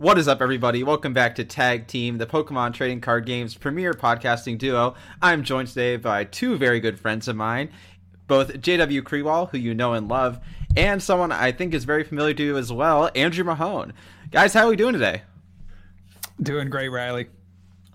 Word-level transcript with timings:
What 0.00 0.16
is 0.16 0.28
up, 0.28 0.40
everybody? 0.40 0.84
Welcome 0.84 1.12
back 1.12 1.34
to 1.34 1.44
Tag 1.44 1.88
Team, 1.88 2.18
the 2.18 2.26
Pokemon 2.26 2.72
Trading 2.72 3.00
Card 3.00 3.26
Game's 3.26 3.56
premier 3.56 3.92
podcasting 3.92 4.56
duo. 4.56 4.94
I'm 5.20 5.42
joined 5.42 5.66
today 5.66 5.96
by 5.96 6.22
two 6.22 6.56
very 6.56 6.78
good 6.78 7.00
friends 7.00 7.26
of 7.26 7.34
mine, 7.34 7.70
both 8.28 8.52
JW 8.60 9.02
Krewall, 9.02 9.50
who 9.50 9.58
you 9.58 9.74
know 9.74 9.94
and 9.94 10.06
love, 10.06 10.38
and 10.76 11.02
someone 11.02 11.32
I 11.32 11.50
think 11.50 11.74
is 11.74 11.82
very 11.82 12.04
familiar 12.04 12.32
to 12.34 12.44
you 12.44 12.56
as 12.56 12.72
well, 12.72 13.10
Andrew 13.16 13.42
Mahone. 13.42 13.92
Guys, 14.30 14.54
how 14.54 14.66
are 14.66 14.70
we 14.70 14.76
doing 14.76 14.92
today? 14.92 15.22
Doing 16.40 16.70
great, 16.70 16.90
Riley. 16.90 17.26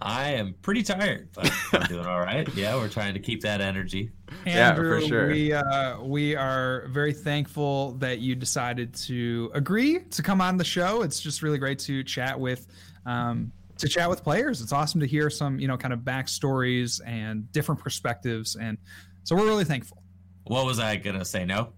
I 0.06 0.32
am 0.32 0.54
pretty 0.62 0.84
tired, 0.84 1.30
but 1.34 1.50
I'm 1.72 1.84
doing 1.88 2.06
all 2.06 2.20
right. 2.20 2.48
Yeah, 2.56 2.76
we're 2.76 2.90
trying 2.90 3.14
to 3.14 3.22
keep 3.22 3.42
that 3.44 3.62
energy. 3.62 4.12
Andrew, 4.46 4.92
yeah, 4.92 5.00
for 5.00 5.08
sure. 5.08 5.28
We 5.30 5.54
uh, 5.54 6.02
we 6.02 6.36
are 6.36 6.88
very 6.90 7.14
thankful 7.14 7.94
that 7.94 8.20
you 8.20 8.36
decided 8.36 8.94
to 8.96 9.50
agree 9.54 10.00
to 10.00 10.22
come 10.22 10.42
on 10.42 10.58
the 10.58 10.66
show. 10.66 11.04
It's 11.04 11.22
just 11.22 11.42
really 11.42 11.58
great 11.58 11.80
to 11.80 12.04
chat 12.04 12.38
with 12.38 12.68
um, 13.06 13.54
to 13.78 13.88
chat 13.88 14.10
with 14.10 14.26
players. 14.26 14.62
It's 14.62 14.74
awesome 14.74 15.00
to 15.00 15.08
hear 15.08 15.30
some 15.30 15.58
you 15.58 15.70
know 15.70 15.78
kind 15.78 15.94
of 15.94 16.02
backstories 16.02 17.00
and 17.06 17.50
different 17.54 17.80
perspectives, 17.80 18.58
and 18.58 18.78
so 19.24 19.38
we're 19.38 19.48
really 19.48 19.66
thankful. 19.66 20.04
What 20.44 20.66
was 20.66 20.80
I 20.80 20.98
gonna 20.98 21.24
say? 21.24 21.46
No, 21.46 21.72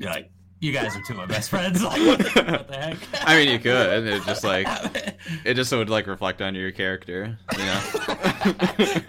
You're 0.00 0.10
like 0.10 0.32
you 0.60 0.72
guys 0.72 0.96
are 0.96 1.02
two 1.02 1.12
of 1.12 1.18
my 1.18 1.26
best 1.26 1.50
friends. 1.50 1.82
Like, 1.88 2.06
what 2.06 2.18
the, 2.18 2.66
heck? 2.70 2.98
I 3.26 3.36
mean, 3.36 3.48
you 3.48 3.58
could. 3.58 4.06
It 4.06 4.22
just 4.24 4.44
like 4.44 4.66
it 5.44 5.54
just 5.54 5.72
would 5.72 5.88
like 5.88 6.06
reflect 6.06 6.42
on 6.42 6.54
your 6.54 6.70
character, 6.70 7.38
you 7.56 7.64
know. 7.64 7.80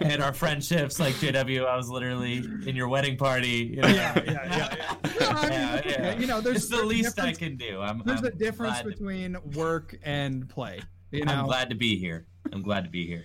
and 0.00 0.22
our 0.22 0.32
friendships, 0.32 0.98
like 0.98 1.14
JW, 1.16 1.66
I 1.66 1.76
was 1.76 1.90
literally 1.90 2.38
in 2.38 2.74
your 2.74 2.88
wedding 2.88 3.16
party. 3.16 3.74
You 3.74 3.82
know? 3.82 3.88
Yeah, 3.88 4.22
yeah, 4.24 4.32
yeah, 4.32 4.96
yeah. 5.04 5.46
yeah, 5.48 5.82
yeah. 5.84 6.18
You 6.18 6.26
know, 6.26 6.40
there's 6.40 6.56
it's 6.56 6.68
the 6.68 6.84
least 6.84 7.20
I 7.20 7.32
can 7.32 7.56
do. 7.56 7.80
I'm, 7.80 8.02
there's 8.04 8.20
I'm 8.20 8.26
a 8.26 8.30
difference 8.30 8.80
between 8.82 9.34
to... 9.34 9.40
work 9.58 9.94
and 10.02 10.48
play. 10.48 10.80
You 11.10 11.24
know? 11.24 11.32
I'm 11.32 11.46
glad 11.46 11.68
to 11.70 11.76
be 11.76 11.98
here. 11.98 12.26
I'm 12.52 12.62
glad 12.62 12.84
to 12.84 12.90
be 12.90 13.06
here. 13.06 13.24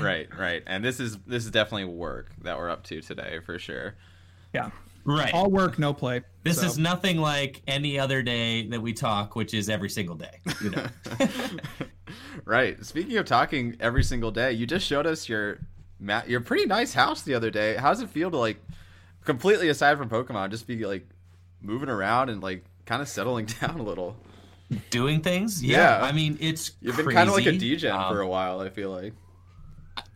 right, 0.00 0.28
right, 0.36 0.62
and 0.66 0.84
this 0.84 0.98
is 0.98 1.18
this 1.26 1.44
is 1.44 1.50
definitely 1.52 1.84
work 1.84 2.32
that 2.42 2.58
we're 2.58 2.70
up 2.70 2.82
to 2.84 3.00
today 3.00 3.38
for 3.44 3.58
sure. 3.58 3.94
Yeah. 4.52 4.70
Right. 5.04 5.32
All 5.34 5.50
work, 5.50 5.78
no 5.78 5.92
play. 5.92 6.22
This 6.44 6.60
so. 6.60 6.66
is 6.66 6.78
nothing 6.78 7.18
like 7.18 7.62
any 7.66 7.98
other 7.98 8.22
day 8.22 8.66
that 8.68 8.80
we 8.80 8.92
talk, 8.92 9.34
which 9.34 9.54
is 9.54 9.68
every 9.68 9.90
single 9.90 10.14
day. 10.14 10.40
You 10.62 10.70
know. 10.70 10.86
right. 12.44 12.84
Speaking 12.84 13.16
of 13.16 13.26
talking 13.26 13.76
every 13.80 14.04
single 14.04 14.30
day, 14.30 14.52
you 14.52 14.66
just 14.66 14.86
showed 14.86 15.06
us 15.06 15.28
your 15.28 15.58
your 16.26 16.40
pretty 16.40 16.66
nice 16.66 16.94
house 16.94 17.22
the 17.22 17.34
other 17.34 17.50
day. 17.50 17.76
How 17.76 17.90
does 17.90 18.00
it 18.00 18.10
feel 18.10 18.30
to 18.30 18.36
like 18.36 18.62
completely 19.24 19.68
aside 19.68 19.98
from 19.98 20.08
Pokemon, 20.08 20.50
just 20.50 20.66
be 20.66 20.84
like 20.84 21.06
moving 21.60 21.88
around 21.88 22.28
and 22.28 22.42
like 22.42 22.64
kind 22.86 23.02
of 23.02 23.08
settling 23.08 23.46
down 23.60 23.80
a 23.80 23.82
little? 23.82 24.16
Doing 24.90 25.20
things? 25.20 25.62
Yeah. 25.62 25.98
yeah. 25.98 26.04
I 26.04 26.12
mean, 26.12 26.38
it's 26.40 26.72
You've 26.80 26.96
been 26.96 27.10
kind 27.10 27.28
of 27.28 27.34
like 27.34 27.46
a 27.46 27.52
degen 27.52 27.92
um, 27.92 28.12
for 28.12 28.20
a 28.20 28.28
while, 28.28 28.60
I 28.60 28.70
feel 28.70 28.90
like. 28.90 29.12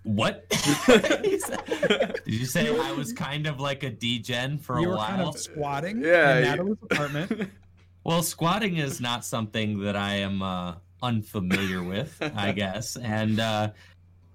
What? 0.07 0.49
Did 0.87 2.25
you 2.27 2.47
say 2.47 2.69
I 2.69 2.93
was 2.93 3.13
kind 3.13 3.49
of 3.49 3.59
like 3.59 3.83
a 3.83 3.91
degen 3.91 4.57
for 4.57 4.81
you 4.81 4.93
a 4.93 4.97
while? 4.97 5.09
Kind 5.09 5.23
of 5.23 5.37
squatting 5.37 6.01
yeah, 6.01 6.37
in 6.37 6.45
Natalie's 6.45 6.79
apartment. 6.83 7.51
Well, 8.05 8.23
squatting 8.23 8.77
is 8.77 9.01
not 9.01 9.25
something 9.25 9.81
that 9.81 9.97
I 9.97 10.19
am 10.19 10.41
uh, 10.41 10.75
unfamiliar 11.03 11.83
with, 11.83 12.17
I 12.37 12.53
guess. 12.53 12.97
And 12.97 13.41
uh, 13.41 13.71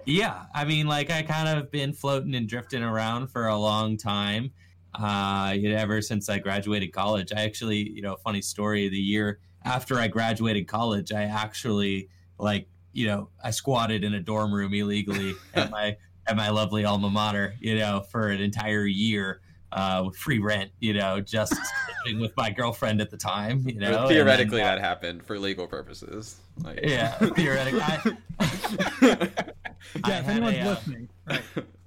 yeah, 0.06 0.44
I 0.54 0.66
mean, 0.66 0.88
like 0.88 1.10
I 1.10 1.22
kind 1.22 1.48
of 1.48 1.72
been 1.72 1.94
floating 1.94 2.36
and 2.36 2.50
drifting 2.50 2.84
around 2.84 3.28
for 3.28 3.48
a 3.48 3.58
long 3.58 3.96
time. 3.96 4.52
Uh, 4.94 5.54
you 5.56 5.70
know, 5.70 5.78
ever 5.78 6.02
since 6.02 6.28
I 6.28 6.40
graduated 6.40 6.92
college, 6.92 7.32
I 7.34 7.44
actually, 7.44 7.90
you 7.90 8.02
know, 8.02 8.18
funny 8.18 8.42
story. 8.42 8.90
The 8.90 9.00
year 9.00 9.40
after 9.64 9.98
I 9.98 10.10
graduated 10.10 10.68
college, 10.68 11.14
I 11.14 11.24
actually 11.24 12.10
like 12.38 12.68
you 12.94 13.08
know, 13.08 13.30
I 13.44 13.52
squatted 13.52 14.03
in 14.03 14.14
a 14.14 14.20
dorm 14.20 14.53
room 14.53 14.73
illegally 14.73 15.36
at 15.53 15.72
my 15.72 15.97
at 16.28 16.36
my 16.36 16.50
lovely 16.50 16.86
alma 16.86 17.09
mater, 17.09 17.56
you 17.59 17.75
know, 17.75 18.02
for 18.02 18.29
an 18.29 18.41
entire 18.41 18.85
year 18.85 19.41
uh, 19.72 20.03
with 20.06 20.16
free 20.16 20.40
rent, 20.40 20.72
you 20.79 20.94
know, 20.94 21.19
just 21.19 21.56
living 22.06 22.22
with 22.22 22.35
my 22.35 22.50
girlfriend 22.50 23.01
at 23.01 23.09
the 23.09 23.18
time, 23.18 23.63
you 23.68 23.80
know. 23.80 24.07
theoretically, 24.07 24.57
then, 24.57 24.68
uh, 24.68 24.75
that 24.75 24.81
happened 24.81 25.24
for 25.24 25.40
legal 25.40 25.68
purposes. 25.68 26.38
Like... 26.62 26.80
Yeah, 26.84 27.12
theoretically. 27.18 27.81
I, 28.40 28.47
yeah, 30.07 30.19
if 30.19 30.28
anyone's 30.28 30.57
a, 30.57 30.62
uh, 30.62 30.69
listening, 30.69 31.09
right. 31.28 31.41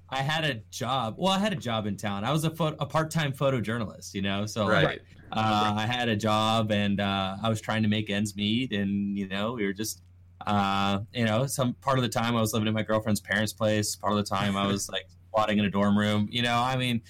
I 0.09 0.21
had 0.21 0.45
a 0.45 0.55
job. 0.71 1.15
Well, 1.17 1.31
I 1.31 1.39
had 1.39 1.53
a 1.53 1.57
job 1.57 1.85
in 1.85 1.97
town. 1.97 2.23
I 2.23 2.31
was 2.31 2.43
a, 2.43 2.49
pho- 2.49 2.75
a 2.79 2.85
part-time 2.85 3.33
photojournalist, 3.33 4.13
you 4.13 4.21
know. 4.21 4.45
So 4.45 4.67
right. 4.67 4.83
Like, 4.83 5.01
uh, 5.31 5.73
I 5.75 5.85
had 5.85 6.07
a 6.07 6.15
job, 6.15 6.71
and 6.71 6.99
uh, 6.99 7.37
I 7.41 7.49
was 7.49 7.59
trying 7.59 7.83
to 7.83 7.89
make 7.89 8.09
ends 8.09 8.35
meet, 8.35 8.71
and 8.71 9.17
you 9.17 9.27
know, 9.27 9.53
we 9.53 9.65
were 9.65 9.73
just 9.73 10.01
uh, 10.45 10.99
you 11.13 11.25
know, 11.25 11.45
some 11.47 11.73
part 11.73 11.97
of 11.97 12.03
the 12.03 12.09
time 12.09 12.35
I 12.35 12.41
was 12.41 12.53
living 12.53 12.67
in 12.67 12.73
my 12.73 12.83
girlfriend's 12.83 13.19
parents' 13.19 13.53
place. 13.53 13.95
Part 13.95 14.13
of 14.13 14.17
the 14.17 14.35
time 14.35 14.55
I 14.55 14.67
was 14.71 14.89
like 14.89 15.07
squatting 15.29 15.57
in 15.57 15.65
a 15.65 15.69
dorm 15.69 15.97
room. 15.97 16.27
You 16.31 16.43
know, 16.43 16.57
I 16.57 16.77
mean, 16.77 17.01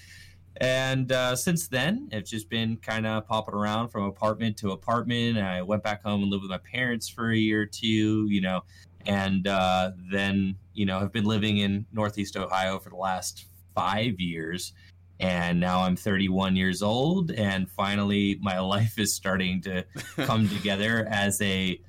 and 0.57 1.11
uh, 1.11 1.35
since 1.35 1.67
then 1.67 2.07
it's 2.11 2.29
just 2.29 2.49
been 2.49 2.77
kind 2.77 3.05
of 3.05 3.27
popping 3.27 3.55
around 3.55 3.89
from 3.89 4.03
apartment 4.03 4.57
to 4.57 4.71
apartment. 4.71 5.37
I 5.37 5.61
went 5.61 5.83
back 5.83 6.03
home 6.03 6.23
and 6.23 6.31
lived 6.31 6.43
with 6.43 6.51
my 6.51 6.59
parents 6.59 7.09
for 7.09 7.29
a 7.29 7.37
year 7.37 7.63
or 7.63 7.65
two. 7.65 8.27
You 8.29 8.41
know, 8.41 8.63
and 9.05 9.47
uh, 9.47 9.91
then 10.11 10.55
you 10.73 10.85
know 10.85 10.99
have 10.99 11.11
been 11.11 11.25
living 11.25 11.57
in 11.57 11.85
Northeast 11.91 12.37
Ohio 12.37 12.79
for 12.79 12.89
the 12.89 12.95
last 12.95 13.45
five 13.73 14.19
years. 14.19 14.73
And 15.17 15.61
now 15.61 15.79
I'm 15.79 15.95
31 15.95 16.57
years 16.57 16.81
old, 16.81 17.31
and 17.31 17.69
finally 17.71 18.37
my 18.41 18.59
life 18.75 18.99
is 18.99 19.13
starting 19.13 19.61
to 19.61 19.85
come 20.17 20.49
together 20.49 21.07
as 21.09 21.41
a 21.41 21.79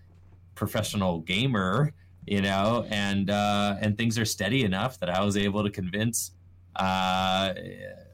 professional 0.57 1.21
gamer, 1.21 1.93
you 2.27 2.43
know, 2.43 2.85
and 2.91 3.31
uh, 3.31 3.77
and 3.81 3.97
things 3.97 4.19
are 4.19 4.25
steady 4.25 4.65
enough 4.65 4.99
that 4.99 5.09
I 5.09 5.25
was 5.25 5.37
able 5.37 5.63
to 5.63 5.71
convince 5.71 6.33
uh, 6.75 7.55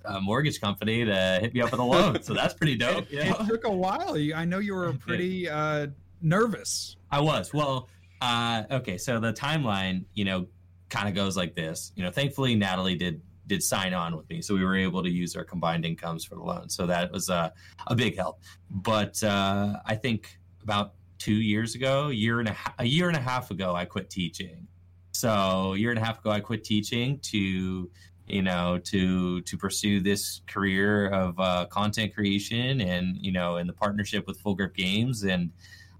a 0.05 0.21
mortgage 0.21 0.61
company 0.61 1.05
to 1.05 1.39
hit 1.41 1.55
me 1.55 1.63
up 1.63 1.71
with 1.71 1.81
a 1.81 1.85
loan. 1.85 2.23
so 2.23 2.35
that's 2.35 2.53
pretty 2.53 2.77
dope. 2.85 3.11
You 3.11 3.25
know? 3.25 3.37
It 3.41 3.47
took 3.47 3.65
a 3.65 3.71
while. 3.71 4.17
I 4.35 4.45
know 4.45 4.59
you 4.59 4.75
were 4.75 4.93
pretty 5.07 5.49
uh, 5.49 5.87
nervous. 6.21 6.97
I 7.11 7.21
was. 7.21 7.55
Well, 7.55 7.89
uh, 8.21 8.65
okay. 8.71 8.99
So 8.99 9.19
the 9.19 9.33
timeline, 9.33 10.05
you 10.13 10.27
know, 10.27 10.47
kind 10.91 11.09
of 11.09 11.15
goes 11.15 11.37
like 11.37 11.55
this. 11.55 11.93
You 11.97 12.05
know, 12.05 12.11
thankfully 12.11 12.55
Natalie 12.55 12.97
did 12.97 13.23
did 13.49 13.63
sign 13.63 13.93
on 13.93 14.17
with 14.17 14.29
me, 14.31 14.41
so 14.41 14.55
we 14.55 14.65
were 14.65 14.77
able 14.77 15.03
to 15.03 15.11
use 15.11 15.35
our 15.35 15.45
combined 15.45 15.85
incomes 15.85 16.25
for 16.25 16.37
the 16.37 16.43
loan. 16.43 16.69
So 16.69 16.87
that 16.87 17.11
was 17.11 17.29
uh, 17.29 17.51
a 17.89 17.95
big 17.95 18.17
help. 18.17 18.41
But 18.71 19.23
uh, 19.23 19.79
I 19.85 19.97
think 19.97 20.39
about 20.63 20.95
two 21.23 21.35
years 21.35 21.77
ago, 21.77 22.09
year 22.09 22.41
and 22.41 22.49
a, 22.49 22.57
a 22.81 22.85
year 22.85 23.07
and 23.07 23.17
a 23.17 23.21
half 23.21 23.53
ago, 23.53 23.77
I 23.77 23.85
quit 23.85 24.11
teaching. 24.11 24.67
So 25.13 25.75
a 25.75 25.77
year 25.77 25.91
and 25.91 25.99
a 25.99 26.05
half 26.05 26.19
ago, 26.19 26.31
I 26.31 26.41
quit 26.41 26.65
teaching 26.65 27.21
to, 27.21 27.89
you 28.27 28.43
know, 28.43 28.81
to 28.87 29.41
to 29.43 29.57
pursue 29.57 30.01
this 30.01 30.41
career 30.49 31.11
of 31.11 31.39
uh, 31.39 31.67
content 31.67 32.13
creation 32.13 32.81
and 32.81 33.17
you 33.21 33.31
know, 33.31 33.59
in 33.59 33.69
the 33.69 33.73
partnership 33.73 34.27
with 34.27 34.41
Full 34.41 34.57
Grip 34.57 34.75
Games, 34.75 35.23
and 35.23 35.53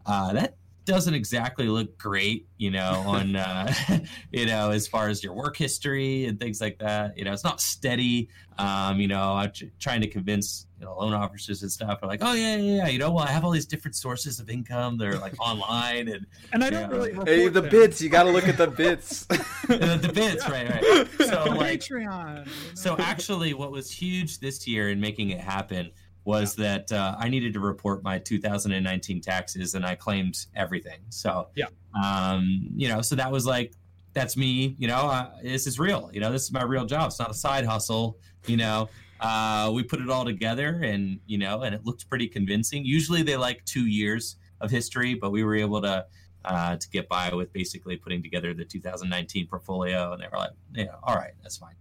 uh, 0.07 0.33
that 0.33 0.57
doesn't 0.85 1.15
exactly 1.15 1.69
look 1.69 1.97
great, 1.99 2.49
you 2.59 2.71
know, 2.71 3.03
on 3.07 3.37
uh, 3.37 3.73
you 4.33 4.47
know 4.47 4.71
as 4.71 4.87
far 4.87 5.09
as 5.09 5.23
your 5.23 5.33
work 5.33 5.57
history 5.57 6.27
and 6.27 6.39
things 6.39 6.61
like 6.61 6.79
that. 6.79 7.17
You 7.17 7.25
know, 7.25 7.33
it's 7.33 7.45
not 7.45 7.61
steady. 7.61 8.29
Um, 8.59 9.01
you 9.01 9.09
know, 9.09 9.33
I'm 9.35 9.51
trying 9.79 10.03
to 10.03 10.09
convince 10.09 10.67
you 10.79 10.87
know 10.87 10.97
loan 10.97 11.15
officers 11.15 11.63
and 11.63 11.73
stuff 11.73 12.01
are 12.03 12.07
like, 12.07 12.21
oh 12.23 12.33
yeah, 12.33 12.57
yeah, 12.57 12.77
yeah. 12.77 12.89
You 12.89 12.99
know, 12.99 13.11
well, 13.11 13.25
I 13.25 13.31
have 13.31 13.45
all 13.45 13.51
these 13.51 13.67
different 13.67 13.97
sources 13.97 14.41
of 14.41 14.51
income. 14.51 14.99
They're 14.99 15.19
like 15.19 15.35
online 15.41 16.09
and 16.09 16.27
and 16.53 16.63
I 16.63 16.71
don't 16.71 16.91
know, 16.91 16.99
really. 16.99 17.13
Hey, 17.25 17.49
the 17.49 17.61
them. 17.61 17.71
bits. 17.71 18.01
You 18.01 18.09
got 18.09 18.25
to 18.25 18.31
look 18.31 18.49
at 18.49 18.57
the 18.57 18.67
bits. 18.67 19.25
the, 19.27 19.99
the, 20.01 20.13
bits, 20.13 20.49
right, 20.49 20.69
right. 20.69 21.09
So 21.19 21.45
like, 21.45 21.81
Patreon. 21.81 22.49
So 22.75 22.97
actually, 22.99 23.55
what 23.55 23.71
was 23.71 23.91
huge 23.91 24.39
this 24.39 24.67
year 24.67 24.91
in 24.91 25.01
making 25.01 25.31
it 25.31 25.41
happen 25.41 25.91
was 26.25 26.59
yeah. 26.59 26.79
that 26.79 26.93
uh, 26.93 27.17
I 27.19 27.29
needed 27.29 27.53
to 27.55 27.61
report 27.61 28.03
my 28.03 28.19
2019 28.19 29.21
taxes, 29.21 29.75
and 29.75 29.85
I 29.85 29.95
claimed 29.95 30.47
everything. 30.55 31.01
So 31.09 31.49
yeah, 31.55 31.67
um, 32.01 32.69
you 32.75 32.89
know, 32.89 33.03
so 33.03 33.17
that 33.17 33.31
was 33.31 33.47
like 33.47 33.75
that's 34.15 34.37
me. 34.37 34.77
You 34.79 34.89
know, 34.89 35.09
uh, 35.09 35.31
this 35.43 35.67
is 35.67 35.79
real. 35.79 36.11
You 36.13 36.21
know, 36.21 36.31
this 36.31 36.43
is 36.43 36.53
my 36.53 36.63
real 36.63 36.85
job. 36.85 37.09
It's 37.09 37.19
not 37.19 37.31
a 37.31 37.35
side 37.35 37.65
hustle. 37.65 38.19
You 38.47 38.57
know, 38.57 38.89
uh, 39.21 39.71
we 39.75 39.83
put 39.83 40.01
it 40.01 40.11
all 40.11 40.25
together, 40.25 40.81
and 40.83 41.19
you 41.27 41.39
know, 41.39 41.63
and 41.63 41.75
it 41.75 41.85
looked 41.85 42.09
pretty 42.09 42.29
convincing. 42.29 42.85
Usually, 42.85 43.23
they 43.23 43.37
like 43.37 43.65
two 43.65 43.87
years 43.87 44.37
of 44.61 44.71
history, 44.71 45.15
but 45.15 45.31
we 45.31 45.45
were 45.45 45.57
able 45.57 45.83
to. 45.83 46.07
Uh, 46.45 46.77
to 46.77 46.91
get 46.91 47.09
by 47.09 47.33
with 47.33 47.53
basically 47.53 47.97
putting 47.97 48.21
together 48.21 48.53
the 48.53 48.65
2019 48.65 49.47
portfolio, 49.47 50.13
and 50.13 50.21
they 50.21 50.27
were 50.27 50.39
like, 50.39 50.51
"Yeah, 50.75 50.87
all 51.05 51.15
right, 51.15 51.31
that's 51.41 51.57
fine." 51.57 51.77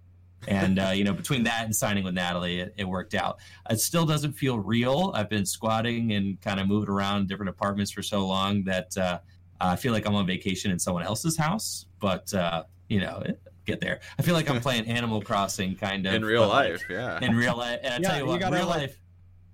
And 0.48 0.80
uh, 0.80 0.90
you 0.90 1.04
know 1.04 1.14
between 1.14 1.44
that 1.44 1.66
and 1.66 1.76
signing 1.76 2.04
with 2.04 2.14
natalie 2.14 2.60
it, 2.62 2.74
it, 2.78 2.86
worked 2.86 3.14
out. 3.14 3.40
It 3.70 3.80
still 3.80 4.06
doesn't 4.06 4.34
feel 4.34 4.60
real. 4.60 5.12
I've 5.16 5.30
been 5.30 5.46
squatting 5.46 6.14
and 6.14 6.40
kind 6.42 6.60
of 6.60 6.68
moving 6.68 6.90
around 6.90 7.28
different 7.28 7.50
apartments 7.50 7.92
for 7.92 8.02
so 8.02 8.26
long 8.26 8.64
that 8.64 8.98
uh, 8.98 9.20
i 9.60 9.76
feel 9.76 9.94
like 9.94 10.06
i'm 10.08 10.16
on 10.16 10.26
vacation 10.26 10.72
in 10.72 10.80
someone 10.80 11.04
else's 11.04 11.38
house 11.38 11.86
but 12.00 12.34
uh, 12.34 12.64
you 12.90 13.00
know 13.00 13.24
get 13.66 13.80
there. 13.80 14.00
I 14.18 14.24
feel 14.24 14.34
like 14.34 14.50
i'm 14.50 14.60
playing 14.68 14.88
animal 14.88 15.22
crossing 15.22 15.76
kind 15.76 16.06
of 16.06 16.14
in 16.14 16.26
real 16.26 16.48
life 16.48 16.84
yeah. 16.90 17.20
in 17.22 17.36
real 17.36 17.58
life 17.58 17.80
and 17.84 17.94
i 17.94 17.98
yeah, 17.98 18.10
tell 18.10 18.18
you 18.18 18.26
what 18.26 18.34
you 18.34 18.40
gotta, 18.40 18.56
real 18.56 18.68
like, 18.68 18.82
life 18.82 18.98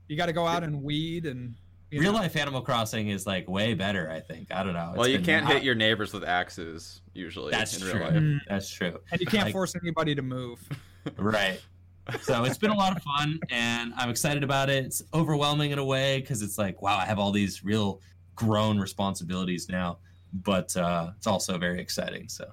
you 0.07 0.15
got 0.15 0.27
to 0.27 0.33
go 0.33 0.47
out 0.47 0.63
and 0.63 0.81
weed 0.81 1.25
and 1.25 1.53
real 1.91 2.11
know? 2.11 2.19
life 2.19 2.35
Animal 2.35 2.61
Crossing 2.61 3.09
is 3.09 3.25
like 3.25 3.49
way 3.49 3.73
better. 3.73 4.09
I 4.09 4.19
think. 4.19 4.51
I 4.51 4.63
don't 4.63 4.73
know. 4.73 4.89
It's 4.89 4.97
well, 4.97 5.07
you 5.07 5.19
can't 5.19 5.47
hit 5.47 5.63
your 5.63 5.75
neighbors 5.75 6.13
with 6.13 6.23
axes 6.23 7.01
usually. 7.13 7.51
That's 7.51 7.79
true. 7.79 7.99
Mm. 7.99 8.39
That's 8.47 8.69
true. 8.69 8.99
And 9.11 9.19
you 9.19 9.27
can't 9.27 9.45
like, 9.45 9.53
force 9.53 9.75
anybody 9.81 10.15
to 10.15 10.21
move. 10.21 10.59
right. 11.17 11.61
So 12.21 12.45
it's 12.45 12.57
been 12.57 12.71
a 12.71 12.77
lot 12.77 12.95
of 12.95 13.03
fun, 13.03 13.37
and 13.49 13.93
I'm 13.97 14.09
excited 14.09 14.41
about 14.41 14.69
it. 14.69 14.85
It's 14.85 15.03
overwhelming 15.13 15.71
in 15.71 15.79
a 15.79 15.83
way 15.83 16.21
because 16.21 16.41
it's 16.41 16.57
like, 16.57 16.81
wow, 16.81 16.97
I 16.97 17.05
have 17.05 17.19
all 17.19 17.31
these 17.31 17.65
real 17.65 17.99
grown 18.35 18.79
responsibilities 18.79 19.67
now, 19.67 19.97
but 20.31 20.75
uh, 20.77 21.11
it's 21.17 21.27
also 21.27 21.57
very 21.57 21.81
exciting. 21.81 22.29
So 22.29 22.49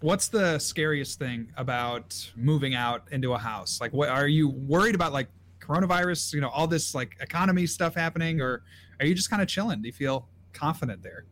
what's 0.00 0.28
the 0.28 0.58
scariest 0.58 1.18
thing 1.18 1.50
about 1.56 2.30
moving 2.36 2.74
out 2.74 3.04
into 3.12 3.32
a 3.32 3.38
house 3.38 3.80
like 3.80 3.92
what 3.92 4.08
are 4.08 4.28
you 4.28 4.48
worried 4.48 4.94
about 4.94 5.12
like 5.12 5.28
coronavirus 5.66 6.34
you 6.34 6.40
know 6.40 6.48
all 6.48 6.66
this 6.66 6.94
like 6.94 7.16
economy 7.20 7.66
stuff 7.66 7.94
happening 7.94 8.40
or 8.40 8.62
are 9.00 9.06
you 9.06 9.14
just 9.14 9.30
kind 9.30 9.42
of 9.42 9.48
chilling? 9.48 9.82
Do 9.82 9.88
you 9.88 9.92
feel 9.92 10.28
confident 10.52 11.02
there? 11.02 11.26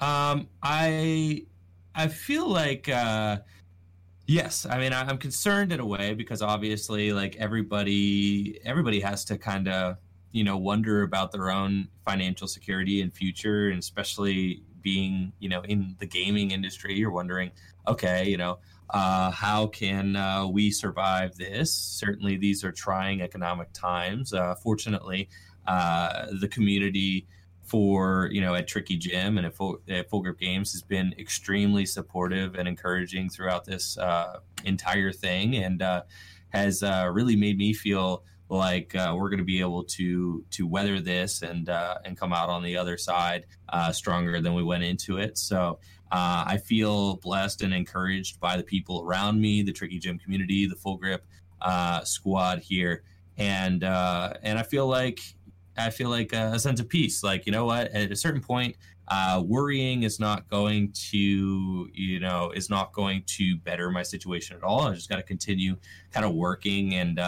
Um 0.00 0.48
i 0.62 1.44
i 1.94 2.08
feel 2.08 2.48
like 2.48 2.88
uh 2.88 3.38
yes. 4.26 4.66
I 4.68 4.78
mean 4.78 4.92
I, 4.92 5.02
i'm 5.02 5.18
concerned 5.18 5.72
in 5.72 5.80
a 5.80 5.86
way 5.86 6.14
because 6.14 6.42
obviously 6.42 7.12
like 7.12 7.36
everybody 7.36 8.60
everybody 8.64 9.00
has 9.00 9.24
to 9.26 9.38
kind 9.38 9.68
of 9.68 9.96
you 10.32 10.44
know 10.44 10.58
wonder 10.58 11.02
about 11.02 11.32
their 11.32 11.50
own 11.50 11.88
financial 12.04 12.46
security 12.46 13.00
and 13.00 13.14
future 13.14 13.70
and 13.70 13.78
especially 13.78 14.62
being 14.92 15.32
you 15.40 15.48
know 15.48 15.62
in 15.62 15.96
the 15.98 16.06
gaming 16.06 16.52
industry 16.52 16.94
you're 16.94 17.10
wondering 17.10 17.50
okay, 17.88 18.28
you 18.28 18.36
know, 18.36 18.58
uh, 18.90 19.30
how 19.30 19.66
can 19.66 20.16
uh, 20.16 20.46
we 20.46 20.70
survive 20.70 21.36
this? 21.36 21.72
Certainly, 21.72 22.36
these 22.36 22.64
are 22.64 22.72
trying 22.72 23.20
economic 23.20 23.72
times. 23.72 24.32
Uh, 24.32 24.54
fortunately, 24.54 25.28
uh, 25.66 26.26
the 26.40 26.48
community 26.48 27.26
for 27.62 28.28
you 28.30 28.40
know 28.40 28.54
at 28.54 28.68
Tricky 28.68 28.96
Gym 28.96 29.38
and 29.38 29.46
at 29.46 29.54
Full, 29.54 29.80
at 29.88 30.08
Full 30.08 30.22
Grip 30.22 30.38
Games 30.38 30.72
has 30.72 30.82
been 30.82 31.14
extremely 31.18 31.84
supportive 31.84 32.54
and 32.54 32.68
encouraging 32.68 33.28
throughout 33.28 33.64
this 33.64 33.98
uh, 33.98 34.38
entire 34.64 35.12
thing, 35.12 35.56
and 35.56 35.82
uh, 35.82 36.02
has 36.50 36.82
really 36.82 37.36
made 37.36 37.58
me 37.58 37.72
feel 37.72 38.22
like 38.48 38.94
uh, 38.94 39.14
we're 39.16 39.28
going 39.28 39.38
to 39.38 39.44
be 39.44 39.60
able 39.60 39.84
to 39.84 40.44
to 40.50 40.66
weather 40.66 41.00
this 41.00 41.42
and 41.42 41.68
uh, 41.68 41.96
and 42.04 42.16
come 42.16 42.32
out 42.32 42.48
on 42.48 42.62
the 42.62 42.76
other 42.76 42.96
side 42.96 43.46
uh, 43.68 43.90
stronger 43.92 44.40
than 44.40 44.54
we 44.54 44.62
went 44.62 44.84
into 44.84 45.18
it. 45.18 45.36
So 45.38 45.78
uh, 46.12 46.44
I 46.46 46.58
feel 46.58 47.16
blessed 47.16 47.62
and 47.62 47.74
encouraged 47.74 48.38
by 48.38 48.56
the 48.56 48.62
people 48.62 49.02
around 49.02 49.40
me, 49.40 49.62
the 49.62 49.72
Tricky 49.72 49.98
Gym 49.98 50.18
community, 50.18 50.66
the 50.66 50.76
Full 50.76 50.96
Grip 50.96 51.24
uh, 51.60 52.04
squad 52.04 52.60
here, 52.60 53.02
and 53.36 53.82
uh, 53.82 54.34
and 54.42 54.58
I 54.58 54.62
feel 54.62 54.86
like 54.86 55.20
I 55.76 55.90
feel 55.90 56.08
like 56.08 56.32
a 56.32 56.58
sense 56.58 56.78
of 56.78 56.88
peace. 56.88 57.24
Like 57.24 57.46
you 57.46 57.52
know 57.52 57.64
what, 57.64 57.88
at 57.88 58.12
a 58.12 58.16
certain 58.16 58.40
point, 58.40 58.76
worrying 59.42 60.04
is 60.04 60.20
not 60.20 60.48
going 60.48 60.92
to 61.10 61.88
you 61.92 62.20
know 62.20 62.52
is 62.54 62.70
not 62.70 62.92
going 62.92 63.24
to 63.26 63.56
better 63.56 63.90
my 63.90 64.04
situation 64.04 64.56
at 64.56 64.62
all. 64.62 64.82
I 64.82 64.94
just 64.94 65.08
got 65.08 65.16
to 65.16 65.24
continue 65.24 65.76
kind 66.12 66.24
of 66.24 66.32
working 66.32 66.94
and 66.94 67.18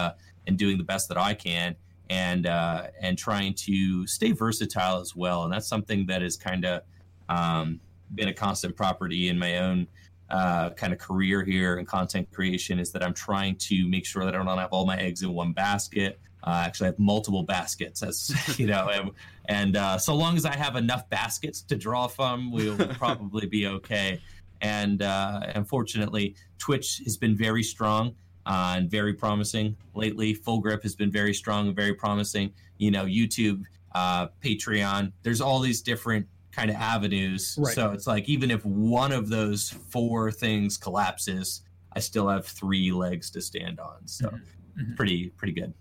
and 0.49 0.57
doing 0.57 0.77
the 0.77 0.83
best 0.83 1.07
that 1.07 1.17
I 1.17 1.33
can. 1.33 1.75
And 2.11 2.47
uh, 2.47 2.87
and 2.99 3.19
trying 3.19 3.53
to 3.65 4.07
stay 4.07 4.31
versatile 4.31 4.99
as 4.99 5.15
well, 5.15 5.43
and 5.43 5.53
that's 5.53 5.67
something 5.67 6.07
that 6.07 6.23
has 6.23 6.35
kind 6.35 6.65
of 6.65 6.81
um, 7.29 7.79
been 8.15 8.29
a 8.29 8.33
constant 8.33 8.75
property 8.75 9.29
in 9.29 9.37
my 9.37 9.59
own 9.59 9.87
uh, 10.29 10.71
kind 10.71 10.91
of 10.91 10.99
career 10.99 11.43
here 11.43 11.77
in 11.77 11.85
content 11.85 12.29
creation 12.31 12.79
is 12.79 12.91
that 12.91 13.03
I'm 13.03 13.13
trying 13.13 13.55
to 13.57 13.87
make 13.87 14.05
sure 14.05 14.25
that 14.25 14.35
I 14.35 14.37
don't 14.37 14.57
have 14.57 14.71
all 14.71 14.85
my 14.85 14.97
eggs 14.97 15.21
in 15.23 15.33
one 15.33 15.53
basket. 15.53 16.19
Uh, 16.43 16.63
actually, 16.65 16.87
I 16.87 16.91
have 16.91 16.99
multiple 16.99 17.43
baskets, 17.43 18.01
as 18.01 18.31
you 18.59 18.67
know, 18.67 18.89
and, 18.89 19.11
and 19.45 19.75
uh, 19.75 19.97
so 19.97 20.15
long 20.15 20.37
as 20.37 20.45
I 20.45 20.55
have 20.55 20.75
enough 20.75 21.09
baskets 21.09 21.61
to 21.63 21.75
draw 21.75 22.07
from, 22.07 22.51
we'll 22.51 22.77
probably 22.95 23.47
be 23.47 23.67
okay. 23.67 24.21
And 24.61 25.01
uh, 25.01 25.41
unfortunately, 25.55 26.35
Twitch 26.57 27.01
has 27.05 27.17
been 27.17 27.35
very 27.35 27.63
strong 27.63 28.15
uh, 28.49 28.73
and 28.77 28.89
very 28.89 29.13
promising 29.13 29.77
lately. 29.93 30.33
Full 30.33 30.59
Grip 30.59 30.81
has 30.81 30.95
been 30.95 31.11
very 31.11 31.33
strong 31.33 31.67
and 31.67 31.75
very 31.75 31.93
promising. 31.93 32.51
You 32.79 32.89
know, 32.89 33.05
YouTube, 33.05 33.63
uh, 33.93 34.29
Patreon. 34.43 35.13
There's 35.21 35.39
all 35.39 35.59
these 35.59 35.81
different 35.81 36.27
kind 36.51 36.71
of 36.71 36.75
avenues. 36.77 37.55
Right. 37.59 37.75
So 37.75 37.91
it's 37.91 38.07
like 38.07 38.27
even 38.27 38.49
if 38.49 38.65
one 38.65 39.11
of 39.11 39.29
those 39.29 39.69
four 39.69 40.31
things 40.31 40.77
collapses, 40.77 41.61
I 41.93 41.99
still 41.99 42.27
have 42.27 42.45
three 42.47 42.91
legs 42.91 43.29
to 43.31 43.41
stand 43.41 43.79
on. 43.79 44.05
So 44.05 44.27
mm-hmm. 44.27 44.81
mm-hmm. 44.81 44.95
pretty 44.95 45.29
pretty 45.37 45.53
good. 45.53 45.71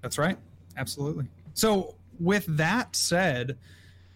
That's 0.00 0.16
right. 0.16 0.38
Absolutely. 0.78 1.26
So 1.52 1.94
with 2.18 2.46
that 2.56 2.96
said, 2.96 3.58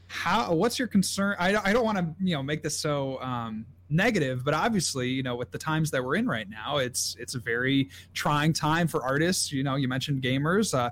how 0.07 0.55
what's 0.55 0.79
your 0.79 0.89
concern? 0.89 1.37
I, 1.39 1.57
I 1.57 1.73
don't 1.75 1.85
want 1.85 1.99
to 1.99 2.07
you 2.21 2.35
know 2.35 2.43
make 2.43 2.63
this 2.63 2.77
so 2.77 3.21
um, 3.21 3.67
negative, 3.91 4.45
but 4.45 4.55
obviously 4.55 5.09
you 5.09 5.23
know 5.23 5.37
with 5.37 5.51
the 5.51 5.59
times 5.59 5.91
that 5.91 6.05
we're 6.05 6.17
in 6.17 6.27
right 6.27 6.49
now, 6.49 6.79
it's 6.79 7.17
it's 7.19 7.35
a 7.35 7.39
very 7.39 7.91
trying 8.15 8.53
time 8.53 8.87
for 8.87 9.03
artists. 9.03 9.53
You 9.53 9.63
know, 9.63 9.77
you 9.77 9.89
mentioned 9.89 10.23
gamers. 10.23 10.77
Uh, 10.77 10.91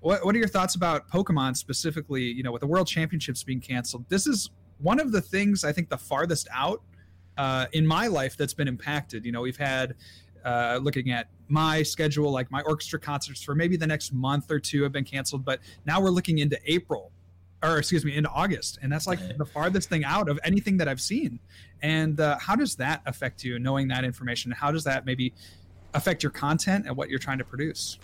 what, 0.00 0.24
what 0.24 0.34
are 0.34 0.38
your 0.38 0.48
thoughts 0.48 0.74
about 0.74 1.08
Pokemon 1.08 1.56
specifically? 1.56 2.22
You 2.22 2.42
know, 2.42 2.52
with 2.52 2.60
the 2.60 2.66
World 2.66 2.86
Championships 2.86 3.42
being 3.42 3.60
canceled, 3.60 4.04
this 4.08 4.26
is 4.26 4.50
one 4.78 5.00
of 5.00 5.12
the 5.12 5.20
things 5.20 5.64
I 5.64 5.72
think 5.72 5.88
the 5.88 5.98
farthest 5.98 6.48
out 6.52 6.82
uh, 7.38 7.66
in 7.72 7.86
my 7.86 8.06
life 8.06 8.36
that's 8.36 8.54
been 8.54 8.68
impacted. 8.68 9.24
You 9.24 9.32
know, 9.32 9.40
we've 9.40 9.56
had 9.56 9.94
uh, 10.44 10.78
looking 10.80 11.10
at 11.10 11.28
my 11.48 11.82
schedule, 11.82 12.30
like 12.30 12.50
my 12.50 12.62
orchestra 12.62 13.00
concerts 13.00 13.42
for 13.42 13.54
maybe 13.54 13.76
the 13.76 13.86
next 13.86 14.12
month 14.12 14.50
or 14.50 14.60
two 14.60 14.82
have 14.82 14.92
been 14.92 15.04
canceled, 15.04 15.44
but 15.44 15.60
now 15.84 16.00
we're 16.00 16.10
looking 16.10 16.38
into 16.38 16.58
April, 16.66 17.10
or 17.62 17.78
excuse 17.78 18.04
me, 18.04 18.16
into 18.16 18.30
August, 18.30 18.78
and 18.82 18.92
that's 18.92 19.06
like 19.06 19.38
the 19.38 19.44
farthest 19.44 19.88
thing 19.88 20.04
out 20.04 20.28
of 20.28 20.38
anything 20.44 20.76
that 20.76 20.88
I've 20.88 21.00
seen. 21.00 21.38
And 21.82 22.20
uh, 22.20 22.38
how 22.38 22.56
does 22.56 22.76
that 22.76 23.02
affect 23.06 23.44
you, 23.44 23.58
knowing 23.58 23.88
that 23.88 24.04
information? 24.04 24.52
How 24.52 24.70
does 24.70 24.84
that 24.84 25.06
maybe 25.06 25.32
affect 25.94 26.22
your 26.22 26.32
content 26.32 26.86
and 26.86 26.96
what 26.96 27.08
you're 27.08 27.18
trying 27.18 27.38
to 27.38 27.44
produce? 27.44 27.98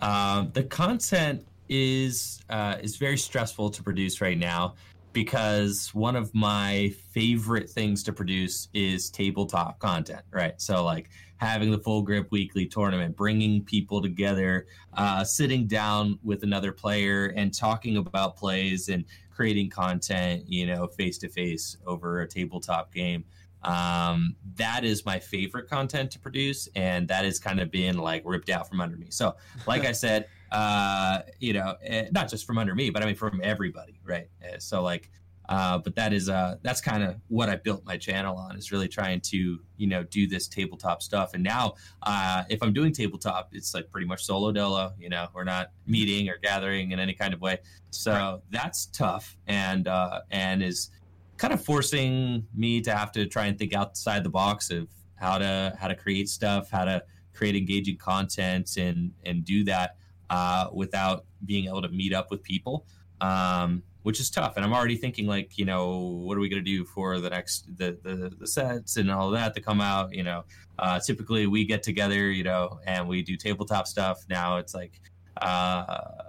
Um, 0.00 0.50
the 0.52 0.62
content 0.62 1.46
is 1.68 2.40
uh, 2.50 2.76
is 2.80 2.96
very 2.96 3.18
stressful 3.18 3.70
to 3.70 3.82
produce 3.82 4.20
right 4.20 4.38
now 4.38 4.74
because 5.16 5.94
one 5.94 6.14
of 6.14 6.34
my 6.34 6.92
favorite 7.10 7.70
things 7.70 8.02
to 8.02 8.12
produce 8.12 8.68
is 8.74 9.08
tabletop 9.08 9.78
content. 9.78 10.20
Right, 10.30 10.60
so 10.60 10.84
like 10.84 11.08
having 11.38 11.70
the 11.70 11.78
full 11.78 12.02
grip 12.02 12.30
weekly 12.30 12.66
tournament, 12.66 13.16
bringing 13.16 13.64
people 13.64 14.02
together, 14.02 14.66
uh, 14.92 15.24
sitting 15.24 15.66
down 15.66 16.18
with 16.22 16.42
another 16.42 16.70
player 16.70 17.32
and 17.34 17.54
talking 17.54 17.96
about 17.96 18.36
plays 18.36 18.90
and 18.90 19.06
creating 19.34 19.70
content, 19.70 20.44
you 20.48 20.66
know, 20.66 20.86
face 20.86 21.16
to 21.16 21.30
face 21.30 21.78
over 21.86 22.20
a 22.20 22.28
tabletop 22.28 22.92
game 22.92 23.24
um, 23.66 24.36
that 24.54 24.84
is 24.84 25.04
my 25.04 25.18
favorite 25.18 25.68
content 25.68 26.10
to 26.12 26.18
produce 26.18 26.68
and 26.76 27.08
that 27.08 27.24
is 27.24 27.38
kind 27.38 27.60
of 27.60 27.70
being 27.70 27.96
like 27.96 28.22
ripped 28.24 28.48
out 28.48 28.68
from 28.68 28.80
under 28.80 28.96
me 28.96 29.06
so 29.10 29.34
like 29.66 29.84
i 29.84 29.92
said 29.92 30.28
uh, 30.52 31.20
you 31.38 31.52
know 31.52 31.74
eh, 31.82 32.08
not 32.12 32.28
just 32.28 32.46
from 32.46 32.58
under 32.58 32.74
me 32.74 32.90
but 32.90 33.02
i 33.02 33.06
mean 33.06 33.14
from 33.14 33.40
everybody 33.42 34.00
right 34.04 34.28
eh, 34.42 34.56
so 34.58 34.82
like 34.82 35.10
uh, 35.48 35.78
but 35.78 35.94
that 35.94 36.12
is 36.12 36.28
uh, 36.28 36.56
that's 36.62 36.80
kind 36.80 37.02
of 37.02 37.16
what 37.28 37.48
I 37.48 37.56
built 37.56 37.84
my 37.84 37.96
channel 37.96 38.36
on 38.36 38.56
is 38.56 38.72
really 38.72 38.88
trying 38.88 39.20
to 39.22 39.60
you 39.76 39.86
know 39.86 40.02
do 40.04 40.26
this 40.26 40.48
tabletop 40.48 41.02
stuff. 41.02 41.34
And 41.34 41.42
now, 41.42 41.74
uh, 42.02 42.44
if 42.48 42.62
I'm 42.62 42.72
doing 42.72 42.92
tabletop, 42.92 43.50
it's 43.52 43.74
like 43.74 43.90
pretty 43.90 44.06
much 44.06 44.24
solo 44.24 44.50
dolo. 44.52 44.92
You 44.98 45.08
know, 45.08 45.28
we're 45.34 45.44
not 45.44 45.70
meeting 45.86 46.28
or 46.28 46.36
gathering 46.42 46.92
in 46.92 46.98
any 46.98 47.14
kind 47.14 47.32
of 47.32 47.40
way. 47.40 47.58
So 47.90 48.12
right. 48.12 48.40
that's 48.50 48.86
tough 48.86 49.36
and 49.46 49.86
uh, 49.86 50.22
and 50.30 50.62
is 50.62 50.90
kind 51.36 51.52
of 51.52 51.64
forcing 51.64 52.46
me 52.54 52.80
to 52.80 52.94
have 52.94 53.12
to 53.12 53.26
try 53.26 53.46
and 53.46 53.58
think 53.58 53.74
outside 53.74 54.24
the 54.24 54.30
box 54.30 54.70
of 54.70 54.88
how 55.14 55.38
to 55.38 55.76
how 55.78 55.86
to 55.86 55.94
create 55.94 56.28
stuff, 56.28 56.70
how 56.70 56.84
to 56.84 57.04
create 57.34 57.54
engaging 57.54 57.98
content, 57.98 58.76
and 58.78 59.12
and 59.24 59.44
do 59.44 59.62
that 59.64 59.96
uh, 60.30 60.68
without 60.72 61.24
being 61.44 61.66
able 61.66 61.82
to 61.82 61.88
meet 61.88 62.12
up 62.12 62.30
with 62.30 62.42
people, 62.42 62.86
um, 63.20 63.82
which 64.02 64.20
is 64.20 64.30
tough. 64.30 64.56
And 64.56 64.64
I'm 64.64 64.72
already 64.72 64.96
thinking 64.96 65.26
like, 65.26 65.58
you 65.58 65.64
know, 65.64 65.98
what 65.98 66.36
are 66.36 66.40
we 66.40 66.48
going 66.48 66.64
to 66.64 66.70
do 66.70 66.84
for 66.84 67.18
the 67.18 67.30
next 67.30 67.66
the, 67.76 67.98
the 68.02 68.32
the 68.38 68.46
sets 68.46 68.96
and 68.96 69.10
all 69.10 69.30
that 69.30 69.54
to 69.54 69.60
come 69.60 69.80
out? 69.80 70.14
You 70.14 70.22
know, 70.22 70.44
uh, 70.78 71.00
typically 71.00 71.46
we 71.46 71.64
get 71.64 71.82
together, 71.82 72.30
you 72.30 72.44
know, 72.44 72.78
and 72.86 73.08
we 73.08 73.22
do 73.22 73.36
tabletop 73.36 73.86
stuff. 73.86 74.24
Now 74.28 74.58
it's 74.58 74.74
like 74.74 75.00
uh, 75.42 75.86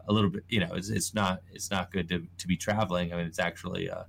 a 0.08 0.12
little 0.12 0.30
bit, 0.30 0.44
you 0.50 0.60
know, 0.60 0.74
it's, 0.74 0.90
it's 0.90 1.14
not 1.14 1.42
it's 1.52 1.72
not 1.72 1.92
good 1.92 2.10
to 2.10 2.26
to 2.38 2.48
be 2.48 2.58
traveling. 2.58 3.14
I 3.14 3.18
mean, 3.18 3.26
it's 3.26 3.40
actually, 3.40 3.90
uh, 3.90 4.04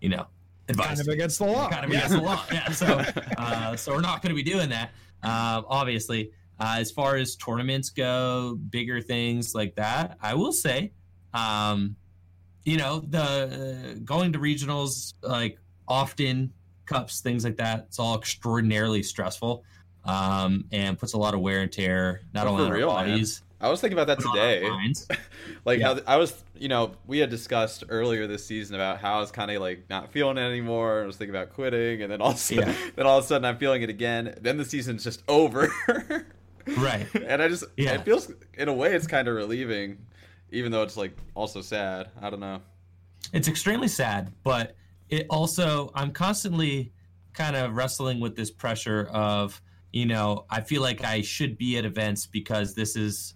you 0.00 0.08
know, 0.08 0.26
advice. 0.68 0.88
Kind 0.88 1.00
of 1.00 1.08
against 1.08 1.38
the 1.38 1.46
law. 1.46 1.68
Kind 1.68 1.84
of 1.84 1.90
yeah. 1.90 1.98
against 1.98 2.16
the 2.16 2.22
law. 2.22 2.44
Yeah. 2.52 2.70
So, 2.70 2.86
uh, 3.38 3.76
so 3.76 3.94
we're 3.94 4.00
not 4.00 4.22
going 4.22 4.34
to 4.36 4.42
be 4.42 4.48
doing 4.48 4.68
that. 4.70 4.90
Uh, 5.22 5.62
obviously, 5.66 6.30
uh, 6.58 6.76
as 6.78 6.90
far 6.90 7.16
as 7.16 7.36
tournaments 7.36 7.90
go, 7.90 8.58
bigger 8.70 9.00
things 9.00 9.54
like 9.54 9.74
that, 9.76 10.18
I 10.20 10.34
will 10.34 10.52
say, 10.52 10.92
um, 11.34 11.96
you 12.64 12.76
know, 12.76 13.00
the 13.00 13.20
uh, 13.20 14.00
going 14.04 14.32
to 14.32 14.38
regionals, 14.38 15.14
like 15.22 15.58
often 15.86 16.52
cups, 16.86 17.20
things 17.20 17.44
like 17.44 17.56
that, 17.58 17.86
it's 17.88 17.98
all 17.98 18.16
extraordinarily 18.16 19.02
stressful 19.02 19.64
um, 20.04 20.64
and 20.72 20.98
puts 20.98 21.12
a 21.12 21.18
lot 21.18 21.34
of 21.34 21.40
wear 21.40 21.60
and 21.60 21.72
tear, 21.72 22.22
not 22.32 22.46
oh, 22.46 22.50
only 22.50 22.64
on 22.64 22.72
our 22.72 22.86
bodies. 22.86 23.40
Man 23.40 23.46
I 23.60 23.70
was 23.70 23.80
thinking 23.80 23.98
about 23.98 24.06
that 24.08 24.20
today. 24.20 24.68
like 25.64 25.80
yeah. 25.80 25.94
how 25.94 26.00
I 26.06 26.16
was, 26.16 26.44
you 26.54 26.68
know, 26.68 26.92
we 27.06 27.18
had 27.18 27.30
discussed 27.30 27.84
earlier 27.88 28.26
this 28.26 28.44
season 28.44 28.74
about 28.74 28.98
how 28.98 29.16
I 29.16 29.20
was 29.20 29.30
kind 29.30 29.50
of 29.50 29.62
like 29.62 29.88
not 29.88 30.12
feeling 30.12 30.36
it 30.36 30.42
anymore. 30.42 31.02
I 31.02 31.06
was 31.06 31.16
thinking 31.16 31.34
about 31.34 31.50
quitting, 31.50 32.02
and 32.02 32.12
then 32.12 32.20
all 32.20 32.30
of 32.30 32.36
a 32.36 32.38
sudden, 32.38 32.68
yeah. 32.68 32.74
then 32.96 33.06
all 33.06 33.18
of 33.18 33.24
a 33.24 33.26
sudden 33.26 33.46
I'm 33.46 33.56
feeling 33.56 33.82
it 33.82 33.88
again. 33.88 34.34
Then 34.40 34.58
the 34.58 34.64
season's 34.64 35.04
just 35.04 35.22
over. 35.26 35.72
right. 36.66 37.06
And 37.26 37.42
I 37.42 37.48
just, 37.48 37.64
yeah. 37.76 37.92
it 37.92 38.04
feels 38.04 38.30
in 38.54 38.68
a 38.68 38.72
way 38.72 38.94
it's 38.94 39.06
kind 39.06 39.28
of 39.28 39.34
relieving, 39.34 39.98
even 40.50 40.72
though 40.72 40.82
it's 40.82 40.96
like 40.96 41.16
also 41.34 41.60
sad. 41.60 42.10
I 42.20 42.30
don't 42.30 42.40
know. 42.40 42.60
It's 43.32 43.48
extremely 43.48 43.88
sad, 43.88 44.32
but 44.42 44.76
it 45.08 45.26
also 45.30 45.90
I'm 45.94 46.12
constantly 46.12 46.92
kind 47.32 47.56
of 47.56 47.76
wrestling 47.76 48.20
with 48.20 48.36
this 48.36 48.50
pressure 48.50 49.08
of 49.12 49.60
you 49.92 50.06
know 50.06 50.46
I 50.50 50.60
feel 50.62 50.82
like 50.82 51.04
I 51.04 51.22
should 51.22 51.58
be 51.58 51.76
at 51.78 51.84
events 51.84 52.26
because 52.26 52.74
this 52.74 52.96
is 52.96 53.34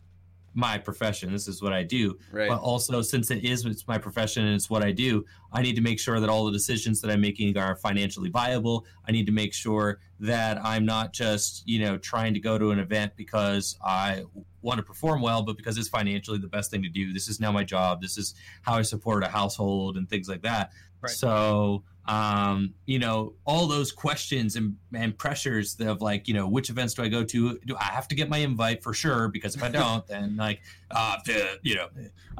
my 0.61 0.79
profession. 0.79 1.33
This 1.33 1.49
is 1.49 1.63
what 1.63 1.73
I 1.73 1.83
do. 1.83 2.19
Right. 2.31 2.49
But 2.49 2.61
also, 2.61 3.03
since 3.03 3.31
it 3.31 3.45
is 3.45 3.65
it's 3.65 3.89
my 3.89 3.99
profession 3.99 4.45
and 4.47 4.55
it's 4.55 4.71
what 4.71 4.85
I 4.85 4.93
do, 4.93 5.25
I 5.53 5.63
need 5.63 5.75
to 5.77 5.83
make 5.83 5.99
sure 5.99 6.21
that 6.21 6.29
all 6.29 6.45
the 6.45 6.53
decisions 6.53 7.01
that 7.01 7.11
I'm 7.11 7.21
making 7.21 7.57
are 7.57 7.75
financially 7.75 8.31
viable. 8.31 8.87
I 9.09 9.13
need 9.13 9.27
to 9.27 9.33
make 9.33 9.55
sure 9.55 9.99
that 10.21 10.63
I'm 10.63 10.85
not 10.85 11.13
just 11.13 11.63
you 11.67 11.81
know 11.81 11.97
trying 11.97 12.35
to 12.35 12.41
go 12.41 12.59
to 12.59 12.71
an 12.71 12.79
event 12.79 13.13
because 13.17 13.77
I 13.85 14.25
want 14.63 14.79
to 14.79 14.85
perform 14.85 15.23
well, 15.23 15.43
but 15.43 15.57
because 15.57 15.79
it's 15.79 15.89
financially 15.89 16.39
the 16.39 16.47
best 16.47 16.71
thing 16.71 16.83
to 16.83 16.89
do. 16.89 17.13
This 17.13 17.29
is 17.29 17.41
now 17.41 17.51
my 17.51 17.65
job. 17.65 18.03
This 18.03 18.19
is 18.19 18.35
how 18.63 18.75
I 18.75 18.83
support 18.83 19.25
a 19.25 19.29
household 19.29 19.97
and 19.97 20.09
things 20.09 20.29
like 20.29 20.43
that. 20.43 20.73
Right. 21.01 21.11
So 21.11 21.83
um, 22.11 22.75
you 22.87 22.99
know, 22.99 23.35
all 23.45 23.69
those 23.69 23.93
questions 23.93 24.57
and, 24.57 24.77
and 24.93 25.17
pressures 25.17 25.77
of 25.79 26.03
like, 26.03 26.27
you 26.27 26.35
know, 26.35 26.49
which 26.49 26.69
events 26.69 26.95
do 26.95 27.05
I 27.05 27.09
go 27.09 27.23
to? 27.23 27.59
Do 27.65 27.77
I 27.77 27.85
have 27.85 28.09
to 28.09 28.17
get 28.17 28.29
my 28.29 28.39
invite 28.39 28.83
for 28.83 28.93
sure? 28.93 29.29
Because 29.29 29.55
if 29.55 29.63
I 29.63 29.69
don't, 29.69 30.05
then 30.09 30.37
like, 30.37 30.61
uh, 30.91 31.19
to, 31.27 31.61
you 31.63 31.77
know, 31.77 31.87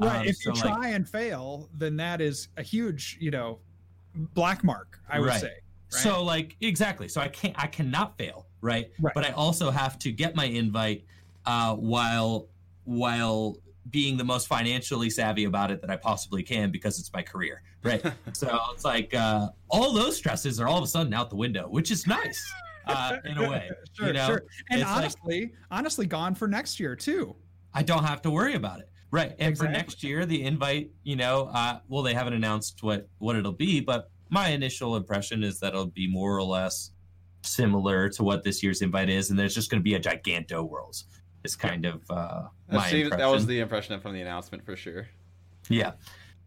right. 0.01 0.17
Um, 0.17 0.27
if 0.27 0.35
so 0.35 0.49
you 0.49 0.61
try 0.61 0.71
like, 0.71 0.93
and 0.93 1.07
fail, 1.07 1.69
then 1.73 1.95
that 1.95 2.19
is 2.19 2.49
a 2.57 2.61
huge, 2.61 3.17
you 3.21 3.31
know, 3.31 3.59
black 4.33 4.61
mark. 4.61 4.99
I 5.09 5.21
would 5.21 5.29
right. 5.29 5.39
say. 5.39 5.47
Right? 5.47 6.01
So 6.03 6.21
like 6.21 6.57
exactly. 6.59 7.07
So 7.07 7.21
I 7.21 7.29
can't. 7.29 7.55
I 7.57 7.67
cannot 7.67 8.17
fail. 8.17 8.47
Right? 8.59 8.91
right. 8.99 9.13
But 9.15 9.25
I 9.25 9.31
also 9.31 9.71
have 9.71 9.97
to 9.99 10.11
get 10.11 10.35
my 10.35 10.45
invite 10.45 11.05
uh, 11.45 11.75
while 11.75 12.49
while 12.83 13.55
being 13.89 14.17
the 14.17 14.23
most 14.23 14.47
financially 14.47 15.09
savvy 15.09 15.45
about 15.45 15.71
it 15.71 15.81
that 15.81 15.89
I 15.89 15.95
possibly 15.95 16.43
can 16.43 16.71
because 16.71 16.99
it's 16.99 17.11
my 17.13 17.23
career, 17.23 17.63
right? 17.83 18.03
so 18.33 18.59
it's 18.73 18.85
like 18.85 19.13
uh, 19.13 19.49
all 19.69 19.91
those 19.91 20.15
stresses 20.15 20.59
are 20.59 20.67
all 20.67 20.77
of 20.77 20.83
a 20.83 20.87
sudden 20.87 21.13
out 21.13 21.29
the 21.29 21.35
window, 21.35 21.67
which 21.67 21.91
is 21.91 22.05
nice 22.05 22.41
uh, 22.85 23.17
in 23.25 23.37
a 23.37 23.49
way. 23.49 23.69
sure, 23.93 24.07
you 24.07 24.13
know? 24.13 24.27
sure. 24.27 24.43
And 24.69 24.81
it's 24.81 24.89
honestly, 24.89 25.41
like, 25.41 25.53
honestly, 25.71 26.05
gone 26.05 26.35
for 26.35 26.47
next 26.47 26.79
year 26.79 26.95
too. 26.95 27.35
I 27.73 27.83
don't 27.83 28.03
have 28.03 28.21
to 28.23 28.31
worry 28.31 28.55
about 28.55 28.79
it, 28.79 28.89
right? 29.11 29.33
And 29.39 29.49
exactly. 29.49 29.67
for 29.67 29.71
next 29.71 30.03
year, 30.03 30.25
the 30.25 30.43
invite, 30.43 30.91
you 31.03 31.15
know, 31.15 31.49
uh, 31.53 31.79
well, 31.87 32.03
they 32.03 32.13
haven't 32.13 32.33
announced 32.33 32.83
what 32.83 33.07
what 33.17 33.35
it'll 33.35 33.51
be, 33.51 33.79
but 33.79 34.11
my 34.29 34.49
initial 34.49 34.95
impression 34.95 35.43
is 35.43 35.59
that 35.59 35.69
it'll 35.69 35.87
be 35.87 36.07
more 36.07 36.37
or 36.37 36.43
less 36.43 36.91
similar 37.43 38.07
to 38.07 38.23
what 38.23 38.43
this 38.43 38.61
year's 38.61 38.81
invite 38.81 39.09
is, 39.09 39.29
and 39.29 39.39
there's 39.39 39.55
just 39.55 39.71
going 39.71 39.79
to 39.79 39.83
be 39.83 39.95
a 39.95 39.99
giganto 39.99 40.67
worlds 40.67 41.05
is 41.43 41.55
kind 41.55 41.85
of 41.85 42.01
uh, 42.09 42.43
my 42.69 42.87
impression. 42.87 43.17
That 43.17 43.29
was 43.29 43.45
the 43.45 43.59
impression 43.59 43.99
from 43.99 44.13
the 44.13 44.21
announcement 44.21 44.65
for 44.65 44.75
sure. 44.75 45.07
Yeah. 45.69 45.93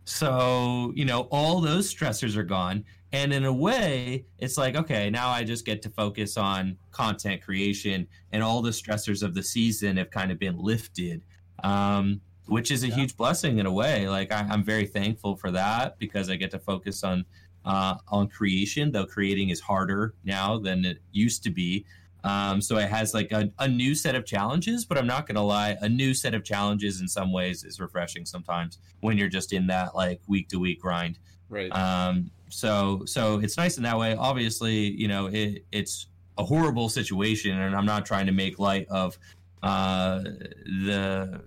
So, 0.04 0.92
you 0.94 1.04
know, 1.04 1.22
all 1.30 1.60
those 1.60 1.92
stressors 1.92 2.36
are 2.36 2.44
gone. 2.44 2.84
And 3.12 3.32
in 3.32 3.44
a 3.44 3.52
way, 3.52 4.26
it's 4.38 4.58
like, 4.58 4.76
okay, 4.76 5.08
now 5.08 5.28
I 5.28 5.44
just 5.44 5.64
get 5.64 5.80
to 5.82 5.90
focus 5.90 6.36
on 6.36 6.76
content 6.90 7.42
creation 7.42 8.06
and 8.32 8.42
all 8.42 8.60
the 8.60 8.70
stressors 8.70 9.22
of 9.22 9.34
the 9.34 9.42
season 9.42 9.96
have 9.96 10.10
kind 10.10 10.32
of 10.32 10.38
been 10.38 10.58
lifted, 10.58 11.22
um, 11.62 12.20
which 12.46 12.70
is 12.70 12.82
a 12.82 12.88
yeah. 12.88 12.96
huge 12.96 13.16
blessing 13.16 13.58
in 13.58 13.66
a 13.66 13.72
way. 13.72 14.08
Like, 14.08 14.32
I, 14.32 14.40
am 14.52 14.64
very 14.64 14.86
thankful 14.86 15.36
for 15.36 15.50
that 15.52 15.98
because 15.98 16.28
I 16.28 16.36
get 16.36 16.50
to 16.50 16.58
focus 16.58 17.04
on 17.04 17.24
uh, 17.64 17.94
on 18.08 18.28
creation, 18.28 18.92
though 18.92 19.06
creating 19.06 19.48
is 19.48 19.58
harder 19.58 20.14
now 20.24 20.58
than 20.58 20.84
it 20.84 20.98
used 21.12 21.42
to 21.44 21.50
be. 21.50 21.86
Um, 22.24 22.62
so 22.62 22.78
it 22.78 22.88
has 22.88 23.12
like 23.12 23.30
a, 23.32 23.50
a 23.58 23.68
new 23.68 23.94
set 23.94 24.14
of 24.14 24.24
challenges, 24.24 24.86
but 24.86 24.96
I'm 24.96 25.06
not 25.06 25.26
going 25.26 25.36
to 25.36 25.42
lie, 25.42 25.76
a 25.82 25.88
new 25.88 26.14
set 26.14 26.34
of 26.34 26.42
challenges 26.42 27.02
in 27.02 27.06
some 27.06 27.32
ways 27.32 27.64
is 27.64 27.78
refreshing 27.78 28.24
sometimes 28.24 28.78
when 29.00 29.18
you're 29.18 29.28
just 29.28 29.52
in 29.52 29.66
that 29.66 29.94
like 29.94 30.20
week 30.26 30.48
to 30.48 30.58
week 30.58 30.80
grind. 30.80 31.18
Right. 31.50 31.70
Um, 31.70 32.30
so 32.48 33.02
so 33.04 33.40
it's 33.40 33.56
nice 33.56 33.76
in 33.76 33.82
that 33.82 33.98
way. 33.98 34.16
Obviously, 34.16 34.90
you 34.92 35.06
know, 35.06 35.26
it, 35.26 35.64
it's 35.70 36.06
a 36.38 36.44
horrible 36.44 36.88
situation, 36.88 37.58
and 37.58 37.76
I'm 37.76 37.86
not 37.86 38.06
trying 38.06 38.26
to 38.26 38.32
make 38.32 38.58
light 38.58 38.86
of 38.88 39.18
uh, 39.62 40.20
the 40.24 41.42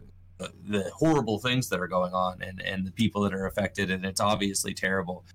the 0.69 0.91
horrible 0.95 1.39
things 1.39 1.69
that 1.69 1.79
are 1.79 1.87
going 1.87 2.13
on 2.13 2.41
and 2.41 2.61
and 2.61 2.85
the 2.85 2.91
people 2.91 3.21
that 3.21 3.33
are 3.33 3.47
affected, 3.47 3.89
and 3.89 4.05
it's 4.05 4.21
obviously 4.21 4.73
terrible. 4.73 5.25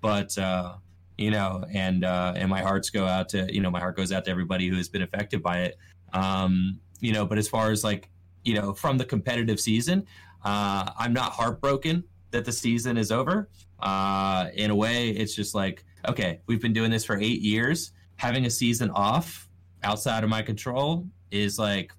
But 0.00 0.36
uh, 0.38 0.74
you 1.18 1.30
know, 1.30 1.64
and 1.72 2.04
uh, 2.04 2.34
and 2.36 2.48
my 2.48 2.60
hearts 2.60 2.90
go 2.90 3.06
out 3.06 3.28
to 3.30 3.52
you 3.52 3.60
know 3.60 3.70
my 3.70 3.80
heart 3.80 3.96
goes 3.96 4.12
out 4.12 4.24
to 4.24 4.30
everybody 4.30 4.68
who 4.68 4.76
has 4.76 4.88
been 4.88 5.02
affected 5.02 5.42
by 5.42 5.60
it. 5.60 5.78
Um, 6.12 6.80
you 7.00 7.12
know, 7.12 7.26
but 7.26 7.38
as 7.38 7.48
far 7.48 7.70
as 7.70 7.84
like 7.84 8.08
you 8.44 8.54
know 8.54 8.72
from 8.72 8.98
the 8.98 9.04
competitive 9.04 9.60
season, 9.60 10.06
uh, 10.44 10.90
I'm 10.98 11.12
not 11.12 11.32
heartbroken 11.32 12.04
that 12.30 12.44
the 12.44 12.52
season 12.52 12.96
is 12.96 13.12
over. 13.12 13.48
Uh, 13.78 14.48
in 14.54 14.70
a 14.70 14.74
way, 14.74 15.10
it's 15.10 15.34
just 15.34 15.54
like 15.54 15.84
okay, 16.08 16.40
we've 16.46 16.60
been 16.60 16.72
doing 16.72 16.90
this 16.90 17.04
for 17.04 17.18
eight 17.18 17.40
years. 17.40 17.92
Having 18.16 18.46
a 18.46 18.50
season 18.50 18.90
off 18.90 19.48
outside 19.82 20.24
of 20.24 20.30
my 20.30 20.42
control 20.42 21.06
is 21.30 21.58
like 21.58 21.92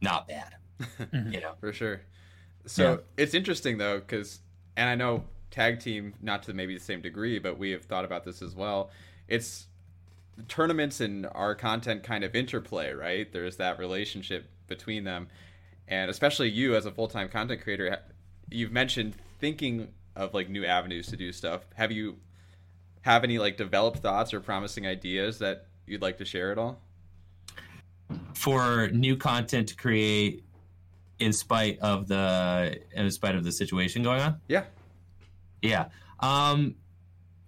not 0.00 0.28
bad. 0.28 0.56
you 1.12 1.40
know, 1.40 1.52
for 1.60 1.72
sure. 1.72 2.02
So 2.66 2.92
yeah. 2.92 3.22
it's 3.24 3.34
interesting 3.34 3.78
though, 3.78 3.98
because 3.98 4.40
and 4.76 4.88
I 4.88 4.94
know 4.94 5.24
tag 5.54 5.78
team, 5.78 6.14
not 6.20 6.42
to 6.42 6.52
maybe 6.52 6.74
the 6.74 6.82
same 6.82 7.00
degree, 7.00 7.38
but 7.38 7.56
we 7.56 7.70
have 7.70 7.84
thought 7.84 8.04
about 8.04 8.24
this 8.24 8.42
as 8.42 8.56
well. 8.56 8.90
It's 9.28 9.68
tournaments 10.48 11.00
and 11.00 11.28
our 11.32 11.54
content 11.54 12.02
kind 12.02 12.24
of 12.24 12.34
interplay, 12.34 12.92
right? 12.92 13.32
There's 13.32 13.56
that 13.58 13.78
relationship 13.78 14.48
between 14.66 15.04
them. 15.04 15.28
And 15.86 16.10
especially 16.10 16.50
you 16.50 16.74
as 16.74 16.86
a 16.86 16.90
full 16.90 17.06
time 17.06 17.28
content 17.28 17.62
creator, 17.62 17.98
you've 18.50 18.72
mentioned 18.72 19.14
thinking 19.38 19.88
of 20.16 20.34
like 20.34 20.48
new 20.48 20.64
avenues 20.64 21.06
to 21.08 21.16
do 21.16 21.30
stuff. 21.30 21.62
Have 21.74 21.92
you 21.92 22.16
have 23.02 23.22
any 23.22 23.38
like 23.38 23.56
developed 23.56 23.98
thoughts 23.98 24.34
or 24.34 24.40
promising 24.40 24.88
ideas 24.88 25.38
that 25.38 25.66
you'd 25.86 26.02
like 26.02 26.18
to 26.18 26.24
share 26.24 26.50
at 26.50 26.58
all? 26.58 26.80
For 28.34 28.88
new 28.88 29.16
content 29.16 29.68
to 29.68 29.76
create 29.76 30.42
in 31.20 31.32
spite 31.32 31.78
of 31.78 32.08
the 32.08 32.80
in 32.92 33.08
spite 33.12 33.36
of 33.36 33.44
the 33.44 33.52
situation 33.52 34.02
going 34.02 34.20
on? 34.20 34.40
Yeah. 34.48 34.64
Yeah. 35.64 35.86
Um, 36.20 36.76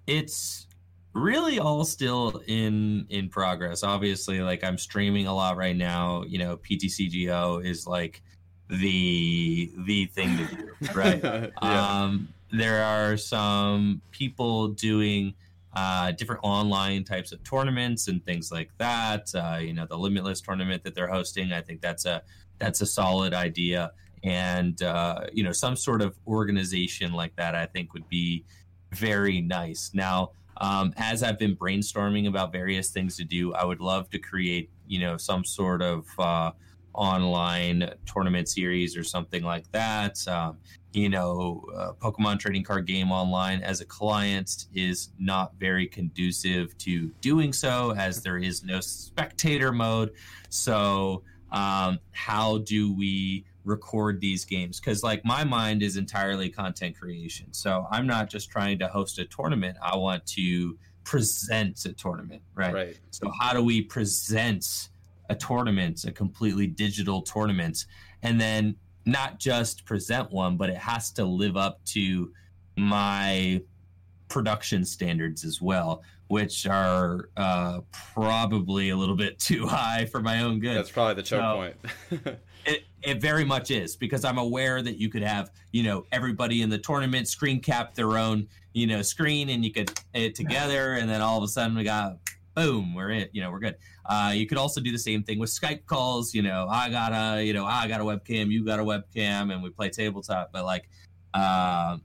it's 0.06 0.66
really 1.12 1.58
all 1.58 1.84
still 1.84 2.42
in 2.46 3.06
in 3.08 3.28
progress. 3.28 3.82
Obviously, 3.82 4.40
like 4.40 4.64
I'm 4.64 4.78
streaming 4.78 5.26
a 5.26 5.34
lot 5.34 5.56
right 5.56 5.76
now. 5.76 6.24
You 6.24 6.38
know, 6.38 6.56
PTCGO 6.56 7.64
is 7.64 7.86
like 7.86 8.22
the 8.68 9.70
the 9.86 10.06
thing 10.06 10.36
to 10.38 10.56
do, 10.56 10.70
right? 10.94 11.22
yeah. 11.62 12.02
Um, 12.02 12.28
there 12.52 12.82
are 12.82 13.16
some 13.16 14.00
people 14.12 14.68
doing 14.68 15.34
uh, 15.74 16.12
different 16.12 16.40
online 16.42 17.04
types 17.04 17.32
of 17.32 17.42
tournaments 17.44 18.08
and 18.08 18.24
things 18.24 18.50
like 18.50 18.70
that. 18.78 19.28
Uh, 19.34 19.58
you 19.60 19.74
know, 19.74 19.86
the 19.86 19.98
Limitless 19.98 20.40
tournament 20.40 20.84
that 20.84 20.94
they're 20.94 21.08
hosting. 21.08 21.52
I 21.52 21.60
think 21.60 21.80
that's 21.80 22.06
a 22.06 22.22
that's 22.58 22.80
a 22.80 22.86
solid 22.86 23.34
idea 23.34 23.92
and 24.24 24.82
uh, 24.82 25.26
you 25.32 25.42
know 25.42 25.52
some 25.52 25.76
sort 25.76 26.02
of 26.02 26.16
organization 26.26 27.12
like 27.12 27.34
that 27.36 27.54
i 27.54 27.66
think 27.66 27.92
would 27.92 28.08
be 28.08 28.44
very 28.92 29.40
nice. 29.40 29.90
Now 29.94 30.30
um, 30.58 30.92
as 30.96 31.22
i've 31.22 31.38
been 31.38 31.56
brainstorming 31.56 32.28
about 32.28 32.52
various 32.52 32.90
things 32.90 33.16
to 33.16 33.24
do 33.24 33.52
i 33.54 33.64
would 33.64 33.80
love 33.80 34.08
to 34.10 34.18
create 34.18 34.70
you 34.86 35.00
know 35.00 35.16
some 35.16 35.44
sort 35.44 35.82
of 35.82 36.06
uh, 36.18 36.50
online 36.96 37.90
tournament 38.06 38.48
series 38.48 38.96
or 38.96 39.04
something 39.04 39.42
like 39.42 39.70
that. 39.72 40.26
Um, 40.26 40.56
you 40.92 41.10
know 41.10 41.62
uh, 41.76 41.92
pokemon 41.92 42.38
trading 42.38 42.62
card 42.62 42.86
game 42.86 43.12
online 43.12 43.60
as 43.62 43.82
a 43.82 43.84
client 43.84 44.66
is 44.74 45.10
not 45.18 45.52
very 45.60 45.86
conducive 45.86 46.76
to 46.78 47.08
doing 47.20 47.52
so 47.52 47.92
as 47.98 48.22
there 48.22 48.38
is 48.38 48.64
no 48.64 48.80
spectator 48.80 49.72
mode. 49.72 50.12
So 50.48 51.22
um, 51.52 51.98
how 52.12 52.58
do 52.58 52.94
we 52.94 53.44
record 53.66 54.20
these 54.20 54.44
games 54.44 54.80
because 54.80 55.02
like 55.02 55.24
my 55.24 55.44
mind 55.44 55.82
is 55.82 55.96
entirely 55.96 56.48
content 56.48 56.96
creation. 56.98 57.52
So 57.52 57.86
i'm 57.90 58.06
not 58.06 58.30
just 58.30 58.50
trying 58.50 58.78
to 58.78 58.88
host 58.88 59.18
a 59.18 59.24
tournament. 59.26 59.76
I 59.82 59.96
want 59.96 60.24
to 60.28 60.78
present 61.06 61.84
a 61.84 61.92
tournament 61.92 62.42
right, 62.56 62.74
right. 62.74 62.98
so 63.12 63.30
how 63.40 63.52
do 63.52 63.62
we 63.62 63.80
present 63.80 64.88
a 65.30 65.36
tournament 65.36 66.04
a 66.04 66.10
completely 66.10 66.66
digital 66.66 67.22
tournament 67.22 67.86
and 68.24 68.40
then 68.40 68.74
not 69.04 69.38
just 69.38 69.84
present 69.84 70.32
one 70.32 70.56
but 70.56 70.68
it 70.68 70.76
has 70.76 71.12
to 71.12 71.24
live 71.24 71.56
up 71.56 71.78
to 71.84 72.32
my 72.76 73.62
production 74.28 74.84
standards 74.84 75.44
as 75.44 75.62
well 75.62 76.02
which 76.28 76.66
are 76.66 77.28
uh, 77.36 77.80
probably 78.14 78.90
a 78.90 78.96
little 78.96 79.14
bit 79.14 79.38
too 79.48 79.66
high 79.66 80.06
for 80.06 80.20
my 80.20 80.42
own 80.42 80.58
good. 80.58 80.76
That's 80.76 80.90
probably 80.90 81.14
the 81.14 81.22
choke 81.22 81.40
so, 81.40 81.54
point 81.54 82.38
it 83.06 83.20
very 83.20 83.44
much 83.44 83.70
is 83.70 83.94
because 83.94 84.24
I'm 84.24 84.36
aware 84.36 84.82
that 84.82 84.98
you 84.98 85.08
could 85.08 85.22
have, 85.22 85.52
you 85.70 85.84
know, 85.84 86.04
everybody 86.10 86.62
in 86.62 86.68
the 86.68 86.78
tournament 86.78 87.28
screen 87.28 87.60
cap 87.60 87.94
their 87.94 88.18
own, 88.18 88.48
you 88.72 88.88
know, 88.88 89.00
screen 89.00 89.50
and 89.50 89.64
you 89.64 89.72
could 89.72 89.96
it 90.12 90.34
together 90.34 90.94
and 90.94 91.08
then 91.08 91.20
all 91.20 91.38
of 91.38 91.44
a 91.44 91.48
sudden 91.48 91.76
we 91.76 91.84
got 91.84 92.16
boom, 92.56 92.94
we're 92.94 93.12
it, 93.12 93.30
you 93.32 93.40
know, 93.40 93.52
we're 93.52 93.60
good. 93.60 93.76
Uh, 94.06 94.32
you 94.34 94.44
could 94.44 94.58
also 94.58 94.80
do 94.80 94.90
the 94.90 94.98
same 94.98 95.22
thing 95.22 95.38
with 95.38 95.50
Skype 95.50 95.86
calls, 95.86 96.34
you 96.34 96.42
know, 96.42 96.66
I 96.68 96.90
got 96.90 97.12
a, 97.12 97.44
you 97.44 97.52
know, 97.52 97.64
I 97.64 97.86
got 97.86 98.00
a 98.00 98.04
webcam, 98.04 98.50
you 98.50 98.64
got 98.64 98.80
a 98.80 98.84
webcam 98.84 99.52
and 99.52 99.62
we 99.62 99.70
play 99.70 99.88
tabletop, 99.88 100.50
but 100.52 100.64
like 100.64 100.88
uh, 101.32 101.98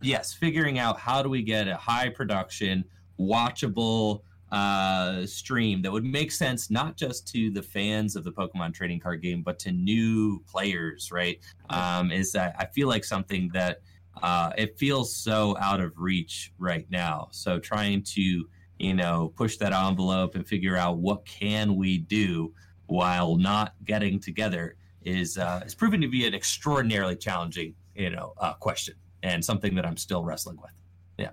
yes, 0.00 0.32
figuring 0.32 0.78
out 0.78 1.00
how 1.00 1.20
do 1.20 1.28
we 1.28 1.42
get 1.42 1.66
a 1.66 1.76
high 1.76 2.10
production, 2.10 2.84
watchable 3.18 4.22
uh, 4.50 5.26
stream 5.26 5.82
that 5.82 5.92
would 5.92 6.04
make 6.04 6.32
sense 6.32 6.70
not 6.70 6.96
just 6.96 7.26
to 7.28 7.50
the 7.50 7.62
fans 7.62 8.16
of 8.16 8.24
the 8.24 8.32
Pokemon 8.32 8.74
trading 8.74 9.00
card 9.00 9.22
game, 9.22 9.42
but 9.42 9.58
to 9.60 9.72
new 9.72 10.42
players, 10.50 11.10
right? 11.12 11.38
Um, 11.70 12.10
is 12.10 12.32
that 12.32 12.54
I 12.58 12.66
feel 12.66 12.88
like 12.88 13.04
something 13.04 13.50
that 13.52 13.80
uh, 14.22 14.50
it 14.56 14.78
feels 14.78 15.14
so 15.14 15.56
out 15.60 15.80
of 15.80 15.92
reach 15.96 16.52
right 16.58 16.86
now. 16.90 17.28
So 17.30 17.58
trying 17.58 18.02
to 18.14 18.48
you 18.78 18.94
know 18.94 19.32
push 19.36 19.56
that 19.56 19.72
envelope 19.72 20.34
and 20.34 20.46
figure 20.46 20.76
out 20.76 20.98
what 20.98 21.24
can 21.26 21.76
we 21.76 21.98
do 21.98 22.54
while 22.86 23.36
not 23.36 23.74
getting 23.84 24.18
together 24.18 24.76
is 25.02 25.36
uh, 25.36 25.62
is 25.66 25.74
proving 25.74 26.00
to 26.00 26.08
be 26.08 26.26
an 26.26 26.34
extraordinarily 26.34 27.16
challenging 27.16 27.74
you 27.94 28.10
know 28.10 28.32
uh, 28.38 28.54
question 28.54 28.94
and 29.22 29.44
something 29.44 29.74
that 29.74 29.84
I'm 29.84 29.96
still 29.96 30.24
wrestling 30.24 30.58
with. 30.62 30.72
Yeah. 31.18 31.30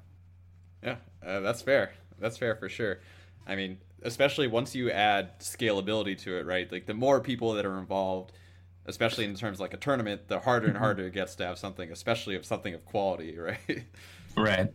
Yeah, 0.83 0.95
uh, 1.25 1.39
that's 1.41 1.61
fair. 1.61 1.93
That's 2.19 2.37
fair 2.37 2.55
for 2.55 2.69
sure. 2.69 2.99
I 3.47 3.55
mean, 3.55 3.77
especially 4.01 4.47
once 4.47 4.75
you 4.75 4.91
add 4.91 5.39
scalability 5.39 6.17
to 6.19 6.37
it, 6.37 6.45
right? 6.45 6.71
Like 6.71 6.85
the 6.85 6.93
more 6.93 7.19
people 7.19 7.53
that 7.53 7.65
are 7.65 7.77
involved, 7.77 8.31
especially 8.85 9.25
in 9.25 9.35
terms 9.35 9.57
of 9.57 9.61
like 9.61 9.73
a 9.73 9.77
tournament, 9.77 10.27
the 10.27 10.39
harder 10.39 10.67
and 10.67 10.75
mm-hmm. 10.75 10.83
harder 10.83 11.07
it 11.07 11.13
gets 11.13 11.35
to 11.35 11.45
have 11.45 11.57
something, 11.57 11.91
especially 11.91 12.35
of 12.35 12.45
something 12.45 12.73
of 12.73 12.85
quality, 12.85 13.37
right? 13.37 13.83
right. 14.37 14.71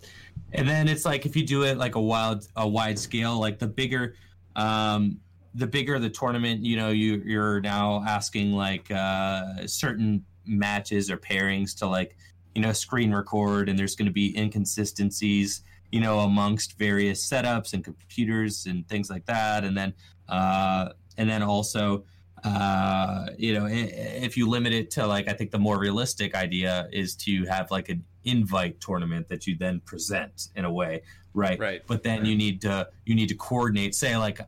And 0.52 0.68
then 0.68 0.88
it's 0.88 1.04
like 1.04 1.26
if 1.26 1.36
you 1.36 1.46
do 1.46 1.62
it 1.62 1.78
like 1.78 1.94
a 1.94 2.00
wild 2.00 2.48
a 2.56 2.66
wide 2.66 2.98
scale, 2.98 3.38
like 3.38 3.58
the 3.58 3.68
bigger 3.68 4.14
um 4.56 5.18
the 5.54 5.66
bigger 5.66 5.98
the 5.98 6.10
tournament, 6.10 6.64
you 6.64 6.76
know, 6.76 6.90
you 6.90 7.22
you're 7.24 7.60
now 7.60 8.04
asking 8.06 8.52
like 8.52 8.90
uh 8.90 9.66
certain 9.66 10.24
matches 10.44 11.10
or 11.10 11.16
pairings 11.16 11.76
to 11.78 11.86
like, 11.86 12.16
you 12.54 12.62
know, 12.62 12.72
screen 12.72 13.12
record 13.12 13.68
and 13.68 13.78
there's 13.78 13.94
going 13.94 14.06
to 14.06 14.12
be 14.12 14.36
inconsistencies 14.36 15.62
you 15.90 16.00
know, 16.00 16.20
amongst 16.20 16.78
various 16.78 17.28
setups 17.28 17.72
and 17.72 17.84
computers 17.84 18.66
and 18.66 18.86
things 18.88 19.10
like 19.10 19.26
that. 19.26 19.64
And 19.64 19.76
then, 19.76 19.94
uh, 20.28 20.90
and 21.16 21.28
then 21.28 21.42
also, 21.42 22.04
uh, 22.44 23.26
you 23.36 23.54
know, 23.54 23.66
if 23.70 24.36
you 24.36 24.48
limit 24.48 24.72
it 24.72 24.90
to 24.92 25.06
like, 25.06 25.28
I 25.28 25.32
think 25.32 25.50
the 25.50 25.58
more 25.58 25.78
realistic 25.78 26.34
idea 26.34 26.88
is 26.92 27.14
to 27.16 27.44
have 27.46 27.70
like 27.70 27.88
an 27.88 28.04
invite 28.24 28.80
tournament 28.80 29.28
that 29.28 29.46
you 29.46 29.56
then 29.56 29.80
present 29.80 30.48
in 30.54 30.64
a 30.64 30.72
way, 30.72 31.02
right? 31.34 31.58
Right. 31.58 31.82
But 31.86 32.02
then 32.02 32.20
right. 32.20 32.28
you 32.28 32.36
need 32.36 32.60
to 32.62 32.88
you 33.04 33.14
need 33.14 33.28
to 33.28 33.34
coordinate. 33.34 33.94
Say 33.94 34.16
like 34.16 34.40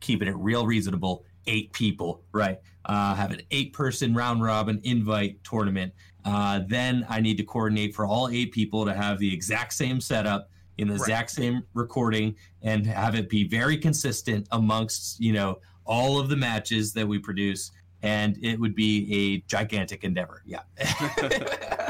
keeping 0.00 0.28
it 0.28 0.36
real 0.36 0.66
reasonable, 0.66 1.24
eight 1.46 1.72
people, 1.72 2.22
right? 2.32 2.58
Uh, 2.84 3.14
have 3.14 3.32
an 3.32 3.42
eight 3.50 3.72
person 3.72 4.14
round 4.14 4.42
robin 4.42 4.80
invite 4.84 5.42
tournament. 5.44 5.92
Uh, 6.24 6.60
then 6.66 7.06
I 7.08 7.20
need 7.20 7.36
to 7.36 7.44
coordinate 7.44 7.94
for 7.94 8.06
all 8.06 8.28
eight 8.28 8.52
people 8.52 8.84
to 8.84 8.94
have 8.94 9.18
the 9.18 9.32
exact 9.32 9.72
same 9.72 10.00
setup 10.00 10.50
in 10.78 10.88
the 10.88 10.94
right. 10.94 11.00
exact 11.00 11.30
same 11.30 11.62
recording 11.74 12.34
and 12.62 12.86
have 12.86 13.14
it 13.14 13.28
be 13.28 13.46
very 13.46 13.76
consistent 13.76 14.46
amongst 14.52 15.20
you 15.20 15.32
know 15.32 15.58
all 15.84 16.18
of 16.18 16.28
the 16.28 16.36
matches 16.36 16.92
that 16.94 17.06
we 17.06 17.18
produce. 17.18 17.70
And 18.02 18.38
it 18.42 18.60
would 18.60 18.76
be 18.76 19.12
a 19.12 19.48
gigantic 19.48 20.04
endeavor. 20.04 20.42
Yeah. 20.44 20.60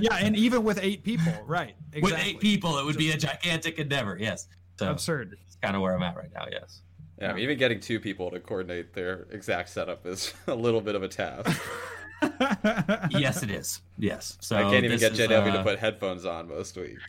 Yeah 0.00 0.16
and 0.16 0.36
even 0.36 0.64
with 0.64 0.78
eight 0.82 1.04
people 1.04 1.32
right. 1.46 1.74
Exactly. 1.92 2.02
with 2.02 2.26
eight 2.26 2.40
people 2.40 2.78
it 2.78 2.84
would 2.84 2.96
be 2.96 3.10
a 3.10 3.16
gigantic 3.16 3.78
endeavor 3.78 4.16
yes. 4.18 4.48
So 4.78 4.90
absurd. 4.90 5.36
it's 5.46 5.56
kind 5.56 5.76
of 5.76 5.82
where 5.82 5.94
i'm 5.94 6.02
at 6.02 6.16
right 6.16 6.30
now 6.34 6.46
yes. 6.50 6.82
Yeah, 7.20 7.36
even 7.36 7.58
getting 7.58 7.80
two 7.80 8.00
people 8.00 8.30
to 8.30 8.40
coordinate 8.40 8.94
their 8.94 9.26
exact 9.30 9.68
setup 9.68 10.06
is 10.06 10.32
a 10.46 10.54
little 10.54 10.80
bit 10.80 10.94
of 10.94 11.02
a 11.02 11.08
task 11.08 11.60
yes, 13.10 13.42
it 13.42 13.50
is. 13.50 13.80
Yes. 13.98 14.36
So 14.40 14.56
I 14.56 14.62
can't 14.62 14.84
even 14.84 14.98
get 14.98 15.12
JW 15.12 15.48
uh... 15.48 15.56
to 15.56 15.62
put 15.62 15.78
headphones 15.78 16.24
on 16.24 16.48
most 16.48 16.76
weeks. 16.76 17.02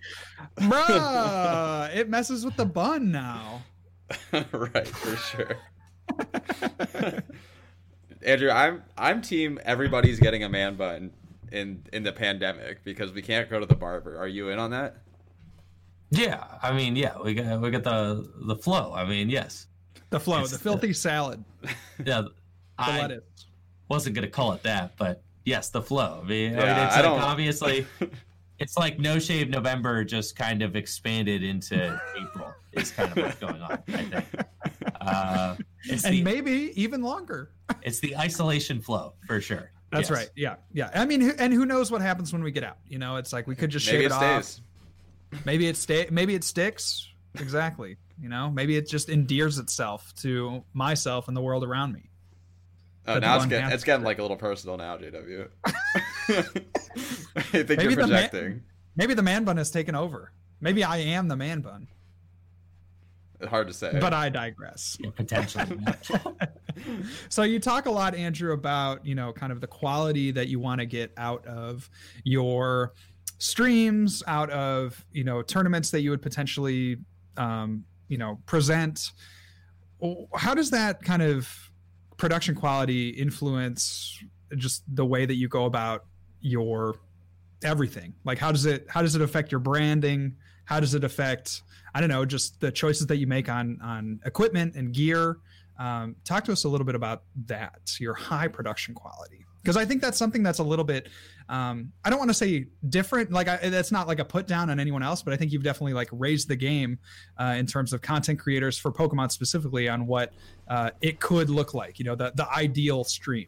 Bruh, 0.57 1.95
it 1.95 2.09
messes 2.09 2.45
with 2.45 2.55
the 2.55 2.65
bun 2.65 3.11
now. 3.11 3.63
right, 4.33 4.87
for 4.87 5.15
sure. 5.15 5.57
Andrew, 8.23 8.49
I'm 8.51 8.83
I'm 8.97 9.21
team 9.21 9.59
everybody's 9.63 10.19
getting 10.19 10.43
a 10.43 10.49
man 10.49 10.75
bun 10.75 11.11
in 11.51 11.83
in 11.91 12.03
the 12.03 12.11
pandemic 12.11 12.83
because 12.83 13.11
we 13.11 13.21
can't 13.21 13.49
go 13.49 13.59
to 13.59 13.65
the 13.65 13.75
barber. 13.75 14.17
Are 14.17 14.27
you 14.27 14.49
in 14.49 14.59
on 14.59 14.71
that? 14.71 14.97
Yeah, 16.11 16.43
I 16.61 16.73
mean, 16.73 16.95
yeah, 16.95 17.17
we 17.23 17.33
got 17.33 17.61
we 17.61 17.71
got 17.71 17.83
the 17.83 18.29
the 18.47 18.55
flow. 18.55 18.93
I 18.93 19.05
mean, 19.05 19.29
yes, 19.29 19.67
the 20.09 20.19
flow, 20.19 20.41
it's 20.41 20.51
the 20.51 20.59
filthy 20.59 20.87
the, 20.87 20.93
salad. 20.93 21.43
Yeah, 22.03 22.21
the 22.21 22.31
I, 22.77 23.01
lettuce 23.01 23.45
wasn't 23.91 24.15
going 24.15 24.25
to 24.25 24.31
call 24.31 24.53
it 24.53 24.63
that, 24.63 24.95
but 24.97 25.21
yes, 25.43 25.69
the 25.69 25.81
flow. 25.81 26.21
I 26.23 26.27
mean, 26.27 26.53
yeah, 26.53 26.61
I 26.61 26.65
mean, 26.65 26.87
it's 26.87 26.95
I 26.95 27.09
like 27.09 27.21
obviously, 27.21 27.85
it's 28.59 28.77
like 28.77 28.99
No 28.99 29.19
Shave 29.19 29.49
November 29.49 30.05
just 30.05 30.35
kind 30.37 30.61
of 30.61 30.77
expanded 30.77 31.43
into 31.43 32.01
April. 32.17 32.53
Is 32.71 32.91
kind 32.91 33.11
of 33.11 33.17
what's 33.17 33.35
going 33.35 33.61
on. 33.61 33.71
I 33.71 33.75
think. 33.91 34.25
Uh, 35.01 35.55
and 35.89 35.99
the, 35.99 36.23
maybe 36.23 36.71
even 36.81 37.01
longer. 37.01 37.51
it's 37.81 37.99
the 37.99 38.15
isolation 38.15 38.79
flow 38.79 39.13
for 39.27 39.41
sure. 39.41 39.71
That's 39.91 40.09
yes. 40.09 40.17
right. 40.17 40.29
Yeah, 40.37 40.55
yeah. 40.71 40.89
I 40.95 41.05
mean, 41.05 41.31
and 41.37 41.51
who 41.51 41.65
knows 41.65 41.91
what 41.91 42.01
happens 42.01 42.31
when 42.31 42.43
we 42.43 42.51
get 42.51 42.63
out? 42.63 42.77
You 42.87 42.97
know, 42.97 43.17
it's 43.17 43.33
like 43.33 43.45
we 43.45 43.57
could 43.57 43.71
just 43.71 43.85
maybe 43.87 44.03
shave 44.03 44.11
it, 44.11 44.15
it 44.15 44.23
off. 44.23 44.59
Maybe 45.45 45.67
it 45.67 45.75
stay. 45.75 46.07
Maybe 46.09 46.33
it 46.33 46.45
sticks. 46.45 47.09
Exactly. 47.37 47.97
You 48.21 48.29
know, 48.29 48.49
maybe 48.49 48.77
it 48.77 48.87
just 48.87 49.09
endears 49.09 49.57
itself 49.57 50.13
to 50.21 50.63
myself 50.73 51.27
and 51.27 51.35
the 51.35 51.41
world 51.41 51.65
around 51.65 51.91
me. 51.91 52.10
Oh, 53.07 53.19
now 53.19 53.37
it's 53.37 53.45
getting, 53.47 53.71
it's 53.71 53.83
getting 53.83 54.05
like 54.05 54.19
a 54.19 54.21
little 54.21 54.37
personal 54.37 54.77
now, 54.77 54.97
JW. 54.97 55.47
I 55.65 55.71
think 57.41 57.69
maybe 57.69 57.83
you're 57.83 57.95
projecting. 57.95 58.39
The 58.41 58.49
man, 58.49 58.63
maybe 58.95 59.13
the 59.13 59.23
man 59.23 59.43
bun 59.43 59.57
has 59.57 59.71
taken 59.71 59.95
over. 59.95 60.31
Maybe 60.59 60.83
I 60.83 60.97
am 60.97 61.27
the 61.27 61.35
man 61.35 61.61
bun. 61.61 61.87
Hard 63.47 63.67
to 63.67 63.73
say. 63.73 63.97
But 63.99 64.13
I 64.13 64.29
digress. 64.29 64.97
Yeah, 64.99 65.09
potentially. 65.15 65.79
so 67.29 67.41
you 67.41 67.59
talk 67.59 67.87
a 67.87 67.91
lot, 67.91 68.13
Andrew, 68.13 68.53
about 68.53 69.03
you 69.05 69.15
know 69.15 69.33
kind 69.33 69.51
of 69.51 69.61
the 69.61 69.67
quality 69.67 70.29
that 70.31 70.47
you 70.47 70.59
want 70.59 70.79
to 70.79 70.85
get 70.85 71.11
out 71.17 71.45
of 71.47 71.89
your 72.23 72.93
streams, 73.39 74.21
out 74.27 74.51
of 74.51 75.03
you 75.11 75.23
know 75.23 75.41
tournaments 75.41 75.89
that 75.89 76.01
you 76.01 76.11
would 76.11 76.21
potentially 76.21 76.97
um, 77.37 77.83
you 78.09 78.19
know 78.19 78.39
present. 78.45 79.11
How 80.35 80.53
does 80.53 80.69
that 80.71 81.01
kind 81.01 81.23
of 81.23 81.70
production 82.21 82.53
quality 82.53 83.09
influence 83.09 84.23
just 84.55 84.83
the 84.95 85.03
way 85.03 85.25
that 85.25 85.33
you 85.33 85.47
go 85.47 85.65
about 85.65 86.05
your 86.39 86.95
everything. 87.63 88.13
Like 88.23 88.37
how 88.37 88.51
does 88.51 88.67
it 88.67 88.85
how 88.87 89.01
does 89.01 89.15
it 89.15 89.23
affect 89.23 89.51
your 89.51 89.59
branding? 89.59 90.35
How 90.65 90.79
does 90.79 90.93
it 90.93 91.03
affect 91.03 91.63
i 91.93 91.99
don't 91.99 92.09
know 92.09 92.23
just 92.23 92.61
the 92.61 92.71
choices 92.71 93.07
that 93.07 93.17
you 93.17 93.27
make 93.27 93.49
on 93.49 93.79
on 93.81 94.19
equipment 94.23 94.75
and 94.75 94.93
gear? 94.93 95.39
Um, 95.79 96.15
talk 96.23 96.43
to 96.45 96.51
us 96.51 96.63
a 96.63 96.69
little 96.69 96.85
bit 96.85 96.93
about 96.93 97.23
that 97.47 97.97
your 97.99 98.13
high 98.13 98.47
production 98.47 98.93
quality. 98.93 99.43
Because 99.63 99.75
I 99.75 99.85
think 99.85 99.99
that's 99.99 100.19
something 100.19 100.43
that's 100.43 100.59
a 100.59 100.63
little 100.63 100.85
bit 100.85 101.09
um, 101.51 101.91
I 102.03 102.09
don't 102.09 102.17
want 102.17 102.29
to 102.29 102.33
say 102.33 102.65
different 102.89 103.31
like 103.31 103.47
I, 103.47 103.69
that's 103.69 103.91
not 103.91 104.07
like 104.07 104.19
a 104.19 104.25
put 104.25 104.47
down 104.47 104.69
on 104.69 104.79
anyone 104.79 105.03
else 105.03 105.21
but 105.21 105.33
I 105.33 105.37
think 105.37 105.51
you've 105.51 105.63
definitely 105.63 105.93
like 105.93 106.09
raised 106.11 106.47
the 106.47 106.55
game 106.55 106.97
uh, 107.37 107.55
in 107.57 107.67
terms 107.67 107.93
of 107.93 108.01
content 108.01 108.39
creators 108.39 108.77
for 108.77 108.91
Pokemon 108.91 109.31
specifically 109.31 109.89
on 109.89 110.07
what 110.07 110.33
uh, 110.69 110.91
it 111.01 111.19
could 111.19 111.49
look 111.49 111.73
like 111.73 111.99
you 111.99 112.05
know 112.05 112.15
the 112.15 112.31
the 112.35 112.49
ideal 112.51 113.03
stream 113.03 113.47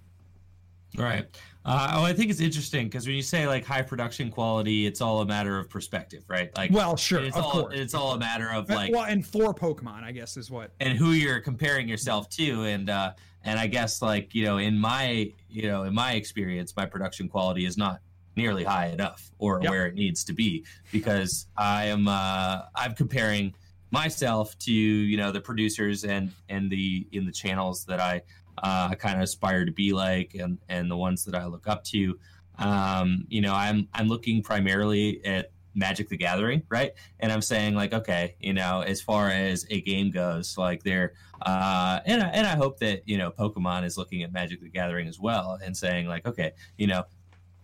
right 0.98 1.26
uh, 1.66 1.94
oh, 1.96 2.04
I 2.04 2.12
think 2.12 2.30
it's 2.30 2.42
interesting 2.42 2.88
because 2.88 3.08
when 3.08 3.16
you 3.16 3.22
say 3.22 3.48
like 3.48 3.66
high 3.66 3.82
production 3.82 4.30
quality, 4.30 4.86
it's 4.86 5.00
all 5.00 5.22
a 5.22 5.26
matter 5.26 5.58
of 5.58 5.70
perspective, 5.70 6.26
right? 6.28 6.56
Like, 6.58 6.72
well, 6.72 6.98
sure, 6.98 7.24
it's 7.24 7.38
of 7.38 7.44
all 7.44 7.52
course. 7.52 7.74
it's 7.78 7.94
all 7.94 8.12
a 8.13 8.20
matter 8.20 8.52
of 8.52 8.70
like, 8.70 8.92
well, 8.92 9.06
and 9.06 9.26
for 9.26 9.54
Pokemon, 9.54 10.04
I 10.04 10.12
guess 10.12 10.36
is 10.36 10.52
what, 10.52 10.72
and 10.82 10.98
who 10.98 11.12
you're 11.12 11.39
comparing 11.39 11.88
yourself 11.88 12.28
to, 12.32 12.63
and 12.63 12.89
uh, 12.89 13.13
and 13.43 13.60
I 13.60 13.67
guess 13.67 14.01
like 14.01 14.34
you 14.34 14.45
know, 14.45 14.58
in 14.58 14.77
my 14.77 15.32
you 15.49 15.63
know, 15.63 15.84
in 15.84 15.93
my 15.93 16.13
experience, 16.13 16.75
my 16.75 16.86
production 16.86 17.27
quality 17.27 17.65
is 17.65 17.77
not 17.77 17.99
nearly 18.36 18.63
high 18.63 18.88
enough 18.88 19.29
or 19.38 19.60
yep. 19.62 19.69
where 19.69 19.86
it 19.86 19.95
needs 19.95 20.23
to 20.23 20.34
be 20.34 20.65
because 20.91 21.47
I 21.56 21.86
am 21.86 22.08
uh, 22.08 22.62
I'm 22.75 22.95
comparing 22.95 23.53
myself 23.91 24.58
to 24.60 24.71
you 24.73 25.17
know 25.17 25.32
the 25.32 25.41
producers 25.41 26.03
and 26.03 26.32
and 26.49 26.69
the 26.69 27.08
in 27.12 27.25
the 27.25 27.32
channels 27.32 27.86
that 27.86 27.99
I 27.99 28.21
uh, 28.58 28.95
kind 28.95 29.17
of 29.17 29.23
aspire 29.23 29.65
to 29.65 29.71
be 29.71 29.93
like 29.93 30.36
and 30.36 30.58
and 30.69 30.89
the 30.89 30.97
ones 30.97 31.25
that 31.25 31.36
I 31.36 31.45
look 31.45 31.67
up 31.67 31.84
to. 31.86 32.17
Um, 32.60 33.25
you 33.29 33.41
know, 33.41 33.53
I'm 33.53 33.88
I'm 33.93 34.08
looking 34.08 34.43
primarily 34.43 35.23
at 35.25 35.51
Magic 35.76 36.10
the 36.10 36.18
Gathering, 36.18 36.64
right? 36.70 36.94
And 37.20 37.32
I'm 37.32 37.42
saying 37.42 37.76
like, 37.76 37.94
okay, 37.94 38.36
you 38.40 38.54
know, 38.54 38.82
as 38.82 39.02
far 39.02 39.30
as 39.30 39.66
a 39.70 39.82
game 39.82 40.12
goes, 40.12 40.58
like 40.58 40.84
they're 40.84 41.14
uh, 41.42 42.00
and 42.06 42.24
I, 42.24 42.28
and 42.28 42.48
I 42.48 42.56
hope 42.56 42.80
that 42.80 43.08
you 43.08 43.18
know 43.18 43.32
Pokemon 43.32 43.84
is 43.84 43.98
looking 43.98 44.24
at 44.24 44.32
Magic 44.32 44.62
the 44.62 44.70
Gathering 44.70 45.08
as 45.08 45.20
well 45.20 45.60
and 45.64 45.76
saying 45.76 46.08
like, 46.08 46.26
okay, 46.26 46.54
you 46.78 46.88
know, 46.88 47.04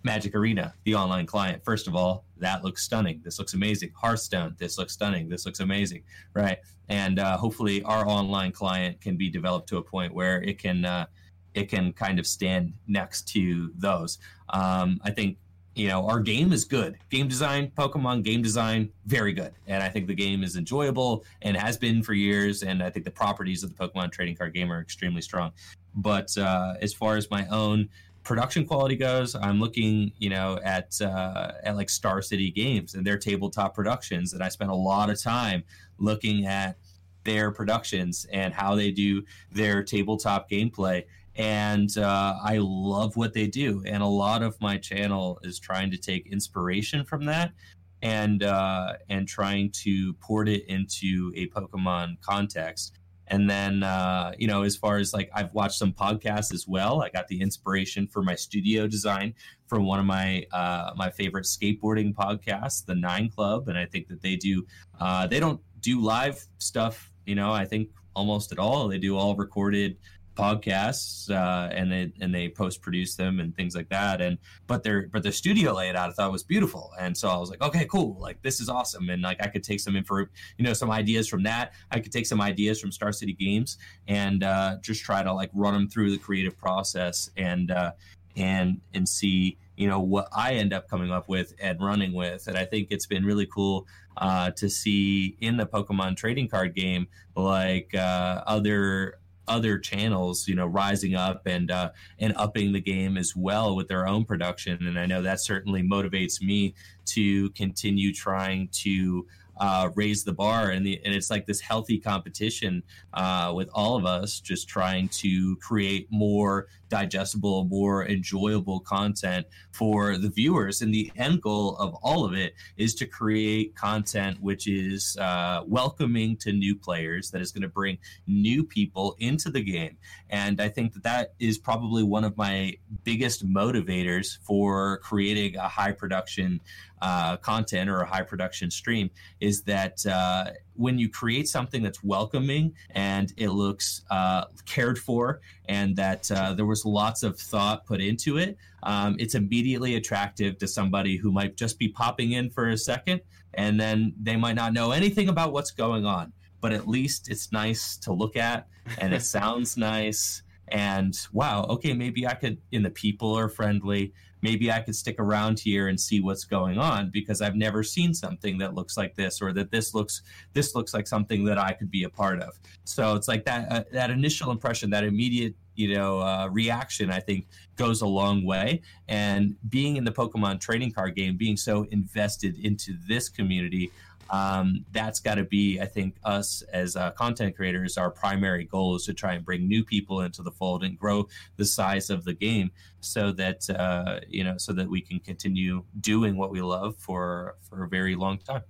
Magic 0.03 0.35
Arena, 0.35 0.73
the 0.83 0.95
online 0.95 1.25
client. 1.25 1.63
First 1.63 1.87
of 1.87 1.95
all, 1.95 2.25
that 2.37 2.63
looks 2.63 2.83
stunning. 2.83 3.21
This 3.23 3.37
looks 3.37 3.53
amazing. 3.53 3.91
Hearthstone, 3.95 4.55
this 4.57 4.77
looks 4.77 4.93
stunning. 4.93 5.29
This 5.29 5.45
looks 5.45 5.59
amazing, 5.59 6.03
right? 6.33 6.57
And 6.87 7.19
uh, 7.19 7.37
hopefully, 7.37 7.83
our 7.83 8.07
online 8.07 8.51
client 8.51 9.01
can 9.01 9.17
be 9.17 9.29
developed 9.29 9.69
to 9.69 9.77
a 9.77 9.83
point 9.83 10.13
where 10.13 10.41
it 10.41 10.57
can 10.57 10.85
uh, 10.85 11.05
it 11.53 11.69
can 11.69 11.93
kind 11.93 12.19
of 12.19 12.27
stand 12.27 12.73
next 12.87 13.27
to 13.29 13.71
those. 13.75 14.19
Um, 14.49 14.99
I 15.03 15.11
think 15.11 15.37
you 15.75 15.87
know 15.87 16.07
our 16.07 16.19
game 16.19 16.51
is 16.51 16.65
good. 16.65 16.97
Game 17.09 17.27
design, 17.27 17.71
Pokemon 17.77 18.23
game 18.23 18.41
design, 18.41 18.91
very 19.05 19.33
good, 19.33 19.53
and 19.67 19.81
I 19.83 19.89
think 19.89 20.07
the 20.07 20.15
game 20.15 20.43
is 20.43 20.55
enjoyable 20.55 21.23
and 21.41 21.55
has 21.55 21.77
been 21.77 22.03
for 22.03 22.13
years. 22.13 22.63
And 22.63 22.83
I 22.83 22.89
think 22.89 23.05
the 23.05 23.11
properties 23.11 23.63
of 23.63 23.75
the 23.75 23.87
Pokemon 23.87 24.11
trading 24.11 24.35
card 24.35 24.53
game 24.53 24.71
are 24.71 24.81
extremely 24.81 25.21
strong. 25.21 25.51
But 25.95 26.37
uh, 26.37 26.75
as 26.81 26.93
far 26.93 27.15
as 27.15 27.29
my 27.29 27.47
own 27.47 27.89
production 28.23 28.65
quality 28.65 28.95
goes, 28.95 29.35
I'm 29.35 29.59
looking, 29.59 30.11
you 30.17 30.29
know, 30.29 30.59
at 30.63 30.99
uh, 31.01 31.53
at 31.63 31.75
like 31.75 31.89
Star 31.89 32.21
City 32.21 32.51
Games 32.51 32.95
and 32.95 33.05
their 33.05 33.17
tabletop 33.17 33.73
productions, 33.73 34.33
and 34.33 34.43
I 34.43 34.49
spent 34.49 34.71
a 34.71 34.75
lot 34.75 35.09
of 35.09 35.21
time 35.21 35.63
looking 35.97 36.45
at 36.45 36.77
their 37.23 37.51
productions 37.51 38.25
and 38.31 38.53
how 38.53 38.75
they 38.75 38.91
do 38.91 39.23
their 39.51 39.83
tabletop 39.83 40.49
gameplay. 40.49 41.03
And 41.39 41.97
uh, 41.97 42.35
I 42.43 42.57
love 42.59 43.15
what 43.15 43.33
they 43.33 43.47
do, 43.47 43.81
and 43.85 44.03
a 44.03 44.07
lot 44.07 44.43
of 44.43 44.59
my 44.59 44.77
channel 44.77 45.39
is 45.41 45.57
trying 45.57 45.89
to 45.91 45.97
take 45.97 46.27
inspiration 46.27 47.05
from 47.05 47.25
that 47.27 47.53
and 48.01 48.43
uh, 48.43 48.95
and 49.09 49.25
trying 49.25 49.71
to 49.83 50.13
port 50.15 50.49
it 50.49 50.65
into 50.67 51.31
a 51.37 51.47
Pokemon 51.47 52.19
context. 52.19 52.99
And 53.27 53.49
then, 53.49 53.83
uh, 53.83 54.33
you 54.37 54.47
know, 54.47 54.63
as 54.63 54.75
far 54.75 54.97
as 54.97 55.13
like 55.13 55.31
I've 55.33 55.53
watched 55.53 55.77
some 55.77 55.93
podcasts 55.93 56.53
as 56.53 56.67
well. 56.67 57.01
I 57.01 57.09
got 57.09 57.29
the 57.29 57.39
inspiration 57.39 58.05
for 58.05 58.21
my 58.21 58.35
studio 58.35 58.85
design 58.85 59.33
from 59.65 59.85
one 59.85 59.99
of 60.01 60.05
my 60.05 60.45
uh, 60.51 60.91
my 60.97 61.09
favorite 61.09 61.45
skateboarding 61.45 62.13
podcasts, 62.13 62.85
the 62.85 62.95
Nine 62.95 63.29
Club, 63.29 63.69
and 63.69 63.77
I 63.77 63.85
think 63.85 64.09
that 64.09 64.21
they 64.21 64.35
do. 64.35 64.65
Uh, 64.99 65.25
they 65.25 65.39
don't 65.39 65.61
do 65.79 66.01
live 66.01 66.45
stuff, 66.57 67.13
you 67.25 67.35
know. 67.35 67.53
I 67.53 67.63
think 67.63 67.91
almost 68.13 68.51
at 68.51 68.59
all. 68.59 68.89
They 68.89 68.97
do 68.97 69.15
all 69.15 69.37
recorded 69.37 69.95
podcasts 70.39 71.29
uh, 71.29 71.69
and 71.71 71.91
they 71.91 72.11
and 72.21 72.33
they 72.33 72.49
post 72.49 72.81
produce 72.81 73.15
them 73.15 73.39
and 73.39 73.55
things 73.55 73.75
like 73.75 73.89
that. 73.89 74.21
And 74.21 74.37
but 74.67 74.83
their 74.83 75.07
but 75.07 75.23
their 75.23 75.31
studio 75.31 75.73
layout 75.75 75.95
I 75.95 76.09
thought 76.11 76.31
was 76.31 76.43
beautiful. 76.43 76.91
And 76.99 77.17
so 77.17 77.29
I 77.29 77.37
was 77.37 77.49
like 77.49 77.61
okay 77.61 77.85
cool. 77.85 78.17
Like 78.19 78.41
this 78.41 78.59
is 78.59 78.69
awesome. 78.69 79.09
And 79.09 79.21
like 79.21 79.41
I 79.43 79.47
could 79.47 79.63
take 79.63 79.79
some 79.79 79.95
info 79.95 80.25
you 80.57 80.65
know 80.65 80.73
some 80.73 80.91
ideas 80.91 81.27
from 81.27 81.43
that. 81.43 81.73
I 81.91 81.99
could 81.99 82.11
take 82.11 82.25
some 82.25 82.41
ideas 82.41 82.79
from 82.79 82.91
Star 82.91 83.11
City 83.11 83.33
Games 83.33 83.77
and 84.07 84.43
uh, 84.43 84.77
just 84.81 85.03
try 85.03 85.23
to 85.23 85.33
like 85.33 85.51
run 85.53 85.73
them 85.73 85.89
through 85.89 86.11
the 86.11 86.17
creative 86.17 86.57
process 86.57 87.29
and 87.37 87.71
uh, 87.71 87.91
and 88.35 88.79
and 88.93 89.07
see 89.07 89.57
you 89.75 89.87
know 89.87 89.99
what 89.99 90.27
I 90.33 90.53
end 90.53 90.73
up 90.73 90.89
coming 90.89 91.11
up 91.11 91.29
with 91.29 91.53
and 91.59 91.79
running 91.81 92.13
with. 92.13 92.47
And 92.47 92.57
I 92.57 92.65
think 92.65 92.89
it's 92.91 93.05
been 93.05 93.25
really 93.25 93.45
cool 93.45 93.87
uh, 94.17 94.51
to 94.51 94.69
see 94.69 95.37
in 95.39 95.57
the 95.57 95.65
Pokemon 95.65 96.17
trading 96.17 96.49
card 96.49 96.75
game 96.75 97.07
like 97.35 97.95
uh, 97.95 98.43
other 98.45 99.18
other 99.49 99.77
channels, 99.77 100.47
you 100.47 100.55
know, 100.55 100.67
rising 100.67 101.15
up 101.15 101.41
and 101.45 101.71
uh, 101.71 101.89
and 102.19 102.33
upping 102.37 102.71
the 102.71 102.79
game 102.79 103.17
as 103.17 103.35
well 103.35 103.75
with 103.75 103.87
their 103.87 104.07
own 104.07 104.23
production. 104.23 104.87
And 104.87 104.97
I 104.97 105.05
know 105.05 105.21
that 105.21 105.41
certainly 105.41 105.83
motivates 105.83 106.41
me 106.41 106.75
to 107.07 107.49
continue 107.51 108.13
trying 108.13 108.69
to 108.83 109.25
uh, 109.59 109.89
raise 109.95 110.23
the 110.23 110.31
bar, 110.31 110.69
and, 110.69 110.85
the, 110.85 111.01
and 111.03 111.13
it's 111.13 111.29
like 111.29 111.45
this 111.45 111.59
healthy 111.59 111.99
competition 111.99 112.81
uh, 113.13 113.51
with 113.53 113.69
all 113.73 113.97
of 113.97 114.05
us, 114.05 114.39
just 114.39 114.69
trying 114.69 115.09
to 115.09 115.57
create 115.57 116.07
more 116.09 116.67
digestible, 116.89 117.65
more 117.65 118.07
enjoyable 118.07 118.79
content 118.79 119.45
for 119.71 120.17
the 120.17 120.29
viewers. 120.29 120.81
And 120.81 120.93
the 120.93 121.11
end 121.15 121.41
goal 121.41 121.75
of 121.77 121.95
all 122.01 122.25
of 122.25 122.33
it 122.33 122.53
is 122.77 122.95
to 122.95 123.05
create 123.05 123.75
content 123.75 124.37
which 124.41 124.67
is 124.67 125.17
uh, 125.19 125.63
welcoming 125.65 126.35
to 126.37 126.51
new 126.51 126.75
players, 126.75 127.31
that 127.31 127.41
is 127.41 127.51
going 127.51 127.61
to 127.61 127.69
bring 127.69 127.97
new 128.27 128.63
people 128.63 129.15
into 129.19 129.49
the 129.49 129.61
game. 129.61 129.97
And 130.29 130.61
I 130.61 130.69
think 130.69 130.93
that 130.93 131.03
that 131.03 131.33
is 131.39 131.57
probably 131.57 132.03
one 132.03 132.23
of 132.23 132.37
my 132.37 132.75
biggest 133.03 133.47
motivators 133.47 134.37
for 134.43 134.97
creating 134.99 135.55
a 135.55 135.67
high 135.67 135.91
production 135.91 136.61
uh, 137.01 137.37
content 137.37 137.89
or 137.89 138.01
a 138.01 138.05
high 138.05 138.21
production 138.21 138.69
stream 138.69 139.09
is 139.39 139.63
that 139.63 140.05
uh, 140.05 140.51
when 140.79 140.97
you 140.97 141.09
create 141.09 141.45
something 141.45 141.83
that's 141.83 142.01
welcoming 142.05 142.73
and 142.91 143.33
it 143.35 143.49
looks 143.49 144.05
uh, 144.09 144.45
cared 144.65 144.97
for 144.97 145.41
and 145.67 145.93
that 145.97 146.31
uh, 146.31 146.53
there 146.53 146.65
was 146.65 146.85
lots 146.85 147.21
of 147.21 147.37
thought 147.37 147.85
put 147.85 147.99
into 147.99 148.37
it, 148.37 148.57
um, 148.83 149.17
it's 149.19 149.35
immediately 149.35 149.95
attractive 149.95 150.57
to 150.57 150.65
somebody 150.65 151.17
who 151.17 151.33
might 151.33 151.57
just 151.57 151.77
be 151.77 151.89
popping 151.89 152.31
in 152.31 152.49
for 152.49 152.69
a 152.69 152.77
second 152.77 153.19
and 153.55 153.77
then 153.77 154.13
they 154.21 154.37
might 154.37 154.55
not 154.55 154.71
know 154.71 154.91
anything 154.91 155.27
about 155.27 155.51
what's 155.51 155.71
going 155.71 156.05
on. 156.05 156.31
But 156.61 156.71
at 156.71 156.87
least 156.87 157.29
it's 157.29 157.51
nice 157.51 157.97
to 157.97 158.13
look 158.13 158.37
at 158.37 158.67
and 158.99 159.13
it 159.13 159.23
sounds 159.37 159.75
nice. 159.75 160.43
And 160.69 161.13
wow, 161.33 161.65
okay, 161.71 161.91
maybe 161.91 162.25
I 162.25 162.35
could, 162.35 162.57
and 162.71 162.85
the 162.85 162.89
people 162.89 163.37
are 163.37 163.49
friendly 163.49 164.13
maybe 164.41 164.71
I 164.71 164.79
could 164.79 164.95
stick 164.95 165.19
around 165.19 165.59
here 165.59 165.87
and 165.87 165.99
see 165.99 166.21
what's 166.21 166.45
going 166.45 166.77
on 166.77 167.09
because 167.09 167.41
I've 167.41 167.55
never 167.55 167.83
seen 167.83 168.13
something 168.13 168.57
that 168.59 168.73
looks 168.73 168.97
like 168.97 169.15
this 169.15 169.41
or 169.41 169.53
that 169.53 169.71
this 169.71 169.93
looks 169.93 170.21
this 170.53 170.75
looks 170.75 170.93
like 170.93 171.07
something 171.07 171.43
that 171.45 171.57
I 171.57 171.73
could 171.73 171.91
be 171.91 172.03
a 172.03 172.09
part 172.09 172.41
of. 172.41 172.59
So 172.83 173.15
it's 173.15 173.27
like 173.27 173.45
that 173.45 173.71
uh, 173.71 173.83
that 173.91 174.11
initial 174.11 174.51
impression, 174.51 174.89
that 174.91 175.03
immediate 175.03 175.55
you 175.75 175.93
know 175.93 176.19
uh, 176.19 176.49
reaction, 176.51 177.09
I 177.11 177.19
think 177.19 177.47
goes 177.75 178.01
a 178.01 178.07
long 178.07 178.45
way. 178.45 178.81
And 179.07 179.55
being 179.69 179.97
in 179.97 180.03
the 180.03 180.11
Pokemon 180.11 180.59
trading 180.59 180.91
card 180.91 181.15
game, 181.15 181.37
being 181.37 181.57
so 181.57 181.83
invested 181.91 182.57
into 182.59 182.95
this 183.07 183.29
community, 183.29 183.91
um, 184.29 184.85
that's 184.91 185.19
got 185.19 185.35
to 185.35 185.43
be, 185.43 185.79
I 185.79 185.85
think, 185.85 186.15
us 186.23 186.61
as 186.73 186.95
uh, 186.95 187.11
content 187.11 187.55
creators. 187.55 187.97
Our 187.97 188.11
primary 188.11 188.65
goal 188.65 188.95
is 188.95 189.05
to 189.05 189.13
try 189.13 189.33
and 189.33 189.43
bring 189.43 189.67
new 189.67 189.83
people 189.83 190.21
into 190.21 190.43
the 190.43 190.51
fold 190.51 190.83
and 190.83 190.97
grow 190.97 191.27
the 191.57 191.65
size 191.65 192.09
of 192.09 192.23
the 192.25 192.33
game, 192.33 192.71
so 192.99 193.31
that 193.33 193.69
uh, 193.69 194.19
you 194.27 194.43
know, 194.43 194.57
so 194.57 194.73
that 194.73 194.89
we 194.89 195.01
can 195.01 195.19
continue 195.19 195.83
doing 195.99 196.37
what 196.37 196.51
we 196.51 196.61
love 196.61 196.95
for 196.97 197.55
for 197.61 197.83
a 197.83 197.87
very 197.87 198.15
long 198.15 198.37
time. 198.37 198.63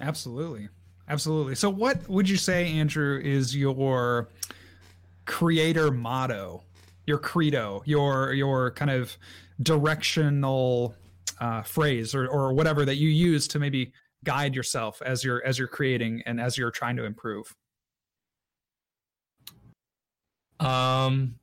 Absolutely, 0.00 0.68
absolutely. 1.08 1.54
So, 1.54 1.70
what 1.70 2.08
would 2.08 2.28
you 2.28 2.36
say, 2.36 2.66
Andrew, 2.72 3.20
is 3.22 3.56
your 3.56 4.28
creator 5.24 5.90
motto, 5.90 6.62
your 7.06 7.18
credo, 7.18 7.82
your 7.84 8.32
your 8.32 8.72
kind 8.72 8.90
of 8.90 9.16
directional 9.62 10.94
uh, 11.40 11.62
phrase 11.62 12.14
or, 12.14 12.28
or 12.28 12.52
whatever 12.52 12.84
that 12.84 12.96
you 12.96 13.08
use 13.08 13.46
to 13.48 13.58
maybe 13.58 13.92
guide 14.24 14.54
yourself 14.54 15.00
as 15.04 15.22
you're 15.22 15.44
as 15.44 15.58
you're 15.58 15.68
creating 15.68 16.22
and 16.26 16.40
as 16.40 16.58
you're 16.58 16.70
trying 16.70 16.96
to 16.96 17.04
improve? 17.04 17.54
Um 20.60 21.36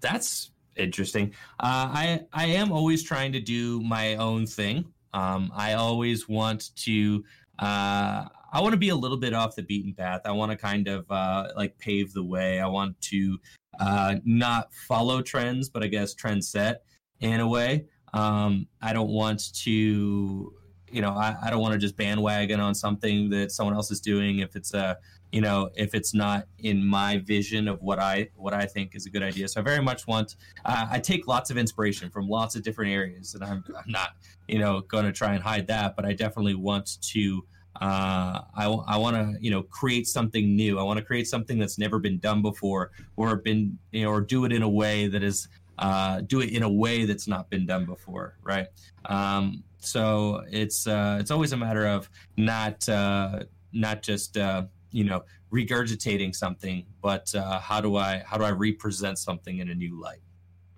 that's 0.00 0.50
interesting. 0.76 1.32
Uh, 1.60 1.88
i 1.92 2.20
i 2.32 2.46
am 2.46 2.72
always 2.72 3.02
trying 3.02 3.32
to 3.32 3.40
do 3.40 3.80
my 3.82 4.16
own 4.16 4.46
thing. 4.46 4.84
Um 5.12 5.52
i 5.54 5.74
always 5.74 6.28
want 6.28 6.74
to 6.76 7.24
uh 7.58 8.26
i 8.52 8.60
want 8.60 8.72
to 8.72 8.78
be 8.78 8.88
a 8.90 8.96
little 8.96 9.16
bit 9.16 9.34
off 9.34 9.56
the 9.56 9.62
beaten 9.62 9.94
path. 9.94 10.22
I 10.24 10.32
want 10.32 10.52
to 10.52 10.56
kind 10.56 10.88
of 10.88 11.10
uh 11.10 11.48
like 11.56 11.76
pave 11.78 12.12
the 12.12 12.24
way. 12.24 12.60
I 12.60 12.66
want 12.66 13.00
to 13.02 13.38
uh 13.80 14.16
not 14.24 14.72
follow 14.72 15.20
trends 15.20 15.68
but 15.68 15.82
i 15.82 15.88
guess 15.88 16.14
trend 16.14 16.44
set 16.44 16.82
in 17.20 17.40
a 17.40 17.48
way. 17.48 17.86
Um 18.12 18.68
i 18.80 18.92
don't 18.92 19.10
want 19.10 19.54
to 19.64 20.52
you 20.94 21.02
know, 21.02 21.10
I, 21.10 21.36
I 21.42 21.50
don't 21.50 21.60
want 21.60 21.72
to 21.72 21.78
just 21.78 21.96
bandwagon 21.96 22.60
on 22.60 22.72
something 22.74 23.28
that 23.30 23.50
someone 23.50 23.74
else 23.74 23.90
is 23.90 24.00
doing 24.00 24.38
if 24.38 24.54
it's 24.54 24.74
a, 24.74 24.96
you 25.32 25.40
know, 25.40 25.70
if 25.74 25.92
it's 25.92 26.14
not 26.14 26.46
in 26.60 26.86
my 26.86 27.18
vision 27.18 27.66
of 27.66 27.82
what 27.82 27.98
I 27.98 28.28
what 28.36 28.54
I 28.54 28.64
think 28.66 28.94
is 28.94 29.04
a 29.04 29.10
good 29.10 29.22
idea. 29.22 29.48
So 29.48 29.60
I 29.60 29.64
very 29.64 29.82
much 29.82 30.06
want. 30.06 30.36
Uh, 30.64 30.86
I 30.88 31.00
take 31.00 31.26
lots 31.26 31.50
of 31.50 31.58
inspiration 31.58 32.10
from 32.10 32.28
lots 32.28 32.54
of 32.54 32.62
different 32.62 32.92
areas, 32.92 33.34
and 33.34 33.42
I'm, 33.42 33.64
I'm 33.76 33.90
not, 33.90 34.10
you 34.46 34.60
know, 34.60 34.82
going 34.82 35.04
to 35.04 35.12
try 35.12 35.34
and 35.34 35.42
hide 35.42 35.66
that. 35.66 35.96
But 35.96 36.04
I 36.04 36.12
definitely 36.12 36.54
want 36.54 37.02
to. 37.02 37.44
Uh, 37.80 38.42
I, 38.54 38.66
I 38.66 38.96
want 38.96 39.16
to 39.16 39.36
you 39.40 39.50
know 39.50 39.64
create 39.64 40.06
something 40.06 40.54
new. 40.54 40.78
I 40.78 40.84
want 40.84 40.98
to 41.00 41.04
create 41.04 41.26
something 41.26 41.58
that's 41.58 41.76
never 41.76 41.98
been 41.98 42.18
done 42.18 42.40
before, 42.40 42.92
or 43.16 43.34
been 43.34 43.76
you 43.90 44.04
know, 44.04 44.10
or 44.10 44.20
do 44.20 44.44
it 44.44 44.52
in 44.52 44.62
a 44.62 44.68
way 44.68 45.08
that 45.08 45.24
is 45.24 45.48
uh, 45.78 46.20
do 46.20 46.40
it 46.40 46.50
in 46.50 46.62
a 46.62 46.70
way 46.70 47.04
that's 47.04 47.26
not 47.26 47.50
been 47.50 47.66
done 47.66 47.84
before, 47.84 48.36
right? 48.44 48.68
Um, 49.06 49.64
so 49.84 50.42
it's 50.50 50.86
uh, 50.86 51.18
it's 51.20 51.30
always 51.30 51.52
a 51.52 51.56
matter 51.56 51.86
of 51.86 52.08
not 52.36 52.88
uh, 52.88 53.40
not 53.72 54.02
just 54.02 54.36
uh, 54.36 54.64
you 54.90 55.04
know 55.04 55.24
regurgitating 55.52 56.34
something, 56.34 56.84
but 57.00 57.32
uh, 57.34 57.58
how 57.60 57.80
do 57.80 57.96
I 57.96 58.22
how 58.26 58.36
do 58.36 58.44
I 58.44 58.50
represent 58.50 59.18
something 59.18 59.58
in 59.58 59.70
a 59.70 59.74
new 59.74 60.00
light? 60.00 60.22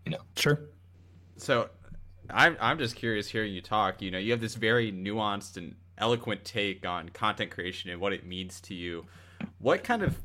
You 0.04 0.12
know. 0.12 0.20
Sure. 0.36 0.60
So 1.36 1.68
I'm 2.30 2.56
I'm 2.60 2.78
just 2.78 2.96
curious 2.96 3.28
hearing 3.28 3.52
you 3.52 3.60
talk. 3.60 4.02
You 4.02 4.10
know, 4.10 4.18
you 4.18 4.32
have 4.32 4.40
this 4.40 4.54
very 4.54 4.92
nuanced 4.92 5.56
and 5.56 5.74
eloquent 5.98 6.44
take 6.44 6.84
on 6.84 7.08
content 7.10 7.50
creation 7.50 7.90
and 7.90 8.00
what 8.00 8.12
it 8.12 8.26
means 8.26 8.60
to 8.62 8.74
you. 8.74 9.06
What 9.58 9.84
kind 9.84 10.02
of 10.02 10.16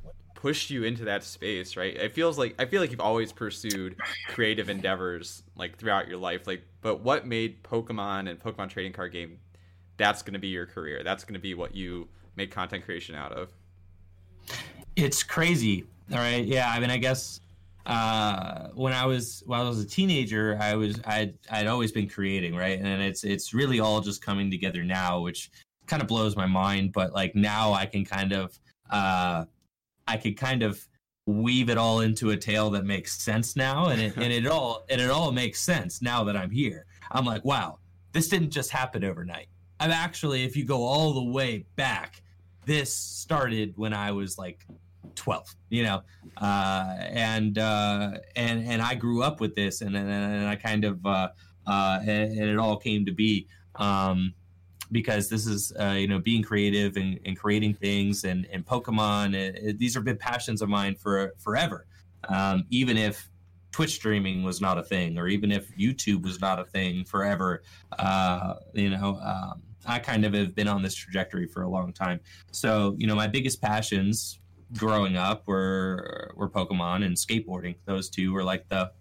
pushed 0.42 0.72
you 0.72 0.84
into 0.84 1.06
that 1.06 1.24
space, 1.24 1.78
right? 1.78 1.96
It 1.96 2.14
feels 2.14 2.36
like 2.36 2.56
I 2.58 2.66
feel 2.66 2.82
like 2.82 2.90
you've 2.90 3.00
always 3.00 3.32
pursued 3.32 3.96
creative 4.30 4.70
endeavors 4.70 5.44
like 5.56 5.78
throughout 5.78 6.08
your 6.08 6.18
life. 6.18 6.48
Like, 6.48 6.64
but 6.82 7.02
what 7.02 7.28
made 7.28 7.62
Pokemon 7.62 8.28
and 8.28 8.40
Pokemon 8.42 8.70
trading 8.70 8.92
card 8.92 9.12
game 9.12 9.38
that's 9.98 10.24
going 10.24 10.34
to 10.34 10.40
be 10.40 10.48
your 10.48 10.66
career? 10.66 11.04
That's 11.04 11.24
going 11.24 11.36
to 11.36 11.40
be 11.40 11.54
what 11.54 11.76
you 11.76 12.08
make 12.36 12.50
content 12.50 12.84
creation 12.84 13.14
out 13.14 13.32
of. 13.34 13.52
It's 14.96 15.22
crazy. 15.22 15.86
All 16.12 16.18
right. 16.18 16.44
Yeah. 16.44 16.72
I 16.74 16.80
mean, 16.80 16.90
I 16.90 16.98
guess 16.98 17.40
uh, 17.86 18.70
when 18.74 18.94
I 18.94 19.06
was 19.06 19.44
while 19.46 19.64
I 19.64 19.70
was 19.70 19.80
a 19.80 19.88
teenager, 19.88 20.58
I 20.60 20.74
was 20.74 21.00
I'd 21.06 21.36
I'd 21.52 21.68
always 21.68 21.92
been 21.92 22.10
creating, 22.10 22.56
right? 22.56 22.80
And 22.80 23.00
it's 23.04 23.24
it's 23.24 23.54
really 23.54 23.80
all 23.80 24.02
just 24.02 24.24
coming 24.24 24.50
together 24.50 24.84
now, 24.84 25.20
which 25.20 25.52
kind 25.86 26.02
of 26.02 26.08
blows 26.08 26.36
my 26.36 26.48
mind. 26.48 26.94
But 26.94 27.14
like 27.14 27.36
now, 27.36 27.74
I 27.74 27.86
can 27.86 28.04
kind 28.06 28.34
of 28.34 28.58
uh, 28.90 29.46
I 30.12 30.18
could 30.18 30.38
kind 30.38 30.64
of 30.64 30.86
weave 31.26 31.70
it 31.70 31.78
all 31.78 32.02
into 32.02 32.32
a 32.32 32.38
tale 32.38 32.70
that 32.72 32.86
makes 32.86 33.22
sense 33.22 33.56
now, 33.56 33.88
and 33.88 34.02
it 34.02 34.16
and 34.18 34.34
it 34.34 34.48
all 34.48 34.84
and 34.90 35.00
it 35.00 35.10
all 35.10 35.32
makes 35.32 35.62
sense 35.62 36.02
now 36.02 36.24
that 36.26 36.36
I'm 36.36 36.52
here. 36.52 36.86
I'm 37.12 37.26
like, 37.26 37.46
wow, 37.46 37.80
this 38.12 38.28
didn't 38.28 38.52
just 38.52 38.72
happen 38.72 39.04
overnight. 39.04 39.48
I'm 39.80 39.92
actually, 39.92 40.44
if 40.44 40.56
you 40.56 40.66
go 40.66 40.84
all 40.84 41.14
the 41.14 41.24
way 41.24 41.66
back, 41.76 42.22
this 42.66 42.94
started 42.94 43.74
when 43.78 43.94
I 43.94 44.12
was 44.12 44.38
like 44.38 44.66
12 45.16 45.56
you 45.70 45.84
know 45.84 46.02
uh, 46.38 46.96
and 47.00 47.58
uh, 47.58 48.12
and 48.36 48.66
and 48.68 48.82
i 48.82 48.96
grew 48.96 49.24
up 49.24 49.42
with 49.42 49.56
this 49.56 49.82
and 49.82 49.96
and, 49.96 50.10
and 50.10 50.48
i 50.48 50.56
kind 50.56 50.86
of 50.86 51.06
uh, 51.06 51.30
uh 51.68 52.00
and, 52.02 52.32
and, 52.40 52.50
it 52.50 52.58
all 52.58 52.78
came 52.78 53.06
to 53.06 53.12
be 53.12 53.48
um, 53.76 54.34
because 54.92 55.30
this 55.30 55.48
is 55.48 55.72
uh, 55.80 55.92
you 55.92 56.08
know 56.08 56.20
being 56.20 56.44
creative 56.44 56.98
and, 56.98 57.20
and 57.26 57.38
creating 57.38 57.74
things 57.74 58.24
and, 58.24 58.48
and 58.52 58.66
Pokemon. 58.66 59.36
It, 59.36 59.56
it, 59.56 59.78
these 59.80 59.94
have 59.96 60.04
been 60.04 60.18
passions 60.18 60.62
of 60.62 60.70
mine 60.70 60.96
for 60.96 61.34
forever. 61.38 61.86
Um, 62.28 62.66
even 62.70 62.98
if 62.98 63.30
Twitch 63.72 63.94
streaming 63.96 64.44
was 64.44 64.62
not 64.62 64.78
a 64.78 64.84
thing, 64.84 65.18
or 65.18 65.28
even 65.28 65.52
if 65.52 65.76
YouTube 65.78 66.24
was 66.24 66.42
not 66.42 66.60
a 66.60 66.66
thing 66.66 67.06
forever, 67.06 67.64
uh, 67.98 68.56
you 68.74 68.90
know, 68.90 69.20
um, 69.24 69.62
I 69.86 70.00
kind 70.00 70.26
of 70.26 70.34
have 70.34 70.54
been 70.54 70.68
on 70.68 70.82
this 70.82 70.94
trajectory 70.94 71.48
for 71.48 71.64
a 71.64 71.70
long 71.70 71.94
time. 71.94 72.20
So 72.52 72.96
you 72.98 73.08
know, 73.08 73.16
my 73.16 73.28
biggest 73.28 73.62
passions 73.62 74.40
growing 74.78 75.18
up 75.18 75.48
were 75.48 76.32
were 76.36 76.50
Pokemon 76.50 77.06
and 77.06 77.16
skateboarding. 77.16 77.76
Those 77.86 78.10
two 78.10 78.34
were 78.34 78.44
like 78.44 78.68
the 78.68 78.92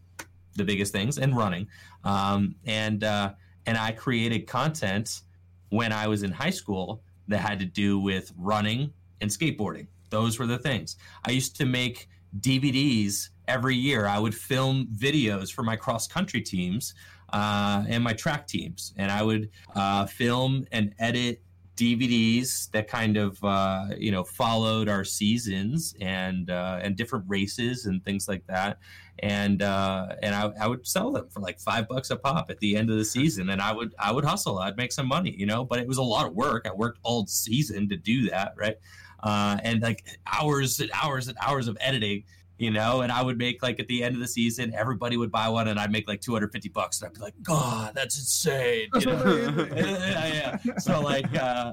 the 0.56 0.64
biggest 0.64 0.92
things, 0.92 1.18
and 1.18 1.36
running. 1.36 1.66
Um, 2.04 2.54
and 2.64 3.02
uh, 3.02 3.32
and 3.66 3.76
I 3.76 3.92
created 3.92 4.46
content 4.46 5.22
when 5.70 5.92
I 5.92 6.06
was 6.06 6.22
in 6.22 6.30
high 6.30 6.50
school 6.50 7.02
that 7.28 7.38
had 7.38 7.58
to 7.60 7.64
do 7.64 7.98
with 7.98 8.32
running 8.36 8.92
and 9.20 9.30
skateboarding. 9.30 9.86
Those 10.10 10.38
were 10.38 10.46
the 10.46 10.58
things. 10.58 10.96
I 11.24 11.30
used 11.30 11.56
to 11.56 11.66
make 11.66 12.08
DVDs 12.40 13.30
every 13.48 13.76
year. 13.76 14.06
I 14.06 14.18
would 14.18 14.34
film 14.34 14.88
videos 14.94 15.52
for 15.52 15.62
my 15.62 15.76
cross 15.76 16.06
country 16.06 16.40
teams 16.40 16.94
uh, 17.32 17.84
and 17.88 18.02
my 18.02 18.12
track 18.12 18.46
teams, 18.46 18.92
and 18.96 19.10
I 19.10 19.22
would 19.22 19.50
uh, 19.74 20.06
film 20.06 20.66
and 20.72 20.94
edit 20.98 21.42
DVDs 21.76 22.70
that 22.72 22.88
kind 22.88 23.16
of 23.16 23.42
uh, 23.42 23.86
you 23.96 24.10
know 24.10 24.24
followed 24.24 24.88
our 24.88 25.04
seasons 25.04 25.94
and 26.00 26.50
uh, 26.50 26.78
and 26.82 26.96
different 26.96 27.24
races 27.28 27.86
and 27.86 28.04
things 28.04 28.28
like 28.28 28.46
that. 28.48 28.78
And 29.20 29.62
uh, 29.62 30.16
and 30.22 30.34
I, 30.34 30.50
I 30.60 30.66
would 30.66 30.86
sell 30.86 31.12
them 31.12 31.28
for 31.28 31.40
like 31.40 31.60
five 31.60 31.88
bucks 31.88 32.10
a 32.10 32.16
pop 32.16 32.50
at 32.50 32.58
the 32.58 32.76
end 32.76 32.90
of 32.90 32.96
the 32.96 33.04
season, 33.04 33.50
and 33.50 33.60
I 33.60 33.72
would 33.72 33.94
I 33.98 34.12
would 34.12 34.24
hustle. 34.24 34.58
I'd 34.58 34.76
make 34.76 34.92
some 34.92 35.06
money, 35.06 35.34
you 35.36 35.46
know. 35.46 35.64
But 35.64 35.80
it 35.80 35.86
was 35.86 35.98
a 35.98 36.02
lot 36.02 36.26
of 36.26 36.34
work. 36.34 36.66
I 36.66 36.72
worked 36.72 36.98
all 37.02 37.26
season 37.26 37.88
to 37.90 37.96
do 37.96 38.30
that, 38.30 38.54
right? 38.56 38.76
Uh, 39.22 39.58
and 39.62 39.82
like 39.82 40.04
hours 40.26 40.80
and 40.80 40.90
hours 40.94 41.28
and 41.28 41.36
hours 41.42 41.68
of 41.68 41.76
editing 41.80 42.24
you 42.60 42.70
know, 42.70 43.00
and 43.00 43.10
I 43.10 43.22
would 43.22 43.38
make 43.38 43.62
like 43.62 43.80
at 43.80 43.88
the 43.88 44.04
end 44.04 44.14
of 44.14 44.20
the 44.20 44.28
season, 44.28 44.74
everybody 44.74 45.16
would 45.16 45.32
buy 45.32 45.48
one, 45.48 45.68
and 45.68 45.80
I'd 45.80 45.90
make 45.90 46.06
like 46.06 46.20
250 46.20 46.68
bucks, 46.68 47.00
and 47.00 47.08
I'd 47.08 47.14
be 47.14 47.20
like, 47.20 47.34
God, 47.42 47.94
that's 47.94 48.18
insane. 48.18 48.88
You 48.96 49.06
know? 49.06 49.66
yeah, 49.74 50.58
yeah. 50.62 50.76
So 50.76 51.00
like, 51.00 51.34
uh, 51.34 51.72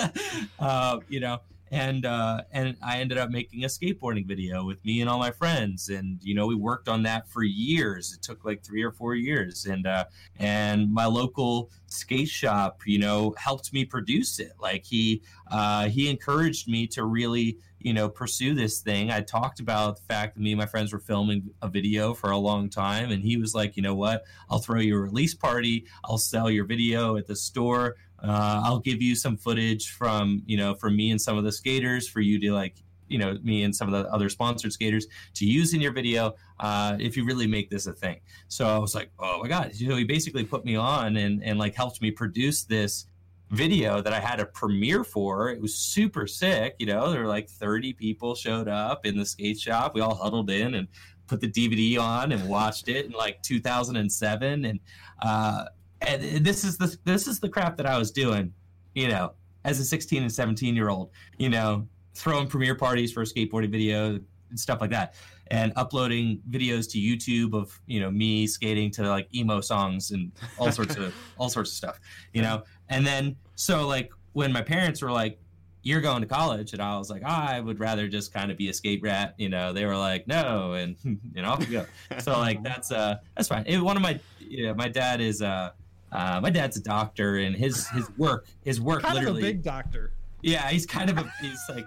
uh, 0.60 1.00
you 1.08 1.18
know, 1.18 1.40
and 1.70 2.06
uh, 2.06 2.42
and 2.52 2.76
I 2.82 3.00
ended 3.00 3.18
up 3.18 3.30
making 3.30 3.64
a 3.64 3.66
skateboarding 3.66 4.26
video 4.26 4.64
with 4.64 4.84
me 4.84 5.00
and 5.00 5.10
all 5.10 5.18
my 5.18 5.30
friends, 5.30 5.88
and 5.88 6.18
you 6.22 6.34
know 6.34 6.46
we 6.46 6.54
worked 6.54 6.88
on 6.88 7.02
that 7.04 7.28
for 7.28 7.42
years. 7.42 8.12
It 8.12 8.22
took 8.22 8.44
like 8.44 8.62
three 8.62 8.82
or 8.82 8.92
four 8.92 9.14
years, 9.14 9.66
and 9.66 9.86
uh, 9.86 10.04
and 10.38 10.92
my 10.92 11.06
local 11.06 11.70
skate 11.86 12.28
shop, 12.28 12.80
you 12.86 12.98
know, 12.98 13.34
helped 13.38 13.72
me 13.72 13.84
produce 13.84 14.38
it. 14.38 14.52
Like 14.60 14.84
he 14.84 15.22
uh, 15.50 15.88
he 15.88 16.08
encouraged 16.08 16.68
me 16.68 16.86
to 16.88 17.04
really 17.04 17.58
you 17.80 17.92
know 17.92 18.08
pursue 18.08 18.54
this 18.54 18.80
thing. 18.80 19.10
I 19.10 19.20
talked 19.20 19.60
about 19.60 19.96
the 19.96 20.02
fact 20.02 20.34
that 20.34 20.40
me 20.40 20.52
and 20.52 20.58
my 20.58 20.66
friends 20.66 20.92
were 20.92 20.98
filming 20.98 21.50
a 21.62 21.68
video 21.68 22.14
for 22.14 22.30
a 22.30 22.38
long 22.38 22.70
time, 22.70 23.10
and 23.10 23.22
he 23.22 23.36
was 23.36 23.54
like, 23.54 23.76
you 23.76 23.82
know 23.82 23.94
what, 23.94 24.24
I'll 24.50 24.58
throw 24.58 24.80
you 24.80 24.96
a 24.96 25.00
release 25.00 25.34
party. 25.34 25.86
I'll 26.04 26.18
sell 26.18 26.50
your 26.50 26.64
video 26.64 27.16
at 27.16 27.26
the 27.26 27.36
store 27.36 27.96
uh, 28.22 28.62
I'll 28.64 28.80
give 28.80 29.00
you 29.00 29.14
some 29.14 29.36
footage 29.36 29.90
from 29.90 30.42
you 30.46 30.56
know 30.56 30.74
from 30.74 30.96
me 30.96 31.10
and 31.10 31.20
some 31.20 31.38
of 31.38 31.44
the 31.44 31.52
skaters 31.52 32.08
for 32.08 32.20
you 32.20 32.38
to 32.40 32.52
like 32.52 32.74
you 33.08 33.18
know 33.18 33.38
me 33.42 33.62
and 33.64 33.74
some 33.74 33.92
of 33.92 34.02
the 34.02 34.10
other 34.12 34.28
sponsored 34.28 34.72
skaters 34.72 35.06
to 35.34 35.46
use 35.46 35.72
in 35.72 35.80
your 35.80 35.92
video 35.92 36.34
uh, 36.60 36.96
if 36.98 37.16
you 37.16 37.24
really 37.24 37.46
make 37.46 37.70
this 37.70 37.86
a 37.86 37.92
thing. 37.92 38.20
So 38.48 38.66
I 38.66 38.78
was 38.78 38.94
like, 38.94 39.10
oh 39.18 39.40
my 39.42 39.48
god! 39.48 39.74
So 39.74 39.96
he 39.96 40.04
basically 40.04 40.44
put 40.44 40.64
me 40.64 40.76
on 40.76 41.16
and 41.16 41.42
and 41.44 41.58
like 41.58 41.74
helped 41.74 42.02
me 42.02 42.10
produce 42.10 42.64
this 42.64 43.06
video 43.50 44.02
that 44.02 44.12
I 44.12 44.20
had 44.20 44.40
a 44.40 44.46
premiere 44.46 45.04
for. 45.04 45.50
It 45.50 45.60
was 45.60 45.74
super 45.74 46.26
sick. 46.26 46.74
You 46.78 46.86
know, 46.86 47.10
there 47.10 47.22
were 47.22 47.28
like 47.28 47.48
30 47.48 47.94
people 47.94 48.34
showed 48.34 48.68
up 48.68 49.06
in 49.06 49.16
the 49.16 49.24
skate 49.24 49.58
shop. 49.58 49.94
We 49.94 50.02
all 50.02 50.14
huddled 50.14 50.50
in 50.50 50.74
and 50.74 50.86
put 51.28 51.40
the 51.40 51.50
DVD 51.50 51.98
on 51.98 52.32
and 52.32 52.46
watched 52.48 52.88
it 52.88 53.06
in 53.06 53.12
like 53.12 53.42
2007 53.42 54.64
and. 54.64 54.80
Uh, 55.20 55.64
and 56.02 56.44
this 56.44 56.64
is 56.64 56.78
the 56.78 56.96
this 57.04 57.26
is 57.26 57.40
the 57.40 57.48
crap 57.48 57.76
that 57.76 57.86
I 57.86 57.98
was 57.98 58.10
doing, 58.10 58.52
you 58.94 59.08
know, 59.08 59.32
as 59.64 59.80
a 59.80 59.84
16 59.84 60.22
and 60.22 60.32
17 60.32 60.74
year 60.74 60.88
old, 60.88 61.10
you 61.38 61.48
know, 61.48 61.86
throwing 62.14 62.48
premiere 62.48 62.74
parties 62.74 63.12
for 63.12 63.22
a 63.22 63.26
skateboarding 63.26 63.70
video 63.70 64.18
and 64.50 64.58
stuff 64.58 64.80
like 64.80 64.90
that, 64.90 65.14
and 65.48 65.72
uploading 65.76 66.40
videos 66.50 66.90
to 66.90 66.98
YouTube 66.98 67.54
of 67.54 67.78
you 67.86 68.00
know 68.00 68.10
me 68.10 68.46
skating 68.46 68.90
to 68.92 69.08
like 69.08 69.32
emo 69.34 69.60
songs 69.60 70.10
and 70.10 70.32
all 70.58 70.70
sorts 70.72 70.96
of 70.96 71.14
all 71.38 71.48
sorts 71.48 71.70
of 71.70 71.76
stuff, 71.76 72.00
you 72.32 72.42
know, 72.42 72.62
and 72.88 73.06
then 73.06 73.36
so 73.54 73.86
like 73.86 74.10
when 74.32 74.52
my 74.52 74.62
parents 74.62 75.02
were 75.02 75.10
like, 75.10 75.38
"You're 75.82 76.00
going 76.00 76.20
to 76.20 76.28
college," 76.28 76.72
and 76.72 76.82
I 76.82 76.96
was 76.96 77.10
like, 77.10 77.22
oh, 77.24 77.28
"I 77.28 77.60
would 77.60 77.80
rather 77.80 78.08
just 78.08 78.32
kind 78.32 78.50
of 78.50 78.56
be 78.56 78.68
a 78.68 78.72
skate 78.72 79.02
rat," 79.02 79.34
you 79.36 79.48
know, 79.48 79.72
they 79.72 79.84
were 79.84 79.96
like, 79.96 80.26
"No," 80.26 80.74
and 80.74 80.96
you 81.04 81.42
know, 81.42 81.56
go. 81.70 81.86
so 82.18 82.38
like 82.38 82.62
that's 82.62 82.92
uh 82.92 83.16
that's 83.36 83.48
fine. 83.48 83.64
It, 83.66 83.80
one 83.80 83.96
of 83.96 84.02
my 84.02 84.18
you 84.38 84.66
know, 84.66 84.74
my 84.74 84.88
dad 84.88 85.20
is 85.20 85.42
uh 85.42 85.70
uh, 86.12 86.40
my 86.40 86.50
dad's 86.50 86.76
a 86.76 86.82
doctor, 86.82 87.36
and 87.36 87.54
his 87.54 87.88
his 87.88 88.10
work 88.16 88.46
his 88.64 88.80
work 88.80 89.02
kind 89.02 89.14
literally 89.14 89.42
of 89.42 89.48
a 89.48 89.52
big 89.52 89.62
doctor. 89.62 90.12
Yeah, 90.42 90.68
he's 90.68 90.86
kind 90.86 91.10
of 91.10 91.18
a 91.18 91.32
he's 91.40 91.60
like 91.68 91.86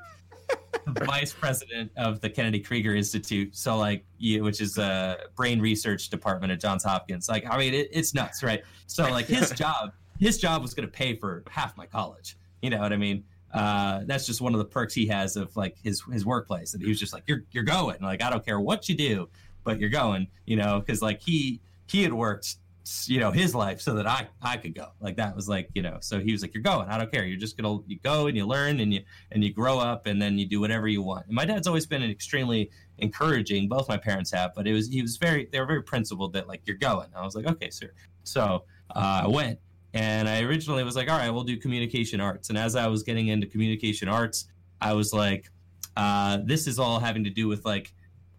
the 0.86 1.06
vice 1.06 1.34
president 1.34 1.92
of 1.98 2.22
the 2.22 2.30
Kennedy 2.30 2.60
Krieger 2.60 2.96
Institute. 2.96 3.56
So 3.56 3.78
like, 3.78 4.06
yeah, 4.18 4.42
which 4.42 4.62
is 4.62 4.78
a 4.78 5.18
brain 5.36 5.60
research 5.60 6.10
department 6.10 6.52
at 6.52 6.60
Johns 6.60 6.84
Hopkins. 6.84 7.30
Like, 7.30 7.46
I 7.50 7.58
mean, 7.58 7.74
it, 7.74 7.90
it's 7.92 8.14
nuts, 8.14 8.44
right? 8.44 8.64
So 8.88 9.10
like, 9.10 9.28
his 9.28 9.52
job 9.56 9.92
his 10.22 10.38
job 10.38 10.62
was 10.62 10.74
going 10.74 10.88
to 10.88 10.92
pay 10.92 11.16
for 11.16 11.44
half 11.50 11.76
my 11.76 11.86
college. 11.86 12.38
You 12.62 12.70
know 12.70 12.80
what 12.80 12.94
I 12.94 12.98
mean? 12.98 13.24
Uh, 13.52 14.02
that's 14.06 14.26
just 14.26 14.40
one 14.40 14.54
of 14.54 14.60
the 14.60 14.66
perks 14.66 14.94
he 14.94 15.08
has 15.08 15.36
of 15.36 15.54
like 15.58 15.76
his 15.84 16.02
his 16.14 16.26
workplace. 16.26 16.74
And 16.74 16.82
he 16.82 16.88
was 16.88 17.00
just 17.00 17.12
like, 17.12 17.24
"You're 17.28 17.44
you're 17.52 17.64
going. 17.64 17.98
Like, 18.02 18.22
I 18.22 18.30
don't 18.30 18.46
care 18.46 18.60
what 18.62 18.88
you 18.88 18.96
do, 18.96 19.28
but 19.66 19.80
you're 19.80 19.90
going." 19.90 20.28
You 20.46 20.56
know, 20.56 20.80
because 20.80 21.02
like 21.02 21.22
he 21.22 21.60
he 21.88 22.04
had 22.04 22.14
worked 22.14 22.58
you 23.06 23.20
know 23.20 23.32
his 23.32 23.54
life 23.54 23.80
so 23.80 23.94
that 23.96 24.08
I 24.08 24.28
I 24.42 24.58
could 24.58 24.74
go. 24.74 24.88
Like 25.00 25.18
that 25.18 25.36
was 25.36 25.48
like 25.48 25.70
you 25.74 25.82
know 25.82 25.98
so 26.02 26.20
he 26.20 26.32
was 26.32 26.42
like 26.42 26.54
you're 26.54 26.64
going. 26.64 26.88
I 26.90 26.98
don't 26.98 27.12
care. 27.12 27.26
You're 27.26 27.40
just 27.40 27.58
gonna 27.58 27.80
you 27.86 28.00
go 28.00 28.28
and 28.28 28.36
you 28.36 28.46
learn 28.46 28.80
and 28.80 28.94
you 28.94 29.02
and 29.32 29.44
you 29.44 29.54
grow 29.54 29.80
up 29.80 30.08
and 30.08 30.22
then 30.22 30.38
you 30.38 30.48
do 30.48 30.60
whatever 30.60 30.88
you 30.88 31.02
want. 31.02 31.28
And 31.28 31.36
my 31.36 31.46
dad's 31.46 31.68
always 31.68 31.86
been 31.86 32.04
extremely 32.04 32.72
encouraging 32.98 33.68
both 33.68 33.90
my 33.90 33.98
parents 33.98 34.32
have 34.32 34.54
but 34.54 34.68
it 34.68 34.74
was 34.74 34.88
he 34.88 35.02
was 35.02 35.18
very 35.18 35.48
they 35.52 35.60
were 35.60 35.66
very 35.66 35.84
principled 35.84 36.34
that 36.34 36.48
like 36.48 36.62
you're 36.66 36.78
going. 36.78 37.10
I 37.16 37.24
was 37.24 37.36
like 37.36 37.46
okay 37.48 37.70
sir. 37.70 37.92
So 38.24 38.66
uh, 38.96 39.22
I 39.24 39.28
went 39.28 39.60
and 39.94 40.28
I 40.28 40.42
originally 40.42 40.84
was 40.84 40.96
like 40.96 41.10
all 41.10 41.18
right 41.18 41.30
we'll 41.30 41.44
do 41.44 41.58
communication 41.58 42.20
arts. 42.20 42.50
And 42.50 42.58
as 42.58 42.76
I 42.76 42.88
was 42.88 43.04
getting 43.04 43.28
into 43.28 43.48
communication 43.48 44.08
arts 44.08 44.48
I 44.80 44.94
was 44.94 45.14
like 45.14 45.52
uh, 45.98 46.40
this 46.46 46.68
is 46.68 46.80
all 46.80 47.00
having 47.00 47.24
to 47.26 47.30
do 47.30 47.48
with 47.48 47.64
like 47.64 47.94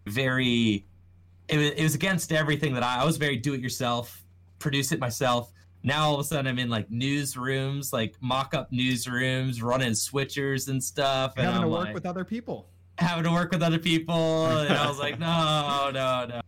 very 0.05 0.85
it 1.47 1.57
was, 1.57 1.71
it 1.71 1.83
was 1.83 1.95
against 1.95 2.31
everything 2.31 2.73
that 2.73 2.83
I, 2.83 3.01
I 3.01 3.05
was 3.05 3.17
very 3.17 3.37
do 3.37 3.53
it 3.53 3.61
yourself 3.61 4.22
produce 4.63 4.93
it 4.93 4.99
myself. 4.99 5.51
Now 5.83 6.05
all 6.05 6.13
of 6.13 6.21
a 6.21 6.23
sudden 6.23 6.47
I'm 6.47 6.57
in 6.57 6.69
like 6.69 6.89
newsrooms, 6.89 7.91
like 7.91 8.15
mock-up 8.21 8.71
newsrooms, 8.71 9.61
running 9.61 9.91
switchers 9.91 10.69
and 10.69 10.81
stuff, 10.81 11.33
and 11.35 11.45
having 11.45 11.61
I'm 11.61 11.63
to 11.63 11.67
work 11.67 11.85
like, 11.85 11.93
with 11.93 12.05
other 12.05 12.23
people. 12.23 12.69
Having 12.97 13.25
to 13.25 13.31
work 13.31 13.51
with 13.51 13.61
other 13.61 13.79
people, 13.79 14.45
and 14.45 14.73
I 14.73 14.87
was 14.87 14.99
like, 14.99 15.19
no, 15.29 15.91
no, 15.93 16.25
no. 16.27 16.41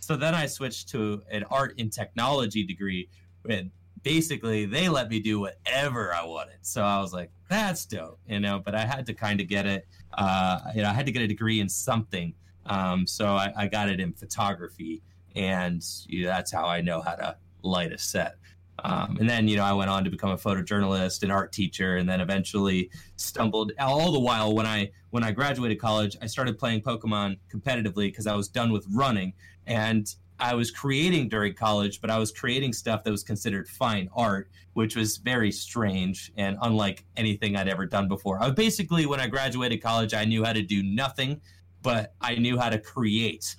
So 0.00 0.16
then 0.16 0.34
I 0.34 0.44
switched 0.44 0.90
to 0.90 1.22
an 1.30 1.44
art 1.50 1.76
and 1.78 1.90
technology 1.90 2.62
degree, 2.62 3.08
and 3.48 3.70
basically 4.02 4.66
they 4.66 4.90
let 4.90 5.08
me 5.08 5.18
do 5.18 5.40
whatever 5.40 6.12
I 6.12 6.22
wanted. 6.26 6.58
So 6.60 6.82
I 6.82 7.00
was 7.00 7.14
like, 7.14 7.30
that's 7.48 7.86
dope, 7.86 8.20
you 8.28 8.40
know. 8.40 8.60
But 8.62 8.74
I 8.74 8.84
had 8.84 9.06
to 9.06 9.14
kind 9.14 9.40
of 9.40 9.48
get 9.48 9.64
it. 9.64 9.86
Uh, 10.12 10.60
you 10.74 10.82
know, 10.82 10.90
I 10.90 10.92
had 10.92 11.06
to 11.06 11.12
get 11.12 11.22
a 11.22 11.26
degree 11.26 11.60
in 11.60 11.70
something. 11.70 12.34
Um, 12.66 13.06
so 13.06 13.28
I, 13.28 13.52
I 13.56 13.66
got 13.66 13.88
it 13.88 14.00
in 14.00 14.12
photography, 14.12 15.02
and 15.34 15.82
you 16.06 16.24
know, 16.24 16.28
that's 16.28 16.52
how 16.52 16.66
I 16.66 16.82
know 16.82 17.00
how 17.00 17.14
to 17.14 17.36
light 17.64 17.98
set. 18.00 18.36
Um, 18.82 19.16
and 19.20 19.30
then, 19.30 19.46
you 19.46 19.56
know, 19.56 19.64
I 19.64 19.72
went 19.72 19.88
on 19.88 20.04
to 20.04 20.10
become 20.10 20.30
a 20.30 20.36
photojournalist, 20.36 21.22
an 21.22 21.30
art 21.30 21.52
teacher, 21.52 21.96
and 21.96 22.08
then 22.08 22.20
eventually 22.20 22.90
stumbled. 23.16 23.72
All 23.78 24.12
the 24.12 24.18
while, 24.18 24.54
when 24.54 24.66
I 24.66 24.90
when 25.10 25.22
I 25.22 25.30
graduated 25.30 25.80
college, 25.80 26.16
I 26.20 26.26
started 26.26 26.58
playing 26.58 26.82
Pokemon 26.82 27.38
competitively 27.52 28.06
because 28.06 28.26
I 28.26 28.34
was 28.34 28.48
done 28.48 28.72
with 28.72 28.84
running, 28.92 29.32
and 29.66 30.12
I 30.40 30.54
was 30.54 30.70
creating 30.70 31.28
during 31.28 31.54
college, 31.54 32.00
but 32.00 32.10
I 32.10 32.18
was 32.18 32.32
creating 32.32 32.72
stuff 32.72 33.04
that 33.04 33.10
was 33.10 33.22
considered 33.22 33.68
fine 33.68 34.10
art, 34.14 34.50
which 34.72 34.96
was 34.96 35.18
very 35.18 35.52
strange 35.52 36.32
and 36.36 36.58
unlike 36.62 37.04
anything 37.16 37.56
I'd 37.56 37.68
ever 37.68 37.86
done 37.86 38.08
before. 38.08 38.42
I 38.42 38.50
basically, 38.50 39.06
when 39.06 39.20
I 39.20 39.28
graduated 39.28 39.80
college, 39.82 40.12
I 40.12 40.24
knew 40.24 40.44
how 40.44 40.52
to 40.52 40.62
do 40.62 40.82
nothing, 40.82 41.40
but 41.82 42.14
I 42.20 42.34
knew 42.34 42.58
how 42.58 42.70
to 42.70 42.78
create. 42.78 43.54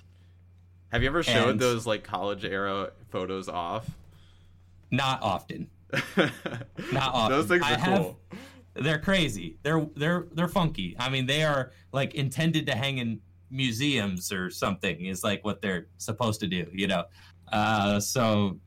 Have 0.92 1.02
you 1.02 1.08
ever 1.08 1.22
showed 1.22 1.50
and 1.50 1.60
those 1.60 1.86
like 1.86 2.04
college 2.04 2.44
era 2.44 2.92
photos 3.10 3.48
off? 3.48 3.88
Not 4.90 5.22
often. 5.22 5.68
Not 6.16 7.14
often. 7.14 7.36
Those 7.36 7.46
things 7.46 7.62
are 7.62 7.72
I 7.72 7.76
cool. 7.76 8.18
Have, 8.30 8.84
they're 8.84 8.98
crazy. 8.98 9.56
They're 9.62 9.86
they're 9.96 10.26
they're 10.32 10.48
funky. 10.48 10.96
I 10.98 11.08
mean, 11.08 11.26
they 11.26 11.42
are 11.42 11.72
like 11.92 12.14
intended 12.14 12.66
to 12.66 12.74
hang 12.74 12.98
in 12.98 13.20
museums 13.50 14.32
or 14.32 14.50
something. 14.50 15.06
Is 15.06 15.24
like 15.24 15.44
what 15.44 15.62
they're 15.62 15.86
supposed 15.98 16.40
to 16.40 16.46
do. 16.46 16.66
You 16.72 16.86
know. 16.88 17.04
Uh, 17.52 18.00
so 18.00 18.58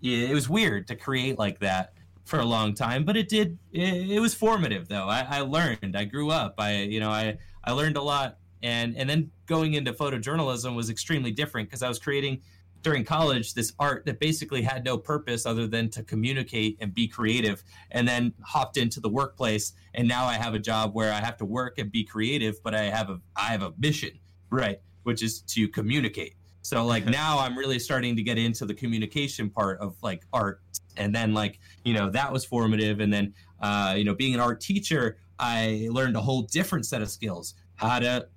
yeah, 0.00 0.28
it 0.28 0.34
was 0.34 0.48
weird 0.48 0.86
to 0.88 0.96
create 0.96 1.38
like 1.38 1.58
that 1.60 1.94
for 2.24 2.38
a 2.38 2.44
long 2.44 2.74
time, 2.74 3.04
but 3.04 3.16
it 3.16 3.28
did. 3.28 3.58
It, 3.72 4.10
it 4.10 4.20
was 4.20 4.34
formative 4.34 4.88
though. 4.88 5.08
I, 5.08 5.26
I 5.28 5.40
learned. 5.40 5.96
I 5.96 6.04
grew 6.04 6.30
up. 6.30 6.54
I 6.58 6.82
you 6.82 7.00
know 7.00 7.10
I 7.10 7.38
I 7.64 7.72
learned 7.72 7.96
a 7.96 8.02
lot. 8.02 8.38
And 8.62 8.96
and 8.96 9.08
then 9.08 9.30
going 9.46 9.74
into 9.74 9.92
photojournalism 9.92 10.74
was 10.74 10.90
extremely 10.90 11.30
different 11.30 11.68
because 11.68 11.82
I 11.82 11.88
was 11.88 11.98
creating 11.98 12.42
during 12.82 13.04
college 13.04 13.54
this 13.54 13.72
art 13.78 14.06
that 14.06 14.20
basically 14.20 14.62
had 14.62 14.84
no 14.84 14.96
purpose 14.96 15.46
other 15.46 15.66
than 15.66 15.90
to 15.90 16.02
communicate 16.02 16.76
and 16.80 16.94
be 16.94 17.08
creative 17.08 17.64
and 17.90 18.06
then 18.06 18.32
hopped 18.42 18.76
into 18.76 19.00
the 19.00 19.08
workplace 19.08 19.72
and 19.94 20.06
now 20.06 20.26
i 20.26 20.34
have 20.34 20.54
a 20.54 20.60
job 20.60 20.94
where 20.94 21.12
i 21.12 21.16
have 21.16 21.36
to 21.36 21.44
work 21.44 21.78
and 21.78 21.90
be 21.90 22.04
creative 22.04 22.54
but 22.62 22.76
i 22.76 22.82
have 22.82 23.10
a 23.10 23.20
i 23.34 23.46
have 23.48 23.62
a 23.62 23.72
mission 23.78 24.10
right 24.50 24.80
which 25.08 25.22
is 25.22 25.40
to 25.40 25.66
communicate. 25.68 26.34
So 26.60 26.84
like 26.84 27.06
now 27.20 27.38
i'm 27.38 27.56
really 27.56 27.78
starting 27.78 28.14
to 28.16 28.22
get 28.22 28.36
into 28.36 28.66
the 28.66 28.74
communication 28.74 29.48
part 29.48 29.80
of 29.80 29.96
like 30.02 30.26
art 30.34 30.60
and 30.98 31.14
then 31.14 31.32
like 31.32 31.58
you 31.84 31.94
know 31.94 32.10
that 32.10 32.30
was 32.30 32.44
formative 32.44 33.00
and 33.00 33.10
then 33.10 33.32
uh, 33.60 33.94
you 33.96 34.04
know 34.04 34.14
being 34.14 34.34
an 34.34 34.40
art 34.40 34.60
teacher 34.60 35.16
i 35.38 35.88
learned 35.90 36.16
a 36.16 36.20
whole 36.20 36.42
different 36.42 36.84
set 36.84 37.00
of 37.00 37.08
skills 37.08 37.54
how 37.76 37.98
to 37.98 38.28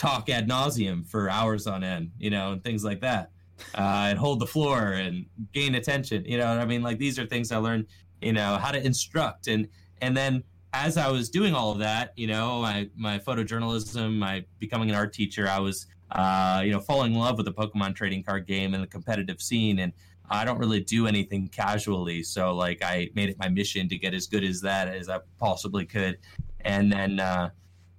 talk 0.00 0.30
ad 0.30 0.48
nauseum 0.48 1.06
for 1.06 1.28
hours 1.28 1.66
on 1.66 1.84
end 1.84 2.10
you 2.18 2.30
know 2.30 2.52
and 2.52 2.64
things 2.64 2.82
like 2.82 3.00
that 3.00 3.30
uh, 3.74 4.08
and 4.10 4.18
hold 4.18 4.40
the 4.40 4.46
floor 4.46 4.92
and 4.92 5.26
gain 5.52 5.74
attention. 5.74 6.24
You 6.24 6.38
know 6.38 6.46
I 6.46 6.64
mean? 6.64 6.82
Like 6.82 6.98
these 6.98 7.18
are 7.18 7.26
things 7.26 7.52
I 7.52 7.58
learned, 7.58 7.86
you 8.20 8.32
know, 8.32 8.56
how 8.56 8.70
to 8.70 8.84
instruct. 8.84 9.48
And, 9.48 9.68
and 10.00 10.16
then 10.16 10.42
as 10.72 10.96
I 10.96 11.10
was 11.10 11.28
doing 11.28 11.54
all 11.54 11.72
of 11.72 11.78
that, 11.78 12.12
you 12.16 12.26
know, 12.26 12.60
my, 12.60 12.88
my 12.96 13.18
photojournalism, 13.18 14.16
my 14.16 14.44
becoming 14.58 14.90
an 14.90 14.96
art 14.96 15.12
teacher, 15.12 15.48
I 15.48 15.58
was, 15.58 15.86
uh, 16.12 16.62
you 16.64 16.72
know, 16.72 16.80
falling 16.80 17.14
in 17.14 17.18
love 17.18 17.36
with 17.36 17.46
the 17.46 17.52
Pokemon 17.52 17.94
trading 17.94 18.22
card 18.22 18.46
game 18.46 18.74
and 18.74 18.82
the 18.82 18.88
competitive 18.88 19.40
scene. 19.40 19.80
And 19.80 19.92
I 20.28 20.44
don't 20.44 20.58
really 20.58 20.80
do 20.80 21.06
anything 21.06 21.48
casually. 21.48 22.22
So 22.22 22.54
like 22.54 22.82
I 22.82 23.10
made 23.14 23.30
it 23.30 23.38
my 23.38 23.48
mission 23.48 23.88
to 23.88 23.98
get 23.98 24.14
as 24.14 24.26
good 24.26 24.44
as 24.44 24.60
that 24.60 24.88
as 24.88 25.08
I 25.08 25.18
possibly 25.38 25.86
could. 25.86 26.18
And 26.60 26.92
then, 26.92 27.20
uh, 27.20 27.50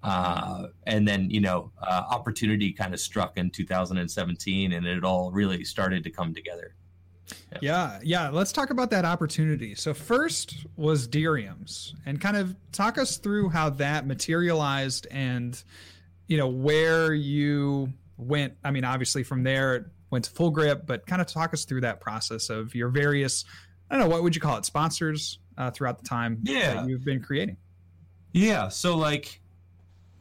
uh, 0.04 0.68
and 0.88 1.08
then 1.08 1.30
you 1.30 1.42
know 1.42 1.72
uh, 1.82 2.04
opportunity 2.10 2.72
kind 2.72 2.94
of 2.94 3.00
struck 3.00 3.38
in 3.38 3.50
2017 3.50 4.74
and 4.74 4.86
it 4.86 5.04
all 5.04 5.32
really 5.32 5.64
started 5.64 6.04
to 6.04 6.10
come 6.10 6.34
together 6.34 6.76
yeah. 7.54 7.60
yeah. 7.62 8.00
yeah 8.04 8.30
let's 8.30 8.52
talk 8.52 8.72
about 8.72 8.90
that 8.90 9.06
opportunity 9.06 9.76
so 9.76 9.94
first 9.94 10.66
was 10.76 11.08
Dariums 11.08 11.94
and 12.06 12.20
kind 12.20 12.36
of 12.36 12.56
talk 12.72 12.98
us 12.98 13.18
through 13.18 13.50
how 13.50 13.70
that 13.72 14.08
materialized 14.08 15.08
and 15.12 15.62
you 16.28 16.38
know 16.38 16.48
where 16.48 17.14
you 17.14 17.92
went 18.18 18.54
i 18.64 18.72
mean 18.72 18.84
obviously 18.84 19.24
from 19.24 19.44
there 19.44 19.76
it 19.76 19.86
went 20.10 20.26
to 20.26 20.32
full 20.32 20.50
grip 20.50 20.86
but 20.88 21.06
kind 21.06 21.22
of 21.22 21.28
talk 21.28 21.54
us 21.54 21.64
through 21.64 21.82
that 21.82 22.02
process 22.02 22.50
of 22.50 22.74
your 22.74 22.90
various 22.90 23.46
i 23.90 23.98
don't 23.98 24.04
know 24.04 24.10
what 24.10 24.24
would 24.24 24.34
you 24.36 24.42
call 24.42 24.58
it 24.58 24.66
sponsors 24.66 25.40
uh, 25.58 25.70
throughout 25.70 26.00
the 26.00 26.08
time 26.08 26.40
yeah. 26.44 26.74
that 26.74 26.88
you've 26.88 27.06
been 27.06 27.22
creating 27.22 27.58
yeah 28.34 28.68
so 28.68 28.96
like 28.96 29.41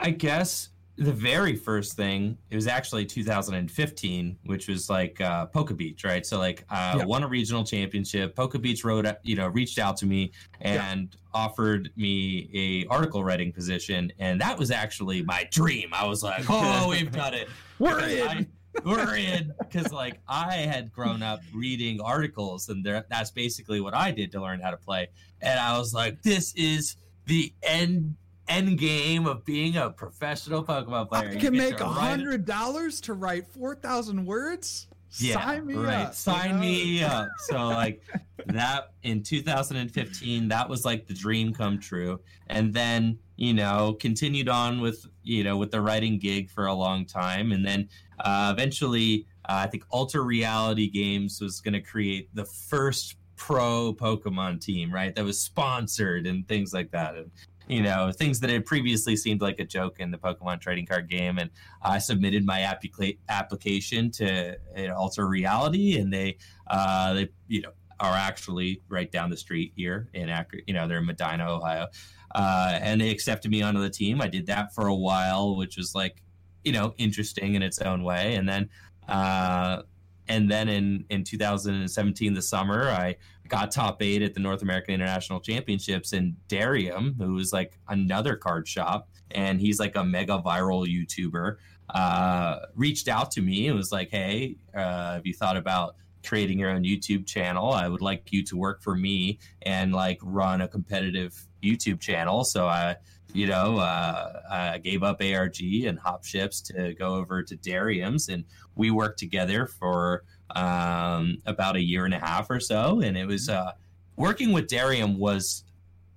I 0.00 0.10
guess 0.10 0.70
the 1.00 1.12
very 1.12 1.56
first 1.56 1.94
thing 1.94 2.36
it 2.50 2.54
was 2.54 2.66
actually 2.66 3.06
2015 3.06 4.36
which 4.44 4.68
was 4.68 4.90
like 4.90 5.18
uh 5.22 5.46
Poke 5.46 5.74
Beach 5.74 6.04
right? 6.04 6.26
So 6.26 6.38
like 6.38 6.64
uh 6.68 6.96
yeah. 6.98 7.04
won 7.04 7.22
a 7.22 7.28
regional 7.28 7.64
championship. 7.64 8.36
Poke 8.36 8.60
Beach 8.60 8.84
wrote 8.84 9.06
you 9.22 9.34
know 9.34 9.48
reached 9.48 9.78
out 9.78 9.96
to 9.98 10.06
me 10.06 10.32
and 10.60 11.08
yeah. 11.10 11.18
offered 11.32 11.90
me 11.96 12.50
a 12.52 12.92
article 12.92 13.24
writing 13.24 13.50
position 13.50 14.12
and 14.18 14.40
that 14.42 14.58
was 14.58 14.70
actually 14.70 15.22
my 15.22 15.48
dream. 15.50 15.88
I 15.92 16.06
was 16.06 16.22
like 16.22 16.44
oh 16.50 16.88
we've 16.90 17.12
got 17.12 17.32
it. 17.34 17.48
We're 17.78 18.06
in. 18.06 18.28
I, 18.28 18.46
we're 18.84 19.16
in. 19.16 19.54
Because 19.58 19.92
like 19.92 20.20
i 20.28 20.56
had 20.56 20.92
grown 20.92 21.22
up 21.22 21.40
reading 21.54 22.00
articles 22.02 22.68
and 22.68 22.84
that's 22.84 23.30
basically 23.30 23.80
what 23.80 23.94
i 23.94 24.10
did 24.10 24.32
to 24.32 24.40
learn 24.40 24.60
how 24.60 24.70
to 24.70 24.76
play. 24.76 25.08
And 25.40 25.58
i 25.58 25.78
was 25.78 25.94
like 25.94 26.20
this 26.22 26.52
is 26.56 26.96
the 27.24 27.54
end 27.62 28.16
end 28.50 28.78
game 28.78 29.26
of 29.26 29.44
being 29.44 29.76
a 29.76 29.90
professional 29.90 30.64
Pokemon 30.64 31.08
player. 31.08 31.30
I 31.30 31.36
can 31.36 31.56
make 31.56 31.80
a 31.80 31.88
hundred 31.88 32.44
dollars 32.44 33.00
to 33.02 33.14
write 33.14 33.46
four 33.46 33.74
thousand 33.74 34.26
words. 34.26 34.88
Yeah, 35.18 35.40
Sign 35.44 35.66
me 35.66 35.74
right. 35.74 36.06
up. 36.06 36.14
Sign 36.14 36.48
you 36.48 36.54
know? 36.54 36.60
me 36.60 37.02
up. 37.02 37.28
So 37.48 37.66
like 37.68 38.02
that 38.46 38.92
in 39.02 39.22
2015, 39.22 40.48
that 40.48 40.68
was 40.68 40.84
like 40.84 41.06
the 41.06 41.14
dream 41.14 41.52
come 41.52 41.80
true. 41.80 42.20
And 42.46 42.72
then, 42.72 43.18
you 43.36 43.52
know, 43.52 43.96
continued 43.98 44.48
on 44.48 44.80
with, 44.80 45.06
you 45.24 45.42
know, 45.42 45.56
with 45.56 45.72
the 45.72 45.80
writing 45.80 46.18
gig 46.18 46.48
for 46.48 46.66
a 46.66 46.74
long 46.74 47.06
time. 47.06 47.50
And 47.50 47.66
then 47.66 47.88
uh, 48.20 48.54
eventually, 48.56 49.26
uh, 49.48 49.62
I 49.64 49.66
think 49.66 49.84
Alter 49.90 50.22
Reality 50.22 50.88
Games 50.88 51.40
was 51.40 51.60
going 51.60 51.74
to 51.74 51.80
create 51.80 52.28
the 52.34 52.44
first 52.44 53.16
pro 53.34 53.92
Pokemon 53.92 54.60
team, 54.60 54.92
right? 54.92 55.14
That 55.14 55.24
was 55.24 55.40
sponsored 55.40 56.26
and 56.26 56.46
things 56.46 56.72
like 56.72 56.90
that. 56.92 57.16
And 57.16 57.30
you 57.70 57.83
know 57.83 58.11
things 58.12 58.40
that 58.40 58.50
had 58.50 58.66
previously 58.66 59.16
seemed 59.16 59.40
like 59.40 59.61
a 59.61 59.64
joke 59.64 60.00
in 60.00 60.11
the 60.11 60.18
Pokemon 60.18 60.61
trading 60.61 60.87
card 60.87 61.09
game. 61.09 61.38
And 61.38 61.50
I 61.83 61.98
submitted 61.98 62.44
my 62.44 62.61
applica- 62.61 63.18
application 63.28 64.11
to 64.12 64.56
Alter 64.94 65.26
Reality, 65.26 65.98
and 65.98 66.12
they 66.12 66.37
uh, 66.66 67.14
they 67.14 67.28
you 67.48 67.62
know 67.62 67.70
are 68.00 68.14
actually 68.14 68.83
right 68.88 69.11
down 69.12 69.30
the 69.30 69.37
street 69.37 69.72
here 69.76 70.09
in 70.14 70.28
Akron. 70.28 70.62
You 70.66 70.74
know 70.74 70.88
they're 70.88 70.98
in 70.98 71.06
Medina, 71.06 71.48
Ohio, 71.48 71.87
uh, 72.35 72.78
and 72.80 73.00
they 73.00 73.11
accepted 73.11 73.50
me 73.50 73.62
onto 73.62 73.80
the 73.80 73.90
team. 73.90 74.20
I 74.20 74.26
did 74.26 74.46
that 74.46 74.74
for 74.74 74.88
a 74.88 74.94
while, 74.94 75.56
which 75.56 75.76
was 75.76 75.94
like 75.94 76.22
you 76.64 76.72
know 76.72 76.94
interesting 76.98 77.54
in 77.54 77.62
its 77.62 77.78
own 77.78 78.02
way, 78.02 78.35
and 78.35 78.48
then. 78.48 78.68
Uh, 79.09 79.83
and 80.28 80.48
then 80.48 80.68
in, 80.68 81.04
in 81.11 81.24
2017, 81.24 82.35
the 82.35 82.40
summer, 82.40 82.88
I 82.88 83.16
got 83.50 83.72
top 83.72 84.00
eight 84.00 84.22
at 84.22 84.32
the 84.32 84.40
North 84.40 84.62
American 84.62 84.94
International 84.94 85.40
Championships. 85.40 86.12
And 86.12 86.36
Darium, 86.48 87.16
who 87.18 87.36
is 87.38 87.52
like 87.52 87.78
another 87.88 88.36
card 88.36 88.66
shop, 88.66 89.10
and 89.32 89.60
he's 89.60 89.78
like 89.78 89.96
a 89.96 90.04
mega 90.04 90.38
viral 90.38 90.86
YouTuber, 90.86 91.56
uh, 91.92 92.60
reached 92.74 93.08
out 93.08 93.32
to 93.32 93.42
me 93.42 93.66
and 93.66 93.76
was 93.76 93.92
like, 93.92 94.10
"Hey, 94.10 94.56
uh, 94.74 95.14
have 95.14 95.26
you 95.26 95.34
thought 95.34 95.56
about 95.56 95.96
creating 96.24 96.58
your 96.58 96.70
own 96.70 96.84
YouTube 96.84 97.26
channel? 97.26 97.72
I 97.72 97.88
would 97.88 98.00
like 98.00 98.32
you 98.32 98.44
to 98.44 98.56
work 98.56 98.82
for 98.82 98.94
me 98.94 99.38
and 99.62 99.92
like 99.92 100.18
run 100.22 100.60
a 100.60 100.68
competitive 100.68 101.46
YouTube 101.62 102.00
channel." 102.00 102.44
So 102.44 102.68
I, 102.68 102.96
you 103.32 103.48
know, 103.48 103.78
uh, 103.78 104.42
I 104.50 104.78
gave 104.78 105.02
up 105.02 105.20
ARG 105.20 105.60
and 105.60 105.98
Hop 105.98 106.24
Ships 106.24 106.60
to 106.62 106.94
go 106.94 107.16
over 107.16 107.42
to 107.42 107.56
Darium's, 107.56 108.28
and 108.28 108.44
we 108.76 108.92
worked 108.92 109.18
together 109.18 109.66
for 109.66 110.24
um, 110.56 111.38
about 111.46 111.76
a 111.76 111.80
year 111.80 112.04
and 112.04 112.14
a 112.14 112.18
half 112.18 112.50
or 112.50 112.60
so, 112.60 113.00
and 113.00 113.16
it 113.16 113.27
was 113.27 113.48
uh, 113.48 113.72
working 114.16 114.52
with 114.52 114.68
Darium 114.68 115.18
was 115.18 115.64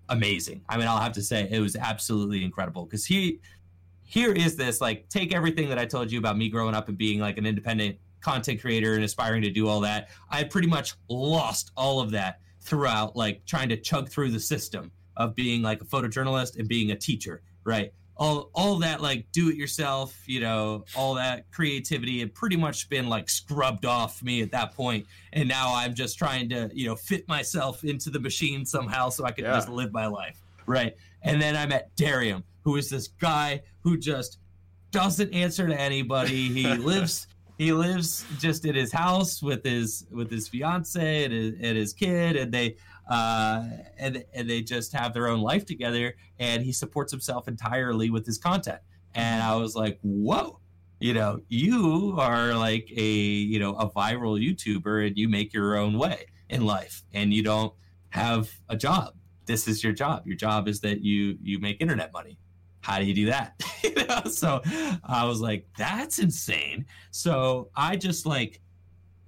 amazing. 0.10 0.62
I 0.68 0.78
mean, 0.78 0.88
I'll 0.88 1.00
have 1.00 1.14
to 1.14 1.22
say 1.24 1.48
it 1.50 1.60
was 1.60 1.76
absolutely 1.76 2.44
incredible 2.44 2.86
because 2.86 3.06
he 3.06 3.40
here 4.04 4.32
is 4.32 4.56
this 4.56 4.82
like 4.82 5.08
take 5.10 5.34
everything 5.34 5.70
that 5.70 5.80
I 5.80 5.86
told 5.86 6.12
you 6.12 6.20
about 6.20 6.38
me 6.38 6.50
growing 6.50 6.76
up 6.76 6.90
and 6.90 6.98
being 6.98 7.20
like 7.20 7.38
an 7.38 7.46
independent 7.46 7.98
content 8.22 8.62
creator 8.62 8.96
and 8.96 9.04
aspiring 9.04 9.42
to 9.42 9.50
do 9.50 9.68
all 9.68 9.80
that. 9.82 10.10
I 10.30 10.44
pretty 10.44 10.68
much 10.68 10.94
lost 11.10 11.72
all 11.76 12.00
of 12.00 12.12
that 12.12 12.40
throughout 12.62 13.16
like 13.16 13.46
trying 13.46 13.70
to 13.70 13.78
chug 13.78 14.10
through 14.10 14.32
the 14.32 14.40
system 14.40 14.92
of 15.18 15.36
being 15.36 15.62
like 15.62 15.82
a 15.82 15.86
photojournalist 15.86 16.58
and 16.58 16.68
being 16.68 16.92
a 16.92 16.96
teacher, 16.96 17.42
right? 17.64 17.94
All 18.16 18.52
all 18.54 18.78
that 18.80 19.02
like 19.02 19.26
do 19.32 19.50
it 19.50 19.56
yourself, 19.56 20.16
you 20.28 20.40
know, 20.40 20.86
all 20.96 21.16
that 21.16 21.50
creativity 21.52 22.20
had 22.20 22.34
pretty 22.34 22.56
much 22.56 22.90
been 22.90 23.08
like 23.10 23.30
scrubbed 23.30 23.86
off 23.86 24.22
me 24.22 24.42
at 24.42 24.52
that 24.52 24.74
point, 24.74 25.06
and 25.32 25.48
now 25.48 25.74
I'm 25.74 25.96
just 25.96 26.18
trying 26.18 26.50
to 26.50 26.70
you 26.74 26.88
know 26.88 26.96
fit 26.96 27.28
myself 27.28 27.84
into 27.84 28.10
the 28.10 28.20
machine 28.20 28.66
somehow 28.66 29.10
so 29.10 29.26
I 29.26 29.32
can 29.32 29.46
yeah. 29.46 29.54
just 29.54 29.70
live 29.70 29.92
my 29.92 30.08
life, 30.08 30.42
right? 30.66 30.96
And 31.24 31.42
then 31.42 31.56
I 31.56 31.66
met 31.66 31.96
Darium, 31.96 32.44
who 32.64 32.76
is 32.76 32.90
this 32.90 33.08
guy 33.08 33.64
who 33.82 33.98
just 33.98 34.38
doesn't 34.92 35.34
answer 35.34 35.68
to 35.68 35.80
anybody. 35.80 36.50
He 36.50 36.68
lives 36.76 37.28
he 37.58 37.72
lives 37.72 38.26
just 38.40 38.66
in 38.66 38.76
his 38.76 38.92
house 38.92 39.42
with 39.42 39.64
his 39.64 40.06
with 40.12 40.30
his 40.32 40.48
fiance 40.48 41.24
and 41.24 41.34
his, 41.34 41.54
and 41.62 41.78
his 41.78 41.94
kid, 41.94 42.36
and 42.36 42.52
they 42.52 42.78
uh, 43.10 43.64
and 43.98 44.24
and 44.34 44.50
they 44.50 44.62
just 44.62 44.94
have 44.94 45.14
their 45.14 45.28
own 45.28 45.42
life 45.42 45.66
together. 45.66 46.16
And 46.40 46.64
he 46.64 46.72
supports 46.72 47.12
himself 47.12 47.48
entirely 47.48 48.10
with 48.10 48.26
his 48.26 48.38
content. 48.38 48.80
And 49.16 49.44
I 49.44 49.56
was 49.56 49.76
like, 49.76 50.00
whoa, 50.02 50.60
you 51.00 51.14
know, 51.14 51.40
you 51.50 52.16
are 52.18 52.54
like 52.56 52.92
a 52.96 53.12
you 53.12 53.60
know 53.60 53.76
a 53.76 53.90
viral 53.90 54.42
YouTuber, 54.42 55.08
and 55.08 55.18
you 55.18 55.30
make 55.30 55.54
your 55.54 55.78
own 55.78 55.98
way 55.98 56.26
in 56.50 56.66
life, 56.66 57.04
and 57.14 57.34
you 57.34 57.44
don't 57.44 57.74
have 58.10 58.50
a 58.70 58.78
job. 58.78 59.16
This 59.46 59.68
is 59.68 59.84
your 59.84 59.94
job. 59.94 60.26
Your 60.26 60.38
job 60.38 60.68
is 60.68 60.82
that 60.82 61.02
you 61.02 61.38
you 61.42 61.60
make 61.60 61.82
internet 61.82 62.14
money 62.14 62.38
how 62.84 63.00
do 63.00 63.06
you 63.06 63.14
do 63.14 63.26
that? 63.28 63.64
you 63.84 63.96
know? 63.96 64.24
So 64.26 64.62
I 65.06 65.26
was 65.26 65.40
like, 65.40 65.66
that's 65.78 66.20
insane. 66.20 66.86
So 67.12 67.70
I 67.76 67.96
just 67.96 68.26
like 68.26 68.60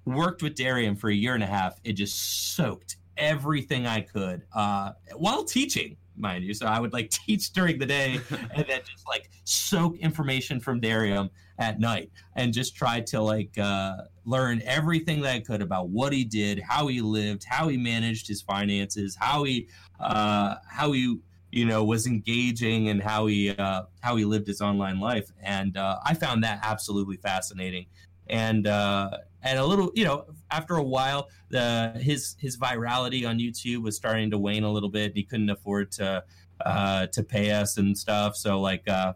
worked 0.04 0.42
with 0.42 0.54
Darium 0.54 0.94
for 0.94 1.08
a 1.08 1.14
year 1.14 1.34
and 1.34 1.42
a 1.42 1.46
half. 1.46 1.80
It 1.82 1.94
just 1.94 2.54
soaked 2.54 2.96
everything 3.18 3.86
I 3.86 4.00
could 4.00 4.42
uh, 4.54 4.92
while 5.16 5.44
teaching, 5.44 5.96
mind 6.16 6.44
you. 6.44 6.54
So 6.54 6.66
I 6.66 6.80
would 6.80 6.92
like 6.92 7.10
teach 7.26 7.52
during 7.52 7.78
the 7.78 7.86
day 7.86 8.20
and 8.30 8.66
then 8.66 8.80
just 8.88 9.06
like 9.06 9.30
soak 9.44 9.96
information 9.98 10.60
from 10.60 10.80
Darium 10.80 11.30
at 11.58 11.80
night 11.80 12.10
and 12.34 12.52
just 12.52 12.76
try 12.76 13.00
to 13.00 13.20
like 13.20 13.56
uh, 13.58 13.96
learn 14.24 14.62
everything 14.64 15.20
that 15.22 15.34
I 15.34 15.40
could 15.40 15.62
about 15.62 15.88
what 15.88 16.12
he 16.12 16.24
did, 16.24 16.60
how 16.60 16.86
he 16.86 17.00
lived, 17.00 17.44
how 17.44 17.68
he 17.68 17.76
managed 17.76 18.28
his 18.28 18.42
finances, 18.42 19.16
how 19.18 19.44
he 19.44 19.68
uh, 20.00 20.56
how 20.68 20.92
he 20.92 21.18
you 21.52 21.64
know 21.64 21.84
was 21.84 22.06
engaging 22.06 22.88
and 22.88 23.02
how 23.02 23.26
he 23.26 23.50
uh, 23.50 23.82
how 24.00 24.16
he 24.16 24.24
lived 24.24 24.46
his 24.46 24.60
online 24.60 25.00
life, 25.00 25.30
and 25.42 25.76
uh, 25.76 25.98
I 26.04 26.14
found 26.14 26.44
that 26.44 26.60
absolutely 26.62 27.16
fascinating. 27.16 27.86
And 28.28 28.66
uh, 28.66 29.18
and 29.42 29.58
a 29.58 29.64
little, 29.64 29.92
you 29.94 30.04
know, 30.04 30.26
after 30.50 30.76
a 30.76 30.82
while, 30.82 31.28
the 31.48 31.92
his 32.00 32.36
his 32.38 32.56
virality 32.56 33.28
on 33.28 33.38
YouTube 33.38 33.82
was 33.82 33.96
starting 33.96 34.30
to 34.30 34.38
wane 34.38 34.64
a 34.64 34.70
little 34.70 34.88
bit. 34.88 35.12
He 35.14 35.22
couldn't 35.22 35.50
afford 35.50 35.92
to 35.92 36.24
uh, 36.64 37.06
to 37.08 37.22
pay 37.22 37.50
us 37.50 37.76
and 37.78 37.96
stuff, 37.96 38.36
so 38.36 38.60
like. 38.60 38.86
Uh, 38.88 39.14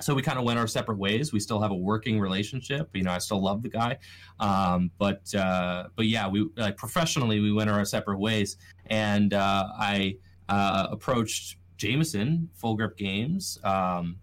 so 0.00 0.12
we 0.12 0.22
kind 0.22 0.40
of 0.40 0.44
went 0.44 0.58
our 0.58 0.66
separate 0.66 0.98
ways. 0.98 1.32
We 1.32 1.38
still 1.38 1.60
have 1.60 1.70
a 1.70 1.76
working 1.76 2.18
relationship. 2.18 2.90
You 2.94 3.04
know, 3.04 3.12
I 3.12 3.18
still 3.18 3.40
love 3.40 3.62
the 3.62 3.68
guy, 3.68 3.98
um, 4.40 4.90
but 4.98 5.32
uh, 5.34 5.84
but 5.94 6.06
yeah, 6.06 6.26
we 6.28 6.48
like 6.56 6.76
professionally 6.76 7.38
we 7.38 7.52
went 7.52 7.70
our 7.70 7.84
separate 7.84 8.18
ways, 8.18 8.56
and 8.86 9.32
uh, 9.32 9.68
I 9.78 10.16
uh, 10.48 10.88
approached 10.90 11.58
Jameson 11.76 12.48
Full 12.54 12.74
Grip 12.74 12.96
Games 12.96 13.58
um, 13.62 14.16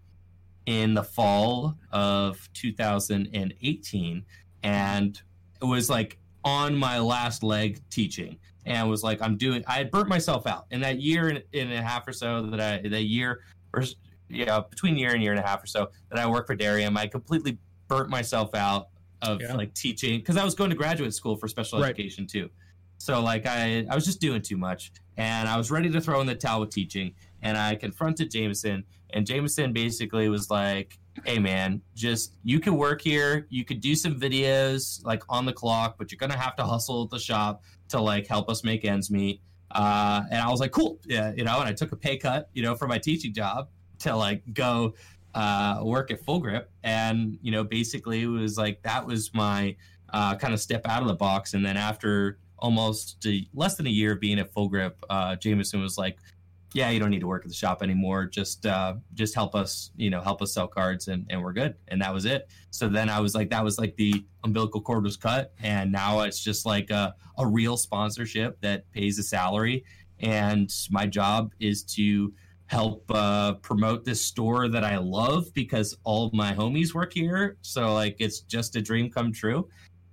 in 0.65 0.93
the 0.93 1.03
fall 1.03 1.77
of 1.91 2.49
2018, 2.53 4.25
and 4.63 5.21
was 5.61 5.89
like 5.89 6.17
on 6.43 6.75
my 6.75 6.99
last 6.99 7.43
leg 7.43 7.81
teaching, 7.89 8.37
and 8.65 8.89
was 8.89 9.03
like, 9.03 9.21
I'm 9.21 9.37
doing. 9.37 9.63
I 9.67 9.73
had 9.73 9.91
burnt 9.91 10.07
myself 10.09 10.47
out 10.47 10.65
in 10.71 10.81
that 10.81 10.99
year 10.99 11.29
and, 11.29 11.43
and 11.53 11.73
a 11.73 11.81
half 11.81 12.07
or 12.07 12.13
so 12.13 12.43
that 12.43 12.59
I 12.59 12.87
that 12.87 13.03
year 13.03 13.41
or 13.73 13.83
yeah 14.29 14.61
between 14.69 14.97
year 14.97 15.13
and 15.13 15.21
year 15.21 15.31
and 15.31 15.39
a 15.39 15.45
half 15.45 15.63
or 15.63 15.67
so 15.67 15.89
that 16.09 16.19
I 16.19 16.27
worked 16.27 16.47
for 16.47 16.55
Darium. 16.55 16.97
I 16.97 17.07
completely 17.07 17.57
burnt 17.87 18.09
myself 18.09 18.55
out 18.55 18.87
of 19.21 19.41
yeah. 19.41 19.53
like 19.53 19.73
teaching 19.73 20.19
because 20.19 20.37
I 20.37 20.43
was 20.43 20.55
going 20.55 20.69
to 20.69 20.75
graduate 20.75 21.13
school 21.13 21.35
for 21.35 21.47
special 21.47 21.79
right. 21.79 21.89
education 21.89 22.25
too. 22.27 22.49
So 22.97 23.21
like 23.21 23.45
I, 23.45 23.85
I 23.89 23.95
was 23.95 24.05
just 24.05 24.21
doing 24.21 24.41
too 24.41 24.57
much, 24.57 24.91
and 25.17 25.49
I 25.49 25.57
was 25.57 25.71
ready 25.71 25.89
to 25.89 25.99
throw 25.99 26.21
in 26.21 26.27
the 26.27 26.35
towel 26.35 26.61
with 26.61 26.69
teaching. 26.69 27.13
And 27.41 27.57
I 27.57 27.73
confronted 27.75 28.29
Jameson, 28.29 28.83
and 29.09 29.25
Jameson 29.25 29.73
basically 29.73 30.29
was 30.29 30.51
like, 30.51 30.99
"Hey 31.25 31.39
man, 31.39 31.81
just 31.95 32.35
you 32.43 32.59
can 32.59 32.77
work 32.77 33.01
here. 33.01 33.47
You 33.49 33.65
could 33.65 33.81
do 33.81 33.95
some 33.95 34.19
videos 34.19 35.03
like 35.05 35.23
on 35.29 35.45
the 35.45 35.53
clock, 35.53 35.95
but 35.97 36.11
you're 36.11 36.17
gonna 36.17 36.37
have 36.37 36.55
to 36.57 36.63
hustle 36.63 37.03
at 37.03 37.09
the 37.09 37.19
shop 37.19 37.63
to 37.89 37.99
like 37.99 38.27
help 38.27 38.49
us 38.49 38.63
make 38.63 38.85
ends 38.85 39.11
meet." 39.11 39.41
Uh, 39.71 40.23
and 40.29 40.41
I 40.41 40.49
was 40.49 40.59
like, 40.59 40.71
"Cool, 40.71 40.99
yeah," 41.05 41.33
you 41.35 41.43
know. 41.43 41.59
And 41.59 41.69
I 41.69 41.73
took 41.73 41.91
a 41.91 41.95
pay 41.95 42.17
cut, 42.17 42.49
you 42.53 42.63
know, 42.63 42.75
for 42.75 42.87
my 42.87 42.97
teaching 42.97 43.33
job 43.33 43.69
to 43.99 44.15
like 44.15 44.41
go 44.53 44.93
uh, 45.33 45.81
work 45.83 46.11
at 46.11 46.23
Full 46.25 46.39
Grip, 46.39 46.71
and 46.83 47.37
you 47.41 47.51
know, 47.51 47.63
basically 47.63 48.23
it 48.23 48.27
was 48.27 48.57
like 48.57 48.81
that 48.83 49.05
was 49.05 49.33
my 49.33 49.75
uh, 50.13 50.35
kind 50.35 50.53
of 50.53 50.59
step 50.59 50.81
out 50.85 51.01
of 51.01 51.07
the 51.07 51.15
box. 51.15 51.53
And 51.53 51.65
then 51.65 51.77
after 51.77 52.37
almost 52.59 53.25
a, 53.25 53.47
less 53.53 53.75
than 53.75 53.87
a 53.87 53.91
year 53.91 54.13
of 54.13 54.19
being 54.19 54.39
at 54.39 54.51
Full 54.53 54.69
Grip, 54.69 55.03
uh, 55.09 55.35
Jameson 55.35 55.81
was 55.81 55.97
like, 55.97 56.17
"Yeah, 56.73 56.89
you 56.89 56.99
don't 56.99 57.09
need 57.09 57.21
to 57.21 57.27
work 57.27 57.43
at 57.43 57.49
the 57.49 57.55
shop 57.55 57.81
anymore. 57.81 58.25
Just 58.25 58.65
uh, 58.65 58.95
just 59.13 59.35
help 59.35 59.55
us, 59.55 59.91
you 59.95 60.09
know, 60.09 60.21
help 60.21 60.41
us 60.41 60.53
sell 60.53 60.67
cards, 60.67 61.07
and, 61.07 61.25
and 61.29 61.41
we're 61.43 61.53
good." 61.53 61.75
And 61.87 62.01
that 62.01 62.13
was 62.13 62.25
it. 62.25 62.49
So 62.69 62.87
then 62.87 63.09
I 63.09 63.19
was 63.19 63.35
like, 63.35 63.49
that 63.49 63.63
was 63.63 63.77
like 63.77 63.95
the 63.95 64.25
umbilical 64.43 64.81
cord 64.81 65.03
was 65.03 65.17
cut, 65.17 65.53
and 65.61 65.91
now 65.91 66.21
it's 66.21 66.43
just 66.43 66.65
like 66.65 66.89
a, 66.89 67.13
a 67.37 67.45
real 67.47 67.77
sponsorship 67.77 68.59
that 68.61 68.89
pays 68.91 69.19
a 69.19 69.23
salary, 69.23 69.83
and 70.19 70.71
my 70.89 71.07
job 71.07 71.53
is 71.59 71.83
to 71.83 72.33
help 72.71 73.03
uh, 73.13 73.55
promote 73.55 74.05
this 74.05 74.23
store 74.25 74.69
that 74.69 74.85
I 74.85 74.97
love 74.97 75.53
because 75.53 75.97
all 76.05 76.29
my 76.33 76.53
homies 76.53 76.93
work 76.93 77.11
here. 77.11 77.57
So 77.61 77.93
like 77.93 78.15
it's 78.19 78.39
just 78.39 78.77
a 78.77 78.81
dream 78.81 79.11
come 79.11 79.33
true. 79.33 79.67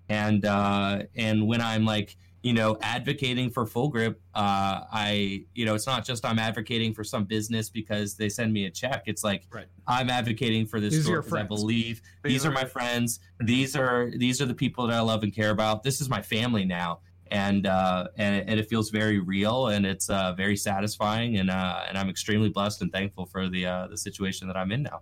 And 0.08 0.44
uh, 0.44 1.02
and 1.14 1.46
when 1.46 1.60
I'm 1.60 1.84
like 1.84 2.16
you 2.42 2.52
know, 2.52 2.78
advocating 2.82 3.50
for 3.50 3.66
full 3.66 3.88
grip, 3.88 4.20
uh, 4.34 4.84
I, 4.92 5.44
you 5.54 5.66
know, 5.66 5.74
it's 5.74 5.86
not 5.86 6.04
just 6.04 6.24
I'm 6.24 6.38
advocating 6.38 6.94
for 6.94 7.02
some 7.02 7.24
business 7.24 7.68
because 7.68 8.14
they 8.14 8.28
send 8.28 8.52
me 8.52 8.66
a 8.66 8.70
check. 8.70 9.02
It's 9.06 9.24
like 9.24 9.46
right. 9.50 9.66
I'm 9.86 10.08
advocating 10.08 10.66
for 10.66 10.78
this 10.78 10.94
these 10.94 11.04
store 11.04 11.22
because 11.22 11.34
I 11.34 11.42
believe 11.42 12.00
these, 12.22 12.34
these 12.34 12.46
are, 12.46 12.50
are 12.50 12.52
my 12.52 12.64
friends. 12.64 13.18
These 13.40 13.74
are 13.74 14.10
these 14.16 14.40
are 14.40 14.46
the 14.46 14.54
people 14.54 14.86
that 14.86 14.96
I 14.96 15.00
love 15.00 15.24
and 15.24 15.34
care 15.34 15.50
about. 15.50 15.82
This 15.82 16.00
is 16.00 16.08
my 16.08 16.22
family 16.22 16.64
now, 16.64 17.00
and 17.32 17.66
uh, 17.66 18.06
and, 18.16 18.48
and 18.48 18.60
it 18.60 18.68
feels 18.68 18.90
very 18.90 19.18
real 19.18 19.68
and 19.68 19.84
it's 19.84 20.08
uh, 20.08 20.32
very 20.34 20.56
satisfying, 20.56 21.38
and 21.38 21.50
uh, 21.50 21.82
and 21.88 21.98
I'm 21.98 22.08
extremely 22.08 22.50
blessed 22.50 22.82
and 22.82 22.92
thankful 22.92 23.26
for 23.26 23.48
the 23.48 23.66
uh, 23.66 23.88
the 23.88 23.98
situation 23.98 24.46
that 24.46 24.56
I'm 24.56 24.70
in 24.70 24.84
now. 24.84 25.00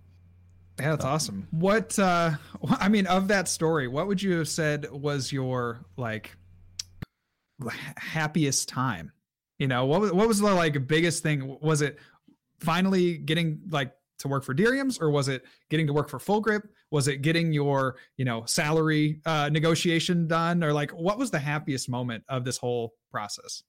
Yeah, 0.78 0.90
that's 0.90 1.04
awesome. 1.04 1.48
What 1.50 1.98
uh, 1.98 2.32
I 2.80 2.88
mean 2.88 3.06
of 3.06 3.28
that 3.28 3.46
story, 3.48 3.88
what 3.88 4.06
would 4.06 4.22
you 4.22 4.32
have 4.38 4.48
said 4.48 4.90
was 4.90 5.32
your 5.32 5.80
like 5.98 6.34
happiest 7.96 8.68
time? 8.68 9.12
You 9.58 9.68
know, 9.68 9.86
what 9.86 10.00
was 10.00 10.12
what 10.12 10.28
was 10.28 10.38
the 10.40 10.52
like 10.54 10.86
biggest 10.86 11.22
thing? 11.22 11.58
Was 11.60 11.82
it 11.82 11.98
finally 12.60 13.18
getting 13.18 13.60
like 13.70 13.92
to 14.18 14.28
work 14.28 14.44
for 14.44 14.54
Dariums, 14.54 15.00
or 15.00 15.10
was 15.10 15.28
it 15.28 15.44
getting 15.70 15.86
to 15.86 15.92
work 15.92 16.08
for 16.08 16.18
Full 16.18 16.40
Grip? 16.40 16.68
Was 16.90 17.08
it 17.08 17.18
getting 17.18 17.52
your 17.52 17.96
you 18.16 18.24
know 18.24 18.44
salary 18.46 19.20
uh, 19.24 19.48
negotiation 19.50 20.26
done, 20.26 20.62
or 20.62 20.72
like 20.72 20.90
what 20.90 21.18
was 21.18 21.30
the 21.30 21.38
happiest 21.38 21.88
moment 21.88 22.24
of 22.28 22.44
this 22.44 22.58
whole 22.58 22.94
process? 23.10 23.62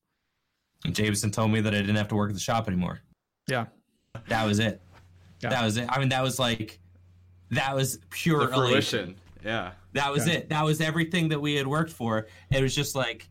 And 0.85 0.93
Jameson 0.93 1.31
told 1.31 1.51
me 1.51 1.61
that 1.61 1.73
I 1.73 1.77
didn't 1.77 1.95
have 1.95 2.09
to 2.09 2.15
work 2.15 2.29
at 2.29 2.35
the 2.35 2.41
shop 2.41 2.67
anymore. 2.67 2.99
Yeah, 3.47 3.65
that 4.27 4.45
was 4.45 4.59
it. 4.59 4.81
Yeah. 5.41 5.49
That 5.49 5.63
was 5.63 5.77
it. 5.77 5.85
I 5.89 5.99
mean, 5.99 6.09
that 6.09 6.23
was 6.23 6.39
like 6.39 6.79
that 7.51 7.75
was 7.75 7.99
pure 8.09 8.47
the 8.47 8.53
fruition. 8.53 8.99
Elation. 8.99 9.15
Yeah, 9.43 9.71
that 9.93 10.11
was 10.11 10.27
yeah. 10.27 10.33
it. 10.33 10.49
That 10.49 10.65
was 10.65 10.81
everything 10.81 11.29
that 11.29 11.39
we 11.39 11.55
had 11.55 11.67
worked 11.67 11.91
for. 11.91 12.27
It 12.51 12.61
was 12.61 12.75
just 12.75 12.95
like 12.95 13.29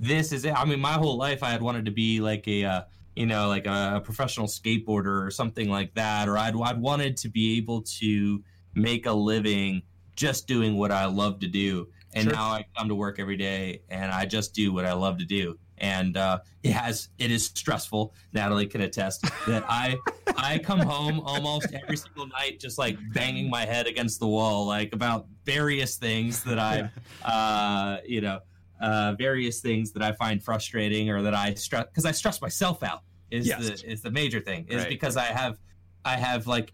this 0.00 0.32
is 0.32 0.44
it. 0.46 0.54
I 0.54 0.64
mean, 0.64 0.80
my 0.80 0.94
whole 0.94 1.16
life 1.16 1.42
I 1.42 1.50
had 1.50 1.62
wanted 1.62 1.84
to 1.84 1.90
be 1.90 2.20
like 2.20 2.48
a, 2.48 2.64
uh, 2.64 2.82
you 3.14 3.26
know, 3.26 3.48
like 3.48 3.66
a 3.66 4.00
professional 4.02 4.46
skateboarder 4.46 5.26
or 5.26 5.30
something 5.30 5.68
like 5.68 5.94
that, 5.94 6.28
or 6.28 6.38
I'd, 6.38 6.56
I'd 6.56 6.80
wanted 6.80 7.18
to 7.18 7.28
be 7.28 7.58
able 7.58 7.82
to 7.82 8.42
make 8.74 9.04
a 9.06 9.12
living 9.12 9.82
just 10.16 10.46
doing 10.46 10.76
what 10.76 10.90
I 10.90 11.04
love 11.04 11.40
to 11.40 11.48
do. 11.48 11.88
And 12.14 12.24
sure. 12.24 12.32
now 12.32 12.48
I 12.48 12.64
come 12.76 12.88
to 12.88 12.94
work 12.94 13.18
every 13.20 13.36
day 13.36 13.82
and 13.88 14.10
I 14.10 14.24
just 14.24 14.54
do 14.54 14.72
what 14.72 14.84
I 14.84 14.94
love 14.94 15.18
to 15.18 15.24
do. 15.24 15.58
And 15.78 16.16
uh, 16.16 16.40
it 16.62 16.72
has 16.72 17.08
it 17.18 17.30
is 17.30 17.46
stressful. 17.46 18.12
Natalie 18.32 18.66
can 18.66 18.80
attest 18.82 19.22
that 19.46 19.64
I 19.68 19.96
I 20.36 20.58
come 20.58 20.80
home 20.80 21.20
almost 21.20 21.68
every 21.72 21.96
single 21.96 22.26
night 22.26 22.60
just 22.60 22.78
like 22.78 22.98
banging 23.12 23.48
my 23.48 23.64
head 23.64 23.86
against 23.86 24.20
the 24.20 24.26
wall, 24.26 24.66
like 24.66 24.92
about 24.92 25.26
various 25.44 25.96
things 25.96 26.44
that 26.44 26.58
I, 26.58 26.90
uh, 27.24 27.98
you 28.04 28.20
know, 28.20 28.40
uh, 28.80 29.14
various 29.18 29.60
things 29.60 29.92
that 29.92 30.02
I 30.02 30.12
find 30.12 30.42
frustrating 30.42 31.10
or 31.10 31.22
that 31.22 31.34
I 31.34 31.54
stress 31.54 31.86
because 31.86 32.06
I 32.06 32.12
stress 32.12 32.40
myself 32.40 32.82
out 32.82 33.02
is 33.30 33.46
yes. 33.46 33.80
the 33.80 33.90
is 33.90 34.02
the 34.02 34.10
major 34.10 34.40
thing 34.40 34.66
is 34.68 34.82
right. 34.82 34.88
because 34.88 35.16
I 35.16 35.26
have 35.26 35.58
I 36.04 36.16
have 36.16 36.46
like 36.46 36.72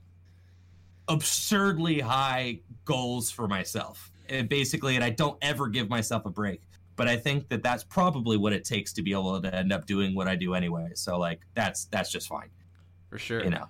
absurdly 1.08 2.00
high 2.00 2.60
goals 2.84 3.30
for 3.30 3.46
myself 3.46 4.10
and 4.28 4.48
basically 4.48 4.94
and 4.94 5.04
I 5.04 5.10
don't 5.10 5.38
ever 5.42 5.68
give 5.68 5.88
myself 5.88 6.26
a 6.26 6.30
break 6.30 6.62
but 6.96 7.08
I 7.08 7.16
think 7.16 7.48
that 7.50 7.62
that's 7.62 7.84
probably 7.84 8.36
what 8.36 8.52
it 8.52 8.64
takes 8.64 8.92
to 8.94 9.02
be 9.02 9.12
able 9.12 9.40
to 9.40 9.54
end 9.54 9.72
up 9.72 9.86
doing 9.86 10.14
what 10.14 10.28
I 10.28 10.36
do 10.36 10.54
anyway 10.54 10.90
so 10.94 11.18
like 11.18 11.40
that's 11.54 11.84
that's 11.86 12.10
just 12.10 12.28
fine 12.28 12.48
for 13.08 13.18
sure 13.18 13.42
you 13.44 13.50
know 13.50 13.68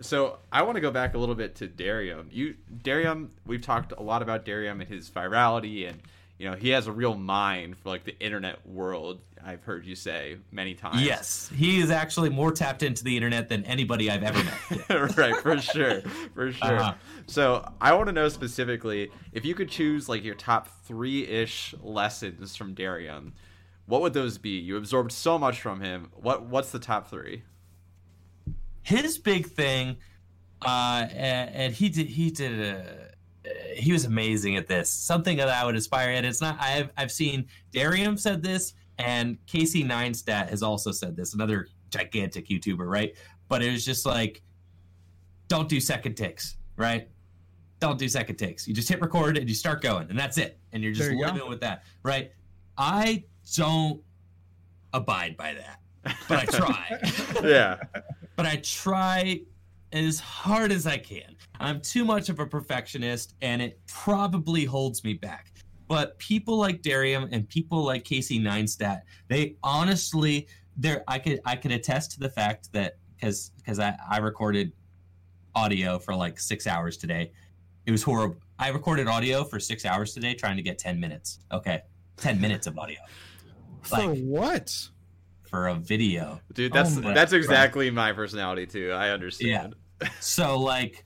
So 0.00 0.38
I 0.50 0.62
want 0.62 0.76
to 0.76 0.80
go 0.80 0.90
back 0.90 1.14
a 1.14 1.18
little 1.18 1.34
bit 1.34 1.54
to 1.56 1.68
Darium. 1.68 2.28
You 2.30 2.56
Darium, 2.82 3.30
we've 3.46 3.62
talked 3.62 3.92
a 3.92 4.02
lot 4.02 4.20
about 4.20 4.44
Darium 4.44 4.80
and 4.80 4.90
his 4.90 5.08
virality 5.08 5.88
and 5.88 6.02
you 6.42 6.50
know, 6.50 6.56
he 6.56 6.70
has 6.70 6.88
a 6.88 6.92
real 6.92 7.14
mind 7.14 7.78
for 7.78 7.90
like 7.90 8.02
the 8.02 8.18
internet 8.18 8.66
world. 8.66 9.20
I've 9.44 9.62
heard 9.62 9.86
you 9.86 9.94
say 9.94 10.38
many 10.50 10.74
times. 10.74 11.00
Yes, 11.00 11.48
he 11.54 11.78
is 11.78 11.88
actually 11.88 12.30
more 12.30 12.50
tapped 12.50 12.82
into 12.82 13.04
the 13.04 13.14
internet 13.14 13.48
than 13.48 13.64
anybody 13.64 14.10
I've 14.10 14.24
ever 14.24 14.42
met. 14.42 15.16
right, 15.16 15.36
for 15.36 15.56
sure, 15.60 16.00
for 16.34 16.50
sure. 16.50 16.80
Uh-huh. 16.80 16.94
So 17.26 17.64
I 17.80 17.94
want 17.94 18.08
to 18.08 18.12
know 18.12 18.28
specifically 18.28 19.12
if 19.30 19.44
you 19.44 19.54
could 19.54 19.68
choose 19.68 20.08
like 20.08 20.24
your 20.24 20.34
top 20.34 20.66
three 20.84 21.28
ish 21.28 21.76
lessons 21.80 22.56
from 22.56 22.74
Darium, 22.74 23.34
what 23.86 24.00
would 24.00 24.12
those 24.12 24.36
be? 24.36 24.58
You 24.58 24.76
absorbed 24.76 25.12
so 25.12 25.38
much 25.38 25.60
from 25.60 25.80
him. 25.80 26.10
What 26.12 26.46
what's 26.46 26.72
the 26.72 26.80
top 26.80 27.08
three? 27.08 27.44
His 28.82 29.16
big 29.16 29.46
thing, 29.46 29.98
uh, 30.60 31.06
and, 31.08 31.50
and 31.54 31.72
he 31.72 31.88
did 31.88 32.08
he 32.08 32.32
did 32.32 32.58
a 32.58 33.11
he 33.74 33.92
was 33.92 34.04
amazing 34.04 34.56
at 34.56 34.66
this. 34.66 34.90
Something 34.90 35.36
that 35.38 35.48
I 35.48 35.64
would 35.64 35.74
aspire 35.76 36.10
at. 36.10 36.24
It's 36.24 36.40
not. 36.40 36.56
I've 36.60 36.90
I've 36.96 37.12
seen 37.12 37.46
Darium 37.72 38.16
said 38.16 38.42
this, 38.42 38.74
and 38.98 39.38
Casey 39.46 39.84
Neistat 39.84 40.50
has 40.50 40.62
also 40.62 40.92
said 40.92 41.16
this. 41.16 41.34
Another 41.34 41.68
gigantic 41.90 42.48
YouTuber, 42.48 42.88
right? 42.88 43.14
But 43.48 43.62
it 43.62 43.70
was 43.70 43.84
just 43.84 44.06
like, 44.06 44.42
don't 45.48 45.68
do 45.68 45.80
second 45.80 46.14
takes, 46.14 46.56
right? 46.76 47.08
Don't 47.80 47.98
do 47.98 48.08
second 48.08 48.36
takes. 48.36 48.66
You 48.66 48.74
just 48.74 48.88
hit 48.88 49.00
record 49.00 49.36
and 49.36 49.48
you 49.48 49.54
start 49.54 49.82
going, 49.82 50.08
and 50.08 50.18
that's 50.18 50.38
it. 50.38 50.58
And 50.72 50.82
you're 50.82 50.92
just 50.92 51.10
you 51.10 51.18
living 51.18 51.38
go. 51.38 51.48
with 51.48 51.60
that, 51.60 51.84
right? 52.02 52.30
I 52.78 53.24
don't 53.56 54.00
abide 54.92 55.36
by 55.36 55.54
that, 55.54 55.80
but 56.28 56.38
I 56.38 56.44
try. 56.44 57.00
yeah. 57.48 57.76
but 58.36 58.46
I 58.46 58.56
try 58.62 59.40
as 59.92 60.18
hard 60.20 60.72
as 60.72 60.86
I 60.86 60.98
can. 60.98 61.36
I'm 61.60 61.80
too 61.80 62.04
much 62.04 62.28
of 62.28 62.40
a 62.40 62.46
perfectionist 62.46 63.34
and 63.42 63.60
it 63.62 63.80
probably 63.86 64.64
holds 64.64 65.04
me 65.04 65.14
back. 65.14 65.52
But 65.88 66.18
people 66.18 66.56
like 66.56 66.82
Darium 66.82 67.28
and 67.32 67.48
people 67.48 67.84
like 67.84 68.04
Casey 68.04 68.40
Neistat, 68.40 69.02
they 69.28 69.56
honestly 69.62 70.48
there 70.76 71.04
I 71.06 71.18
could 71.18 71.40
I 71.44 71.56
could 71.56 71.72
attest 71.72 72.12
to 72.12 72.20
the 72.20 72.30
fact 72.30 72.72
that 72.72 72.96
because 73.14 73.50
because 73.58 73.78
I, 73.78 73.96
I 74.10 74.18
recorded 74.18 74.72
audio 75.54 75.98
for 75.98 76.14
like 76.14 76.38
six 76.40 76.66
hours 76.66 76.96
today. 76.96 77.32
It 77.86 77.90
was 77.90 78.02
horrible. 78.02 78.36
I 78.58 78.68
recorded 78.68 79.08
audio 79.08 79.44
for 79.44 79.58
six 79.58 79.84
hours 79.84 80.14
today 80.14 80.34
trying 80.34 80.56
to 80.56 80.62
get 80.62 80.78
10 80.78 81.00
minutes. 81.00 81.40
Okay. 81.50 81.82
10 82.18 82.40
minutes 82.40 82.66
of 82.66 82.78
audio. 82.78 83.00
Like, 83.90 84.02
for 84.02 84.14
what? 84.14 84.88
For 85.50 85.68
a 85.68 85.74
video. 85.74 86.40
Dude, 86.52 86.72
that's 86.72 86.96
oh 86.96 87.00
that's 87.00 87.32
exactly 87.32 87.90
my 87.90 88.12
personality 88.12 88.66
too. 88.66 88.92
I 88.92 89.10
understand. 89.10 89.50
Yeah. 89.50 89.81
So 90.20 90.58
like 90.58 91.04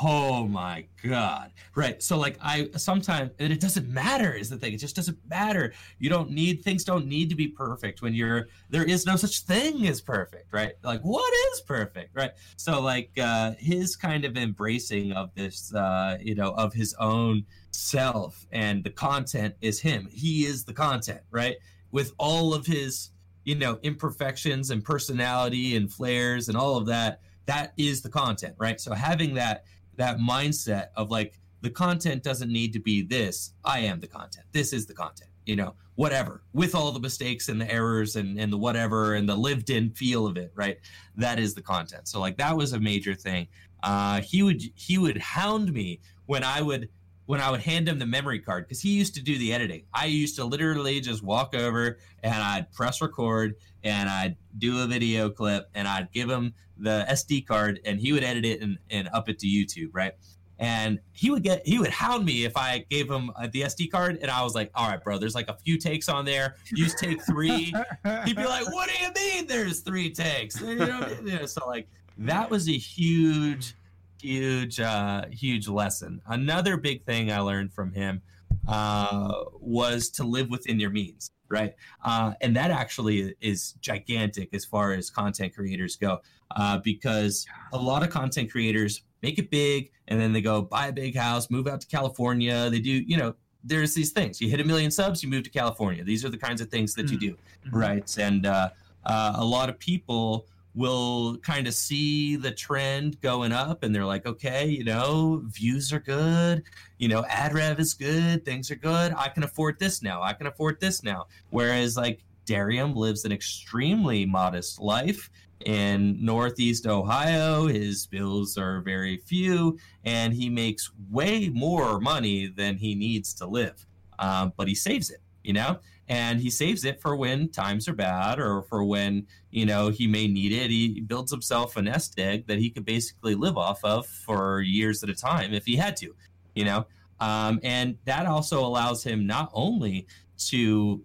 oh 0.00 0.46
my 0.46 0.84
god. 1.02 1.52
Right 1.74 2.02
so 2.02 2.18
like 2.18 2.36
i 2.42 2.68
sometimes 2.76 3.30
and 3.38 3.52
it 3.52 3.60
doesn't 3.60 3.88
matter 3.88 4.32
is 4.32 4.50
the 4.50 4.56
thing 4.56 4.74
it 4.74 4.78
just 4.78 4.96
doesn't 4.96 5.18
matter. 5.28 5.72
You 5.98 6.10
don't 6.10 6.30
need 6.30 6.62
things 6.62 6.84
don't 6.84 7.06
need 7.06 7.30
to 7.30 7.34
be 7.34 7.48
perfect 7.48 8.02
when 8.02 8.14
you're 8.14 8.48
there 8.68 8.84
is 8.84 9.06
no 9.06 9.16
such 9.16 9.40
thing 9.40 9.86
as 9.86 10.00
perfect 10.00 10.52
right? 10.52 10.72
Like 10.82 11.00
what 11.00 11.32
is 11.52 11.60
perfect 11.62 12.14
right? 12.14 12.32
So 12.56 12.80
like 12.80 13.10
uh 13.18 13.52
his 13.58 13.96
kind 13.96 14.24
of 14.24 14.36
embracing 14.36 15.12
of 15.12 15.34
this 15.34 15.74
uh 15.74 16.18
you 16.20 16.34
know 16.34 16.52
of 16.52 16.74
his 16.74 16.94
own 16.98 17.44
self 17.70 18.46
and 18.52 18.84
the 18.84 18.90
content 18.90 19.54
is 19.60 19.80
him. 19.80 20.08
He 20.12 20.44
is 20.44 20.64
the 20.64 20.74
content 20.74 21.22
right? 21.30 21.56
With 21.90 22.12
all 22.18 22.52
of 22.52 22.66
his 22.66 23.10
you 23.44 23.54
know 23.54 23.78
imperfections 23.82 24.70
and 24.70 24.84
personality 24.84 25.76
and 25.76 25.90
flares 25.90 26.48
and 26.48 26.56
all 26.56 26.76
of 26.76 26.86
that 26.86 27.20
that 27.50 27.72
is 27.76 28.00
the 28.00 28.08
content, 28.08 28.54
right? 28.58 28.80
So 28.80 28.94
having 28.94 29.34
that 29.34 29.64
that 29.96 30.18
mindset 30.18 30.90
of 30.94 31.10
like 31.10 31.40
the 31.62 31.70
content 31.70 32.22
doesn't 32.22 32.50
need 32.50 32.72
to 32.74 32.78
be 32.78 33.02
this. 33.02 33.54
I 33.64 33.80
am 33.80 33.98
the 33.98 34.06
content. 34.06 34.46
This 34.52 34.72
is 34.72 34.86
the 34.86 34.94
content. 34.94 35.30
You 35.46 35.56
know, 35.56 35.74
whatever 35.96 36.42
with 36.52 36.76
all 36.76 36.92
the 36.92 37.00
mistakes 37.00 37.48
and 37.48 37.60
the 37.60 37.68
errors 37.68 38.14
and 38.14 38.38
and 38.38 38.52
the 38.52 38.56
whatever 38.56 39.14
and 39.14 39.28
the 39.28 39.34
lived 39.34 39.68
in 39.68 39.90
feel 39.90 40.28
of 40.28 40.36
it, 40.36 40.52
right? 40.54 40.78
That 41.16 41.40
is 41.40 41.54
the 41.54 41.62
content. 41.62 42.06
So 42.06 42.20
like 42.20 42.36
that 42.36 42.56
was 42.56 42.72
a 42.72 42.78
major 42.78 43.14
thing. 43.14 43.48
Uh, 43.82 44.20
he 44.20 44.44
would 44.44 44.62
he 44.76 44.96
would 44.98 45.18
hound 45.18 45.72
me 45.72 45.98
when 46.26 46.44
I 46.44 46.62
would 46.62 46.88
when 47.30 47.40
I 47.40 47.48
would 47.48 47.60
hand 47.60 47.88
him 47.88 48.00
the 48.00 48.06
memory 48.06 48.40
card 48.40 48.64
because 48.64 48.80
he 48.80 48.88
used 48.90 49.14
to 49.14 49.22
do 49.22 49.38
the 49.38 49.52
editing. 49.52 49.84
I 49.94 50.06
used 50.06 50.34
to 50.34 50.44
literally 50.44 51.00
just 51.00 51.22
walk 51.22 51.54
over 51.54 52.00
and 52.24 52.34
I'd 52.34 52.72
press 52.72 53.00
record 53.00 53.54
and 53.84 54.08
I'd 54.08 54.36
do 54.58 54.82
a 54.82 54.86
video 54.88 55.30
clip 55.30 55.70
and 55.76 55.86
I'd 55.86 56.10
give 56.10 56.28
him 56.28 56.54
the 56.76 57.06
SD 57.08 57.46
card 57.46 57.78
and 57.84 58.00
he 58.00 58.12
would 58.12 58.24
edit 58.24 58.44
it 58.44 58.62
and, 58.62 58.78
and 58.90 59.08
up 59.12 59.28
it 59.28 59.38
to 59.38 59.46
YouTube, 59.46 59.90
right? 59.92 60.14
And 60.58 60.98
he 61.12 61.30
would 61.30 61.44
get 61.44 61.64
he 61.64 61.78
would 61.78 61.90
hound 61.90 62.24
me 62.24 62.44
if 62.44 62.56
I 62.56 62.84
gave 62.90 63.08
him 63.08 63.30
uh, 63.36 63.46
the 63.52 63.62
SD 63.62 63.92
card 63.92 64.18
and 64.20 64.28
I 64.28 64.42
was 64.42 64.56
like, 64.56 64.72
all 64.74 64.88
right, 64.88 65.00
bro, 65.00 65.16
there's 65.16 65.36
like 65.36 65.48
a 65.48 65.56
few 65.64 65.78
takes 65.78 66.08
on 66.08 66.24
there. 66.24 66.56
Use 66.72 66.96
take 66.96 67.22
three. 67.22 67.72
He'd 68.24 68.34
be 68.34 68.44
like, 68.44 68.66
what 68.74 68.90
do 68.90 69.04
you 69.04 69.12
mean 69.14 69.46
there's 69.46 69.82
three 69.82 70.10
takes? 70.10 70.60
You 70.60 70.74
know, 70.74 71.46
so 71.46 71.64
like 71.68 71.86
that 72.18 72.50
was 72.50 72.68
a 72.68 72.76
huge 72.76 73.76
huge, 74.20 74.80
uh, 74.80 75.24
huge 75.30 75.68
lesson. 75.68 76.20
Another 76.26 76.76
big 76.76 77.04
thing 77.04 77.32
I 77.32 77.40
learned 77.40 77.72
from 77.72 77.92
him 77.92 78.22
uh, 78.68 79.44
was 79.60 80.10
to 80.10 80.24
live 80.24 80.50
within 80.50 80.78
your 80.78 80.90
means, 80.90 81.30
right? 81.48 81.74
Uh, 82.04 82.32
and 82.40 82.54
that 82.56 82.70
actually 82.70 83.34
is 83.40 83.72
gigantic 83.80 84.54
as 84.54 84.64
far 84.64 84.92
as 84.92 85.10
content 85.10 85.54
creators 85.54 85.96
go, 85.96 86.20
uh, 86.56 86.78
because 86.78 87.46
a 87.72 87.78
lot 87.78 88.02
of 88.02 88.10
content 88.10 88.50
creators 88.50 89.02
make 89.22 89.38
it 89.38 89.50
big 89.50 89.90
and 90.08 90.20
then 90.20 90.32
they 90.32 90.40
go 90.40 90.62
buy 90.62 90.88
a 90.88 90.92
big 90.92 91.16
house, 91.16 91.50
move 91.50 91.66
out 91.66 91.80
to 91.80 91.86
California. 91.86 92.68
They 92.70 92.80
do, 92.80 92.90
you 92.90 93.16
know, 93.16 93.34
there's 93.62 93.94
these 93.94 94.12
things. 94.12 94.40
You 94.40 94.48
hit 94.48 94.60
a 94.60 94.64
million 94.64 94.90
subs, 94.90 95.22
you 95.22 95.28
move 95.28 95.44
to 95.44 95.50
California. 95.50 96.02
These 96.02 96.24
are 96.24 96.30
the 96.30 96.38
kinds 96.38 96.60
of 96.60 96.70
things 96.70 96.94
that 96.94 97.06
mm-hmm. 97.06 97.14
you 97.14 97.20
do, 97.20 97.32
mm-hmm. 97.66 97.76
right? 97.76 98.18
And 98.18 98.46
uh, 98.46 98.70
uh, 99.04 99.34
a 99.36 99.44
lot 99.44 99.68
of 99.68 99.78
people 99.78 100.46
will 100.74 101.36
kind 101.38 101.66
of 101.66 101.74
see 101.74 102.36
the 102.36 102.50
trend 102.50 103.20
going 103.20 103.52
up 103.52 103.82
and 103.82 103.94
they're 103.94 104.06
like, 104.06 104.26
okay, 104.26 104.66
you 104.66 104.84
know, 104.84 105.42
views 105.46 105.92
are 105.92 106.00
good, 106.00 106.62
you 106.98 107.08
know, 107.08 107.24
ad 107.28 107.52
rev 107.54 107.80
is 107.80 107.94
good, 107.94 108.44
things 108.44 108.70
are 108.70 108.76
good. 108.76 109.12
I 109.16 109.28
can 109.28 109.42
afford 109.42 109.78
this 109.78 110.02
now. 110.02 110.22
I 110.22 110.32
can 110.32 110.46
afford 110.46 110.80
this 110.80 111.02
now. 111.02 111.26
Whereas 111.50 111.96
like 111.96 112.24
Darium 112.44 112.94
lives 112.94 113.24
an 113.24 113.32
extremely 113.32 114.24
modest 114.26 114.80
life 114.80 115.30
in 115.66 116.24
Northeast 116.24 116.86
Ohio. 116.86 117.66
His 117.66 118.06
bills 118.06 118.56
are 118.56 118.80
very 118.80 119.18
few 119.18 119.78
and 120.04 120.32
he 120.32 120.48
makes 120.48 120.90
way 121.10 121.48
more 121.48 122.00
money 122.00 122.46
than 122.46 122.76
he 122.76 122.94
needs 122.94 123.34
to 123.34 123.46
live. 123.46 123.86
Um, 124.18 124.52
but 124.56 124.68
he 124.68 124.74
saves 124.74 125.10
it, 125.10 125.20
you 125.42 125.52
know? 125.52 125.78
And 126.10 126.40
he 126.40 126.50
saves 126.50 126.84
it 126.84 127.00
for 127.00 127.16
when 127.16 127.48
times 127.48 127.88
are 127.88 127.94
bad 127.94 128.38
or 128.38 128.62
for 128.62 128.84
when 128.84 129.26
you 129.50 129.64
know 129.64 129.88
he 129.88 130.06
may 130.06 130.28
need 130.28 130.52
it. 130.52 130.70
He 130.70 131.00
builds 131.00 131.30
himself 131.30 131.76
a 131.78 131.82
nest 131.82 132.18
egg 132.20 132.48
that 132.48 132.58
he 132.58 132.68
could 132.68 132.84
basically 132.84 133.34
live 133.34 133.56
off 133.56 133.82
of 133.82 134.06
for 134.06 134.60
years 134.60 135.02
at 135.02 135.08
a 135.08 135.14
time 135.14 135.54
if 135.54 135.64
he 135.64 135.76
had 135.76 135.96
to 135.98 136.14
you 136.54 136.64
know? 136.64 136.86
Um, 137.20 137.60
and 137.62 137.98
that 138.04 138.26
also 138.26 138.64
allows 138.64 139.04
him 139.04 139.26
not 139.26 139.50
only 139.52 140.06
to 140.48 141.02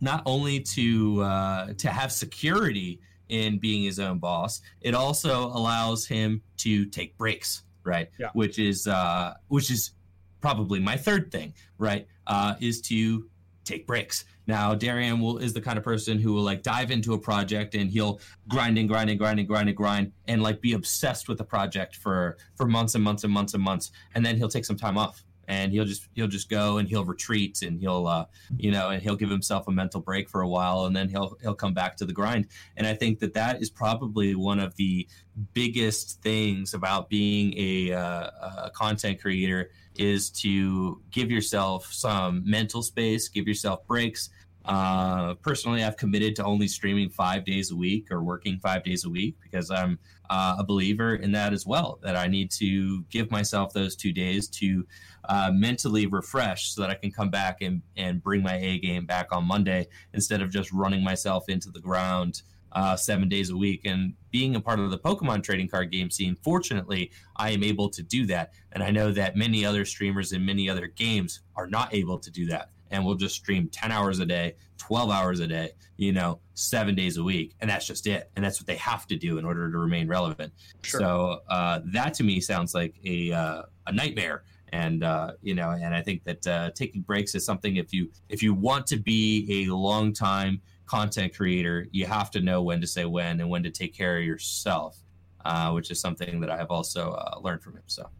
not 0.00 0.22
only 0.24 0.60
to 0.60 1.22
uh, 1.22 1.72
to 1.74 1.88
have 1.88 2.10
security 2.10 3.00
in 3.28 3.58
being 3.58 3.84
his 3.84 4.00
own 4.00 4.18
boss 4.18 4.60
it 4.80 4.94
also 4.94 5.46
allows 5.48 6.06
him 6.06 6.42
to 6.56 6.86
take 6.86 7.16
breaks 7.16 7.62
right? 7.84 8.08
Yeah. 8.18 8.28
which 8.32 8.58
is 8.58 8.86
uh, 8.86 9.34
which 9.48 9.70
is 9.70 9.92
probably 10.40 10.80
my 10.80 10.96
third 10.96 11.30
thing 11.30 11.54
right? 11.78 12.06
Uh, 12.26 12.54
is 12.60 12.80
to 12.82 13.28
take 13.64 13.86
breaks. 13.86 14.24
Now, 14.46 14.74
Darium 14.74 15.20
will 15.20 15.38
is 15.38 15.52
the 15.52 15.60
kind 15.60 15.78
of 15.78 15.84
person 15.84 16.18
who 16.18 16.32
will 16.32 16.42
like 16.42 16.62
dive 16.62 16.90
into 16.90 17.14
a 17.14 17.18
project 17.18 17.74
and 17.74 17.90
he'll 17.90 18.20
grind 18.48 18.78
and 18.78 18.88
grind 18.88 19.10
and 19.10 19.18
grind 19.18 19.38
and 19.38 19.48
grind 19.48 19.68
and 19.68 19.76
grind 19.76 20.12
and 20.26 20.42
like 20.42 20.60
be 20.60 20.72
obsessed 20.72 21.28
with 21.28 21.38
the 21.38 21.44
project 21.44 21.96
for 21.96 22.36
for 22.56 22.66
months 22.66 22.94
and 22.94 23.04
months 23.04 23.24
and 23.24 23.32
months 23.32 23.54
and 23.54 23.62
months, 23.62 23.92
and 24.14 24.24
then 24.24 24.36
he'll 24.36 24.48
take 24.48 24.64
some 24.64 24.76
time 24.76 24.98
off 24.98 25.22
and 25.50 25.72
he'll 25.72 25.84
just 25.84 26.08
he'll 26.14 26.28
just 26.28 26.48
go 26.48 26.78
and 26.78 26.88
he'll 26.88 27.04
retreat 27.04 27.60
and 27.62 27.80
he'll 27.80 28.06
uh, 28.06 28.24
you 28.56 28.70
know 28.70 28.90
and 28.90 29.02
he'll 29.02 29.16
give 29.16 29.28
himself 29.28 29.66
a 29.66 29.70
mental 29.70 30.00
break 30.00 30.28
for 30.28 30.42
a 30.42 30.48
while 30.48 30.84
and 30.84 30.94
then 30.94 31.08
he'll 31.08 31.36
he'll 31.42 31.54
come 31.54 31.74
back 31.74 31.96
to 31.96 32.06
the 32.06 32.12
grind 32.12 32.46
and 32.76 32.86
i 32.86 32.94
think 32.94 33.18
that 33.18 33.34
that 33.34 33.60
is 33.60 33.68
probably 33.68 34.34
one 34.34 34.60
of 34.60 34.74
the 34.76 35.06
biggest 35.52 36.22
things 36.22 36.72
about 36.72 37.08
being 37.08 37.52
a, 37.56 37.92
uh, 37.92 38.30
a 38.64 38.70
content 38.74 39.20
creator 39.20 39.70
is 40.00 40.30
to 40.30 40.98
give 41.10 41.30
yourself 41.30 41.92
some 41.92 42.42
mental 42.44 42.82
space, 42.82 43.28
give 43.28 43.46
yourself 43.46 43.86
breaks. 43.86 44.30
Uh, 44.64 45.34
personally, 45.34 45.84
I've 45.84 45.98
committed 45.98 46.34
to 46.36 46.44
only 46.44 46.68
streaming 46.68 47.10
five 47.10 47.44
days 47.44 47.70
a 47.70 47.76
week 47.76 48.10
or 48.10 48.22
working 48.22 48.58
five 48.60 48.82
days 48.82 49.04
a 49.04 49.10
week 49.10 49.36
because 49.42 49.70
I'm 49.70 49.98
uh, 50.30 50.56
a 50.58 50.64
believer 50.64 51.16
in 51.16 51.32
that 51.32 51.52
as 51.52 51.66
well. 51.66 51.98
That 52.02 52.16
I 52.16 52.28
need 52.28 52.50
to 52.52 53.02
give 53.10 53.30
myself 53.30 53.74
those 53.74 53.94
two 53.94 54.12
days 54.12 54.48
to 54.48 54.86
uh, 55.28 55.50
mentally 55.52 56.06
refresh 56.06 56.72
so 56.72 56.80
that 56.80 56.90
I 56.90 56.94
can 56.94 57.10
come 57.10 57.30
back 57.30 57.60
and, 57.60 57.82
and 57.96 58.22
bring 58.22 58.42
my 58.42 58.56
A 58.56 58.78
game 58.78 59.04
back 59.04 59.28
on 59.32 59.44
Monday 59.44 59.86
instead 60.14 60.40
of 60.40 60.50
just 60.50 60.72
running 60.72 61.04
myself 61.04 61.48
into 61.48 61.70
the 61.70 61.80
ground 61.80 62.42
uh, 62.72 62.96
seven 62.96 63.28
days 63.28 63.50
a 63.50 63.56
week. 63.56 63.82
And 63.84 64.14
being 64.30 64.56
a 64.56 64.60
part 64.60 64.78
of 64.78 64.90
the 64.90 64.98
Pokemon 64.98 65.42
trading 65.42 65.68
card 65.68 65.90
game 65.90 66.10
scene, 66.10 66.36
fortunately, 66.42 67.10
I 67.36 67.50
am 67.50 67.62
able 67.62 67.88
to 67.90 68.02
do 68.02 68.26
that. 68.26 68.52
And 68.72 68.82
I 68.82 68.90
know 68.90 69.12
that 69.12 69.36
many 69.36 69.64
other 69.64 69.84
streamers 69.84 70.32
in 70.32 70.44
many 70.44 70.68
other 70.68 70.86
games 70.86 71.40
are 71.56 71.66
not 71.66 71.94
able 71.94 72.18
to 72.18 72.30
do 72.30 72.46
that. 72.46 72.70
And 72.90 73.04
we'll 73.04 73.14
just 73.14 73.36
stream 73.36 73.68
10 73.68 73.92
hours 73.92 74.18
a 74.18 74.26
day, 74.26 74.56
12 74.78 75.10
hours 75.10 75.38
a 75.40 75.46
day, 75.46 75.70
you 75.96 76.12
know, 76.12 76.40
seven 76.54 76.96
days 76.96 77.18
a 77.18 77.22
week. 77.22 77.54
And 77.60 77.70
that's 77.70 77.86
just 77.86 78.06
it. 78.08 78.30
And 78.34 78.44
that's 78.44 78.60
what 78.60 78.66
they 78.66 78.76
have 78.76 79.06
to 79.08 79.16
do 79.16 79.38
in 79.38 79.44
order 79.44 79.70
to 79.70 79.78
remain 79.78 80.08
relevant. 80.08 80.52
Sure. 80.82 81.00
So 81.00 81.40
uh, 81.48 81.80
that 81.92 82.14
to 82.14 82.24
me 82.24 82.40
sounds 82.40 82.74
like 82.74 82.96
a, 83.04 83.32
uh, 83.32 83.62
a 83.86 83.92
nightmare 83.92 84.42
and 84.72 85.02
uh, 85.02 85.32
you 85.42 85.54
know 85.54 85.70
and 85.70 85.94
i 85.94 86.00
think 86.00 86.24
that 86.24 86.46
uh, 86.46 86.70
taking 86.74 87.02
breaks 87.02 87.34
is 87.34 87.44
something 87.44 87.76
if 87.76 87.92
you 87.92 88.10
if 88.28 88.42
you 88.42 88.54
want 88.54 88.86
to 88.86 88.96
be 88.96 89.66
a 89.66 89.74
long 89.74 90.12
time 90.12 90.60
content 90.90 91.32
creator, 91.32 91.86
you 91.92 92.04
have 92.04 92.32
to 92.32 92.40
know 92.40 92.62
when 92.62 92.80
to 92.80 92.86
say 92.86 93.04
when 93.04 93.38
and 93.38 93.48
when 93.48 93.62
to 93.62 93.70
take 93.70 93.94
care 93.94 94.18
of 94.18 94.24
yourself, 94.24 94.98
uh, 95.44 95.70
which 95.70 95.88
is 95.92 96.00
something 96.00 96.40
that 96.40 96.50
I 96.50 96.56
have 96.56 96.72
also 96.72 97.12
uh, 97.12 97.38
learned 97.40 97.62
from 97.62 97.74
him. 97.74 97.84
So, 97.86 98.10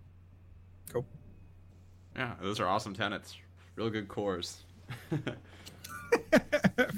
cool. 0.93 1.05
Yeah, 2.15 2.35
those 2.41 2.61
are 2.61 2.69
awesome 2.69 2.95
tenets. 2.95 3.37
Real 3.75 3.91
good 3.91 4.07
cores. 4.07 4.63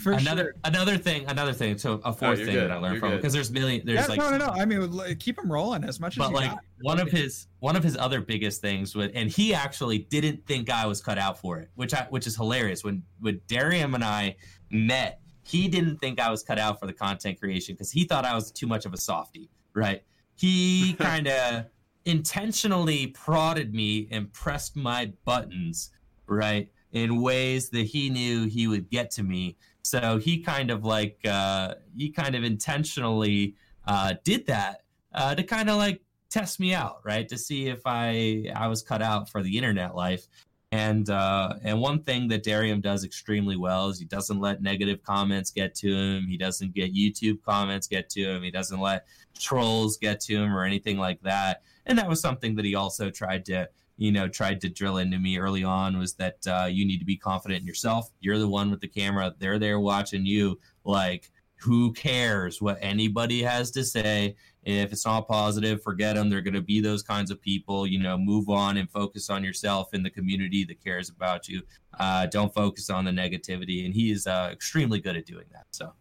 another 0.05 0.43
sure. 0.43 0.55
another 0.65 0.99
thing, 0.99 1.25
another 1.27 1.55
thing. 1.55 1.79
So 1.79 2.03
a 2.05 2.13
fourth 2.13 2.41
oh, 2.41 2.45
thing 2.45 2.55
good. 2.55 2.65
that 2.65 2.71
I 2.71 2.77
learned 2.77 2.95
you're 2.95 3.01
from 3.01 3.17
because 3.17 3.33
there's 3.33 3.51
million. 3.51 3.81
There's 3.87 4.01
yeah, 4.01 4.07
like 4.07 4.19
no, 4.19 4.31
no, 4.31 4.37
no. 4.37 4.53
I 4.53 4.67
mean, 4.67 5.17
keep 5.19 5.37
them 5.37 5.51
rolling 5.51 5.85
as 5.85 6.01
much 6.01 6.19
but 6.19 6.25
as. 6.25 6.31
But 6.31 6.37
like 6.37 6.51
got. 6.51 6.61
one 6.83 7.01
of 7.01 7.11
his 7.11 7.47
one 7.61 7.77
of 7.77 7.83
his 7.83 7.97
other 7.97 8.21
biggest 8.21 8.61
things 8.61 8.95
with, 8.95 9.11
and 9.15 9.31
he 9.31 9.55
actually 9.55 10.01
didn't 10.01 10.47
think 10.47 10.69
I 10.69 10.85
was 10.85 11.01
cut 11.01 11.17
out 11.17 11.39
for 11.39 11.59
it, 11.61 11.71
which 11.77 11.95
I 11.95 12.07
which 12.11 12.27
is 12.27 12.37
hilarious. 12.37 12.85
When 12.85 13.03
when 13.21 13.41
Darium 13.49 13.95
and 13.95 14.05
I 14.05 14.37
met 14.71 15.22
he 15.53 15.69
didn't 15.69 15.99
think 15.99 16.19
I 16.19 16.31
was 16.31 16.43
cut 16.43 16.59
out 16.59 16.81
for 16.81 16.87
the 16.87 16.95
content 16.95 17.39
creation 17.39 17.75
because 17.75 17.91
he 17.91 18.05
thought 18.05 18.25
I 18.25 18.35
was 18.35 18.51
too 18.51 18.67
much 18.67 18.87
of 18.87 18.95
a 18.95 18.97
softie, 18.97 19.51
right? 19.75 20.03
He 20.35 20.95
kind 20.99 21.29
of 21.29 21.67
intentionally 22.07 23.09
prodded 23.09 23.75
me 23.75 24.09
and 24.11 24.33
pressed 24.33 24.77
my 24.77 25.13
buttons, 25.27 25.91
right, 26.27 26.71
in 26.93 27.21
ways 27.21 27.69
that 27.69 27.83
he 27.83 28.09
knew 28.09 28.49
he 28.49 28.67
would 28.67 28.89
get 28.89 29.11
to 29.13 29.23
me. 29.23 29.59
So 29.83 30.17
he 30.17 30.41
kind 30.41 30.71
of 30.71 30.87
like 30.87 31.19
uh, 31.29 31.75
he 31.95 32.09
kind 32.09 32.35
of 32.35 32.45
intentionally 32.45 33.55
uh, 33.87 34.15
did 34.25 34.47
that 34.47 34.85
uh, 35.15 35.35
to 35.35 35.43
kind 35.43 35.69
of 35.69 35.77
like 35.77 36.01
test 36.31 36.61
me 36.61 36.73
out, 36.73 37.01
right, 37.05 37.29
to 37.29 37.37
see 37.37 37.69
if 37.69 37.83
I 37.85 38.51
I 38.57 38.69
was 38.69 38.83
cut 38.83 39.03
out 39.03 39.29
for 39.29 39.43
the 39.43 39.59
internet 39.59 39.95
life. 39.95 40.27
And 40.73 41.11
uh, 41.11 41.53
and 41.63 41.79
one 41.79 42.03
thing 42.03 42.29
that 42.29 42.43
Darium 42.43 42.81
does 42.81 43.05
extremely 43.05 43.57
well 43.57 43.89
is 43.89 43.99
he 43.99 44.07
doesn't 44.07 44.41
let 44.41 44.63
negative 44.63 45.03
comments 45.03 45.51
get 45.51 45.75
to 45.77 45.95
him. 45.95 46.27
He 46.27 46.39
doesn't 46.39 46.75
get 46.75 46.95
YouTube 46.95 47.43
comments 47.43 47.87
get 47.87 48.09
to 48.11 48.23
him. 48.23 48.43
He 48.43 48.51
doesn't 48.51 48.81
let 48.81 49.07
trolls 49.39 49.99
get 49.99 50.19
to 50.21 50.35
him 50.35 50.57
or 50.57 50.65
anything 50.65 50.97
like 50.97 51.21
that. 51.23 51.63
And 51.85 51.99
that 51.99 52.09
was 52.09 52.23
something 52.23 52.57
that 52.57 52.65
he 52.65 52.75
also 52.75 53.11
tried 53.11 53.45
to 53.47 53.69
you 53.99 54.11
know 54.11 54.29
tried 54.29 54.63
to 54.63 54.71
drill 54.71 54.97
into 54.97 55.19
me 55.19 55.37
early 55.37 55.63
on 55.63 55.99
was 55.99 56.15
that 56.15 56.39
uh, 56.47 56.67
you 56.71 56.87
need 56.87 56.99
to 57.01 57.05
be 57.05 57.19
confident 57.19 57.61
in 57.61 57.67
yourself. 57.67 58.11
You're 58.21 58.39
the 58.39 58.49
one 58.49 58.71
with 58.71 58.81
the 58.81 58.89
camera. 58.89 59.35
They're 59.39 59.59
there 59.59 59.79
watching 59.79 60.25
you. 60.25 60.59
Like 60.85 61.31
who 61.57 61.93
cares 61.93 62.63
what 62.63 62.79
anybody 62.81 63.43
has 63.43 63.71
to 63.73 63.85
say? 63.85 64.37
If 64.65 64.93
it's 64.93 65.05
not 65.05 65.27
positive, 65.27 65.83
forget 65.83 66.15
them. 66.15 66.31
They're 66.31 66.41
going 66.41 66.55
to 66.55 66.63
be 66.63 66.81
those 66.81 67.03
kinds 67.03 67.31
of 67.31 67.41
people. 67.41 67.87
You 67.87 67.99
know, 67.99 68.17
move 68.17 68.49
on 68.49 68.77
and 68.77 68.89
focus 68.89 69.29
on 69.29 69.43
yourself 69.43 69.93
and 69.93 70.05
the 70.05 70.11
community 70.11 70.65
that 70.65 70.83
cares 70.83 71.09
about 71.09 71.49
you. 71.49 71.63
Uh, 71.99 72.27
don't 72.27 72.55
focus 72.55 72.89
on 72.89 73.05
the 73.05 73.11
negativity. 73.11 73.85
And 73.85 73.93
he 73.93 74.13
is 74.13 74.27
uh, 74.27 74.51
extremely 74.53 75.01
good 75.01 75.17
at 75.17 75.27
doing 75.27 75.47
that. 75.53 75.67
So 75.73 75.93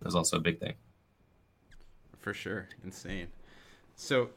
that's 0.00 0.14
also 0.14 0.36
a 0.36 0.40
big 0.40 0.60
thing. 0.60 0.74
For 2.20 2.32
sure. 2.32 2.68
Insane. 2.84 3.28
So 3.96 4.30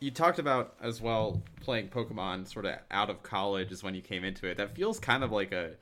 you 0.00 0.10
talked 0.10 0.38
about 0.38 0.74
as 0.82 1.00
well 1.00 1.42
playing 1.60 1.88
Pokemon 1.88 2.46
sort 2.46 2.66
of 2.66 2.76
out 2.90 3.10
of 3.10 3.22
college 3.22 3.72
is 3.72 3.82
when 3.82 3.94
you 3.94 4.02
came 4.02 4.22
into 4.22 4.46
it. 4.46 4.56
That 4.58 4.76
feels 4.76 5.00
kind 5.00 5.24
of 5.24 5.32
like 5.32 5.52
a 5.52 5.72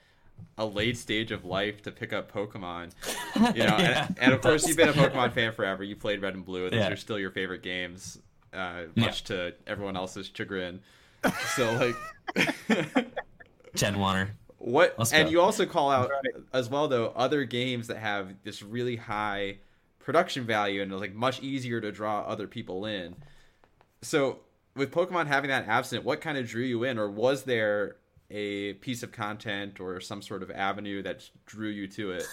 a 0.59 0.65
late 0.65 0.97
stage 0.97 1.33
of 1.33 1.45
life 1.45 1.83
to 1.83 1.91
pick 1.91 2.13
up 2.13 2.33
Pokemon. 2.33 2.91
You 3.35 3.65
know, 3.65 3.77
yeah, 3.79 4.07
and, 4.07 4.19
and, 4.21 4.33
of 4.35 4.43
course 4.43 4.67
you've 4.67 4.77
been 4.77 4.91
a 4.91 4.93
Pokemon 4.93 5.33
fan 5.33 5.53
forever. 5.53 5.83
You 5.83 5.97
played 5.97 6.21
Red 6.21 6.35
and 6.35 6.45
Blue. 6.45 6.65
And 6.65 6.73
those 6.73 6.81
yeah. 6.81 6.91
are 6.91 6.97
still 6.97 7.19
your 7.19 7.31
favorite 7.31 7.63
games, 7.63 8.19
uh, 8.53 8.83
much 8.95 9.29
yeah. 9.31 9.37
to 9.37 9.55
everyone 9.67 9.97
else's 9.97 10.31
chagrin. 10.33 10.81
So 11.57 11.95
like, 12.37 13.07
Chen 13.75 13.99
Warner. 13.99 14.31
What? 14.59 15.13
and 15.13 15.31
you 15.31 15.41
also 15.41 15.67
call 15.67 15.91
out 15.91 16.11
right. 16.11 16.45
as 16.53 16.71
well 16.71 16.87
though 16.89 17.13
other 17.17 17.45
games 17.45 17.89
that 17.89 17.97
have 17.97 18.35
this 18.45 18.63
really 18.63 18.97
high 18.97 19.59
production 19.99 20.45
value 20.45 20.83
and 20.83 20.93
it's 20.93 21.01
like 21.01 21.15
much 21.15 21.43
easier 21.43 21.81
to 21.81 21.91
draw 21.91 22.21
other 22.21 22.47
people 22.47 22.85
in. 22.85 23.17
So 24.03 24.41
with 24.77 24.91
Pokemon 24.91 25.27
having 25.27 25.49
that 25.49 25.67
absent, 25.69 26.05
what 26.05 26.21
kind 26.21 26.39
of 26.39 26.47
drew 26.47 26.65
you 26.65 26.85
in, 26.85 26.99
or 26.99 27.11
was 27.11 27.45
there 27.45 27.97
a 28.33 28.73
piece 28.75 29.03
of 29.03 29.13
content 29.13 29.79
or 29.79 30.01
some 30.01 30.23
sort 30.23 30.43
of 30.43 30.51
avenue 30.51 31.03
that 31.03 31.29
drew 31.47 31.69
you 31.69 31.87
to 31.89 32.13
it? 32.13 32.27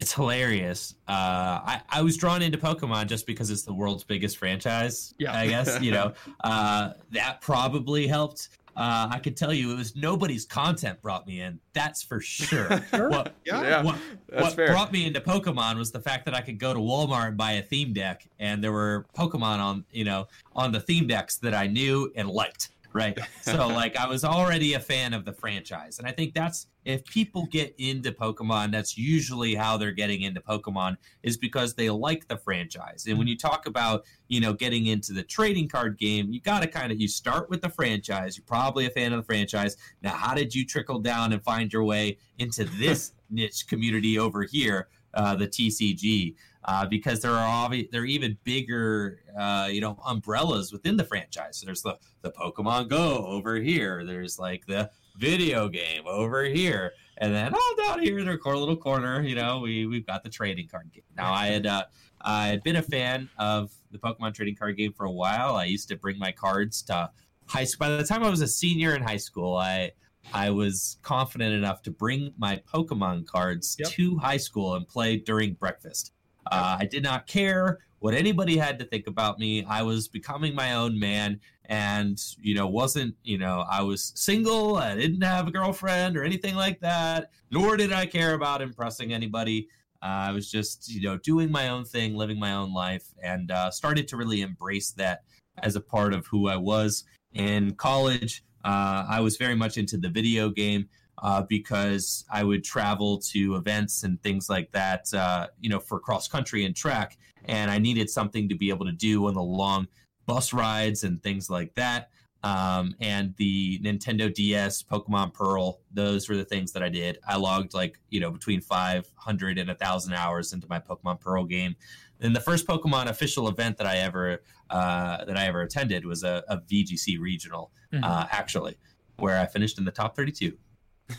It's 0.00 0.12
hilarious. 0.12 0.96
Uh, 1.06 1.12
I, 1.12 1.82
I 1.88 2.02
was 2.02 2.16
drawn 2.16 2.42
into 2.42 2.58
Pokemon 2.58 3.06
just 3.06 3.24
because 3.24 3.50
it's 3.50 3.62
the 3.62 3.72
world's 3.72 4.02
biggest 4.02 4.36
franchise. 4.36 5.14
Yeah. 5.16 5.32
I 5.32 5.46
guess, 5.46 5.80
you 5.80 5.92
know, 5.92 6.14
uh, 6.44 6.94
that 7.12 7.40
probably 7.40 8.08
helped. 8.08 8.48
Uh, 8.74 9.08
I 9.12 9.18
could 9.18 9.36
tell 9.36 9.52
you 9.52 9.70
it 9.72 9.76
was 9.76 9.94
nobody's 9.94 10.44
content 10.44 11.00
brought 11.02 11.26
me 11.26 11.42
in. 11.42 11.60
That's 11.72 12.02
for 12.02 12.20
sure. 12.20 12.82
sure. 12.90 13.10
What, 13.10 13.34
yeah. 13.44 13.82
what, 13.82 13.96
what 14.32 14.56
brought 14.56 14.92
me 14.92 15.06
into 15.06 15.20
Pokemon 15.20 15.76
was 15.76 15.92
the 15.92 16.00
fact 16.00 16.24
that 16.24 16.34
I 16.34 16.40
could 16.40 16.58
go 16.58 16.72
to 16.74 16.80
Walmart 16.80 17.28
and 17.28 17.36
buy 17.36 17.52
a 17.52 17.62
theme 17.62 17.92
deck, 17.92 18.26
and 18.40 18.64
there 18.64 18.72
were 18.72 19.06
Pokemon 19.16 19.58
on, 19.58 19.84
you 19.92 20.04
know, 20.04 20.26
on 20.56 20.72
the 20.72 20.80
theme 20.80 21.06
decks 21.06 21.36
that 21.38 21.54
I 21.54 21.66
knew 21.66 22.10
and 22.16 22.28
liked 22.28 22.70
right? 22.92 23.18
So 23.42 23.66
like 23.68 23.96
I 23.96 24.06
was 24.06 24.24
already 24.24 24.74
a 24.74 24.80
fan 24.80 25.14
of 25.14 25.24
the 25.24 25.32
franchise, 25.32 25.98
and 25.98 26.06
I 26.06 26.12
think 26.12 26.34
that's 26.34 26.66
if 26.84 27.04
people 27.04 27.46
get 27.46 27.74
into 27.78 28.12
Pokemon, 28.12 28.72
that's 28.72 28.98
usually 28.98 29.54
how 29.54 29.76
they're 29.76 29.92
getting 29.92 30.22
into 30.22 30.40
Pokemon 30.40 30.96
is 31.22 31.36
because 31.36 31.74
they 31.74 31.90
like 31.90 32.26
the 32.28 32.36
franchise. 32.36 33.06
And 33.06 33.18
when 33.18 33.28
you 33.28 33.36
talk 33.36 33.66
about 33.66 34.04
you 34.28 34.40
know 34.40 34.52
getting 34.52 34.86
into 34.86 35.12
the 35.12 35.22
trading 35.22 35.68
card 35.68 35.98
game, 35.98 36.32
you 36.32 36.40
got 36.40 36.62
to 36.62 36.68
kind 36.68 36.92
of 36.92 37.00
you 37.00 37.08
start 37.08 37.50
with 37.50 37.62
the 37.62 37.70
franchise. 37.70 38.36
You're 38.36 38.44
probably 38.46 38.86
a 38.86 38.90
fan 38.90 39.12
of 39.12 39.20
the 39.20 39.26
franchise. 39.26 39.76
Now, 40.02 40.14
how 40.14 40.34
did 40.34 40.54
you 40.54 40.66
trickle 40.66 40.98
down 40.98 41.32
and 41.32 41.42
find 41.42 41.72
your 41.72 41.84
way 41.84 42.18
into 42.38 42.64
this 42.64 43.12
niche 43.30 43.66
community 43.66 44.18
over 44.18 44.42
here, 44.42 44.88
uh, 45.14 45.36
the 45.36 45.48
TCG? 45.48 46.34
Uh, 46.64 46.86
because 46.86 47.20
there 47.20 47.32
are 47.32 47.68
obvi- 47.68 47.90
there 47.90 48.02
are 48.02 48.06
even 48.06 48.36
bigger 48.44 49.20
uh, 49.38 49.68
you 49.70 49.80
know 49.80 49.98
umbrellas 50.04 50.72
within 50.72 50.96
the 50.96 51.04
franchise. 51.04 51.62
There's 51.64 51.82
the 51.82 51.98
the 52.22 52.30
Pokemon 52.30 52.88
Go 52.88 53.26
over 53.26 53.56
here. 53.56 54.04
There's 54.04 54.38
like 54.38 54.66
the 54.66 54.90
video 55.16 55.68
game 55.68 56.04
over 56.06 56.44
here, 56.44 56.92
and 57.18 57.34
then 57.34 57.52
oh 57.54 57.74
down 57.78 58.00
here 58.00 58.18
in 58.18 58.28
our 58.28 58.56
little 58.56 58.76
corner, 58.76 59.22
you 59.22 59.34
know, 59.34 59.60
we 59.60 59.86
we've 59.86 60.06
got 60.06 60.22
the 60.22 60.30
trading 60.30 60.68
card 60.68 60.90
game. 60.92 61.04
Now 61.16 61.32
I 61.32 61.46
had 61.46 61.66
uh, 61.66 61.84
I 62.20 62.48
had 62.48 62.62
been 62.62 62.76
a 62.76 62.82
fan 62.82 63.28
of 63.38 63.72
the 63.90 63.98
Pokemon 63.98 64.34
trading 64.34 64.56
card 64.56 64.76
game 64.76 64.92
for 64.92 65.04
a 65.04 65.10
while. 65.10 65.56
I 65.56 65.64
used 65.64 65.88
to 65.88 65.96
bring 65.96 66.18
my 66.18 66.32
cards 66.32 66.82
to 66.82 67.10
high 67.46 67.64
school. 67.64 67.88
By 67.88 67.96
the 67.96 68.04
time 68.04 68.22
I 68.22 68.30
was 68.30 68.40
a 68.40 68.48
senior 68.48 68.94
in 68.94 69.02
high 69.02 69.16
school, 69.16 69.56
I 69.56 69.92
I 70.32 70.50
was 70.50 70.98
confident 71.02 71.54
enough 71.54 71.82
to 71.82 71.90
bring 71.90 72.32
my 72.38 72.62
Pokemon 72.72 73.26
cards 73.26 73.76
yep. 73.78 73.88
to 73.90 74.16
high 74.18 74.36
school 74.36 74.74
and 74.74 74.86
play 74.86 75.16
during 75.16 75.54
breakfast. 75.54 76.12
Uh, 76.50 76.76
I 76.80 76.86
did 76.86 77.02
not 77.02 77.26
care 77.26 77.78
what 78.00 78.14
anybody 78.14 78.56
had 78.56 78.78
to 78.80 78.84
think 78.84 79.06
about 79.06 79.38
me. 79.38 79.64
I 79.64 79.82
was 79.82 80.08
becoming 80.08 80.54
my 80.54 80.74
own 80.74 80.98
man 80.98 81.40
and, 81.66 82.20
you 82.40 82.54
know, 82.54 82.66
wasn't, 82.66 83.14
you 83.22 83.38
know, 83.38 83.64
I 83.70 83.82
was 83.82 84.12
single. 84.16 84.76
I 84.76 84.96
didn't 84.96 85.22
have 85.22 85.46
a 85.46 85.52
girlfriend 85.52 86.16
or 86.16 86.24
anything 86.24 86.56
like 86.56 86.80
that, 86.80 87.30
nor 87.50 87.76
did 87.76 87.92
I 87.92 88.06
care 88.06 88.34
about 88.34 88.60
impressing 88.60 89.12
anybody. 89.12 89.68
Uh, 90.02 90.26
I 90.26 90.32
was 90.32 90.50
just, 90.50 90.88
you 90.92 91.00
know, 91.00 91.16
doing 91.18 91.52
my 91.52 91.68
own 91.68 91.84
thing, 91.84 92.16
living 92.16 92.40
my 92.40 92.54
own 92.54 92.74
life, 92.74 93.04
and 93.22 93.52
uh, 93.52 93.70
started 93.70 94.08
to 94.08 94.16
really 94.16 94.40
embrace 94.42 94.90
that 94.92 95.22
as 95.62 95.76
a 95.76 95.80
part 95.80 96.12
of 96.12 96.26
who 96.26 96.48
I 96.48 96.56
was. 96.56 97.04
In 97.34 97.74
college, 97.76 98.44
uh, 98.64 99.06
I 99.08 99.20
was 99.20 99.36
very 99.36 99.54
much 99.54 99.78
into 99.78 99.96
the 99.96 100.08
video 100.08 100.50
game 100.50 100.88
uh, 101.22 101.42
because 101.42 102.24
I 102.30 102.42
would 102.42 102.64
travel 102.64 103.18
to 103.18 103.54
events 103.54 104.02
and 104.02 104.20
things 104.22 104.50
like 104.50 104.72
that, 104.72 105.12
uh, 105.14 105.46
you 105.60 105.70
know, 105.70 105.78
for 105.78 106.00
cross 106.00 106.26
country 106.26 106.64
and 106.64 106.74
track. 106.74 107.16
And 107.44 107.70
I 107.70 107.78
needed 107.78 108.10
something 108.10 108.48
to 108.48 108.56
be 108.56 108.70
able 108.70 108.86
to 108.86 108.92
do 108.92 109.26
on 109.26 109.34
the 109.34 109.42
long 109.42 109.86
bus 110.26 110.52
rides 110.52 111.04
and 111.04 111.22
things 111.22 111.48
like 111.48 111.74
that. 111.74 112.10
Um, 112.44 112.96
and 113.00 113.34
the 113.36 113.78
Nintendo 113.78 114.32
DS, 114.32 114.82
Pokemon 114.82 115.32
Pearl, 115.32 115.80
those 115.92 116.28
were 116.28 116.36
the 116.36 116.44
things 116.44 116.72
that 116.72 116.82
I 116.82 116.88
did. 116.88 117.18
I 117.26 117.36
logged 117.36 117.72
like, 117.72 118.00
you 118.10 118.18
know, 118.18 118.32
between 118.32 118.60
500 118.60 119.58
and 119.58 119.68
1,000 119.68 120.14
hours 120.14 120.52
into 120.52 120.66
my 120.68 120.80
Pokemon 120.80 121.20
Pearl 121.20 121.44
game. 121.44 121.76
And 122.20 122.34
the 122.34 122.40
first 122.40 122.66
Pokemon 122.66 123.06
official 123.06 123.48
event 123.48 123.76
that 123.78 123.86
I 123.86 123.98
ever 123.98 124.42
uh, 124.70 125.24
that 125.24 125.36
I 125.36 125.46
ever 125.46 125.60
attended 125.62 126.04
was 126.04 126.24
a, 126.24 126.42
a 126.48 126.56
VGC 126.56 127.20
regional, 127.20 127.70
mm-hmm. 127.92 128.02
uh, 128.02 128.26
actually, 128.30 128.76
where 129.18 129.38
I 129.38 129.46
finished 129.46 129.78
in 129.78 129.84
the 129.84 129.90
top 129.90 130.16
32 130.16 130.56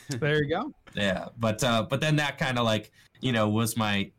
there 0.10 0.44
you 0.44 0.50
go. 0.50 0.74
yeah, 0.96 1.28
but 1.38 1.64
uh, 1.64 1.86
but 1.90 2.02
then 2.02 2.16
that 2.18 2.38
kind 2.38 2.58
of 2.58 2.66
like 2.66 2.92
you 3.22 3.32
know 3.32 3.50
was 3.50 3.78
my 3.78 4.12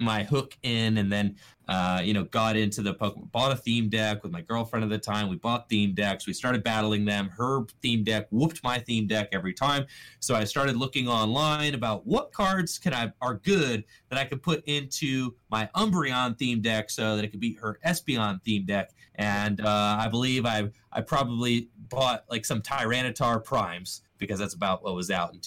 my 0.00 0.22
hook 0.24 0.56
in 0.62 0.98
and 0.98 1.12
then 1.12 1.36
uh, 1.68 2.00
you 2.02 2.12
know 2.12 2.24
got 2.24 2.56
into 2.56 2.82
the 2.82 2.94
Pokemon 2.94 3.30
bought 3.30 3.52
a 3.52 3.56
theme 3.56 3.88
deck 3.88 4.22
with 4.22 4.32
my 4.32 4.40
girlfriend 4.40 4.82
at 4.82 4.90
the 4.90 4.98
time. 4.98 5.28
We 5.28 5.36
bought 5.36 5.68
theme 5.68 5.94
decks. 5.94 6.26
We 6.26 6.32
started 6.32 6.64
battling 6.64 7.04
them. 7.04 7.28
Her 7.28 7.64
theme 7.80 8.02
deck 8.02 8.26
whooped 8.30 8.64
my 8.64 8.78
theme 8.78 9.06
deck 9.06 9.28
every 9.32 9.52
time. 9.52 9.86
So 10.18 10.34
I 10.34 10.44
started 10.44 10.76
looking 10.76 11.06
online 11.06 11.74
about 11.74 12.06
what 12.06 12.32
cards 12.32 12.78
can 12.78 12.92
I 12.92 13.12
are 13.20 13.34
good 13.34 13.84
that 14.08 14.18
I 14.18 14.24
could 14.24 14.42
put 14.42 14.64
into 14.66 15.34
my 15.50 15.68
Umbreon 15.76 16.38
theme 16.38 16.60
deck 16.60 16.90
so 16.90 17.14
that 17.14 17.24
it 17.24 17.28
could 17.28 17.40
beat 17.40 17.58
her 17.60 17.78
Espeon 17.86 18.42
theme 18.42 18.64
deck. 18.64 18.90
And 19.14 19.60
uh, 19.60 19.98
I 20.00 20.08
believe 20.08 20.46
I 20.46 20.70
I 20.92 21.02
probably 21.02 21.68
bought 21.88 22.24
like 22.28 22.44
some 22.44 22.62
Tyranitar 22.62 23.44
primes 23.44 24.02
because 24.18 24.38
that's 24.38 24.54
about 24.54 24.82
what 24.82 24.94
was 24.94 25.10
out 25.10 25.34
in 25.34 25.40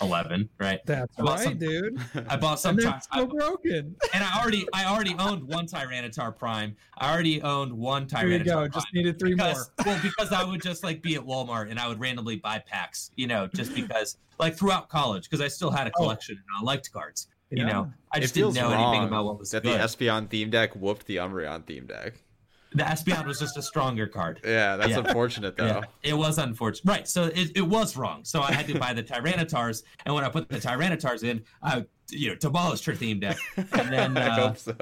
2011, 0.00 0.48
right? 0.58 0.80
That's 0.86 1.18
right, 1.18 1.40
some, 1.40 1.58
dude. 1.58 2.00
I 2.28 2.36
bought 2.36 2.60
some. 2.60 2.78
and 2.78 2.86
ty- 2.86 2.98
still 2.98 3.22
I, 3.22 3.26
broken. 3.26 3.96
And 4.14 4.24
I 4.24 4.40
already, 4.40 4.66
I 4.72 4.86
already 4.86 5.14
owned 5.18 5.44
one 5.44 5.66
Tyranitar 5.66 6.36
Prime. 6.36 6.76
I 6.98 7.12
already 7.12 7.42
owned 7.42 7.72
one 7.72 8.06
Tyranitar. 8.06 8.28
Here 8.28 8.38
you 8.38 8.44
go. 8.44 8.54
Prime 8.56 8.70
just 8.72 8.86
needed 8.94 9.18
three 9.18 9.34
because, 9.34 9.70
more. 9.78 9.94
well, 9.94 10.02
because 10.02 10.32
I 10.32 10.44
would 10.44 10.62
just 10.64 10.82
like 10.82 11.02
be 11.02 11.14
at 11.14 11.22
Walmart 11.22 11.70
and 11.70 11.78
I 11.78 11.88
would 11.88 12.00
randomly 12.00 12.36
buy 12.36 12.58
packs, 12.58 13.10
you 13.16 13.26
know, 13.26 13.46
just 13.46 13.74
because, 13.74 14.16
like 14.38 14.56
throughout 14.56 14.88
college, 14.88 15.24
because 15.24 15.40
I 15.40 15.48
still 15.48 15.70
had 15.70 15.86
a 15.86 15.90
oh. 15.96 16.02
collection 16.02 16.36
oh. 16.38 16.42
and 16.58 16.68
I 16.68 16.72
liked 16.72 16.90
cards. 16.92 17.28
You 17.50 17.64
yeah. 17.64 17.72
know, 17.72 17.92
I 18.12 18.20
just 18.20 18.34
didn't 18.34 18.54
know 18.54 18.70
anything 18.70 19.08
about 19.08 19.24
what 19.24 19.38
was 19.38 19.50
that 19.50 19.64
good. 19.64 19.80
the 19.80 19.84
Espeon 19.84 20.30
theme 20.30 20.50
deck 20.50 20.76
whooped 20.76 21.06
the 21.06 21.16
Umbreon 21.16 21.66
theme 21.66 21.86
deck. 21.86 22.14
The 22.72 22.84
Espeon 22.84 23.26
was 23.26 23.40
just 23.40 23.56
a 23.56 23.62
stronger 23.62 24.06
card. 24.06 24.40
Yeah, 24.44 24.76
that's 24.76 24.90
yeah. 24.90 24.98
unfortunate 24.98 25.56
though. 25.56 25.66
Yeah, 25.66 25.82
it 26.02 26.14
was 26.14 26.38
unfortunate. 26.38 26.88
Right. 26.88 27.08
So 27.08 27.24
it, 27.24 27.52
it 27.56 27.66
was 27.66 27.96
wrong. 27.96 28.24
So 28.24 28.42
I 28.42 28.52
had 28.52 28.68
to 28.68 28.78
buy 28.78 28.92
the 28.92 29.02
Tyranitars, 29.02 29.82
and 30.06 30.14
when 30.14 30.24
I 30.24 30.28
put 30.28 30.48
the 30.48 30.58
Tyranitars 30.58 31.24
in, 31.24 31.42
I 31.62 31.84
you 32.10 32.28
know 32.28 32.34
demolished 32.36 32.84
her 32.84 32.94
theme 32.94 33.20
deck. 33.20 33.38
And 33.56 33.92
then 33.92 34.16
uh, 34.16 34.20
I 34.30 34.40
hope 34.40 34.58
so. 34.58 34.76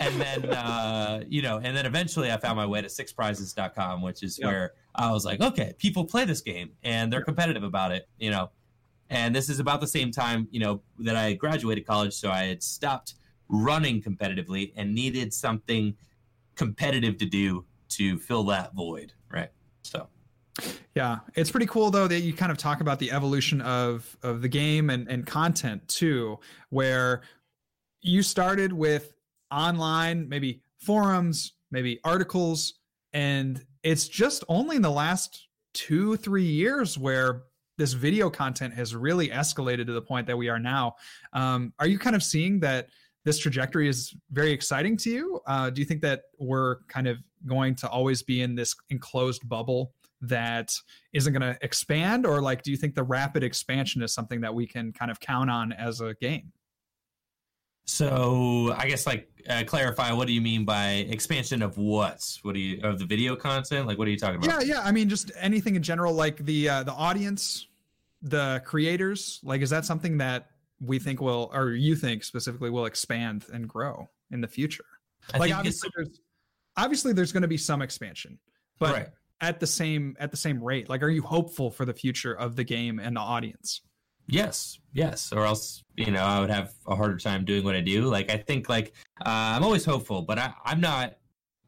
And 0.00 0.20
then 0.20 0.44
uh, 0.50 1.22
you 1.28 1.42
know, 1.42 1.58
and 1.62 1.76
then 1.76 1.86
eventually 1.86 2.32
I 2.32 2.36
found 2.36 2.56
my 2.56 2.66
way 2.66 2.82
to 2.82 2.88
sixprizes.com, 2.88 4.02
which 4.02 4.24
is 4.24 4.38
yep. 4.38 4.46
where 4.46 4.72
I 4.94 5.12
was 5.12 5.24
like, 5.24 5.40
okay, 5.40 5.74
people 5.78 6.04
play 6.04 6.24
this 6.24 6.40
game 6.40 6.70
and 6.82 7.12
they're 7.12 7.22
competitive 7.22 7.62
about 7.62 7.92
it, 7.92 8.08
you 8.18 8.30
know. 8.30 8.50
And 9.10 9.36
this 9.36 9.48
is 9.48 9.60
about 9.60 9.80
the 9.80 9.86
same 9.86 10.10
time, 10.10 10.48
you 10.50 10.58
know, 10.58 10.80
that 11.00 11.14
I 11.14 11.34
graduated 11.34 11.86
college, 11.86 12.14
so 12.14 12.30
I 12.30 12.44
had 12.44 12.62
stopped 12.62 13.14
running 13.48 14.02
competitively 14.02 14.72
and 14.76 14.94
needed 14.94 15.32
something 15.32 15.94
competitive 16.56 17.18
to 17.18 17.26
do 17.26 17.64
to 17.90 18.18
fill 18.18 18.44
that 18.44 18.74
void, 18.74 19.12
right? 19.30 19.50
So 19.82 20.08
yeah, 20.94 21.18
it's 21.34 21.50
pretty 21.50 21.66
cool 21.66 21.90
though 21.90 22.06
that 22.06 22.20
you 22.20 22.32
kind 22.32 22.52
of 22.52 22.58
talk 22.58 22.80
about 22.80 22.98
the 22.98 23.10
evolution 23.10 23.60
of 23.60 24.16
of 24.22 24.42
the 24.42 24.48
game 24.48 24.90
and 24.90 25.08
and 25.08 25.26
content 25.26 25.86
too, 25.88 26.38
where 26.70 27.22
you 28.02 28.22
started 28.22 28.72
with 28.72 29.14
online, 29.50 30.28
maybe 30.28 30.62
forums, 30.78 31.54
maybe 31.70 31.98
articles, 32.04 32.74
and 33.12 33.64
it's 33.82 34.08
just 34.08 34.44
only 34.48 34.76
in 34.76 34.82
the 34.82 34.90
last 34.90 35.48
two 35.72 36.16
three 36.16 36.44
years 36.44 36.96
where 36.96 37.42
this 37.76 37.92
video 37.92 38.30
content 38.30 38.72
has 38.72 38.94
really 38.94 39.28
escalated 39.30 39.86
to 39.86 39.92
the 39.92 40.02
point 40.02 40.28
that 40.28 40.36
we 40.36 40.48
are 40.48 40.60
now. 40.60 40.94
Um, 41.32 41.72
are 41.80 41.88
you 41.88 41.98
kind 41.98 42.14
of 42.14 42.22
seeing 42.22 42.60
that? 42.60 42.88
This 43.24 43.38
trajectory 43.38 43.88
is 43.88 44.14
very 44.30 44.52
exciting 44.52 44.96
to 44.98 45.10
you? 45.10 45.40
Uh, 45.46 45.70
do 45.70 45.80
you 45.80 45.86
think 45.86 46.02
that 46.02 46.22
we're 46.38 46.76
kind 46.88 47.08
of 47.08 47.18
going 47.46 47.74
to 47.76 47.88
always 47.88 48.22
be 48.22 48.42
in 48.42 48.54
this 48.54 48.74
enclosed 48.90 49.48
bubble 49.48 49.92
that 50.20 50.72
isn't 51.12 51.32
going 51.32 51.42
to 51.42 51.58
expand, 51.62 52.26
or 52.26 52.40
like, 52.40 52.62
do 52.62 52.70
you 52.70 52.76
think 52.76 52.94
the 52.94 53.02
rapid 53.02 53.42
expansion 53.42 54.02
is 54.02 54.12
something 54.12 54.40
that 54.40 54.54
we 54.54 54.66
can 54.66 54.92
kind 54.92 55.10
of 55.10 55.20
count 55.20 55.50
on 55.50 55.72
as 55.72 56.00
a 56.00 56.14
game? 56.14 56.52
So 57.86 58.74
I 58.78 58.88
guess 58.88 59.06
like 59.06 59.28
uh, 59.48 59.62
clarify 59.66 60.10
what 60.12 60.26
do 60.26 60.32
you 60.32 60.40
mean 60.40 60.64
by 60.64 61.06
expansion 61.10 61.60
of 61.60 61.76
what? 61.76 62.38
What 62.42 62.54
do 62.54 62.60
you 62.60 62.80
of 62.82 62.98
the 62.98 63.04
video 63.04 63.36
content? 63.36 63.86
Like 63.86 63.98
what 63.98 64.08
are 64.08 64.10
you 64.10 64.16
talking 64.16 64.36
about? 64.36 64.66
Yeah, 64.66 64.76
yeah. 64.76 64.80
I 64.82 64.90
mean 64.90 65.08
just 65.08 65.30
anything 65.38 65.76
in 65.76 65.82
general, 65.82 66.14
like 66.14 66.38
the 66.38 66.68
uh, 66.68 66.82
the 66.82 66.92
audience, 66.92 67.68
the 68.22 68.62
creators. 68.64 69.38
Like 69.42 69.60
is 69.60 69.68
that 69.68 69.84
something 69.84 70.16
that 70.18 70.48
we 70.86 70.98
think 70.98 71.20
will, 71.20 71.50
or 71.52 71.70
you 71.70 71.96
think 71.96 72.24
specifically, 72.24 72.70
will 72.70 72.86
expand 72.86 73.46
and 73.52 73.68
grow 73.68 74.08
in 74.30 74.40
the 74.40 74.48
future. 74.48 74.84
I 75.32 75.38
like 75.38 75.54
obviously, 75.54 75.90
there's 75.96 76.20
obviously 76.76 77.12
there's 77.12 77.32
going 77.32 77.42
to 77.42 77.48
be 77.48 77.56
some 77.56 77.82
expansion, 77.82 78.38
but 78.78 78.92
right. 78.92 79.08
at 79.40 79.60
the 79.60 79.66
same 79.66 80.16
at 80.18 80.30
the 80.30 80.36
same 80.36 80.62
rate. 80.62 80.88
Like, 80.88 81.02
are 81.02 81.10
you 81.10 81.22
hopeful 81.22 81.70
for 81.70 81.84
the 81.84 81.94
future 81.94 82.34
of 82.34 82.56
the 82.56 82.64
game 82.64 82.98
and 82.98 83.16
the 83.16 83.20
audience? 83.20 83.82
Yes, 84.26 84.78
yes, 84.92 85.32
or 85.32 85.44
else 85.44 85.82
you 85.96 86.10
know 86.10 86.22
I 86.22 86.40
would 86.40 86.50
have 86.50 86.72
a 86.86 86.96
harder 86.96 87.18
time 87.18 87.44
doing 87.44 87.64
what 87.64 87.74
I 87.74 87.80
do. 87.80 88.04
Like 88.04 88.30
I 88.30 88.38
think 88.38 88.68
like 88.68 88.94
uh, 89.20 89.28
I'm 89.56 89.62
always 89.64 89.84
hopeful, 89.84 90.22
but 90.22 90.38
I, 90.38 90.52
I'm 90.64 90.80
not 90.80 91.16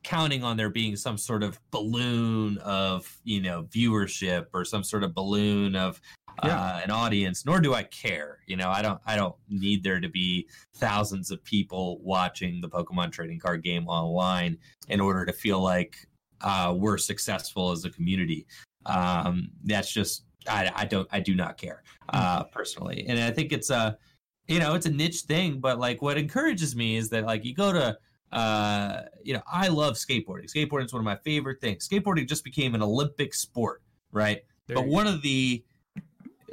counting 0.02 0.44
on 0.44 0.56
there 0.56 0.70
being 0.70 0.94
some 0.94 1.18
sort 1.18 1.42
of 1.42 1.58
balloon 1.70 2.58
of 2.58 3.12
you 3.24 3.40
know 3.42 3.64
viewership 3.64 4.46
or 4.54 4.64
some 4.64 4.84
sort 4.84 5.02
of 5.02 5.14
balloon 5.14 5.76
of 5.76 6.00
yeah. 6.44 6.60
uh, 6.60 6.80
an 6.82 6.90
audience 6.90 7.44
nor 7.44 7.60
do 7.60 7.74
i 7.74 7.82
care 7.82 8.38
you 8.46 8.56
know 8.56 8.70
i 8.70 8.82
don't 8.82 9.00
i 9.06 9.16
don't 9.16 9.34
need 9.48 9.82
there 9.82 10.00
to 10.00 10.08
be 10.08 10.46
thousands 10.74 11.30
of 11.30 11.42
people 11.44 11.98
watching 12.02 12.60
the 12.60 12.68
pokemon 12.68 13.10
trading 13.10 13.38
card 13.38 13.62
game 13.62 13.86
online 13.88 14.56
in 14.88 15.00
order 15.00 15.24
to 15.24 15.32
feel 15.32 15.60
like 15.60 15.96
uh, 16.42 16.74
we're 16.76 16.98
successful 16.98 17.70
as 17.70 17.86
a 17.86 17.90
community 17.90 18.46
um, 18.84 19.48
that's 19.64 19.92
just 19.92 20.24
I, 20.48 20.70
I 20.74 20.84
don't 20.84 21.08
i 21.10 21.20
do 21.20 21.34
not 21.34 21.56
care 21.56 21.82
uh, 22.10 22.40
mm-hmm. 22.40 22.52
personally 22.52 23.06
and 23.08 23.18
i 23.18 23.30
think 23.30 23.52
it's 23.52 23.70
a 23.70 23.96
you 24.46 24.58
know 24.58 24.74
it's 24.74 24.86
a 24.86 24.90
niche 24.90 25.22
thing 25.22 25.58
but 25.60 25.78
like 25.78 26.02
what 26.02 26.18
encourages 26.18 26.76
me 26.76 26.96
is 26.96 27.08
that 27.10 27.24
like 27.24 27.44
you 27.44 27.54
go 27.54 27.72
to 27.72 27.96
uh, 28.32 29.02
you 29.22 29.32
know, 29.32 29.42
I 29.50 29.68
love 29.68 29.94
skateboarding. 29.94 30.52
Skateboarding 30.52 30.86
is 30.86 30.92
one 30.92 31.00
of 31.00 31.04
my 31.04 31.16
favorite 31.16 31.60
things. 31.60 31.88
Skateboarding 31.88 32.28
just 32.28 32.44
became 32.44 32.74
an 32.74 32.82
Olympic 32.82 33.32
sport, 33.34 33.82
right? 34.12 34.42
There 34.66 34.76
but 34.76 34.86
one 34.86 35.06
go. 35.06 35.14
of 35.14 35.22
the 35.22 35.64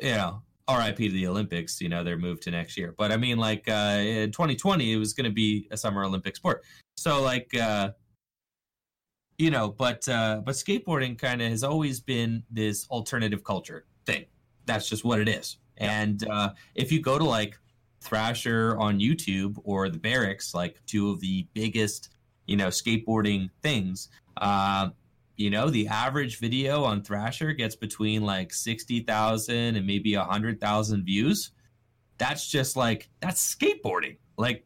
you 0.04 0.12
know, 0.12 0.42
RIP 0.70 0.98
to 0.98 1.10
the 1.10 1.28
Olympics, 1.28 1.82
you 1.82 1.90
know, 1.90 2.04
they're 2.04 2.18
moved 2.18 2.44
to 2.44 2.52
next 2.52 2.78
year. 2.78 2.94
But 2.98 3.12
I 3.12 3.18
mean, 3.18 3.38
like 3.38 3.68
uh, 3.70 3.98
in 4.00 4.32
2020, 4.32 4.92
it 4.92 4.98
was 4.98 5.14
going 5.14 5.26
to 5.26 5.34
be 5.34 5.68
a 5.72 5.78
summer 5.78 6.04
Olympic 6.04 6.36
sport. 6.36 6.64
So 6.98 7.22
like, 7.22 7.56
uh, 7.56 7.92
you 9.38 9.50
know, 9.50 9.70
but 9.70 10.08
uh, 10.08 10.42
but 10.46 10.56
skateboarding 10.56 11.18
kind 11.18 11.42
of 11.42 11.50
has 11.50 11.64
always 11.64 12.00
been 12.00 12.44
this 12.52 12.88
alternative 12.90 13.44
culture 13.44 13.86
thing. 14.06 14.26
That's 14.66 14.88
just 14.88 15.04
what 15.04 15.20
it 15.20 15.28
is. 15.28 15.58
And 15.78 16.28
uh, 16.30 16.52
if 16.76 16.92
you 16.92 17.02
go 17.02 17.18
to 17.18 17.24
like 17.24 17.58
Thrasher 18.02 18.78
on 18.78 19.00
YouTube 19.00 19.58
or 19.64 19.90
the 19.90 19.98
Berrics, 19.98 20.54
like 20.54 20.80
two 20.86 21.10
of 21.10 21.20
the 21.22 21.48
biggest, 21.54 22.10
you 22.46 22.58
know, 22.58 22.68
skateboarding 22.68 23.50
things, 23.62 24.10
uh, 24.38 24.90
you 25.36 25.50
know, 25.50 25.70
the 25.70 25.88
average 25.88 26.40
video 26.40 26.84
on 26.84 27.02
Thrasher 27.02 27.54
gets 27.54 27.76
between 27.76 28.24
like 28.24 28.54
60,000 28.54 29.76
and 29.76 29.88
maybe 29.88 30.16
100,000 30.16 31.04
views. 31.04 31.52
That's 32.18 32.48
just 32.50 32.76
like, 32.76 33.10
that's 33.20 33.56
skateboarding. 33.56 34.18
Like 34.38 34.66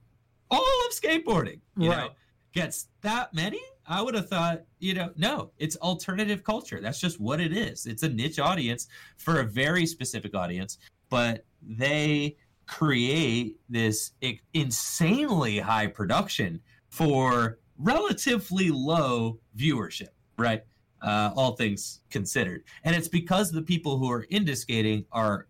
all 0.52 0.60
of 0.60 0.92
skateboarding, 0.92 1.62
you 1.78 1.90
right. 1.90 1.98
know, 1.98 2.10
gets 2.54 2.88
that 3.02 3.34
many. 3.34 3.62
I 3.88 4.02
would 4.02 4.16
have 4.16 4.28
thought, 4.28 4.64
you 4.80 4.94
know, 4.94 5.12
no, 5.16 5.52
it's 5.58 5.78
alternative 5.78 6.44
culture. 6.44 6.82
That's 6.82 7.00
just 7.00 7.20
what 7.20 7.40
it 7.40 7.56
is. 7.56 7.86
It's 7.86 8.04
a 8.04 8.10
niche 8.10 8.40
audience 8.40 8.88
for 9.16 9.40
a 9.40 9.46
very 9.46 9.86
specific 9.86 10.36
audience, 10.36 10.78
but 11.10 11.46
they 11.62 12.36
create 12.68 13.56
this 13.70 14.12
insanely 14.54 15.60
high 15.60 15.88
production 15.88 16.60
for 16.90 17.60
relatively 17.78 18.70
low 18.70 19.40
viewership 19.58 20.10
right? 20.38 20.64
Uh, 21.02 21.32
all 21.36 21.56
things 21.56 22.02
considered. 22.10 22.64
And 22.84 22.96
it's 22.96 23.08
because 23.08 23.52
the 23.52 23.62
people 23.62 23.98
who 23.98 24.12
are 24.12 24.24
into 24.24 24.56
skating 24.56 25.06
are 25.12 25.48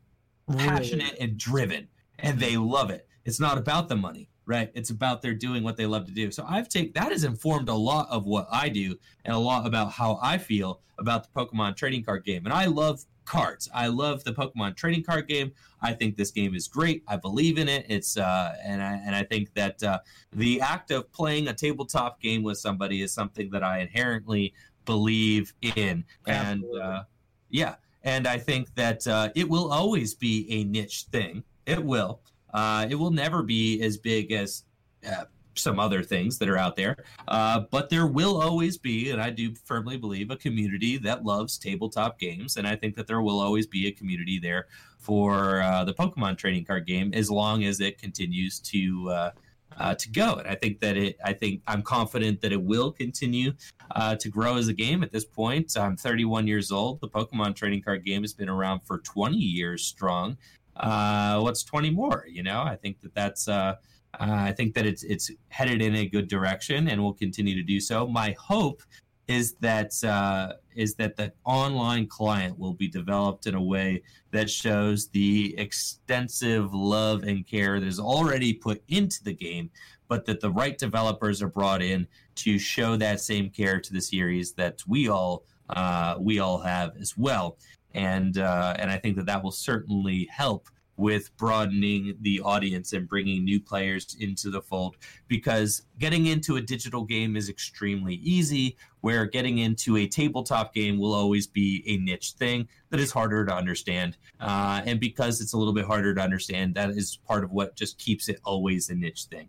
passionate 0.58 1.12
really? 1.12 1.20
and 1.22 1.38
driven 1.38 1.88
and 2.20 2.40
they 2.40 2.58
love 2.58 2.90
it. 2.90 3.08
It's 3.26 3.40
not 3.40 3.58
about 3.58 3.90
the 3.90 3.96
money, 3.96 4.30
right? 4.46 4.72
It's 4.74 4.90
about 4.90 5.22
they're 5.22 5.34
doing 5.34 5.64
what 5.64 5.78
they 5.78 5.86
love 5.86 6.06
to 6.06 6.12
do. 6.12 6.32
So 6.32 6.46
I've 6.48 6.70
taken 6.70 6.92
that 6.96 7.12
has 7.12 7.24
informed 7.24 7.70
a 7.70 7.74
lot 7.74 8.08
of 8.10 8.26
what 8.26 8.48
I 8.52 8.70
do 8.70 8.96
and 9.26 9.36
a 9.36 9.40
lot 9.40 9.66
about 9.68 9.92
how 9.92 10.20
I 10.22 10.38
feel 10.38 10.82
about 10.98 11.24
the 11.24 11.30
Pokemon 11.40 11.76
trading 11.76 12.04
card 12.04 12.24
game. 12.24 12.46
And 12.46 12.54
I 12.54 12.66
love 12.66 13.04
cards. 13.26 13.70
I 13.74 13.88
love 13.88 14.24
the 14.24 14.32
Pokemon 14.32 14.76
trading 14.76 15.04
card 15.04 15.28
game. 15.28 15.52
I 15.82 15.94
think 15.94 16.16
this 16.16 16.32
game 16.32 16.56
is 16.56 16.68
great. 16.68 17.04
I 17.08 17.18
believe 17.18 17.58
in 17.58 17.68
it. 17.68 17.86
It's 17.90 18.18
uh, 18.18 18.56
and 18.64 18.82
I 18.82 18.94
and 19.06 19.16
I 19.16 19.24
think 19.24 19.54
that 19.54 19.84
uh, 19.84 20.00
the 20.32 20.62
act 20.62 20.90
of 20.92 21.12
playing 21.12 21.48
a 21.50 21.54
tabletop 21.54 22.20
game 22.22 22.42
with 22.42 22.58
somebody 22.58 23.02
is 23.02 23.14
something 23.14 23.52
that 23.52 23.64
I 23.64 23.80
inherently 23.80 24.54
believe 24.88 25.54
in. 25.62 26.04
And 26.26 26.64
uh, 26.82 27.04
yeah, 27.52 27.76
and 28.04 28.26
I 28.28 28.40
think 28.40 28.74
that 28.74 29.06
uh, 29.06 29.30
it 29.36 29.48
will 29.48 29.72
always 29.72 30.16
be 30.16 30.48
a 30.50 30.64
niche 30.64 31.06
thing. 31.12 31.44
It 31.68 31.84
will. 31.84 32.22
Uh, 32.52 32.88
it 32.90 32.96
will 32.96 33.12
never 33.12 33.44
be 33.44 33.82
as 33.84 33.98
big 33.98 34.32
as 34.32 34.64
uh, 35.08 35.26
some 35.54 35.80
other 35.80 36.02
things 36.02 36.40
that 36.40 36.50
are 36.50 36.58
out 36.58 36.76
there. 36.76 36.96
Uh, 37.28 37.62
but 37.72 37.90
there 37.90 38.08
will 38.08 38.42
always 38.42 38.78
be, 38.78 39.12
and 39.12 39.22
I 39.22 39.30
do 39.30 39.54
firmly 39.66 39.98
believe, 39.98 40.32
a 40.32 40.38
community 40.38 40.98
that 41.00 41.26
loves 41.26 41.58
tabletop 41.58 42.20
games. 42.20 42.58
And 42.58 42.68
I 42.68 42.76
think 42.76 42.96
that 42.96 43.08
there 43.08 43.22
will 43.22 43.40
always 43.40 43.68
be 43.68 43.88
a 43.88 43.92
community 43.92 44.40
there 44.40 44.68
for 44.98 45.62
uh, 45.62 45.84
the 45.84 45.94
Pokemon 45.94 46.38
trading 46.38 46.66
card 46.66 46.88
game 46.88 47.12
as 47.14 47.30
long 47.30 47.64
as 47.64 47.80
it 47.82 48.00
continues 48.00 48.60
to. 48.60 49.10
Uh, 49.10 49.32
uh, 49.78 49.96
to 49.96 50.10
go. 50.10 50.36
And 50.36 50.48
I 50.48 50.56
think 50.56 50.80
that 50.82 50.98
it, 50.98 51.18
I 51.24 51.34
think 51.34 51.62
I'm 51.68 51.82
confident 51.82 52.42
that 52.42 52.52
it 52.52 52.62
will 52.62 52.92
continue 52.92 53.54
uh, 53.92 54.16
to 54.16 54.30
grow 54.30 54.58
as 54.58 54.68
a 54.68 54.74
game 54.74 55.04
at 55.04 55.12
this 55.12 55.26
point. 55.26 55.76
I'm 55.78 55.96
31 55.96 56.48
years 56.48 56.72
old. 56.72 57.02
The 57.02 57.10
Pokemon 57.10 57.56
trading 57.56 57.82
card 57.82 58.06
game 58.06 58.24
has 58.24 58.34
been 58.34 58.50
around 58.50 58.82
for 58.82 59.00
20 59.00 59.38
years 59.38 59.84
strong. 59.84 60.38
Uh, 60.76 61.40
what's 61.40 61.64
20 61.64 61.90
more? 61.92 62.26
You 62.30 62.44
know, 62.44 62.62
I 62.62 62.76
think 62.76 63.02
that 63.02 63.14
that's, 63.16 63.48
uh, 63.48 63.76
uh, 64.20 64.26
I 64.30 64.52
think 64.52 64.74
that 64.76 64.86
it's 64.86 65.04
it's 65.04 65.30
headed 65.50 65.82
in 65.82 65.96
a 65.96 66.08
good 66.08 66.28
direction 66.28 66.88
and 66.88 67.02
will 67.02 67.14
continue 67.14 67.56
to 67.56 67.64
do 67.64 67.80
so. 67.80 68.08
My 68.08 68.36
hope 68.40 68.82
is 69.28 69.56
that 69.56 69.92
uh, 70.04 70.54
is 70.78 70.94
that 70.96 71.18
the 71.18 71.34
online 71.44 72.08
client 72.08 72.58
will 72.58 72.74
be 72.74 72.88
developed 72.88 73.48
in 73.48 73.56
a 73.56 73.62
way 73.62 74.04
that 74.32 74.50
shows 74.50 75.08
the 75.10 75.58
extensive 75.58 76.74
love 76.74 77.24
and 77.24 77.48
care 77.48 77.80
that 77.80 77.88
is 77.88 78.00
already 78.00 78.54
put 78.54 78.82
into 78.88 79.24
the 79.24 79.34
game, 79.34 79.70
but 80.08 80.26
that 80.26 80.40
the 80.40 80.52
right 80.52 80.78
developers 80.78 81.42
are 81.42 81.50
brought 81.50 81.82
in 81.82 82.08
to 82.36 82.60
show 82.60 82.96
that 82.96 83.20
same 83.20 83.50
care 83.50 83.80
to 83.80 83.92
the 83.92 84.02
series 84.02 84.54
that 84.54 84.82
we 84.88 85.10
all 85.10 85.44
uh, 85.70 86.16
we 86.20 86.40
all 86.40 86.60
have 86.60 86.96
as 87.02 87.18
well. 87.18 87.58
And 87.94 88.38
uh, 88.38 88.76
and 88.78 88.92
I 88.92 88.98
think 88.98 89.18
that 89.18 89.26
that 89.26 89.44
will 89.44 89.52
certainly 89.52 90.30
help 90.32 90.70
with 90.98 91.36
broadening 91.38 92.18
the 92.22 92.42
audience 92.42 92.92
and 92.92 93.08
bringing 93.08 93.46
new 93.46 93.60
players 93.60 94.18
into 94.20 94.50
the 94.50 94.62
fold. 94.62 94.98
Because 95.28 95.84
getting 96.00 96.26
into 96.26 96.58
a 96.58 96.62
digital 96.62 97.04
game 97.04 97.38
is 97.38 97.50
extremely 97.50 98.16
easy 98.16 98.76
where 99.02 99.26
getting 99.26 99.60
into 99.60 99.98
a 99.98 100.08
tabletop 100.08 100.74
game 100.74 100.98
will 100.98 101.14
always 101.14 101.46
be 101.46 101.84
a 101.86 101.98
niche 101.98 102.32
thing 102.32 102.68
that 102.90 103.00
is 103.00 103.12
harder 103.12 103.46
to 103.46 103.54
understand. 103.54 104.18
Uh, 104.40 104.82
and 104.86 105.00
because 105.00 105.40
it's 105.40 105.54
a 105.54 105.58
little 105.58 105.74
bit 105.74 105.86
harder 105.86 106.14
to 106.14 106.22
understand 106.22 106.74
that 106.76 106.90
is 106.90 107.20
part 107.28 107.44
of 107.44 107.52
what 107.52 107.76
just 107.76 107.98
keeps 108.00 108.28
it 108.28 108.40
always 108.44 108.90
a 108.90 108.96
niche 108.96 109.26
thing. 109.26 109.48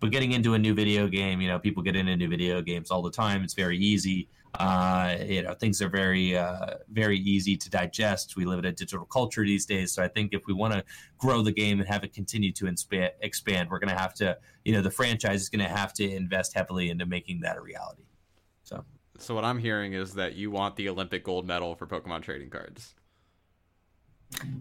But 0.00 0.12
getting 0.12 0.30
into 0.30 0.54
a 0.54 0.58
new 0.58 0.74
video 0.74 1.08
game 1.08 1.40
you 1.40 1.48
know 1.48 1.58
people 1.58 1.82
get 1.82 1.96
into 1.96 2.16
new 2.16 2.28
video 2.28 2.62
games 2.62 2.92
all 2.92 3.02
the 3.02 3.10
time. 3.10 3.42
It's 3.42 3.54
very 3.54 3.76
easy 3.76 4.28
uh, 4.54 5.16
you 5.26 5.42
know, 5.42 5.54
things 5.54 5.80
are 5.82 5.88
very, 5.88 6.36
uh, 6.36 6.76
very 6.90 7.18
easy 7.18 7.56
to 7.56 7.70
digest. 7.70 8.36
We 8.36 8.44
live 8.44 8.58
in 8.58 8.64
a 8.64 8.72
digital 8.72 9.04
culture 9.06 9.44
these 9.44 9.66
days, 9.66 9.92
so 9.92 10.02
I 10.02 10.08
think 10.08 10.32
if 10.32 10.46
we 10.46 10.54
want 10.54 10.74
to 10.74 10.84
grow 11.18 11.42
the 11.42 11.52
game 11.52 11.80
and 11.80 11.88
have 11.88 12.04
it 12.04 12.12
continue 12.12 12.52
to 12.52 12.66
expand, 12.66 13.70
we're 13.70 13.78
going 13.78 13.94
to 13.94 13.98
have 13.98 14.14
to, 14.14 14.36
you 14.64 14.72
know, 14.72 14.82
the 14.82 14.90
franchise 14.90 15.42
is 15.42 15.48
going 15.48 15.64
to 15.64 15.70
have 15.70 15.92
to 15.94 16.10
invest 16.10 16.54
heavily 16.54 16.90
into 16.90 17.06
making 17.06 17.40
that 17.40 17.56
a 17.56 17.60
reality. 17.60 18.04
So, 18.62 18.84
so 19.18 19.34
what 19.34 19.44
I'm 19.44 19.58
hearing 19.58 19.92
is 19.92 20.14
that 20.14 20.34
you 20.34 20.50
want 20.50 20.76
the 20.76 20.88
Olympic 20.88 21.24
gold 21.24 21.46
medal 21.46 21.74
for 21.74 21.86
Pokemon 21.86 22.22
trading 22.22 22.50
cards. 22.50 22.94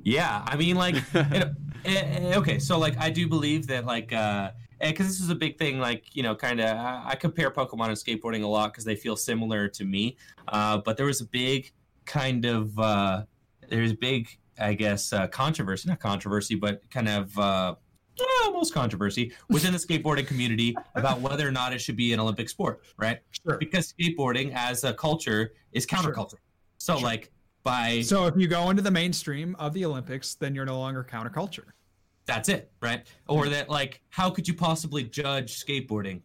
Yeah, 0.03 0.43
I 0.45 0.55
mean, 0.55 0.77
like, 0.77 0.95
you 1.13 1.21
know, 1.23 1.53
eh, 1.85 2.31
eh, 2.31 2.37
okay, 2.37 2.59
so 2.59 2.77
like, 2.77 2.97
I 2.99 3.09
do 3.09 3.27
believe 3.27 3.67
that, 3.67 3.85
like, 3.85 4.13
uh, 4.13 4.51
because 4.79 5.07
this 5.07 5.19
is 5.19 5.29
a 5.29 5.35
big 5.35 5.57
thing 5.57 5.79
like 5.79 6.15
you 6.15 6.23
know 6.23 6.35
kind 6.35 6.59
of 6.59 6.77
i 7.05 7.15
compare 7.15 7.49
pokemon 7.49 7.87
and 7.87 7.97
skateboarding 7.97 8.43
a 8.43 8.47
lot 8.47 8.71
because 8.71 8.83
they 8.83 8.95
feel 8.95 9.15
similar 9.15 9.67
to 9.67 9.85
me 9.85 10.15
uh, 10.49 10.77
but 10.77 10.97
there 10.97 11.05
was 11.05 11.21
a 11.21 11.25
big 11.25 11.71
kind 12.05 12.45
of 12.45 12.77
uh, 12.79 13.23
there's 13.69 13.93
big 13.93 14.29
i 14.59 14.73
guess 14.73 15.13
uh, 15.13 15.27
controversy 15.27 15.89
not 15.89 15.99
controversy 15.99 16.55
but 16.55 16.81
kind 16.89 17.09
of 17.09 17.37
uh, 17.37 17.75
almost 18.45 18.73
controversy 18.73 19.31
within 19.49 19.71
the 19.71 19.77
skateboarding 19.77 20.25
community 20.25 20.75
about 20.95 21.21
whether 21.21 21.47
or 21.47 21.51
not 21.51 21.73
it 21.73 21.79
should 21.79 21.97
be 21.97 22.13
an 22.13 22.19
olympic 22.19 22.49
sport 22.49 22.83
right 22.97 23.19
sure. 23.31 23.57
because 23.57 23.93
skateboarding 23.93 24.53
as 24.55 24.83
a 24.83 24.93
culture 24.93 25.53
is 25.71 25.85
counterculture 25.85 26.31
sure. 26.31 26.39
so 26.77 26.95
sure. 26.95 27.03
like 27.03 27.31
by 27.63 28.01
so 28.01 28.25
if 28.25 28.35
you 28.37 28.47
go 28.47 28.69
into 28.69 28.81
the 28.81 28.91
mainstream 28.91 29.55
of 29.59 29.73
the 29.73 29.85
olympics 29.85 30.35
then 30.35 30.55
you're 30.55 30.65
no 30.65 30.79
longer 30.79 31.05
counterculture 31.07 31.65
that's 32.27 32.49
it, 32.49 32.71
right? 32.81 33.07
Or 33.27 33.47
that 33.47 33.69
like, 33.69 34.01
how 34.09 34.29
could 34.29 34.47
you 34.47 34.53
possibly 34.53 35.03
judge 35.03 35.63
skateboarding 35.63 36.21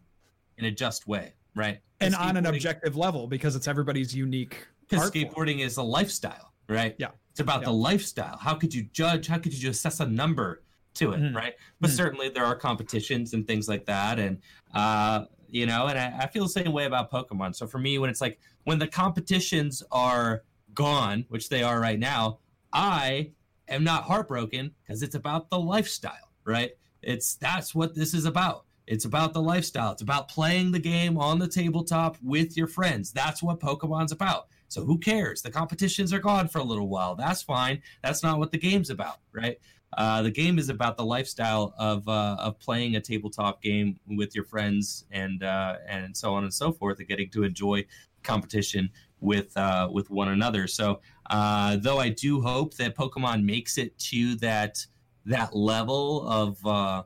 in 0.57 0.65
a 0.65 0.71
just 0.71 1.07
way, 1.07 1.33
right? 1.55 1.79
And 1.99 2.13
on 2.13 2.37
an 2.37 2.45
objective 2.45 2.95
level 2.95 3.27
because 3.27 3.55
it's 3.55 3.67
everybody's 3.67 4.13
unique. 4.13 4.67
Because 4.87 5.09
skateboarding 5.09 5.55
form. 5.55 5.59
is 5.59 5.77
a 5.77 5.83
lifestyle, 5.83 6.53
right? 6.67 6.95
Yeah, 6.99 7.11
it's 7.31 7.39
about 7.39 7.61
yeah. 7.61 7.67
the 7.67 7.73
lifestyle. 7.73 8.37
How 8.37 8.53
could 8.53 8.73
you 8.73 8.83
judge? 8.91 9.27
How 9.27 9.39
could 9.39 9.53
you 9.53 9.69
assess 9.69 10.01
a 10.01 10.05
number 10.05 10.61
to 10.95 11.13
it, 11.13 11.21
mm-hmm. 11.21 11.35
right? 11.35 11.53
But 11.79 11.87
mm-hmm. 11.87 11.97
certainly 11.97 12.29
there 12.29 12.45
are 12.45 12.55
competitions 12.55 13.33
and 13.33 13.47
things 13.47 13.67
like 13.67 13.85
that, 13.85 14.19
and 14.19 14.39
uh, 14.75 15.25
you 15.47 15.65
know, 15.65 15.87
and 15.87 15.97
I, 15.97 16.23
I 16.23 16.27
feel 16.27 16.43
the 16.43 16.49
same 16.49 16.73
way 16.73 16.85
about 16.85 17.11
Pokemon. 17.11 17.55
So 17.55 17.65
for 17.65 17.79
me, 17.79 17.97
when 17.97 18.09
it's 18.09 18.21
like 18.21 18.39
when 18.65 18.77
the 18.77 18.87
competitions 18.87 19.81
are 19.91 20.43
gone, 20.73 21.25
which 21.29 21.49
they 21.49 21.63
are 21.63 21.79
right 21.79 21.99
now, 21.99 22.39
I 22.73 23.31
am 23.67 23.83
not 23.83 24.03
heartbroken 24.03 24.71
because 24.83 25.03
it's 25.03 25.15
about 25.15 25.49
the 25.49 25.59
lifestyle, 25.59 26.31
right? 26.45 26.71
It's 27.01 27.35
that's 27.35 27.73
what 27.75 27.95
this 27.95 28.13
is 28.13 28.25
about. 28.25 28.65
It's 28.85 29.05
about 29.05 29.33
the 29.33 29.41
lifestyle. 29.41 29.93
It's 29.93 30.01
about 30.01 30.27
playing 30.27 30.71
the 30.71 30.79
game 30.79 31.17
on 31.17 31.39
the 31.39 31.47
tabletop 31.47 32.17
with 32.21 32.57
your 32.57 32.67
friends. 32.67 33.11
That's 33.11 33.41
what 33.41 33.59
Pokemon's 33.59 34.11
about. 34.11 34.47
So 34.67 34.83
who 34.83 34.97
cares? 34.97 35.41
The 35.41 35.51
competitions 35.51 36.11
are 36.11 36.19
gone 36.19 36.47
for 36.47 36.59
a 36.59 36.63
little 36.63 36.89
while. 36.89 37.15
That's 37.15 37.41
fine. 37.41 37.81
That's 38.03 38.23
not 38.23 38.39
what 38.39 38.51
the 38.51 38.57
game's 38.57 38.89
about, 38.89 39.19
right? 39.31 39.57
Uh, 39.95 40.23
the 40.23 40.31
game 40.31 40.57
is 40.57 40.69
about 40.69 40.97
the 40.97 41.05
lifestyle 41.05 41.73
of 41.77 42.07
uh, 42.07 42.35
of 42.39 42.59
playing 42.59 42.95
a 42.95 43.01
tabletop 43.01 43.61
game 43.61 43.99
with 44.07 44.35
your 44.35 44.43
friends 44.43 45.05
and 45.11 45.43
uh, 45.43 45.75
and 45.87 46.17
so 46.17 46.33
on 46.33 46.43
and 46.43 46.53
so 46.53 46.71
forth, 46.71 46.99
and 46.99 47.07
getting 47.07 47.29
to 47.29 47.43
enjoy 47.43 47.85
competition 48.23 48.89
with 49.19 49.55
uh, 49.55 49.87
with 49.91 50.09
one 50.09 50.29
another. 50.29 50.67
So 50.67 51.01
uh, 51.27 51.77
though 51.77 51.99
I 51.99 52.09
do 52.09 52.41
hope 52.41 52.75
that 52.75 52.95
Pokemon 52.95 53.43
makes 53.43 53.77
it 53.77 53.97
to 53.99 54.35
that 54.35 54.85
that 55.25 55.55
level 55.55 56.27
of 56.27 56.65
uh, 56.65 57.03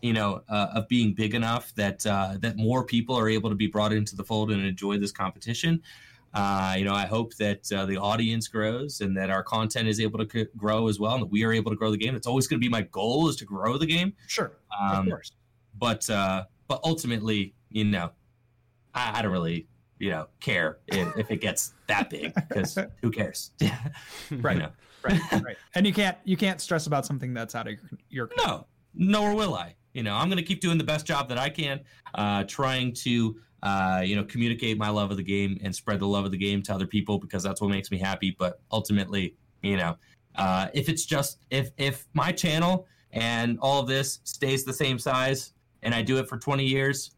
you 0.00 0.12
know 0.12 0.42
uh, 0.48 0.68
of 0.74 0.88
being 0.88 1.14
big 1.14 1.34
enough 1.34 1.74
that 1.74 2.04
uh, 2.06 2.36
that 2.40 2.56
more 2.56 2.84
people 2.84 3.16
are 3.16 3.28
able 3.28 3.50
to 3.50 3.56
be 3.56 3.66
brought 3.66 3.92
into 3.92 4.16
the 4.16 4.24
fold 4.24 4.50
and 4.50 4.64
enjoy 4.64 4.98
this 4.98 5.12
competition. 5.12 5.82
Uh, 6.34 6.74
you 6.76 6.84
know, 6.84 6.92
I 6.94 7.06
hope 7.06 7.34
that 7.36 7.72
uh, 7.72 7.86
the 7.86 7.96
audience 7.96 8.48
grows 8.48 9.00
and 9.00 9.16
that 9.16 9.30
our 9.30 9.42
content 9.42 9.88
is 9.88 9.98
able 9.98 10.24
to 10.24 10.28
c- 10.30 10.46
grow 10.58 10.88
as 10.88 11.00
well, 11.00 11.14
and 11.14 11.22
that 11.22 11.30
we 11.30 11.42
are 11.42 11.52
able 11.52 11.70
to 11.70 11.76
grow 11.76 11.90
the 11.90 11.96
game. 11.96 12.14
It's 12.14 12.26
always 12.26 12.46
going 12.46 12.60
to 12.60 12.64
be 12.64 12.68
my 12.68 12.82
goal 12.82 13.28
is 13.28 13.36
to 13.36 13.46
grow 13.46 13.78
the 13.78 13.86
game. 13.86 14.12
Sure, 14.26 14.52
um, 14.78 14.98
of 14.98 15.06
course. 15.06 15.32
But 15.78 16.08
uh, 16.10 16.44
but 16.66 16.80
ultimately, 16.84 17.54
you 17.70 17.84
know, 17.84 18.10
I, 18.94 19.18
I 19.18 19.22
don't 19.22 19.32
really 19.32 19.66
you 19.98 20.10
know 20.10 20.26
care 20.40 20.78
if, 20.86 21.16
if 21.16 21.30
it 21.30 21.40
gets 21.40 21.72
that 21.86 22.10
big 22.10 22.34
because 22.34 22.78
who 23.02 23.10
cares? 23.10 23.50
Right 24.30 24.56
you 24.56 24.62
know? 24.62 24.70
right 25.02 25.20
right. 25.32 25.56
And 25.74 25.86
you 25.86 25.92
can't 25.92 26.16
you 26.24 26.36
can't 26.36 26.60
stress 26.60 26.86
about 26.86 27.06
something 27.06 27.32
that's 27.34 27.54
out 27.54 27.68
of 27.68 27.74
your, 28.08 28.28
your 28.28 28.30
no 28.38 28.66
nor 28.94 29.34
will 29.34 29.54
i. 29.54 29.74
You 29.94 30.02
know 30.02 30.14
i'm 30.14 30.28
going 30.28 30.38
to 30.38 30.44
keep 30.44 30.60
doing 30.60 30.78
the 30.78 30.84
best 30.84 31.06
job 31.06 31.28
that 31.28 31.38
i 31.38 31.48
can 31.48 31.80
uh, 32.14 32.44
trying 32.44 32.92
to 32.94 33.36
uh, 33.62 34.02
you 34.04 34.14
know 34.14 34.24
communicate 34.24 34.78
my 34.78 34.88
love 34.88 35.10
of 35.10 35.16
the 35.16 35.22
game 35.22 35.58
and 35.62 35.74
spread 35.74 35.98
the 35.98 36.06
love 36.06 36.24
of 36.24 36.30
the 36.30 36.38
game 36.38 36.62
to 36.62 36.74
other 36.74 36.86
people 36.86 37.18
because 37.18 37.42
that's 37.42 37.60
what 37.60 37.70
makes 37.70 37.90
me 37.90 37.98
happy. 37.98 38.36
But 38.38 38.60
ultimately 38.70 39.34
you 39.62 39.76
know 39.76 39.96
uh, 40.36 40.68
if 40.72 40.88
it's 40.88 41.04
just 41.04 41.38
if 41.50 41.70
if 41.76 42.06
my 42.14 42.32
channel 42.32 42.86
and 43.12 43.58
all 43.60 43.80
of 43.80 43.88
this 43.88 44.20
stays 44.24 44.64
the 44.64 44.72
same 44.72 44.98
size 44.98 45.52
and 45.82 45.94
i 45.94 46.02
do 46.02 46.18
it 46.18 46.28
for 46.28 46.36
20 46.36 46.64
years 46.64 47.12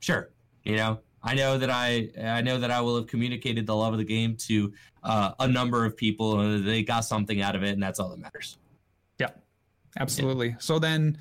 sure 0.00 0.30
you 0.62 0.76
know 0.76 1.00
I 1.22 1.34
know 1.34 1.58
that 1.58 1.70
I 1.70 2.10
I 2.22 2.42
know 2.42 2.58
that 2.58 2.70
I 2.70 2.80
will 2.80 2.96
have 2.96 3.06
communicated 3.06 3.66
the 3.66 3.74
love 3.74 3.92
of 3.92 3.98
the 3.98 4.04
game 4.04 4.36
to 4.36 4.72
uh, 5.02 5.32
a 5.40 5.48
number 5.48 5.84
of 5.84 5.96
people, 5.96 6.40
and 6.40 6.66
they 6.66 6.82
got 6.82 7.00
something 7.00 7.40
out 7.40 7.56
of 7.56 7.62
it, 7.62 7.70
and 7.70 7.82
that's 7.82 7.98
all 7.98 8.10
that 8.10 8.18
matters. 8.18 8.58
Yeah, 9.18 9.30
absolutely. 9.98 10.50
Yeah. 10.50 10.56
So 10.58 10.78
then, 10.78 11.18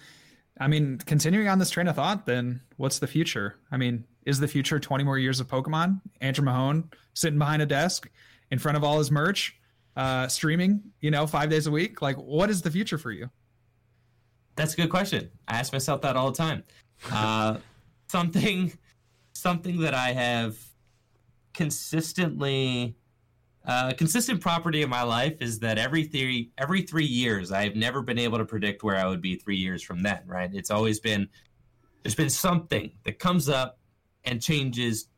I 0.60 0.68
mean, 0.68 1.00
continuing 1.06 1.48
on 1.48 1.60
this 1.60 1.70
train 1.70 1.88
of 1.88 1.96
thought, 1.96 2.26
then 2.26 2.62
what's 2.78 3.00
the 3.00 3.08
future? 3.08 3.56
I 3.72 3.78
mean, 3.78 4.06
is 4.26 4.40
the 4.40 4.48
future 4.48 4.80
20 4.80 5.04
more 5.04 5.18
years 5.18 5.40
of 5.40 5.48
Pokemon? 5.48 6.02
Andrew 6.22 6.46
Mahone 6.46 6.90
sitting 7.14 7.40
behind 7.40 7.62
a 7.62 7.66
desk 7.66 8.10
in 8.52 8.60
front 8.60 8.78
of 8.78 8.84
all 8.84 8.98
his 9.00 9.10
merch, 9.10 9.58
uh, 9.96 10.28
streaming, 10.28 10.84
you 11.02 11.12
know, 11.12 11.26
five 11.26 11.50
days 11.50 11.66
a 11.68 11.72
week. 11.72 12.02
Like, 12.02 12.18
what 12.18 12.50
is 12.50 12.62
the 12.62 12.70
future 12.70 12.98
for 12.98 13.12
you? 13.12 13.30
That's 14.56 14.74
a 14.74 14.78
good 14.78 14.90
question. 14.90 15.30
I 15.48 15.60
ask 15.60 15.72
myself 15.72 16.02
that 16.02 16.16
all 16.16 16.32
the 16.32 16.38
time. 16.38 16.64
Uh, 17.12 17.58
something 18.08 18.74
something 19.38 19.80
that 19.82 19.94
I 19.94 20.14
have 20.14 20.58
consistently 21.54 22.96
uh, 23.66 23.92
consistent 23.98 24.40
property 24.40 24.82
in 24.82 24.90
my 24.90 25.04
life 25.04 25.42
is 25.42 25.60
that 25.60 25.78
every 25.78 26.04
three 26.06 26.52
every 26.58 26.82
three 26.84 27.06
years 27.06 27.52
I've 27.52 27.76
never 27.76 28.02
been 28.02 28.20
able 28.20 28.38
to 28.38 28.46
predict 28.46 28.84
where 28.84 28.96
I 28.96 29.08
would 29.08 29.22
be 29.22 29.36
three 29.36 29.58
years 29.58 29.84
from 29.84 30.02
then. 30.02 30.22
Right? 30.26 30.50
It's 30.54 30.72
always 30.72 31.00
been 31.00 31.28
there's 32.04 32.16
been 32.16 32.30
something 32.30 32.92
that 33.04 33.20
comes 33.20 33.50
up 33.50 33.80
and 34.24 34.42
changes 34.42 35.10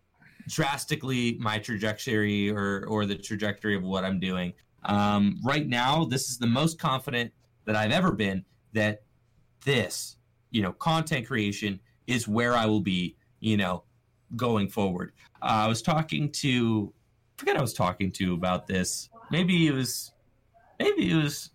drastically 0.47 1.37
my 1.39 1.59
trajectory 1.59 2.49
or 2.49 2.85
or 2.87 3.05
the 3.05 3.15
trajectory 3.15 3.75
of 3.75 3.83
what 3.83 4.03
I'm 4.03 4.19
doing. 4.19 4.53
Um, 4.83 5.39
right 5.43 5.67
now, 5.67 6.05
this 6.05 6.29
is 6.29 6.37
the 6.39 6.47
most 6.47 6.79
confident 6.79 7.31
that 7.65 7.75
I've 7.75 7.91
ever 7.91 8.11
been 8.13 8.45
that 8.73 9.03
this 9.65 10.15
you 10.51 10.61
know, 10.61 10.71
content 10.73 11.27
creation 11.27 11.79
is 12.07 12.27
where 12.27 12.55
I 12.55 12.65
will 12.65 12.81
be, 12.81 13.15
you 13.39 13.57
know, 13.57 13.83
going 14.35 14.69
forward. 14.69 15.13
Uh, 15.41 15.45
I 15.45 15.67
was 15.67 15.81
talking 15.81 16.31
to, 16.33 16.93
I 16.93 17.39
forget 17.39 17.57
I 17.57 17.61
was 17.61 17.73
talking 17.73 18.11
to 18.13 18.33
about 18.33 18.67
this. 18.67 19.09
Maybe 19.31 19.67
it 19.67 19.73
was, 19.73 20.11
maybe 20.79 21.11
it 21.11 21.15
was, 21.15 21.51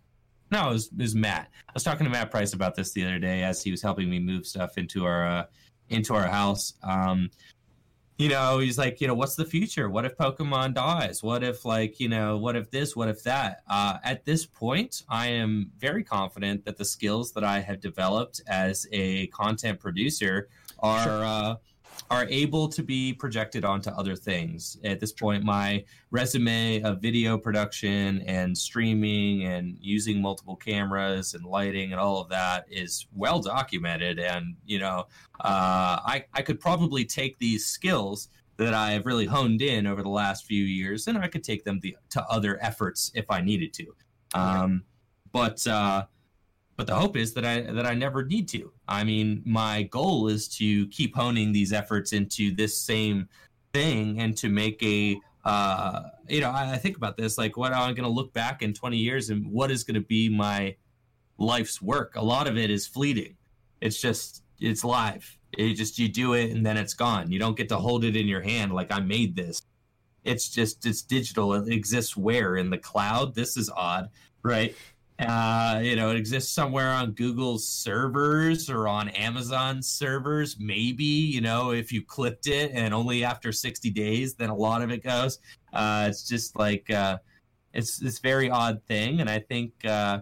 no, 0.51 0.71
it 0.71 0.73
was, 0.73 0.87
it 0.87 0.99
was 0.99 1.15
Matt. 1.15 1.51
I 1.69 1.73
was 1.75 1.83
talking 1.83 2.05
to 2.05 2.11
Matt 2.11 2.31
Price 2.31 2.53
about 2.53 2.75
this 2.75 2.93
the 2.93 3.05
other 3.05 3.19
day 3.19 3.43
as 3.43 3.63
he 3.63 3.71
was 3.71 3.83
helping 3.83 4.09
me 4.09 4.19
move 4.19 4.47
stuff 4.47 4.79
into 4.79 5.05
our, 5.05 5.27
uh, 5.27 5.45
into 5.89 6.15
our 6.15 6.27
house. 6.27 6.75
Um, 6.83 7.31
you 8.17 8.29
know, 8.29 8.61
he's 8.61 8.79
like, 8.79 9.01
you 9.01 9.09
know, 9.09 9.15
what's 9.15 9.35
the 9.35 9.45
future? 9.45 9.91
What 9.91 10.05
if 10.05 10.17
Pokemon 10.17 10.75
dies? 10.75 11.21
What 11.21 11.43
if, 11.43 11.65
like, 11.65 11.99
you 11.99 12.09
know, 12.09 12.39
what 12.39 12.55
if 12.55 12.71
this? 12.71 12.95
What 12.95 13.09
if 13.09 13.25
that? 13.25 13.65
Uh, 13.69 13.99
at 14.05 14.25
this 14.25 14.47
point, 14.47 15.03
I 15.09 15.27
am 15.27 15.73
very 15.79 16.05
confident 16.05 16.65
that 16.65 16.77
the 16.77 16.85
skills 16.85 17.33
that 17.33 17.43
I 17.43 17.59
have 17.59 17.81
developed 17.81 18.41
as 18.47 18.87
a 18.93 19.27
content 19.29 19.81
producer 19.81 20.49
are. 20.79 21.03
Sure. 21.03 21.25
Uh, 21.25 21.55
are 22.15 22.27
able 22.29 22.69
to 22.69 22.83
be 22.83 23.13
projected 23.13 23.65
onto 23.65 23.91
other 23.91 24.15
things. 24.15 24.79
At 24.85 25.01
this 25.01 25.11
point, 25.11 25.43
my 25.43 25.85
resume 26.13 26.81
of 26.83 27.03
video 27.03 27.37
production 27.37 28.23
and 28.23 28.57
streaming 28.57 29.45
and 29.45 29.77
using 29.81 30.23
multiple 30.23 30.55
cameras 30.55 31.35
and 31.35 31.45
lighting 31.45 31.91
and 31.91 32.01
all 32.01 32.21
of 32.21 32.29
that 32.29 32.67
is 32.71 33.07
well 33.17 33.41
documented. 33.41 34.21
And, 34.21 34.55
you 34.65 34.79
know, 34.79 35.07
uh, 35.41 35.99
I, 36.15 36.25
I 36.33 36.43
could 36.43 36.61
probably 36.61 37.05
take 37.05 37.37
these 37.39 37.67
skills 37.67 38.29
that 38.59 38.75
I 38.75 38.93
have 38.93 39.07
really 39.07 39.27
honed 39.27 39.61
in 39.61 39.85
over 39.85 40.03
the 40.03 40.09
last 40.09 40.47
few 40.47 40.63
years 40.63 41.09
and 41.09 41.19
I 41.19 41.27
could 41.27 41.43
take 41.43 41.65
them 41.65 41.81
to, 41.81 41.93
to 42.11 42.25
other 42.29 42.63
efforts 42.63 43.11
if 43.15 43.29
I 43.29 43.41
needed 43.41 43.73
to. 43.75 43.87
Um, 44.35 44.85
but, 45.33 45.67
uh, 45.67 46.05
but 46.77 46.87
the 46.87 46.95
hope 46.95 47.17
is 47.17 47.35
that 47.35 47.45
I 47.45 47.61
that 47.61 47.87
I 47.87 47.95
never 47.95 48.25
need 48.25 48.49
to. 48.49 48.73
I 48.89 49.05
mean, 49.05 49.43
my 49.45 49.83
goal 49.85 50.29
is 50.29 50.49
to 50.57 50.87
keep 50.89 51.15
honing 51.15 51.53
these 51.53 51.73
efforts 51.73 52.13
into 52.13 52.55
this 52.55 52.77
same 52.77 53.29
thing 53.73 54.21
and 54.21 54.37
to 54.39 54.49
make 54.49 54.83
a 54.83 55.19
uh, 55.45 56.05
you 56.29 56.41
know, 56.41 56.51
I, 56.51 56.73
I 56.73 56.77
think 56.77 56.97
about 56.97 57.17
this 57.17 57.37
like 57.39 57.57
what 57.57 57.73
am 57.73 57.83
I 57.83 57.93
going 57.93 58.09
to 58.09 58.09
look 58.09 58.33
back 58.33 58.63
in 58.63 58.73
20 58.73 58.97
years 58.97 59.31
and 59.31 59.47
what 59.47 59.71
is 59.71 59.85
going 59.85 59.95
to 59.95 60.07
be 60.07 60.29
my 60.29 60.77
life's 61.39 61.81
work? 61.83 62.17
A 62.17 62.25
lot 62.25 62.47
of 62.47 62.57
it 62.57 62.71
is 62.71 62.87
fleeting. 62.87 63.37
It's 63.81 64.01
just 64.01 64.43
it's 64.59 64.85
live. 64.85 65.39
It 65.57 65.75
just 65.75 65.99
you 65.99 66.09
do 66.09 66.33
it 66.33 66.51
and 66.51 66.65
then 66.65 66.77
it's 66.77 66.95
gone. 66.95 67.31
You 67.31 67.39
don't 67.39 67.57
get 67.57 67.69
to 67.69 67.77
hold 67.77 68.05
it 68.05 68.17
in 68.17 68.27
your 68.27 68.41
hand 68.41 68.73
like 68.73 68.91
I 68.91 69.01
made 69.01 69.37
this. 69.37 69.61
It's 70.25 70.49
just 70.49 70.87
it's 70.87 71.03
digital. 71.03 71.53
It 71.55 71.73
exists 71.73 72.17
where 72.17 72.57
in 72.57 72.71
the 72.71 72.79
cloud. 72.79 73.35
This 73.35 73.57
is 73.57 73.71
odd, 73.71 74.09
right? 74.43 74.75
Uh, 75.19 75.81
you 75.83 75.95
know, 75.95 76.11
it 76.11 76.17
exists 76.17 76.53
somewhere 76.53 76.91
on 76.91 77.13
Google's 77.13 77.69
servers 77.69 78.69
or 78.69 78.89
on 78.89 79.09
Amazon 79.11 79.81
servers. 79.81 80.57
Maybe, 80.59 81.05
you 81.05 81.41
know, 81.41 81.71
if 81.71 81.93
you 81.93 82.03
clipped 82.03 82.49
it 82.49 82.73
and 82.75 82.93
only 82.93 83.23
after 83.23 83.53
60 83.53 83.91
days, 83.91 84.35
then 84.35 84.51
a 84.51 84.55
lot 84.55 84.83
of 84.83 84.91
it 84.91 85.05
goes. 85.05 85.39
Uh, 85.73 86.07
it's 86.09 86.27
just 86.27 86.59
like, 86.59 86.91
uh, 86.91 87.19
it's 87.73 87.97
this 87.99 88.19
very 88.19 88.51
odd 88.51 88.83
thing. 88.87 89.21
And 89.21 89.31
I 89.31 89.39
think, 89.39 89.73
uh, 89.85 90.21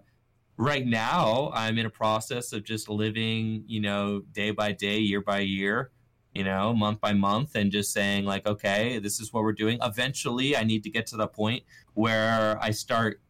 right 0.58 0.86
now 0.86 1.50
I'm 1.54 1.78
in 1.78 1.86
a 1.86 1.90
process 1.90 2.52
of 2.52 2.62
just 2.62 2.88
living, 2.88 3.64
you 3.66 3.80
know, 3.80 4.20
day 4.32 4.50
by 4.50 4.72
day, 4.72 4.98
year 4.98 5.22
by 5.22 5.40
year, 5.40 5.90
you 6.34 6.44
know, 6.44 6.74
month 6.74 7.00
by 7.00 7.14
month, 7.14 7.54
and 7.54 7.72
just 7.72 7.92
saying, 7.92 8.24
like, 8.24 8.46
okay, 8.46 8.98
this 8.98 9.20
is 9.20 9.32
what 9.32 9.42
we're 9.42 9.52
doing. 9.52 9.78
Eventually, 9.82 10.56
I 10.56 10.64
need 10.64 10.82
to 10.84 10.90
get 10.90 11.06
to 11.08 11.16
the 11.16 11.26
point 11.26 11.64
where 11.94 12.58
I 12.62 12.70
start 12.70 13.20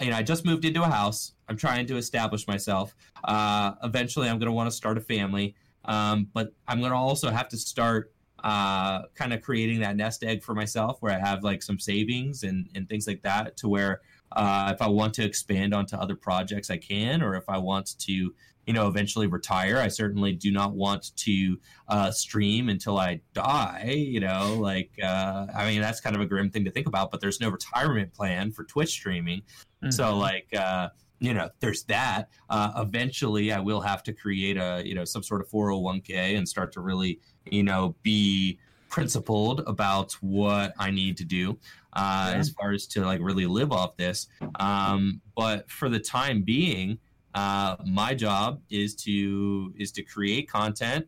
you 0.00 0.10
know, 0.10 0.16
I 0.16 0.22
just 0.22 0.44
moved 0.44 0.64
into 0.64 0.82
a 0.82 0.88
house. 0.88 1.32
I'm 1.48 1.56
trying 1.56 1.86
to 1.86 1.96
establish 1.96 2.46
myself. 2.48 2.94
Uh, 3.24 3.72
eventually, 3.82 4.28
I'm 4.28 4.38
going 4.38 4.46
to 4.46 4.52
want 4.52 4.70
to 4.70 4.76
start 4.76 4.96
a 4.96 5.00
family. 5.00 5.54
Um, 5.84 6.28
but 6.32 6.52
I'm 6.68 6.80
going 6.80 6.92
to 6.92 6.96
also 6.96 7.30
have 7.30 7.48
to 7.48 7.56
start 7.56 8.12
uh, 8.42 9.02
kind 9.14 9.32
of 9.32 9.42
creating 9.42 9.80
that 9.80 9.96
nest 9.96 10.24
egg 10.24 10.42
for 10.42 10.54
myself 10.54 10.98
where 11.00 11.12
I 11.12 11.18
have 11.18 11.42
like 11.42 11.62
some 11.62 11.78
savings 11.78 12.42
and, 12.42 12.68
and 12.74 12.88
things 12.88 13.06
like 13.06 13.22
that 13.22 13.56
to 13.58 13.68
where 13.68 14.00
uh, 14.32 14.70
if 14.74 14.80
I 14.80 14.86
want 14.86 15.14
to 15.14 15.24
expand 15.24 15.74
onto 15.74 15.96
other 15.96 16.14
projects, 16.14 16.70
I 16.70 16.76
can, 16.76 17.22
or 17.22 17.34
if 17.34 17.48
I 17.48 17.58
want 17.58 17.98
to 17.98 18.34
you 18.70 18.74
know, 18.74 18.86
eventually 18.86 19.26
retire. 19.26 19.78
I 19.78 19.88
certainly 19.88 20.32
do 20.32 20.52
not 20.52 20.74
want 20.74 21.16
to 21.16 21.58
uh, 21.88 22.12
stream 22.12 22.68
until 22.68 22.98
I 22.98 23.20
die. 23.32 23.96
You 23.96 24.20
know, 24.20 24.56
like 24.60 24.92
uh, 25.02 25.48
I 25.52 25.66
mean, 25.68 25.80
that's 25.80 26.00
kind 26.00 26.14
of 26.14 26.22
a 26.22 26.26
grim 26.26 26.50
thing 26.50 26.64
to 26.66 26.70
think 26.70 26.86
about. 26.86 27.10
But 27.10 27.20
there's 27.20 27.40
no 27.40 27.48
retirement 27.48 28.14
plan 28.14 28.52
for 28.52 28.62
Twitch 28.62 28.90
streaming, 28.90 29.40
mm-hmm. 29.40 29.90
so 29.90 30.16
like. 30.16 30.46
Uh, 30.56 30.90
you 31.22 31.34
know, 31.34 31.50
there's 31.60 31.82
that. 31.82 32.30
Uh, 32.48 32.72
eventually, 32.78 33.52
I 33.52 33.60
will 33.60 33.82
have 33.82 34.02
to 34.04 34.12
create 34.14 34.56
a, 34.56 34.82
you 34.82 34.94
know, 34.94 35.04
some 35.04 35.22
sort 35.22 35.42
of 35.42 35.50
401k 35.50 36.38
and 36.38 36.48
start 36.48 36.72
to 36.72 36.80
really, 36.80 37.20
you 37.44 37.62
know, 37.62 37.94
be 38.02 38.58
principled 38.88 39.60
about 39.66 40.12
what 40.22 40.72
I 40.78 40.90
need 40.90 41.18
to 41.18 41.26
do 41.26 41.58
uh, 41.92 42.30
yeah. 42.32 42.38
as 42.38 42.48
far 42.48 42.72
as 42.72 42.86
to 42.86 43.04
like 43.04 43.20
really 43.20 43.44
live 43.44 43.70
off 43.70 43.98
this. 43.98 44.28
Um, 44.58 45.20
but 45.36 45.70
for 45.70 45.90
the 45.90 46.00
time 46.00 46.40
being, 46.40 46.98
uh, 47.34 47.76
my 47.86 48.14
job 48.14 48.60
is 48.70 48.94
to 48.96 49.72
is 49.76 49.92
to 49.92 50.02
create 50.02 50.48
content, 50.48 51.06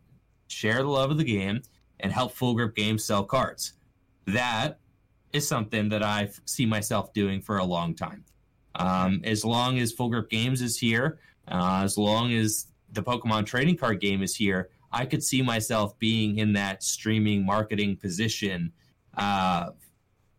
share 0.49 0.83
the 0.83 0.89
love 0.89 1.11
of 1.11 1.19
the 1.19 1.25
game, 1.25 1.63
and 2.01 2.13
help 2.13 2.33
Full 2.33 2.55
Grip 2.55 2.75
Games 2.75 3.05
sell 3.05 3.25
cards. 3.25 3.75
That 4.27 4.79
is 5.33 5.49
something 5.49 5.89
that 5.89 6.03
I 6.03 6.31
see 6.45 6.67
myself 6.67 7.13
doing 7.13 7.41
for 7.41 7.59
a 7.59 7.65
long 7.65 7.95
time. 7.95 8.25
Um, 8.75 9.21
as 9.25 9.45
long 9.45 9.79
as 9.79 9.93
Full 9.93 10.11
Grip 10.11 10.31
Games 10.31 10.63
is 10.63 10.79
here, 10.79 11.19
uh, 11.49 11.81
as 11.83 11.99
long 11.99 12.33
as 12.33 12.67
the 12.93 13.03
Pokemon 13.03 13.47
trading 13.47 13.77
card 13.77 14.01
game 14.01 14.23
is 14.23 14.37
here, 14.37 14.71
I 14.93 15.07
could 15.07 15.23
see 15.23 15.43
myself 15.43 15.99
being 15.99 16.39
in 16.39 16.53
that 16.53 16.83
streaming 16.83 17.45
marketing 17.45 17.97
position 17.97 18.73
uh, 19.17 19.71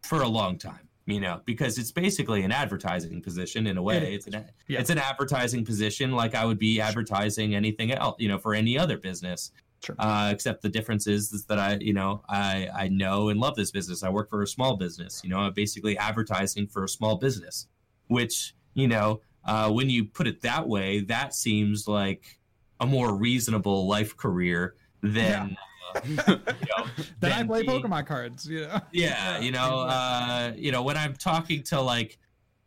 for 0.02 0.22
a 0.22 0.28
long 0.28 0.58
time 0.58 0.88
you 1.06 1.20
know, 1.20 1.42
because 1.46 1.78
it's 1.78 1.92
basically 1.92 2.44
an 2.44 2.52
advertising 2.52 3.22
position 3.22 3.68
in 3.68 3.78
a 3.78 3.82
way. 3.82 3.98
It 3.98 4.14
it's 4.14 4.28
an 4.28 4.46
yeah. 4.68 4.80
it's 4.80 4.90
an 4.90 4.98
advertising 4.98 5.66
position 5.66 6.14
like 6.14 6.36
I 6.36 6.46
would 6.46 6.60
be 6.60 6.80
advertising 6.80 7.56
anything 7.56 7.92
else, 7.92 8.16
you 8.20 8.30
know, 8.30 8.38
for 8.38 8.54
any 8.54 8.78
other 8.78 8.98
business. 8.98 9.52
Sure. 9.84 9.98
Uh, 10.00 10.30
except 10.32 10.62
the 10.62 10.70
difference 10.70 11.08
is, 11.08 11.34
is 11.34 11.46
that 11.48 11.60
I, 11.60 11.78
you 11.82 11.92
know, 11.92 12.24
I 12.30 12.70
I 12.74 12.88
know 12.88 13.30
and 13.30 13.40
love 13.40 13.56
this 13.56 13.72
business. 13.72 14.02
I 14.02 14.10
work 14.10 14.30
for 14.30 14.42
a 14.42 14.48
small 14.48 14.78
business. 14.78 15.22
You 15.24 15.30
know, 15.30 15.40
I'm 15.40 15.54
basically 15.54 15.98
advertising 15.98 16.68
for 16.68 16.86
a 16.86 16.90
small 16.90 17.18
business, 17.18 17.68
which 18.08 18.56
you 18.74 18.88
know, 18.88 19.22
uh, 19.46 19.70
when 19.72 19.90
you 19.90 20.06
put 20.06 20.26
it 20.26 20.42
that 20.42 20.68
way, 20.68 21.02
that 21.02 21.34
seems 21.34 21.88
like 21.88 22.40
a 22.80 22.86
more 22.86 23.14
reasonable 23.14 23.88
life 23.88 24.16
career 24.16 24.76
than. 25.02 25.50
Yeah 25.50 25.56
you 26.06 26.16
know, 26.16 26.86
then 27.20 27.32
I 27.32 27.44
play 27.44 27.64
Pokemon 27.64 28.06
cards. 28.06 28.48
You 28.48 28.62
know? 28.62 28.80
Yeah, 28.92 29.40
you 29.40 29.52
know, 29.52 29.80
uh, 29.80 30.54
you 30.56 30.72
know, 30.72 30.84
when 30.84 30.98
I'm 30.98 31.14
talking 31.16 31.64
to 31.64 31.82
like 31.82 32.18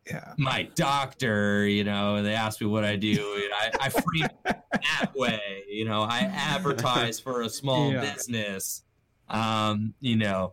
yeah. 0.07 0.35
my 0.39 0.69
doctor, 0.75 1.67
you 1.67 1.85
know, 1.85 2.23
they 2.23 2.35
ask 2.35 2.61
me 2.61 2.67
what 2.67 2.85
I 2.85 2.97
do. 2.97 3.49
I, 3.55 3.71
I 3.81 3.89
frame 3.89 4.29
that 4.45 5.13
way. 5.15 5.65
You 5.69 5.85
know, 5.85 6.03
I 6.03 6.21
advertise 6.21 7.19
for 7.21 7.43
a 7.43 7.49
small 7.49 7.93
yeah. 7.93 8.01
business. 8.01 8.83
Um, 9.29 9.93
you 10.01 10.17
know, 10.17 10.53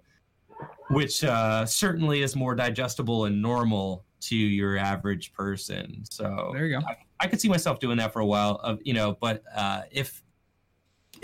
which 0.89 1.23
uh, 1.23 1.65
certainly 1.65 2.23
is 2.23 2.35
more 2.35 2.55
digestible 2.55 3.25
and 3.25 3.39
normal 3.41 4.03
to 4.21 4.35
your 4.35 4.77
average 4.77 5.33
person. 5.33 6.03
So 6.09 6.51
there 6.53 6.65
you 6.65 6.79
go. 6.79 6.85
I, 6.85 6.95
I 7.19 7.27
could 7.27 7.39
see 7.39 7.49
myself 7.49 7.79
doing 7.79 7.97
that 7.97 8.13
for 8.13 8.19
a 8.19 8.25
while. 8.25 8.55
Of 8.55 8.79
you 8.83 8.93
know, 8.93 9.17
but 9.19 9.43
uh, 9.55 9.83
if 9.91 10.22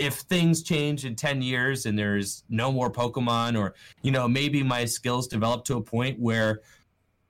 if 0.00 0.14
things 0.14 0.62
change 0.62 1.04
in 1.04 1.14
10 1.14 1.42
years 1.42 1.84
and 1.84 1.96
there's 1.96 2.42
no 2.48 2.72
more 2.72 2.90
Pokemon, 2.90 3.56
or, 3.60 3.74
you 4.00 4.10
know, 4.10 4.26
maybe 4.26 4.62
my 4.62 4.86
skills 4.86 5.28
develop 5.28 5.62
to 5.66 5.76
a 5.76 5.82
point 5.82 6.18
where 6.18 6.62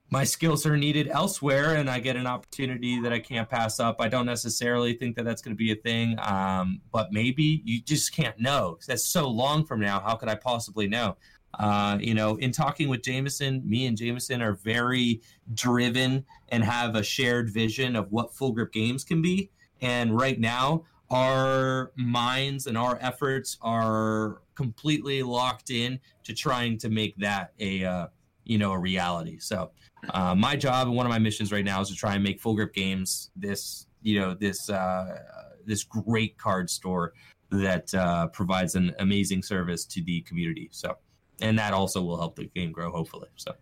my 0.09 0.23
skills 0.23 0.64
are 0.64 0.77
needed 0.77 1.09
elsewhere 1.09 1.75
and 1.75 1.91
I 1.91 1.99
get 1.99 2.14
an 2.14 2.29
opportunity 2.29 3.01
that 3.01 3.12
I 3.12 3.18
can't 3.18 3.51
pass 3.51 3.81
up. 3.81 3.97
I 4.01 4.07
don't 4.07 4.25
necessarily 4.25 4.93
think 4.93 5.16
that 5.16 5.25
that's 5.25 5.43
going 5.43 5.55
to 5.55 5.59
be 5.59 5.73
a 5.73 5.77
thing, 5.77 6.16
um, 6.23 6.81
but 6.93 7.12
maybe 7.12 7.61
you 7.64 7.83
just 7.83 8.14
can't 8.14 8.39
know. 8.39 8.79
That's 8.87 9.05
so 9.05 9.29
long 9.29 9.66
from 9.66 9.81
now. 9.81 9.99
How 9.99 10.14
could 10.14 10.29
I 10.29 10.37
possibly 10.37 10.87
know? 10.87 11.16
Uh, 11.59 11.99
you 12.01 12.14
know, 12.14 12.37
in 12.37 12.53
talking 12.53 12.89
with 12.89 13.03
Jameson, 13.03 13.68
me 13.68 13.87
and 13.87 13.97
Jameson 13.97 14.43
are 14.43 14.53
very 14.53 15.23
driven 15.55 16.25
and 16.51 16.62
have 16.62 16.95
a 16.95 17.03
shared 17.03 17.51
vision 17.51 17.97
of 17.97 18.12
what 18.12 18.33
full 18.33 18.53
grip 18.53 18.73
games 18.73 19.03
can 19.03 19.21
be. 19.21 19.51
And 19.81 20.16
right 20.16 20.39
now, 20.39 20.85
our 21.11 21.93
minds 21.97 22.67
and 22.67 22.79
our 22.79 22.99
efforts 23.01 23.59
are 23.63 24.43
completely 24.55 25.23
locked 25.23 25.71
in 25.71 25.99
to 26.25 26.33
trying 26.33 26.79
to 26.79 26.89
make 26.89 27.17
that 27.17 27.53
a 27.59 27.85
uh, 27.85 28.07
you 28.45 28.59
know 28.59 28.73
a 28.73 28.79
reality. 28.79 29.39
So 29.39 29.71
uh, 30.11 30.35
my 30.35 30.57
job 30.57 30.87
and 30.87 30.97
one 30.97 31.07
of 31.07 31.11
my 31.11 31.19
missions 31.19 31.53
right 31.53 31.65
now 31.65 31.81
is 31.81 31.89
to 31.89 31.95
try 31.95 32.15
and 32.15 32.23
make 32.23 32.41
Full 32.41 32.55
Grip 32.55 32.73
Games 32.75 33.31
this 33.37 33.87
you 34.03 34.21
know 34.21 34.35
this 34.35 34.71
uh, 34.71 35.19
this 35.67 35.85
great 35.85 36.39
card 36.39 36.71
store 36.71 37.13
that 37.51 37.93
uh, 37.95 38.29
provides 38.29 38.77
an 38.77 38.95
amazing 39.01 39.43
service 39.43 39.85
to 39.85 40.03
the 40.03 40.21
community. 40.23 40.69
So 40.73 40.97
and 41.41 41.59
that 41.59 41.73
also 41.73 42.03
will 42.03 42.19
help 42.19 42.37
the 42.37 42.47
game 42.47 42.71
grow 42.71 42.91
hopefully. 42.91 43.29
So 43.37 43.55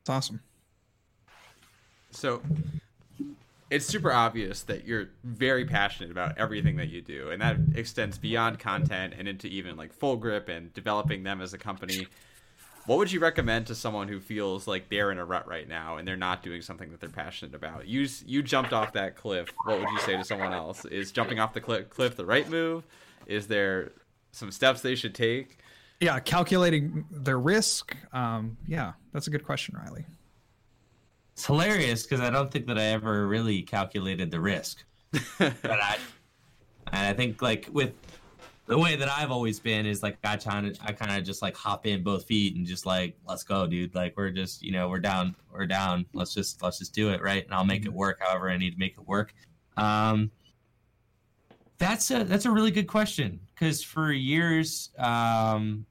it's 0.00 0.10
awesome. 0.10 0.40
So 2.10 2.42
it's 3.72 3.86
super 3.86 4.12
obvious 4.12 4.64
that 4.64 4.84
you're 4.86 5.08
very 5.24 5.64
passionate 5.64 6.10
about 6.10 6.36
everything 6.36 6.76
that 6.76 6.90
you 6.90 7.00
do, 7.00 7.30
and 7.30 7.40
that 7.40 7.56
extends 7.74 8.18
beyond 8.18 8.58
content 8.58 9.14
and 9.16 9.26
into 9.26 9.46
even 9.46 9.78
like 9.78 9.94
full 9.94 10.16
grip 10.16 10.50
and 10.50 10.74
developing 10.74 11.22
them 11.22 11.40
as 11.40 11.54
a 11.54 11.58
company. 11.58 12.06
What 12.84 12.98
would 12.98 13.10
you 13.10 13.18
recommend 13.18 13.68
to 13.68 13.74
someone 13.74 14.08
who 14.08 14.20
feels 14.20 14.68
like 14.68 14.90
they're 14.90 15.10
in 15.10 15.16
a 15.16 15.24
rut 15.24 15.48
right 15.48 15.66
now 15.66 15.96
and 15.96 16.06
they're 16.06 16.16
not 16.16 16.42
doing 16.42 16.60
something 16.60 16.90
that 16.90 17.00
they're 17.00 17.08
passionate 17.08 17.54
about? 17.54 17.88
You 17.88 18.06
you 18.26 18.42
jumped 18.42 18.74
off 18.74 18.92
that 18.92 19.16
cliff. 19.16 19.48
What 19.64 19.80
would 19.80 19.88
you 19.88 20.00
say 20.00 20.16
to 20.18 20.24
someone 20.24 20.52
else? 20.52 20.84
Is 20.84 21.10
jumping 21.10 21.40
off 21.40 21.54
the 21.54 21.60
cliff, 21.62 21.88
cliff 21.88 22.14
the 22.14 22.26
right 22.26 22.48
move? 22.50 22.84
Is 23.26 23.46
there 23.46 23.92
some 24.32 24.50
steps 24.50 24.82
they 24.82 24.96
should 24.96 25.14
take? 25.14 25.58
Yeah, 25.98 26.18
calculating 26.20 27.06
their 27.10 27.38
risk. 27.38 27.96
Um, 28.12 28.58
yeah, 28.66 28.92
that's 29.12 29.28
a 29.28 29.30
good 29.30 29.44
question, 29.44 29.76
Riley. 29.82 30.04
It's 31.42 31.48
hilarious 31.48 32.04
because 32.04 32.20
I 32.20 32.30
don't 32.30 32.52
think 32.52 32.68
that 32.68 32.78
I 32.78 32.84
ever 32.84 33.26
really 33.26 33.62
calculated 33.62 34.30
the 34.30 34.38
risk. 34.38 34.84
but 35.10 35.52
I, 35.64 35.96
and 36.92 37.04
I 37.04 37.12
think 37.14 37.42
like 37.42 37.68
with 37.72 37.94
the 38.66 38.78
way 38.78 38.94
that 38.94 39.08
I've 39.08 39.32
always 39.32 39.58
been 39.58 39.84
is 39.84 40.04
like 40.04 40.18
I 40.22 40.36
kind 40.36 40.68
of 40.68 40.78
I 40.84 40.92
kind 40.92 41.10
of 41.10 41.24
just 41.24 41.42
like 41.42 41.56
hop 41.56 41.84
in 41.84 42.04
both 42.04 42.26
feet 42.26 42.54
and 42.54 42.64
just 42.64 42.86
like 42.86 43.16
let's 43.26 43.42
go, 43.42 43.66
dude. 43.66 43.92
Like 43.92 44.16
we're 44.16 44.30
just 44.30 44.62
you 44.62 44.70
know 44.70 44.88
we're 44.88 45.00
down, 45.00 45.34
we're 45.52 45.66
down. 45.66 46.06
Let's 46.12 46.32
just 46.32 46.62
let's 46.62 46.78
just 46.78 46.94
do 46.94 47.10
it, 47.10 47.20
right? 47.20 47.44
And 47.44 47.52
I'll 47.52 47.64
make 47.64 47.86
it 47.86 47.92
work 47.92 48.20
however 48.20 48.48
I 48.48 48.56
need 48.56 48.70
to 48.74 48.78
make 48.78 48.92
it 48.92 49.04
work. 49.08 49.34
Um, 49.76 50.30
that's 51.78 52.08
a 52.12 52.22
that's 52.22 52.44
a 52.44 52.52
really 52.52 52.70
good 52.70 52.86
question 52.86 53.40
because 53.52 53.82
for 53.82 54.12
years, 54.12 54.90
um, 54.96 55.86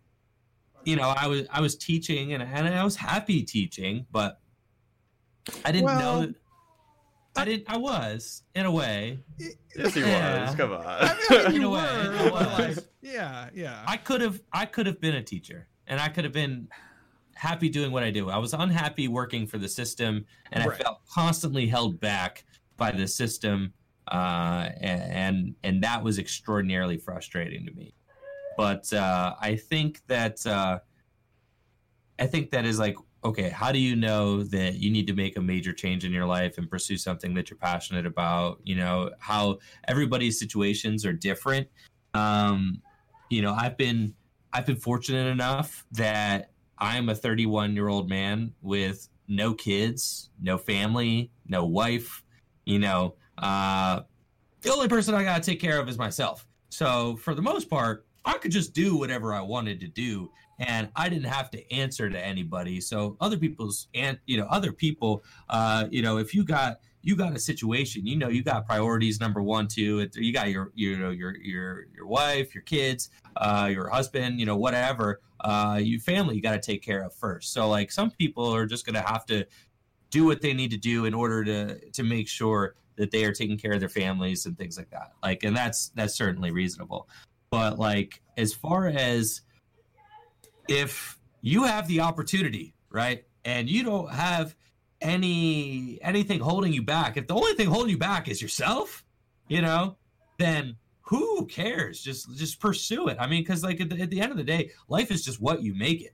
you 0.85 0.95
know, 0.95 1.13
I 1.17 1.27
was 1.27 1.45
I 1.51 1.59
was 1.59 1.75
teaching 1.75 2.31
and 2.31 2.41
and 2.41 2.73
I 2.73 2.85
was 2.85 2.95
happy 2.95 3.43
teaching, 3.43 4.05
but 4.13 4.37
I 5.65 5.71
didn't 5.71 5.85
well, 5.85 6.21
know. 6.21 6.25
That, 6.27 6.35
I 7.35 7.45
didn't. 7.45 7.69
I 7.69 7.77
was 7.77 8.43
in 8.55 8.65
a 8.65 8.71
way. 8.71 9.19
Yes, 9.37 9.93
he 9.93 10.01
yeah. 10.01 10.47
was. 10.47 10.55
Come 10.55 10.73
on. 10.73 10.83
I 10.85 11.17
mean, 11.47 11.55
in 11.55 11.63
a 11.63 11.69
way, 11.69 11.79
I 11.79 12.67
was. 12.67 12.87
yeah, 13.01 13.49
yeah. 13.53 13.83
I 13.87 13.97
could 13.97 14.21
have. 14.21 14.41
I 14.51 14.65
could 14.65 14.85
have 14.85 14.99
been 14.99 15.15
a 15.15 15.23
teacher, 15.23 15.67
and 15.87 15.99
I 15.99 16.09
could 16.09 16.23
have 16.23 16.33
been 16.33 16.67
happy 17.35 17.69
doing 17.69 17.91
what 17.91 18.03
I 18.03 18.11
do. 18.11 18.29
I 18.29 18.37
was 18.37 18.53
unhappy 18.53 19.07
working 19.07 19.47
for 19.47 19.57
the 19.57 19.69
system, 19.69 20.25
and 20.51 20.65
right. 20.65 20.79
I 20.79 20.83
felt 20.83 20.99
constantly 21.07 21.67
held 21.67 21.99
back 21.99 22.43
by 22.77 22.91
the 22.91 23.07
system, 23.07 23.73
uh, 24.11 24.69
and, 24.79 25.01
and 25.01 25.55
and 25.63 25.83
that 25.83 26.03
was 26.03 26.19
extraordinarily 26.19 26.97
frustrating 26.97 27.65
to 27.65 27.71
me. 27.71 27.93
But 28.57 28.91
uh, 28.91 29.35
I 29.39 29.55
think 29.55 30.01
that 30.07 30.45
uh, 30.45 30.79
I 32.19 32.27
think 32.27 32.51
that 32.51 32.65
is 32.65 32.77
like 32.77 32.95
okay, 33.23 33.49
how 33.49 33.71
do 33.71 33.79
you 33.79 33.95
know 33.95 34.43
that 34.43 34.75
you 34.75 34.89
need 34.89 35.07
to 35.07 35.13
make 35.13 35.37
a 35.37 35.41
major 35.41 35.73
change 35.73 36.03
in 36.03 36.11
your 36.11 36.25
life 36.25 36.57
and 36.57 36.69
pursue 36.69 36.97
something 36.97 37.33
that 37.35 37.49
you're 37.49 37.57
passionate 37.57 38.05
about? 38.05 38.59
You 38.63 38.75
know, 38.75 39.11
how 39.19 39.59
everybody's 39.87 40.39
situations 40.39 41.05
are 41.05 41.13
different. 41.13 41.67
Um, 42.13 42.81
you 43.29 43.41
know, 43.41 43.53
I've 43.53 43.77
been 43.77 44.13
I've 44.53 44.65
been 44.65 44.75
fortunate 44.75 45.27
enough 45.27 45.85
that 45.93 46.51
I'm 46.77 47.09
a 47.09 47.15
31 47.15 47.75
year 47.75 47.87
old 47.87 48.09
man 48.09 48.53
with 48.61 49.07
no 49.27 49.53
kids, 49.53 50.29
no 50.41 50.57
family, 50.57 51.31
no 51.47 51.65
wife. 51.65 52.23
You 52.65 52.79
know, 52.79 53.15
uh, 53.37 54.01
the 54.61 54.71
only 54.71 54.87
person 54.87 55.13
I 55.13 55.23
got 55.23 55.41
to 55.41 55.49
take 55.49 55.59
care 55.59 55.79
of 55.79 55.87
is 55.87 55.97
myself. 55.97 56.45
So 56.69 57.15
for 57.17 57.35
the 57.35 57.41
most 57.41 57.69
part, 57.69 58.05
I 58.25 58.37
could 58.37 58.51
just 58.51 58.73
do 58.73 58.97
whatever 58.97 59.33
I 59.33 59.41
wanted 59.41 59.79
to 59.79 59.87
do 59.87 60.31
and 60.61 60.89
I 60.95 61.09
didn't 61.09 61.25
have 61.25 61.49
to 61.51 61.73
answer 61.73 62.09
to 62.09 62.19
anybody. 62.19 62.79
So 62.81 63.17
other 63.19 63.37
people's 63.37 63.87
and 63.95 64.19
you 64.27 64.37
know 64.37 64.45
other 64.45 64.71
people, 64.71 65.23
uh, 65.49 65.87
you 65.89 66.01
know, 66.01 66.17
if 66.17 66.35
you 66.35 66.43
got 66.43 66.79
you 67.01 67.15
got 67.15 67.35
a 67.35 67.39
situation, 67.39 68.05
you 68.05 68.15
know, 68.15 68.29
you 68.29 68.43
got 68.43 68.67
priorities 68.67 69.19
number 69.19 69.41
one, 69.41 69.67
two, 69.67 70.07
you 70.13 70.31
got 70.31 70.49
your 70.49 70.71
you 70.75 70.97
know 70.97 71.09
your 71.09 71.35
your 71.37 71.87
your 71.93 72.05
wife, 72.05 72.53
your 72.53 72.63
kids, 72.63 73.09
uh, 73.37 73.69
your 73.71 73.89
husband, 73.89 74.39
you 74.39 74.45
know, 74.45 74.55
whatever, 74.55 75.19
uh, 75.41 75.79
your 75.81 75.99
family 75.99 76.35
you 76.35 76.41
got 76.41 76.51
to 76.51 76.59
take 76.59 76.83
care 76.83 77.03
of 77.03 77.13
first. 77.15 77.53
So 77.53 77.67
like 77.67 77.91
some 77.91 78.11
people 78.11 78.45
are 78.55 78.67
just 78.67 78.85
gonna 78.85 79.01
have 79.01 79.25
to 79.27 79.45
do 80.11 80.25
what 80.25 80.41
they 80.41 80.53
need 80.53 80.69
to 80.71 80.77
do 80.77 81.05
in 81.05 81.13
order 81.15 81.43
to 81.43 81.79
to 81.89 82.03
make 82.03 82.27
sure 82.27 82.75
that 82.97 83.09
they 83.09 83.25
are 83.25 83.33
taking 83.33 83.57
care 83.57 83.71
of 83.71 83.79
their 83.79 83.89
families 83.89 84.45
and 84.45 84.55
things 84.55 84.77
like 84.77 84.91
that. 84.91 85.13
Like, 85.23 85.43
and 85.43 85.57
that's 85.57 85.89
that's 85.95 86.13
certainly 86.13 86.51
reasonable. 86.51 87.09
But 87.49 87.79
like 87.79 88.21
as 88.37 88.53
far 88.53 88.87
as 88.87 89.41
if 90.71 91.19
you 91.41 91.63
have 91.63 91.87
the 91.87 92.01
opportunity, 92.01 92.73
right, 92.89 93.25
and 93.45 93.69
you 93.69 93.83
don't 93.83 94.11
have 94.11 94.55
any 95.01 95.99
anything 96.01 96.39
holding 96.39 96.71
you 96.71 96.81
back, 96.81 97.17
if 97.17 97.27
the 97.27 97.35
only 97.35 97.53
thing 97.53 97.67
holding 97.67 97.89
you 97.89 97.97
back 97.97 98.27
is 98.27 98.41
yourself, 98.41 99.03
you 99.47 99.61
know, 99.61 99.97
then 100.37 100.75
who 101.01 101.45
cares? 101.47 102.01
Just 102.01 102.35
just 102.37 102.59
pursue 102.59 103.07
it. 103.09 103.17
I 103.19 103.27
mean, 103.27 103.41
because 103.41 103.63
like 103.63 103.81
at 103.81 103.89
the, 103.89 104.01
at 104.01 104.09
the 104.09 104.21
end 104.21 104.31
of 104.31 104.37
the 104.37 104.43
day, 104.43 104.71
life 104.87 105.11
is 105.11 105.25
just 105.25 105.41
what 105.41 105.61
you 105.61 105.75
make 105.75 106.01
it. 106.01 106.13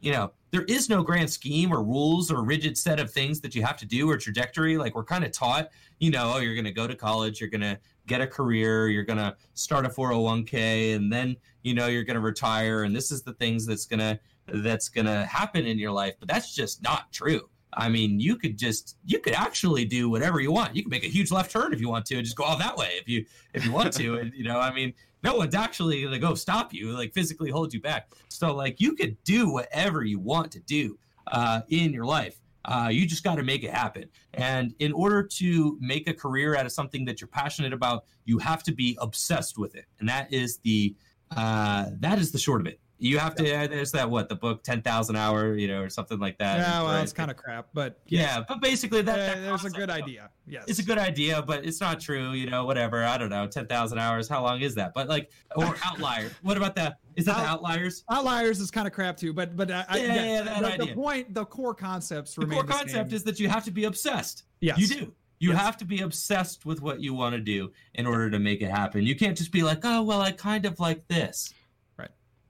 You 0.00 0.12
know, 0.12 0.32
there 0.50 0.62
is 0.62 0.88
no 0.88 1.02
grand 1.02 1.30
scheme 1.30 1.72
or 1.72 1.82
rules 1.82 2.30
or 2.30 2.42
rigid 2.42 2.78
set 2.78 3.00
of 3.00 3.10
things 3.10 3.40
that 3.40 3.54
you 3.54 3.62
have 3.62 3.76
to 3.78 3.86
do 3.86 4.08
or 4.08 4.16
trajectory. 4.16 4.78
Like 4.78 4.94
we're 4.94 5.04
kind 5.04 5.24
of 5.24 5.32
taught, 5.32 5.68
you 5.98 6.10
know, 6.10 6.32
oh, 6.36 6.38
you're 6.38 6.54
going 6.54 6.64
to 6.64 6.72
go 6.72 6.86
to 6.86 6.94
college, 6.94 7.40
you're 7.40 7.50
going 7.50 7.60
to 7.60 7.78
get 8.06 8.20
a 8.20 8.26
career, 8.26 8.88
you're 8.88 9.04
going 9.04 9.18
to 9.18 9.36
start 9.54 9.84
a 9.84 9.88
401k 9.88 10.96
and 10.96 11.12
then, 11.12 11.36
you 11.62 11.74
know, 11.74 11.86
you're 11.86 12.04
going 12.04 12.14
to 12.14 12.20
retire 12.20 12.84
and 12.84 12.94
this 12.94 13.10
is 13.10 13.22
the 13.22 13.34
things 13.34 13.66
that's 13.66 13.86
going 13.86 14.00
to 14.00 14.18
that's 14.46 14.88
going 14.88 15.06
to 15.06 15.26
happen 15.26 15.66
in 15.66 15.78
your 15.78 15.92
life, 15.92 16.14
but 16.18 16.28
that's 16.28 16.54
just 16.54 16.82
not 16.82 17.12
true. 17.12 17.48
I 17.74 17.88
mean, 17.88 18.18
you 18.18 18.36
could 18.36 18.56
just 18.56 18.96
you 19.04 19.18
could 19.18 19.34
actually 19.34 19.84
do 19.84 20.08
whatever 20.08 20.40
you 20.40 20.50
want. 20.50 20.74
You 20.74 20.82
can 20.82 20.90
make 20.90 21.04
a 21.04 21.08
huge 21.08 21.30
left 21.30 21.50
turn 21.50 21.72
if 21.72 21.80
you 21.80 21.88
want 21.88 22.06
to 22.06 22.16
and 22.16 22.24
just 22.24 22.36
go 22.36 22.44
all 22.44 22.56
that 22.58 22.76
way 22.76 22.92
if 22.98 23.08
you 23.08 23.26
if 23.52 23.64
you 23.64 23.72
want 23.72 23.92
to 23.94 24.14
and 24.20 24.32
you 24.34 24.44
know, 24.44 24.58
I 24.58 24.72
mean, 24.72 24.94
no 25.22 25.36
one's 25.36 25.54
actually 25.54 26.06
to 26.06 26.18
go 26.18 26.34
stop 26.34 26.72
you, 26.72 26.90
like 26.92 27.12
physically 27.12 27.50
hold 27.50 27.72
you 27.72 27.80
back. 27.80 28.10
So 28.28 28.54
like 28.54 28.80
you 28.80 28.94
could 28.94 29.22
do 29.24 29.50
whatever 29.50 30.04
you 30.04 30.18
want 30.18 30.52
to 30.52 30.60
do 30.60 30.98
uh, 31.26 31.62
in 31.68 31.92
your 31.92 32.04
life. 32.04 32.40
Uh, 32.64 32.88
you 32.90 33.06
just 33.06 33.24
got 33.24 33.36
to 33.36 33.42
make 33.42 33.64
it 33.64 33.70
happen. 33.70 34.04
And 34.34 34.74
in 34.78 34.92
order 34.92 35.22
to 35.22 35.78
make 35.80 36.06
a 36.06 36.12
career 36.12 36.54
out 36.54 36.66
of 36.66 36.72
something 36.72 37.04
that 37.06 37.20
you're 37.20 37.28
passionate 37.28 37.72
about, 37.72 38.04
you 38.26 38.38
have 38.38 38.62
to 38.64 38.72
be 38.72 38.98
obsessed 39.00 39.56
with 39.56 39.74
it. 39.74 39.86
And 40.00 40.08
that 40.08 40.32
is 40.32 40.58
the 40.58 40.94
uh, 41.36 41.86
that 42.00 42.18
is 42.18 42.32
the 42.32 42.38
short 42.38 42.60
of 42.60 42.66
it 42.66 42.80
you 42.98 43.18
have 43.18 43.34
to. 43.36 43.54
Uh, 43.54 43.66
there's 43.66 43.92
that 43.92 44.10
what 44.10 44.28
the 44.28 44.34
book 44.34 44.62
ten 44.62 44.82
thousand 44.82 45.16
hour, 45.16 45.54
you 45.54 45.68
know, 45.68 45.82
or 45.82 45.88
something 45.88 46.18
like 46.18 46.36
that. 46.38 46.58
Yeah, 46.58 46.82
well, 46.82 47.02
it's 47.02 47.12
kind 47.12 47.30
of 47.30 47.36
crap, 47.36 47.68
but 47.72 48.00
yeah, 48.06 48.42
but 48.46 48.60
basically 48.60 49.02
that, 49.02 49.16
that 49.16 49.42
there's 49.42 49.64
a 49.64 49.70
good 49.70 49.88
idea. 49.88 50.30
Yes, 50.46 50.64
it's 50.66 50.78
a 50.80 50.84
good 50.84 50.98
idea, 50.98 51.42
but 51.42 51.64
it's 51.64 51.80
not 51.80 52.00
true. 52.00 52.32
You 52.32 52.50
know, 52.50 52.64
whatever. 52.64 53.04
I 53.04 53.16
don't 53.16 53.30
know, 53.30 53.46
ten 53.46 53.66
thousand 53.66 53.98
hours. 53.98 54.28
How 54.28 54.42
long 54.42 54.60
is 54.60 54.74
that? 54.74 54.94
But 54.94 55.08
like, 55.08 55.30
or 55.54 55.76
outlier. 55.84 56.30
what 56.42 56.56
about 56.56 56.74
that? 56.76 56.98
Is 57.14 57.24
that 57.26 57.36
Out, 57.36 57.42
the 57.42 57.48
outliers? 57.48 58.04
Outliers 58.10 58.60
is 58.60 58.70
kind 58.70 58.86
of 58.86 58.92
crap 58.92 59.16
too, 59.16 59.32
but 59.32 59.56
but 59.56 59.70
uh, 59.70 59.84
yeah, 59.94 59.96
yeah, 59.96 60.14
yeah 60.14 60.42
that 60.42 60.60
the, 60.60 60.66
idea. 60.66 60.86
the 60.86 60.94
point, 60.94 61.34
the 61.34 61.44
core 61.44 61.74
concepts. 61.74 62.36
Remain. 62.36 62.50
The 62.50 62.54
core 62.56 62.64
the 62.64 62.72
concept 62.72 63.10
same. 63.10 63.16
is 63.16 63.24
that 63.24 63.38
you 63.38 63.48
have 63.48 63.64
to 63.64 63.70
be 63.70 63.84
obsessed. 63.84 64.44
Yes, 64.60 64.78
you 64.78 64.88
do. 64.88 65.12
You 65.40 65.50
yes. 65.50 65.60
have 65.60 65.76
to 65.76 65.84
be 65.84 66.00
obsessed 66.00 66.66
with 66.66 66.82
what 66.82 67.00
you 67.00 67.14
want 67.14 67.36
to 67.36 67.40
do 67.40 67.70
in 67.94 68.06
order 68.06 68.28
to 68.28 68.40
make 68.40 68.60
it 68.60 68.70
happen. 68.70 69.04
You 69.04 69.14
can't 69.14 69.38
just 69.38 69.52
be 69.52 69.62
like, 69.62 69.80
oh 69.84 70.02
well, 70.02 70.20
I 70.20 70.32
kind 70.32 70.66
of 70.66 70.80
like 70.80 71.06
this 71.06 71.54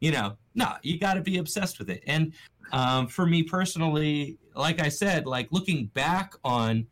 you 0.00 0.10
know 0.10 0.36
no 0.54 0.72
you 0.82 0.98
got 0.98 1.14
to 1.14 1.20
be 1.20 1.38
obsessed 1.38 1.78
with 1.78 1.90
it 1.90 2.02
and 2.06 2.32
um, 2.72 3.06
for 3.06 3.26
me 3.26 3.42
personally 3.42 4.38
like 4.54 4.80
i 4.80 4.88
said 4.88 5.26
like 5.26 5.48
looking 5.50 5.86
back 5.86 6.34
on 6.44 6.86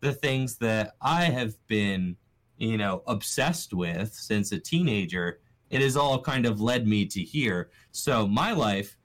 the 0.00 0.12
things 0.12 0.56
that 0.58 0.94
i 1.00 1.24
have 1.24 1.54
been 1.68 2.16
you 2.58 2.76
know 2.76 3.02
obsessed 3.06 3.72
with 3.72 4.12
since 4.12 4.52
a 4.52 4.58
teenager 4.58 5.40
it 5.70 5.80
has 5.80 5.96
all 5.96 6.20
kind 6.20 6.44
of 6.44 6.60
led 6.60 6.86
me 6.86 7.06
to 7.06 7.20
here 7.20 7.70
so 7.92 8.26
my 8.26 8.52
life 8.52 8.96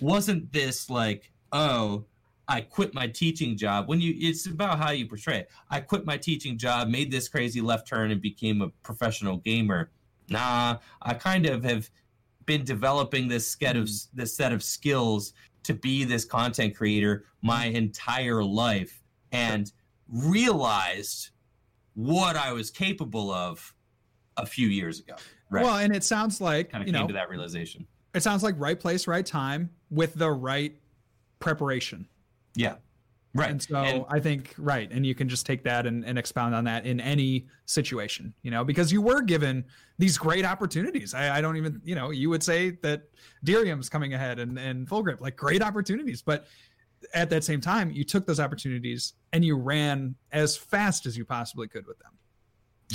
wasn't 0.00 0.52
this 0.52 0.88
like 0.88 1.30
oh 1.52 2.04
I 2.46 2.60
quit 2.60 2.94
my 2.94 3.06
teaching 3.06 3.56
job. 3.56 3.88
When 3.88 4.00
you, 4.00 4.14
it's 4.16 4.46
about 4.46 4.78
how 4.78 4.90
you 4.90 5.06
portray 5.06 5.40
it. 5.40 5.50
I 5.70 5.80
quit 5.80 6.04
my 6.04 6.16
teaching 6.16 6.58
job, 6.58 6.88
made 6.88 7.10
this 7.10 7.28
crazy 7.28 7.60
left 7.60 7.88
turn, 7.88 8.10
and 8.10 8.20
became 8.20 8.60
a 8.60 8.68
professional 8.82 9.38
gamer. 9.38 9.90
Nah, 10.28 10.78
I 11.02 11.14
kind 11.14 11.46
of 11.46 11.64
have 11.64 11.90
been 12.46 12.64
developing 12.64 13.28
this 13.28 13.56
set 13.58 13.76
of 13.76 13.88
hmm. 13.88 13.94
this 14.14 14.36
set 14.36 14.52
of 14.52 14.62
skills 14.62 15.32
to 15.64 15.74
be 15.74 16.04
this 16.04 16.24
content 16.24 16.76
creator 16.76 17.24
my 17.42 17.66
entire 17.66 18.44
life 18.44 19.02
and 19.32 19.72
realized 20.08 21.30
what 21.94 22.36
I 22.36 22.52
was 22.52 22.70
capable 22.70 23.30
of 23.30 23.74
a 24.36 24.46
few 24.46 24.68
years 24.68 25.00
ago. 25.00 25.14
Right. 25.50 25.64
Well, 25.64 25.76
and 25.76 25.94
it 25.94 26.04
sounds 26.04 26.40
like 26.40 26.70
kind 26.70 26.82
of 26.82 26.88
you 26.88 26.92
came 26.92 27.02
know, 27.02 27.08
to 27.08 27.14
that 27.14 27.28
realization. 27.28 27.86
It 28.14 28.22
sounds 28.22 28.42
like 28.42 28.54
right 28.58 28.78
place, 28.78 29.06
right 29.06 29.24
time 29.24 29.70
with 29.90 30.14
the 30.14 30.30
right 30.30 30.76
preparation. 31.38 32.08
Yeah. 32.54 32.76
Right. 33.34 33.50
And 33.50 33.60
so 33.60 33.76
and, 33.76 34.04
I 34.08 34.20
think, 34.20 34.54
right. 34.58 34.90
And 34.92 35.04
you 35.04 35.14
can 35.14 35.28
just 35.28 35.44
take 35.44 35.64
that 35.64 35.86
and, 35.86 36.04
and 36.04 36.18
expound 36.18 36.54
on 36.54 36.64
that 36.64 36.86
in 36.86 37.00
any 37.00 37.46
situation, 37.66 38.32
you 38.42 38.50
know, 38.52 38.62
because 38.64 38.92
you 38.92 39.02
were 39.02 39.22
given 39.22 39.64
these 39.98 40.16
great 40.16 40.44
opportunities. 40.44 41.14
I, 41.14 41.38
I 41.38 41.40
don't 41.40 41.56
even, 41.56 41.80
you 41.84 41.96
know, 41.96 42.10
you 42.10 42.30
would 42.30 42.44
say 42.44 42.70
that 42.82 43.02
Darium's 43.42 43.88
coming 43.88 44.14
ahead 44.14 44.38
and, 44.38 44.56
and 44.56 44.88
full 44.88 45.02
grip, 45.02 45.20
like 45.20 45.36
great 45.36 45.62
opportunities, 45.62 46.22
but 46.22 46.46
at 47.12 47.28
that 47.30 47.42
same 47.44 47.60
time, 47.60 47.90
you 47.90 48.04
took 48.04 48.24
those 48.24 48.40
opportunities 48.40 49.14
and 49.32 49.44
you 49.44 49.56
ran 49.56 50.14
as 50.32 50.56
fast 50.56 51.04
as 51.04 51.18
you 51.18 51.24
possibly 51.24 51.66
could 51.66 51.86
with 51.86 51.98
them. 51.98 52.12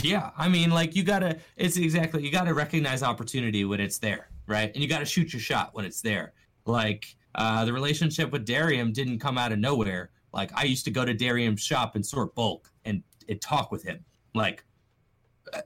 Yeah, 0.01 0.31
I 0.37 0.47
mean, 0.47 0.69
like 0.69 0.95
you 0.95 1.03
gotta. 1.03 1.39
It's 1.57 1.75
exactly 1.77 2.23
you 2.23 2.31
gotta 2.31 2.53
recognize 2.53 3.03
opportunity 3.03 3.65
when 3.65 3.79
it's 3.79 3.97
there, 3.97 4.29
right? 4.47 4.71
And 4.73 4.81
you 4.81 4.87
gotta 4.87 5.05
shoot 5.05 5.33
your 5.33 5.39
shot 5.41 5.71
when 5.73 5.83
it's 5.83 6.01
there. 6.01 6.33
Like 6.65 7.15
uh, 7.35 7.65
the 7.65 7.73
relationship 7.73 8.31
with 8.31 8.45
Darium 8.45 8.93
didn't 8.93 9.19
come 9.19 9.37
out 9.37 9.51
of 9.51 9.59
nowhere. 9.59 10.11
Like 10.33 10.51
I 10.55 10.63
used 10.63 10.85
to 10.85 10.91
go 10.91 11.05
to 11.05 11.13
Darium's 11.13 11.61
shop 11.61 11.95
and 11.95 12.05
sort 12.05 12.35
bulk 12.35 12.71
and, 12.85 13.03
and 13.27 13.41
talk 13.41 13.71
with 13.71 13.83
him, 13.83 14.03
like 14.35 14.63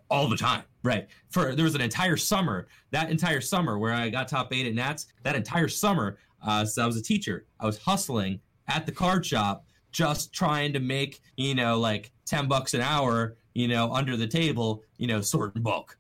all 0.09 0.27
the 0.27 0.37
time, 0.37 0.63
right? 0.83 1.07
For 1.29 1.55
there 1.55 1.65
was 1.65 1.75
an 1.75 1.81
entire 1.81 2.17
summer, 2.17 2.67
that 2.91 3.09
entire 3.09 3.41
summer 3.41 3.77
where 3.77 3.93
I 3.93 4.09
got 4.09 4.27
top 4.27 4.53
eight 4.53 4.67
at 4.67 4.73
Nats. 4.73 5.07
That 5.23 5.35
entire 5.35 5.67
summer, 5.67 6.17
uh, 6.41 6.65
so 6.65 6.83
I 6.83 6.85
was 6.85 6.97
a 6.97 7.03
teacher. 7.03 7.45
I 7.59 7.65
was 7.65 7.77
hustling 7.77 8.39
at 8.67 8.85
the 8.85 8.91
card 8.91 9.25
shop, 9.25 9.65
just 9.91 10.33
trying 10.33 10.73
to 10.73 10.79
make 10.79 11.21
you 11.37 11.55
know 11.55 11.79
like 11.79 12.11
ten 12.25 12.47
bucks 12.47 12.73
an 12.73 12.81
hour, 12.81 13.35
you 13.53 13.67
know, 13.67 13.91
under 13.91 14.17
the 14.17 14.27
table, 14.27 14.83
you 14.97 15.07
know, 15.07 15.21
sorting 15.21 15.61
bulk. 15.61 15.97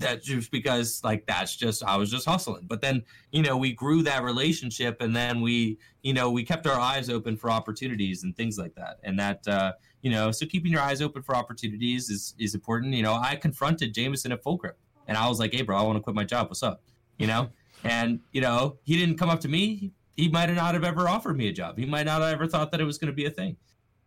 That's 0.00 0.26
just 0.26 0.50
because 0.50 1.00
like 1.04 1.26
that's 1.26 1.54
just 1.54 1.84
I 1.84 1.96
was 1.96 2.10
just 2.10 2.26
hustling. 2.26 2.66
But 2.66 2.80
then 2.80 3.02
you 3.32 3.42
know 3.42 3.56
we 3.56 3.72
grew 3.72 4.02
that 4.02 4.22
relationship, 4.22 5.00
and 5.00 5.14
then 5.14 5.40
we 5.40 5.78
you 6.02 6.14
know 6.14 6.30
we 6.30 6.44
kept 6.44 6.66
our 6.66 6.78
eyes 6.78 7.08
open 7.08 7.36
for 7.36 7.50
opportunities 7.50 8.24
and 8.24 8.36
things 8.36 8.58
like 8.58 8.74
that, 8.74 8.98
and 9.04 9.18
that. 9.18 9.46
uh 9.46 9.72
you 10.02 10.10
know, 10.10 10.30
so 10.30 10.46
keeping 10.46 10.72
your 10.72 10.80
eyes 10.80 11.02
open 11.02 11.22
for 11.22 11.36
opportunities 11.36 12.08
is 12.08 12.34
is 12.38 12.54
important. 12.54 12.94
You 12.94 13.02
know, 13.02 13.14
I 13.14 13.36
confronted 13.36 13.92
Jameson 13.92 14.32
at 14.32 14.42
Full 14.42 14.56
Grip, 14.56 14.78
and 15.06 15.16
I 15.16 15.28
was 15.28 15.38
like, 15.38 15.52
"Hey, 15.52 15.62
bro, 15.62 15.76
I 15.76 15.82
want 15.82 15.96
to 15.96 16.00
quit 16.00 16.16
my 16.16 16.24
job. 16.24 16.48
What's 16.48 16.62
up?" 16.62 16.82
You 17.18 17.26
know, 17.26 17.50
and 17.84 18.20
you 18.32 18.40
know, 18.40 18.78
he 18.82 18.96
didn't 18.96 19.18
come 19.18 19.28
up 19.28 19.40
to 19.40 19.48
me. 19.48 19.92
He 20.16 20.28
might 20.28 20.50
not 20.50 20.74
have 20.74 20.84
ever 20.84 21.08
offered 21.08 21.36
me 21.36 21.48
a 21.48 21.52
job. 21.52 21.78
He 21.78 21.86
might 21.86 22.06
not 22.06 22.22
have 22.22 22.32
ever 22.32 22.46
thought 22.46 22.72
that 22.72 22.80
it 22.80 22.84
was 22.84 22.98
going 22.98 23.08
to 23.08 23.14
be 23.14 23.26
a 23.26 23.30
thing. 23.30 23.56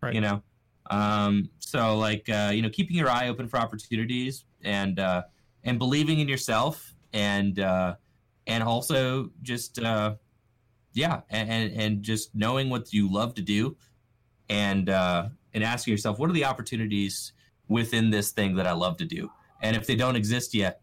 Right. 0.01 0.13
You 0.13 0.21
know, 0.21 0.43
um, 0.89 1.49
so 1.59 1.97
like 1.97 2.27
uh, 2.27 2.51
you 2.53 2.61
know, 2.61 2.69
keeping 2.69 2.95
your 2.95 3.09
eye 3.09 3.29
open 3.29 3.47
for 3.47 3.57
opportunities 3.57 4.45
and 4.63 4.99
uh, 4.99 5.23
and 5.63 5.79
believing 5.79 6.19
in 6.19 6.27
yourself 6.27 6.93
and 7.13 7.59
uh, 7.59 7.95
and 8.47 8.63
also 8.63 9.29
just 9.41 9.79
uh, 9.79 10.15
yeah, 10.93 11.21
and, 11.29 11.49
and 11.49 11.81
and 11.81 12.03
just 12.03 12.35
knowing 12.35 12.69
what 12.69 12.93
you 12.93 13.11
love 13.11 13.35
to 13.35 13.41
do 13.41 13.75
and 14.49 14.89
uh, 14.89 15.29
and 15.53 15.63
asking 15.63 15.91
yourself, 15.91 16.19
what 16.19 16.29
are 16.29 16.33
the 16.33 16.45
opportunities 16.45 17.33
within 17.67 18.09
this 18.09 18.31
thing 18.31 18.55
that 18.55 18.67
I 18.67 18.73
love 18.73 18.97
to 18.97 19.05
do? 19.05 19.31
And 19.61 19.75
if 19.75 19.87
they 19.87 19.95
don't 19.95 20.15
exist 20.15 20.53
yet, 20.53 20.81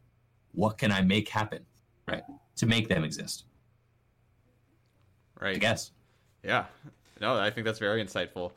what 0.52 0.78
can 0.78 0.90
I 0.90 1.02
make 1.02 1.28
happen, 1.28 1.64
right, 2.08 2.22
to 2.56 2.66
make 2.66 2.88
them 2.88 3.04
exist? 3.04 3.44
Right. 5.38 5.56
I 5.56 5.58
guess. 5.58 5.92
Yeah. 6.42 6.66
No, 7.20 7.36
I 7.36 7.50
think 7.50 7.66
that's 7.66 7.78
very 7.78 8.04
insightful. 8.04 8.52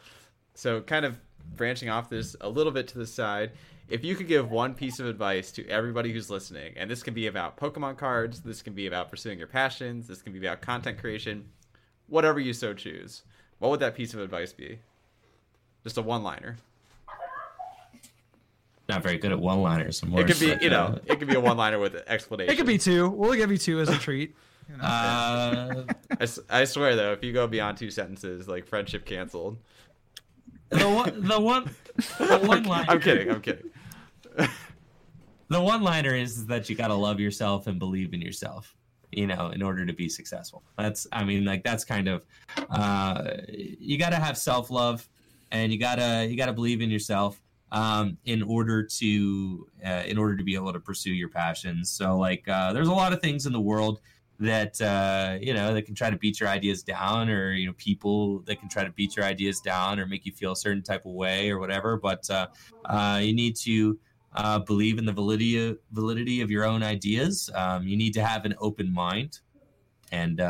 So, 0.56 0.82
kind 0.82 1.06
of 1.06 1.18
branching 1.56 1.90
off 1.90 2.10
this 2.10 2.36
a 2.41 2.50
little 2.50 2.72
bit 2.72 2.88
to 2.90 2.98
the 2.98 3.08
side, 3.08 3.52
if 3.89 4.03
you 4.03 4.15
could 4.15 4.27
give 4.27 4.49
one 4.49 4.73
piece 4.73 4.99
of 4.99 5.05
advice 5.05 5.51
to 5.51 5.68
everybody 5.68 6.11
who's 6.14 6.30
listening, 6.30 6.73
and 6.77 6.89
this 6.89 7.03
can 7.03 7.14
be 7.14 7.27
about 7.27 7.57
Pokemon 7.57 7.97
cards, 7.97 8.41
this 8.41 8.61
can 8.61 8.73
be 8.73 8.88
about 8.88 9.10
pursuing 9.10 9.38
your 9.38 9.47
passions, 9.47 10.07
this 10.07 10.22
can 10.22 10.34
be 10.34 10.39
about 10.45 10.61
content 10.61 10.99
creation, 10.99 11.45
whatever 12.07 12.39
you 12.39 12.53
so 12.53 12.73
choose, 12.73 13.23
what 13.60 13.69
would 13.69 13.80
that 13.80 13.95
piece 13.95 14.14
of 14.14 14.19
advice 14.19 14.53
be? 14.53 14.80
Just 15.84 15.97
a 15.97 16.01
one 16.01 16.23
liner. 16.23 16.57
Not 18.89 19.01
very 19.01 19.18
good 19.18 19.31
at 19.31 19.39
one 19.39 19.61
liners. 19.61 20.03
It 20.03 20.27
could 20.27 20.39
be, 20.39 20.57
you 20.61 20.69
know, 20.69 20.99
it 21.05 21.18
could 21.19 21.27
be 21.27 21.35
a 21.35 21.39
one 21.41 21.57
liner 21.57 21.80
with 21.80 21.95
an 21.95 22.03
explanation. 22.07 22.53
It 22.53 22.57
could 22.57 22.68
be 22.68 22.77
two. 22.77 23.10
We'll 23.10 23.34
give 23.34 23.51
you 23.51 23.57
two 23.57 23.80
as 23.80 23.89
a 23.89 23.97
treat. 23.97 24.35
You 24.69 24.77
know? 24.77 24.84
uh, 24.84 25.84
I, 26.19 26.27
I 26.49 26.64
swear 26.65 26.95
though, 26.95 27.14
if 27.14 27.23
you 27.23 27.31
go 27.31 27.47
beyond 27.47 27.77
two 27.77 27.89
sentences, 27.89 28.47
like 28.47 28.68
friendship 28.68 29.05
canceled. 29.05 29.57
The 30.69 30.89
one, 30.89 31.27
the 31.27 31.39
one, 31.39 31.69
the 31.95 32.40
one 32.44 32.64
line. 32.64 32.86
I'm 32.90 32.99
kidding. 32.99 33.30
I'm 33.30 33.41
kidding. 33.41 33.70
the 35.49 35.61
one 35.61 35.84
liner 35.84 36.15
is 36.15 36.48
that 36.48 36.70
you 36.70 36.76
got 36.76 36.88
to 36.88 36.95
love 36.95 37.20
yourself 37.20 37.68
and 37.68 37.78
believe 37.80 38.14
in 38.14 38.22
yourself 38.22 38.76
you 39.11 39.28
know 39.28 39.49
in 39.49 39.61
order 39.61 39.86
to 39.86 39.94
be 39.94 40.10
successful 40.10 40.64
that's 40.76 41.06
i 41.11 41.24
mean 41.24 41.45
like 41.45 41.64
that's 41.64 41.86
kind 41.86 42.07
of 42.07 42.26
uh 42.72 43.26
you 43.48 43.95
got 43.95 44.10
to 44.10 44.15
have 44.15 44.36
self-love 44.36 45.07
and 45.52 45.72
you 45.72 45.80
gotta 45.80 46.26
you 46.28 46.36
gotta 46.36 46.52
believe 46.52 46.82
in 46.82 46.90
yourself 46.90 47.40
um, 47.74 48.18
in 48.26 48.44
order 48.44 48.84
to 48.84 49.68
uh, 49.86 50.03
in 50.06 50.18
order 50.18 50.38
to 50.38 50.44
be 50.44 50.56
able 50.56 50.72
to 50.72 50.80
pursue 50.80 51.11
your 51.11 51.30
passions. 51.30 51.90
So 51.90 52.18
like 52.18 52.48
uh, 52.48 52.72
there's 52.72 52.88
a 52.88 52.94
lot 52.94 53.14
of 53.14 53.22
things 53.22 53.45
in 53.45 53.52
the 53.52 53.60
world 53.60 53.99
that 54.44 54.82
uh, 54.82 55.38
you 55.41 55.53
know 55.53 55.74
that 55.74 55.84
can 55.84 55.95
try 55.95 56.10
to 56.10 56.18
beat 56.18 56.40
your 56.40 56.49
ideas 56.49 56.84
down, 56.84 57.30
or 57.30 57.53
you 57.53 57.68
know 57.68 57.74
people 57.74 58.40
that 58.41 58.60
can 58.60 58.70
try 58.70 58.84
to 58.84 58.91
beat 58.91 59.15
your 59.15 59.26
ideas 59.26 59.60
down 59.60 59.99
or 59.99 60.06
make 60.06 60.26
you 60.26 60.32
feel 60.32 60.52
a 60.52 60.56
certain 60.56 60.84
type 60.84 61.06
of 61.06 61.14
way 61.14 61.49
or 61.49 61.60
whatever. 61.60 61.98
But 61.98 62.30
uh, 62.30 62.48
uh, 62.86 63.20
you 63.22 63.34
need 63.34 63.56
to 63.57 63.99
uh, 64.34 64.60
believe 64.60 64.98
in 64.98 65.06
the 65.06 65.14
validity 65.14 65.70
of, 65.70 65.78
validity 65.91 66.41
of 66.41 66.52
your 66.52 66.65
own 66.65 66.84
ideas. 66.84 67.49
Um, 67.56 67.88
you 67.88 67.98
need 67.98 68.14
to 68.14 68.24
have 68.24 68.45
an 68.45 68.56
open 68.60 68.94
mind 68.94 69.40
and 70.11 70.41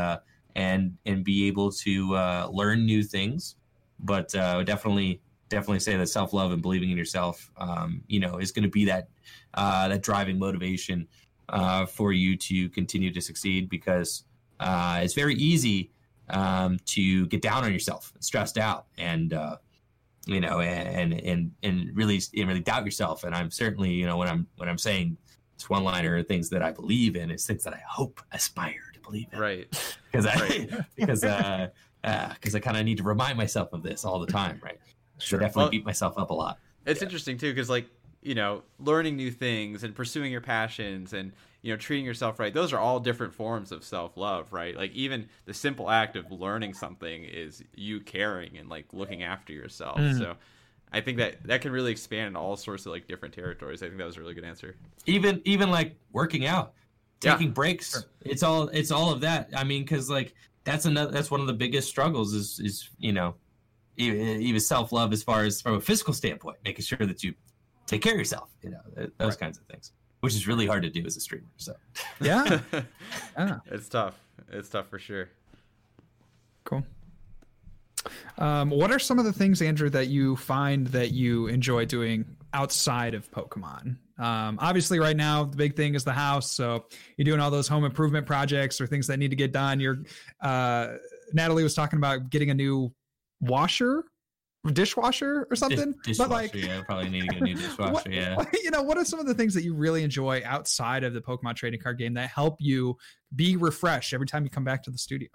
and 0.55 0.97
and 1.05 1.23
be 1.23 1.47
able 1.47 1.71
to 1.71 2.13
learn 2.51 2.85
new 2.85 3.03
things 3.03 3.55
but 4.03 4.33
uh, 4.35 4.63
definitely 4.63 5.21
definitely 5.49 5.79
say 5.79 5.95
that 5.95 6.07
self 6.07 6.33
love 6.33 6.51
and 6.51 6.61
believing 6.61 6.91
in 6.91 6.97
yourself, 6.97 7.51
um, 7.57 8.01
you 8.07 8.19
know, 8.19 8.37
is 8.37 8.51
going 8.51 8.63
to 8.63 8.69
be 8.69 8.85
that 8.85 9.07
uh, 9.53 9.87
that 9.87 10.01
driving 10.01 10.37
motivation 10.37 11.07
uh, 11.49 11.85
for 11.85 12.11
you 12.11 12.35
to 12.37 12.69
continue 12.69 13.11
to 13.13 13.21
succeed 13.21 13.69
because 13.69 14.23
uh, 14.59 14.99
it's 15.03 15.13
very 15.13 15.35
easy 15.35 15.91
um, 16.29 16.77
to 16.85 17.27
get 17.27 17.41
down 17.41 17.63
on 17.63 17.73
yourself, 17.73 18.13
stressed 18.19 18.57
out, 18.57 18.85
and 18.97 19.33
uh, 19.33 19.57
you 20.25 20.39
know, 20.39 20.61
and 20.61 21.13
and 21.13 21.51
and 21.63 21.95
really 21.95 22.21
and 22.35 22.47
really 22.47 22.61
doubt 22.61 22.85
yourself. 22.85 23.23
And 23.23 23.35
I'm 23.35 23.51
certainly, 23.51 23.91
you 23.91 24.05
know, 24.05 24.17
when 24.17 24.27
I'm 24.27 24.47
when 24.57 24.69
I'm 24.69 24.77
saying 24.77 25.17
this 25.57 25.69
one 25.69 25.83
liner 25.83 26.21
things 26.23 26.49
that 26.49 26.61
I 26.61 26.71
believe 26.71 27.15
in, 27.15 27.29
it's 27.29 27.45
things 27.45 27.63
that 27.63 27.73
I 27.73 27.81
hope 27.87 28.21
aspire 28.31 28.91
to 28.93 28.99
believe 28.99 29.27
in, 29.31 29.39
right? 29.39 29.95
Because 30.11 30.27
I 30.27 30.35
right. 30.35 30.71
because 30.95 31.23
uh, 31.23 31.69
because 32.03 32.53
uh, 32.53 32.57
I 32.57 32.59
kind 32.59 32.77
of 32.77 32.85
need 32.85 32.97
to 32.97 33.03
remind 33.03 33.35
myself 33.35 33.73
of 33.73 33.81
this 33.81 34.05
all 34.05 34.19
the 34.19 34.31
time, 34.31 34.61
right? 34.63 34.77
Sure. 35.17 35.39
So 35.39 35.41
definitely 35.41 35.61
well, 35.63 35.69
beat 35.71 35.85
myself 35.85 36.19
up 36.19 36.29
a 36.29 36.33
lot. 36.35 36.59
It's 36.85 37.01
yeah. 37.01 37.05
interesting 37.05 37.35
too, 37.35 37.51
because 37.51 37.67
like 37.67 37.87
you 38.23 38.35
know, 38.35 38.63
learning 38.79 39.15
new 39.15 39.31
things 39.31 39.83
and 39.83 39.95
pursuing 39.95 40.31
your 40.31 40.41
passions 40.41 41.13
and 41.13 41.31
you 41.61 41.71
know 41.71 41.77
treating 41.77 42.05
yourself 42.05 42.39
right. 42.39 42.53
Those 42.53 42.73
are 42.73 42.79
all 42.79 42.99
different 42.99 43.33
forms 43.33 43.71
of 43.71 43.83
self-love 43.83 44.51
right? 44.51 44.75
Like 44.75 44.91
even 44.93 45.27
the 45.45 45.53
simple 45.53 45.89
act 45.89 46.15
of 46.15 46.31
learning 46.31 46.73
something 46.73 47.23
is 47.23 47.63
you 47.73 47.99
caring 47.99 48.57
and 48.57 48.69
like 48.69 48.85
looking 48.93 49.23
after 49.23 49.53
yourself. 49.53 49.97
Mm. 49.97 50.17
so 50.17 50.35
i 50.91 51.01
think 51.01 51.17
that 51.17 51.41
that 51.43 51.59
can 51.61 51.71
really 51.71 51.91
expand 51.91 52.27
in 52.27 52.35
all 52.35 52.55
sorts 52.55 52.85
of 52.85 52.91
like 52.91 53.07
different 53.07 53.33
territories. 53.33 53.81
I 53.81 53.87
think 53.87 53.97
that 53.97 54.05
was 54.05 54.17
a 54.17 54.19
really 54.19 54.33
good 54.33 54.45
answer. 54.45 54.75
Even 55.05 55.41
even 55.45 55.71
like 55.71 55.95
working 56.11 56.45
out 56.45 56.73
taking 57.19 57.47
yeah. 57.47 57.53
breaks 57.53 58.05
it's 58.21 58.43
all 58.43 58.67
it's 58.69 58.91
all 58.91 59.11
of 59.11 59.21
that. 59.21 59.49
I 59.55 59.63
mean 59.63 59.83
because 59.83 60.09
like 60.09 60.33
that's 60.63 60.85
another 60.85 61.11
that's 61.11 61.31
one 61.31 61.41
of 61.41 61.47
the 61.47 61.53
biggest 61.53 61.89
struggles 61.89 62.33
is 62.33 62.59
is 62.59 62.89
you 62.99 63.11
know 63.13 63.35
even 63.97 64.59
self 64.59 64.91
love 64.91 65.13
as 65.13 65.23
far 65.23 65.43
as 65.43 65.61
from 65.61 65.75
a 65.75 65.81
physical 65.81 66.13
standpoint, 66.13 66.57
making 66.63 66.83
sure 66.83 66.97
that 66.99 67.23
you 67.23 67.33
take 67.87 68.01
care 68.01 68.13
of 68.13 68.19
yourself, 68.19 68.49
you 68.61 68.71
know, 68.71 68.79
those 68.95 69.11
right. 69.19 69.39
kinds 69.39 69.57
of 69.57 69.65
things, 69.65 69.91
which 70.21 70.33
is 70.33 70.47
really 70.47 70.65
hard 70.65 70.83
to 70.83 70.89
do 70.89 71.05
as 71.05 71.17
a 71.17 71.19
streamer. 71.19 71.45
So 71.57 71.73
yeah, 72.21 72.59
yeah. 73.37 73.59
it's 73.67 73.89
tough. 73.89 74.19
It's 74.51 74.69
tough 74.69 74.87
for 74.89 74.99
sure. 74.99 75.29
Cool. 76.63 76.83
Um, 78.37 78.69
what 78.69 78.91
are 78.91 78.99
some 78.99 79.19
of 79.19 79.25
the 79.25 79.33
things, 79.33 79.61
Andrew, 79.61 79.89
that 79.89 80.07
you 80.07 80.35
find 80.35 80.87
that 80.87 81.11
you 81.11 81.47
enjoy 81.47 81.85
doing 81.85 82.25
outside 82.53 83.13
of 83.13 83.29
Pokemon? 83.31 83.97
Um, 84.19 84.59
obviously, 84.61 84.99
right 84.99 85.15
now 85.15 85.43
the 85.43 85.57
big 85.57 85.75
thing 85.75 85.95
is 85.95 86.03
the 86.03 86.13
house. 86.13 86.51
So 86.51 86.85
you're 87.17 87.25
doing 87.25 87.39
all 87.39 87.51
those 87.51 87.67
home 87.67 87.83
improvement 87.83 88.25
projects 88.25 88.79
or 88.79 88.87
things 88.87 89.07
that 89.07 89.17
need 89.17 89.29
to 89.29 89.35
get 89.35 89.51
done. 89.51 89.79
You're 89.79 90.03
uh, 90.41 90.95
Natalie 91.33 91.63
was 91.63 91.73
talking 91.73 91.97
about 91.97 92.29
getting 92.29 92.49
a 92.49 92.53
new 92.53 92.93
washer, 93.41 94.03
dishwasher 94.71 95.47
or 95.49 95.55
something. 95.55 95.91
Dish, 95.91 96.17
dishwasher, 96.17 96.29
but 96.29 96.33
like, 96.33 96.55
yeah, 96.55 96.81
probably 96.83 97.09
need 97.09 97.21
to 97.21 97.27
get 97.27 97.41
a 97.41 97.43
new 97.43 97.55
dishwasher. 97.55 97.91
what, 97.91 98.11
yeah, 98.11 98.41
you 98.63 98.71
know, 98.71 98.81
what 98.81 98.97
are 98.97 99.05
some 99.05 99.19
of 99.19 99.25
the 99.25 99.33
things 99.33 99.53
that 99.53 99.63
you 99.63 99.73
really 99.73 100.03
enjoy 100.03 100.41
outside 100.45 101.03
of 101.03 101.13
the 101.13 101.21
Pokemon 101.21 101.55
trading 101.55 101.81
card 101.81 101.97
game 101.97 102.13
that 102.13 102.29
help 102.29 102.57
you 102.59 102.97
be 103.35 103.57
refreshed 103.57 104.13
every 104.13 104.27
time 104.27 104.43
you 104.43 104.49
come 104.49 104.63
back 104.63 104.83
to 104.83 104.91
the 104.91 104.97
studio? 104.97 105.29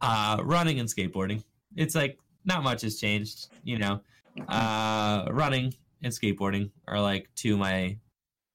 Uh, 0.00 0.38
running 0.42 0.80
and 0.80 0.88
skateboarding. 0.88 1.44
It's 1.76 1.94
like 1.94 2.18
not 2.44 2.62
much 2.62 2.82
has 2.82 2.98
changed, 2.98 3.48
you 3.64 3.78
know. 3.78 4.00
Uh, 4.48 5.26
running 5.30 5.74
and 6.02 6.12
skateboarding 6.12 6.70
are 6.88 7.00
like 7.00 7.28
two 7.34 7.54
of 7.54 7.58
my 7.58 7.98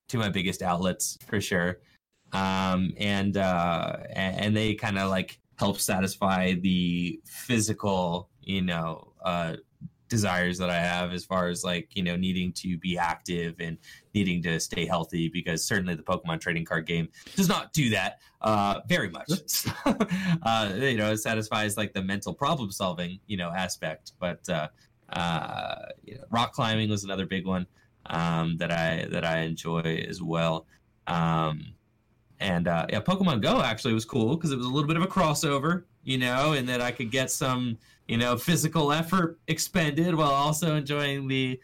two 0.07 0.19
of 0.19 0.25
my 0.25 0.29
biggest 0.29 0.61
outlets 0.61 1.17
for 1.27 1.39
sure. 1.39 1.79
Um, 2.33 2.93
and 2.97 3.37
uh, 3.37 3.97
and 4.09 4.55
they 4.55 4.73
kind 4.73 4.97
of 4.97 5.09
like 5.09 5.39
help 5.57 5.79
satisfy 5.79 6.53
the 6.53 7.21
physical, 7.25 8.29
you 8.41 8.61
know, 8.61 9.13
uh, 9.25 9.57
desires 10.07 10.57
that 10.59 10.69
I 10.69 10.79
have 10.79 11.11
as 11.11 11.25
far 11.25 11.47
as 11.47 11.63
like 11.63 11.89
you 11.95 12.03
know 12.03 12.15
needing 12.15 12.53
to 12.53 12.77
be 12.77 12.97
active 12.97 13.55
and 13.59 13.77
needing 14.13 14.41
to 14.43 14.59
stay 14.59 14.85
healthy 14.85 15.29
because 15.29 15.65
certainly 15.65 15.95
the 15.95 16.03
Pokemon 16.03 16.39
trading 16.39 16.63
card 16.63 16.85
game 16.85 17.09
does 17.35 17.49
not 17.49 17.73
do 17.73 17.89
that 17.89 18.19
uh, 18.41 18.81
very 18.87 19.09
much. 19.09 19.31
uh, 20.43 20.71
you 20.75 20.97
know, 20.97 21.11
it 21.11 21.17
satisfies 21.17 21.75
like 21.77 21.93
the 21.93 22.03
mental 22.03 22.33
problem 22.33 22.71
solving 22.71 23.19
you 23.27 23.37
know 23.37 23.49
aspect, 23.49 24.13
but 24.19 24.47
uh, 24.49 24.67
uh, 25.09 25.75
you 26.03 26.15
know, 26.15 26.23
rock 26.29 26.53
climbing 26.53 26.89
was 26.89 27.03
another 27.03 27.25
big 27.25 27.45
one 27.45 27.65
um, 28.07 28.57
that 28.57 28.71
I 28.71 29.07
that 29.11 29.25
I 29.25 29.39
enjoy 29.39 30.05
as 30.07 30.21
well. 30.21 30.65
Um, 31.07 31.73
and 32.39 32.67
uh, 32.67 32.85
yeah, 32.89 32.99
Pokemon 32.99 33.41
Go 33.41 33.61
actually 33.61 33.93
was 33.93 34.05
cool 34.05 34.35
because 34.35 34.51
it 34.51 34.57
was 34.57 34.65
a 34.65 34.69
little 34.69 34.87
bit 34.87 34.97
of 34.97 35.03
a 35.03 35.07
crossover, 35.07 35.83
you 36.05 36.17
know, 36.17 36.53
and 36.53 36.69
that 36.69 36.79
I 36.79 36.91
could 36.91 37.11
get 37.11 37.29
some 37.29 37.77
you 38.07 38.15
know 38.15 38.37
physical 38.37 38.93
effort 38.93 39.39
expended 39.47 40.15
while 40.15 40.31
also 40.31 40.75
enjoying 40.75 41.27
the 41.27 41.59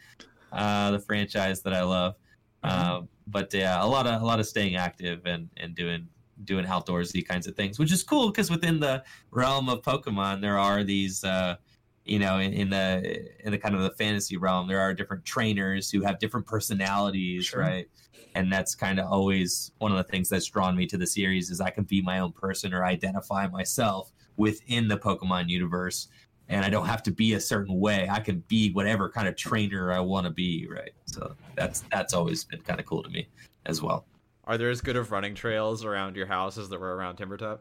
uh, 0.52 0.90
the 0.90 0.98
franchise 0.98 1.62
that 1.62 1.72
I 1.72 1.82
love. 1.82 2.16
Mm-hmm. 2.62 2.90
Uh, 2.90 3.00
but 3.28 3.54
yeah, 3.54 3.82
a 3.82 3.86
lot 3.86 4.06
of 4.06 4.20
a 4.20 4.24
lot 4.24 4.40
of 4.40 4.46
staying 4.46 4.76
active 4.76 5.24
and 5.24 5.48
and 5.56 5.74
doing 5.74 6.06
doing 6.44 6.66
outdoorsy 6.66 7.26
kinds 7.26 7.46
of 7.46 7.54
things, 7.54 7.78
which 7.78 7.92
is 7.92 8.02
cool 8.02 8.30
because 8.30 8.50
within 8.50 8.80
the 8.80 9.02
realm 9.30 9.68
of 9.70 9.80
Pokemon, 9.80 10.42
there 10.42 10.58
are 10.58 10.84
these. 10.84 11.24
Uh, 11.24 11.56
you 12.04 12.18
know, 12.18 12.38
in, 12.38 12.52
in, 12.52 12.68
the 12.68 13.30
in 13.44 13.52
the 13.52 13.58
kind 13.58 13.76
of 13.76 13.82
the 13.82 13.92
fantasy 13.92 14.36
realm, 14.36 14.66
there 14.66 14.80
are 14.80 14.92
different 14.92 15.24
trainers 15.24 15.88
who 15.88 16.02
have 16.02 16.18
different 16.18 16.44
personalities, 16.44 17.44
sure. 17.44 17.60
right? 17.60 17.88
And 18.34 18.52
that's 18.52 18.74
kind 18.74 18.98
of 18.98 19.06
always 19.06 19.70
one 19.78 19.92
of 19.92 19.98
the 19.98 20.02
things 20.02 20.28
that's 20.28 20.46
drawn 20.46 20.74
me 20.74 20.84
to 20.86 20.96
the 20.96 21.06
series 21.06 21.48
is 21.48 21.60
I 21.60 21.70
can 21.70 21.84
be 21.84 22.02
my 22.02 22.18
own 22.18 22.32
person 22.32 22.74
or 22.74 22.84
identify 22.84 23.46
myself 23.46 24.10
within 24.36 24.88
the 24.88 24.98
Pokemon 24.98 25.48
universe 25.48 26.08
and 26.52 26.64
I 26.64 26.68
don't 26.68 26.86
have 26.86 27.02
to 27.04 27.10
be 27.10 27.34
a 27.34 27.40
certain 27.40 27.80
way. 27.80 28.08
I 28.10 28.20
can 28.20 28.44
be 28.46 28.72
whatever 28.72 29.08
kind 29.08 29.26
of 29.26 29.36
trainer 29.36 29.90
I 29.92 30.00
want 30.00 30.26
to 30.26 30.30
be, 30.30 30.68
right? 30.70 30.92
So 31.06 31.34
that's 31.56 31.80
that's 31.90 32.12
always 32.12 32.44
been 32.44 32.60
kind 32.60 32.78
of 32.78 32.86
cool 32.86 33.02
to 33.02 33.08
me 33.08 33.28
as 33.66 33.80
well. 33.82 34.06
Are 34.44 34.58
there 34.58 34.70
as 34.70 34.80
good 34.80 34.96
of 34.96 35.12
running 35.12 35.34
trails 35.34 35.84
around 35.84 36.16
your 36.16 36.26
house 36.26 36.58
as 36.58 36.68
there 36.68 36.78
were 36.78 36.94
around 36.94 37.16
Timbertop? 37.16 37.60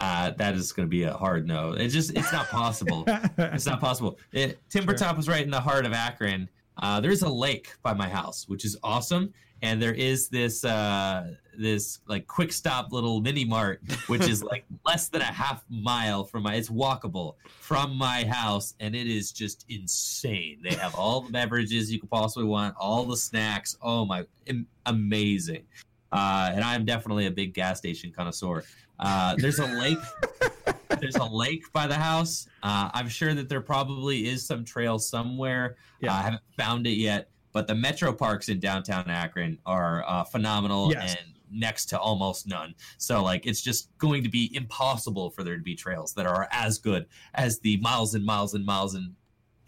Uh, 0.00 0.32
that 0.32 0.54
is 0.54 0.72
going 0.72 0.86
to 0.86 0.90
be 0.90 1.04
a 1.04 1.14
hard 1.14 1.46
no. 1.46 1.72
It's 1.72 1.94
just 1.94 2.10
it's 2.16 2.32
not 2.32 2.48
possible. 2.48 3.04
it's 3.38 3.66
not 3.66 3.80
possible. 3.80 4.18
It, 4.32 4.58
Timbertop 4.68 5.08
sure. 5.08 5.14
was 5.16 5.28
right 5.28 5.44
in 5.44 5.50
the 5.50 5.60
heart 5.60 5.86
of 5.86 5.92
Akron. 5.92 6.48
Uh, 6.76 7.00
there's 7.00 7.22
a 7.22 7.28
lake 7.28 7.70
by 7.82 7.94
my 7.94 8.08
house, 8.08 8.46
which 8.48 8.66
is 8.66 8.76
awesome, 8.82 9.32
and 9.62 9.80
there 9.80 9.94
is 9.94 10.28
this 10.28 10.64
uh, 10.64 11.34
this 11.58 12.00
like 12.06 12.26
quick 12.26 12.52
stop 12.52 12.92
little 12.92 13.20
mini 13.20 13.44
mart 13.44 13.80
which 14.06 14.28
is 14.28 14.42
like 14.42 14.64
less 14.84 15.08
than 15.08 15.22
a 15.22 15.24
half 15.24 15.64
mile 15.68 16.24
from 16.24 16.42
my 16.42 16.54
it's 16.54 16.68
walkable 16.68 17.34
from 17.60 17.96
my 17.96 18.24
house 18.24 18.74
and 18.80 18.94
it 18.94 19.06
is 19.06 19.32
just 19.32 19.64
insane. 19.68 20.60
They 20.62 20.74
have 20.74 20.94
all 20.94 21.22
the 21.22 21.32
beverages 21.32 21.90
you 21.90 21.98
could 21.98 22.10
possibly 22.10 22.46
want 22.46 22.74
all 22.78 23.04
the 23.04 23.16
snacks. 23.16 23.76
Oh 23.82 24.04
my 24.04 24.24
amazing. 24.84 25.64
Uh, 26.12 26.50
and 26.54 26.62
i'm 26.62 26.84
definitely 26.84 27.26
a 27.26 27.30
big 27.30 27.54
gas 27.54 27.78
station 27.78 28.12
connoisseur. 28.14 28.64
Uh, 28.98 29.34
there's 29.36 29.58
a 29.58 29.66
lake 29.66 29.98
there's 31.00 31.16
a 31.16 31.24
lake 31.24 31.70
by 31.72 31.86
the 31.86 31.94
house. 31.94 32.46
Uh, 32.62 32.90
i'm 32.94 33.08
sure 33.08 33.34
that 33.34 33.48
there 33.48 33.60
probably 33.60 34.28
is 34.28 34.46
some 34.46 34.64
trail 34.64 34.98
somewhere. 34.98 35.76
Yeah. 36.00 36.14
i 36.14 36.22
haven't 36.22 36.42
found 36.56 36.86
it 36.86 36.98
yet 36.98 37.30
but 37.56 37.66
the 37.66 37.74
metro 37.74 38.12
parks 38.12 38.50
in 38.50 38.60
downtown 38.60 39.08
Akron 39.08 39.58
are 39.64 40.04
uh, 40.06 40.24
phenomenal 40.24 40.92
yes. 40.92 41.16
and 41.18 41.32
next 41.50 41.86
to 41.86 41.98
almost 41.98 42.46
none. 42.46 42.74
So 42.98 43.22
like 43.24 43.46
it's 43.46 43.62
just 43.62 43.88
going 43.96 44.22
to 44.24 44.28
be 44.28 44.54
impossible 44.54 45.30
for 45.30 45.42
there 45.42 45.56
to 45.56 45.62
be 45.62 45.74
trails 45.74 46.12
that 46.16 46.26
are 46.26 46.48
as 46.50 46.76
good 46.76 47.06
as 47.32 47.58
the 47.60 47.78
miles 47.78 48.14
and 48.14 48.26
miles 48.26 48.52
and 48.52 48.66
miles 48.66 48.94
and 48.94 49.14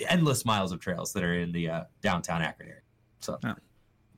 endless 0.07 0.45
miles 0.45 0.71
of 0.71 0.81
trails 0.81 1.15
that 1.15 1.25
are 1.25 1.33
in 1.33 1.51
the 1.51 1.71
uh, 1.71 1.85
downtown 2.03 2.43
Akron 2.43 2.69
area. 2.69 2.83
So. 3.21 3.39
Yeah. 3.43 3.55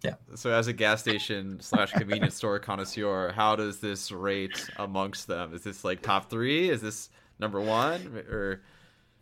Yeah. 0.02 0.14
So, 0.34 0.50
as 0.50 0.66
a 0.66 0.72
gas 0.72 1.00
station 1.00 1.60
slash 1.60 1.92
convenience 1.92 2.34
store 2.34 2.58
connoisseur, 2.58 3.30
how 3.32 3.54
does 3.54 3.78
this 3.78 4.10
rate 4.10 4.68
amongst 4.78 5.28
them? 5.28 5.54
Is 5.54 5.62
this 5.62 5.84
like 5.84 6.02
top 6.02 6.28
three? 6.28 6.70
Is 6.70 6.80
this 6.80 7.10
number 7.38 7.60
one? 7.60 8.16
Or 8.30 8.62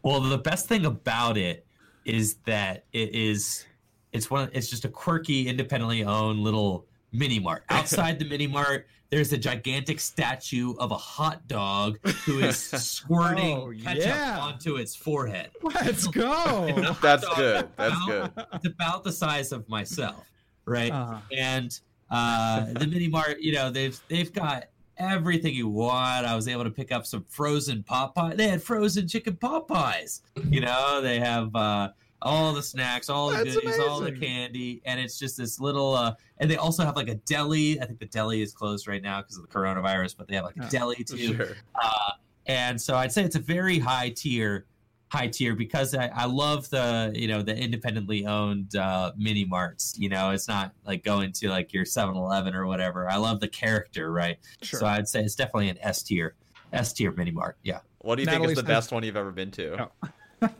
well, 0.03 0.21
the 0.21 0.39
best 0.39 0.69
thing 0.69 0.87
about 0.87 1.37
it 1.37 1.67
is 2.05 2.37
that 2.47 2.85
it 2.93 3.15
is 3.15 3.67
it's 4.13 4.31
one. 4.31 4.51
It's 4.53 4.69
just 4.69 4.85
a 4.85 4.89
quirky, 4.89 5.49
independently 5.49 6.05
owned 6.05 6.41
little 6.41 6.87
mini 7.13 7.39
mart. 7.39 7.65
Outside 7.71 8.19
the 8.19 8.25
mini 8.25 8.47
mart, 8.47 8.87
there's 9.11 9.33
a 9.33 9.39
gigantic 9.39 10.01
statue 10.01 10.75
of 10.79 10.91
a 10.91 10.97
hot 10.97 11.47
dog 11.49 11.99
who 12.25 12.41
is 12.41 12.57
squirting 12.59 13.57
oh, 13.57 13.73
ketchup 13.83 14.07
yeah. 14.07 14.39
onto 14.39 14.77
its 14.77 14.95
forehead. 14.95 15.51
Let's 15.63 16.07
go. 16.09 16.97
That's 17.01 17.27
good. 17.35 17.69
That's 17.77 17.95
about, 17.95 18.35
good. 18.35 18.47
It's 18.55 18.67
about 18.67 19.05
the 19.05 19.13
size 19.13 19.53
of 19.53 19.69
myself, 19.69 20.27
right? 20.65 20.93
Uh-huh. 20.93 21.19
And 21.37 21.79
uh, 22.11 22.67
the 22.73 22.87
mini 22.87 23.09
mart, 23.09 23.41
you 23.41 23.53
know, 23.53 23.71
they've 23.71 23.99
they've 24.09 24.33
got 24.33 24.65
everything 24.99 25.55
you 25.55 25.69
want. 25.69 26.27
I 26.27 26.35
was 26.35 26.49
able 26.49 26.65
to 26.65 26.71
pick 26.71 26.93
up 26.93 27.07
some 27.07 27.25
frozen 27.29 27.83
pot 27.83 28.15
pie. 28.15 28.35
They 28.35 28.49
had 28.49 28.63
frozen 28.63 29.09
chicken 29.09 29.37
pot 29.37 29.69
pies. 29.69 30.23
You 30.51 30.61
know, 30.61 31.01
they 31.01 31.19
have 31.19 31.55
uh, 31.55 31.91
all 32.23 32.53
the 32.53 32.63
snacks, 32.63 33.09
all 33.09 33.31
the 33.31 33.37
That's 33.37 33.55
goodies, 33.55 33.77
amazing. 33.77 33.89
all 33.89 34.01
the 34.01 34.13
candy, 34.13 34.83
and 34.85 34.99
it's 34.99 35.19
just 35.19 35.37
this 35.37 35.61
little. 35.61 35.95
Uh, 35.95 36.15
and 36.39 36.51
they 36.51 36.57
also 36.57 36.85
have 36.85 36.97
like 36.97 37.09
a 37.09 37.15
deli. 37.15 37.81
I 37.81 37.87
think 37.87 37.99
the 37.99 38.07
deli 38.07 38.43
is 38.43 38.53
closed 38.53 38.89
right 38.89 39.03
now 39.03 39.23
because 39.23 39.37
of 39.37 39.43
the 39.43 39.49
coronavirus, 39.49 40.17
but 40.17 40.29
they 40.29 40.35
have 40.35 40.45
like 40.45 40.57
a 40.57 40.65
oh, 40.65 40.69
deli 40.69 41.05
too. 41.05 41.35
Sure. 41.37 41.57
Uh, 41.75 42.11
and 42.47 42.81
so 42.81 42.97
I'd 42.97 43.13
say 43.13 43.23
it's 43.25 43.37
a 43.37 43.41
very 43.41 43.79
high 43.79 44.11
tier, 44.11 44.67
high 45.09 45.29
tier 45.29 45.55
because 45.55 45.95
I, 45.95 46.11
I 46.15 46.25
love 46.25 46.69
the 46.71 47.13
you 47.15 47.29
know 47.29 47.43
the 47.43 47.57
independently 47.57 48.27
owned 48.27 48.75
uh, 48.75 49.13
mini 49.17 49.45
marts. 49.45 49.95
You 49.99 50.09
know, 50.09 50.31
it's 50.31 50.49
not 50.49 50.73
like 50.85 51.05
going 51.05 51.33
to 51.33 51.49
like 51.51 51.73
your 51.73 51.85
7-Eleven 51.85 52.55
or 52.55 52.67
whatever. 52.67 53.09
I 53.09 53.17
love 53.17 53.41
the 53.41 53.49
character, 53.49 54.11
right? 54.11 54.39
Sure. 54.63 54.81
So 54.81 54.87
I'd 54.87 55.09
say 55.09 55.23
it's 55.23 55.35
definitely 55.35 55.69
an 55.69 55.79
S 55.83 56.03
tier, 56.03 56.35
S 56.73 56.93
tier 56.93 57.13
mini 57.13 57.31
mart. 57.31 57.59
Yeah. 57.63 57.81
What 57.99 58.17
do 58.17 58.23
you 58.23 58.27
Natalie's 58.27 58.49
think 58.49 58.59
is 58.59 58.65
the 58.65 58.69
best 58.69 58.93
one 58.93 59.03
you've 59.03 59.17
ever 59.17 59.33
been 59.33 59.51
to? 59.53 59.89
Oh 60.03 60.09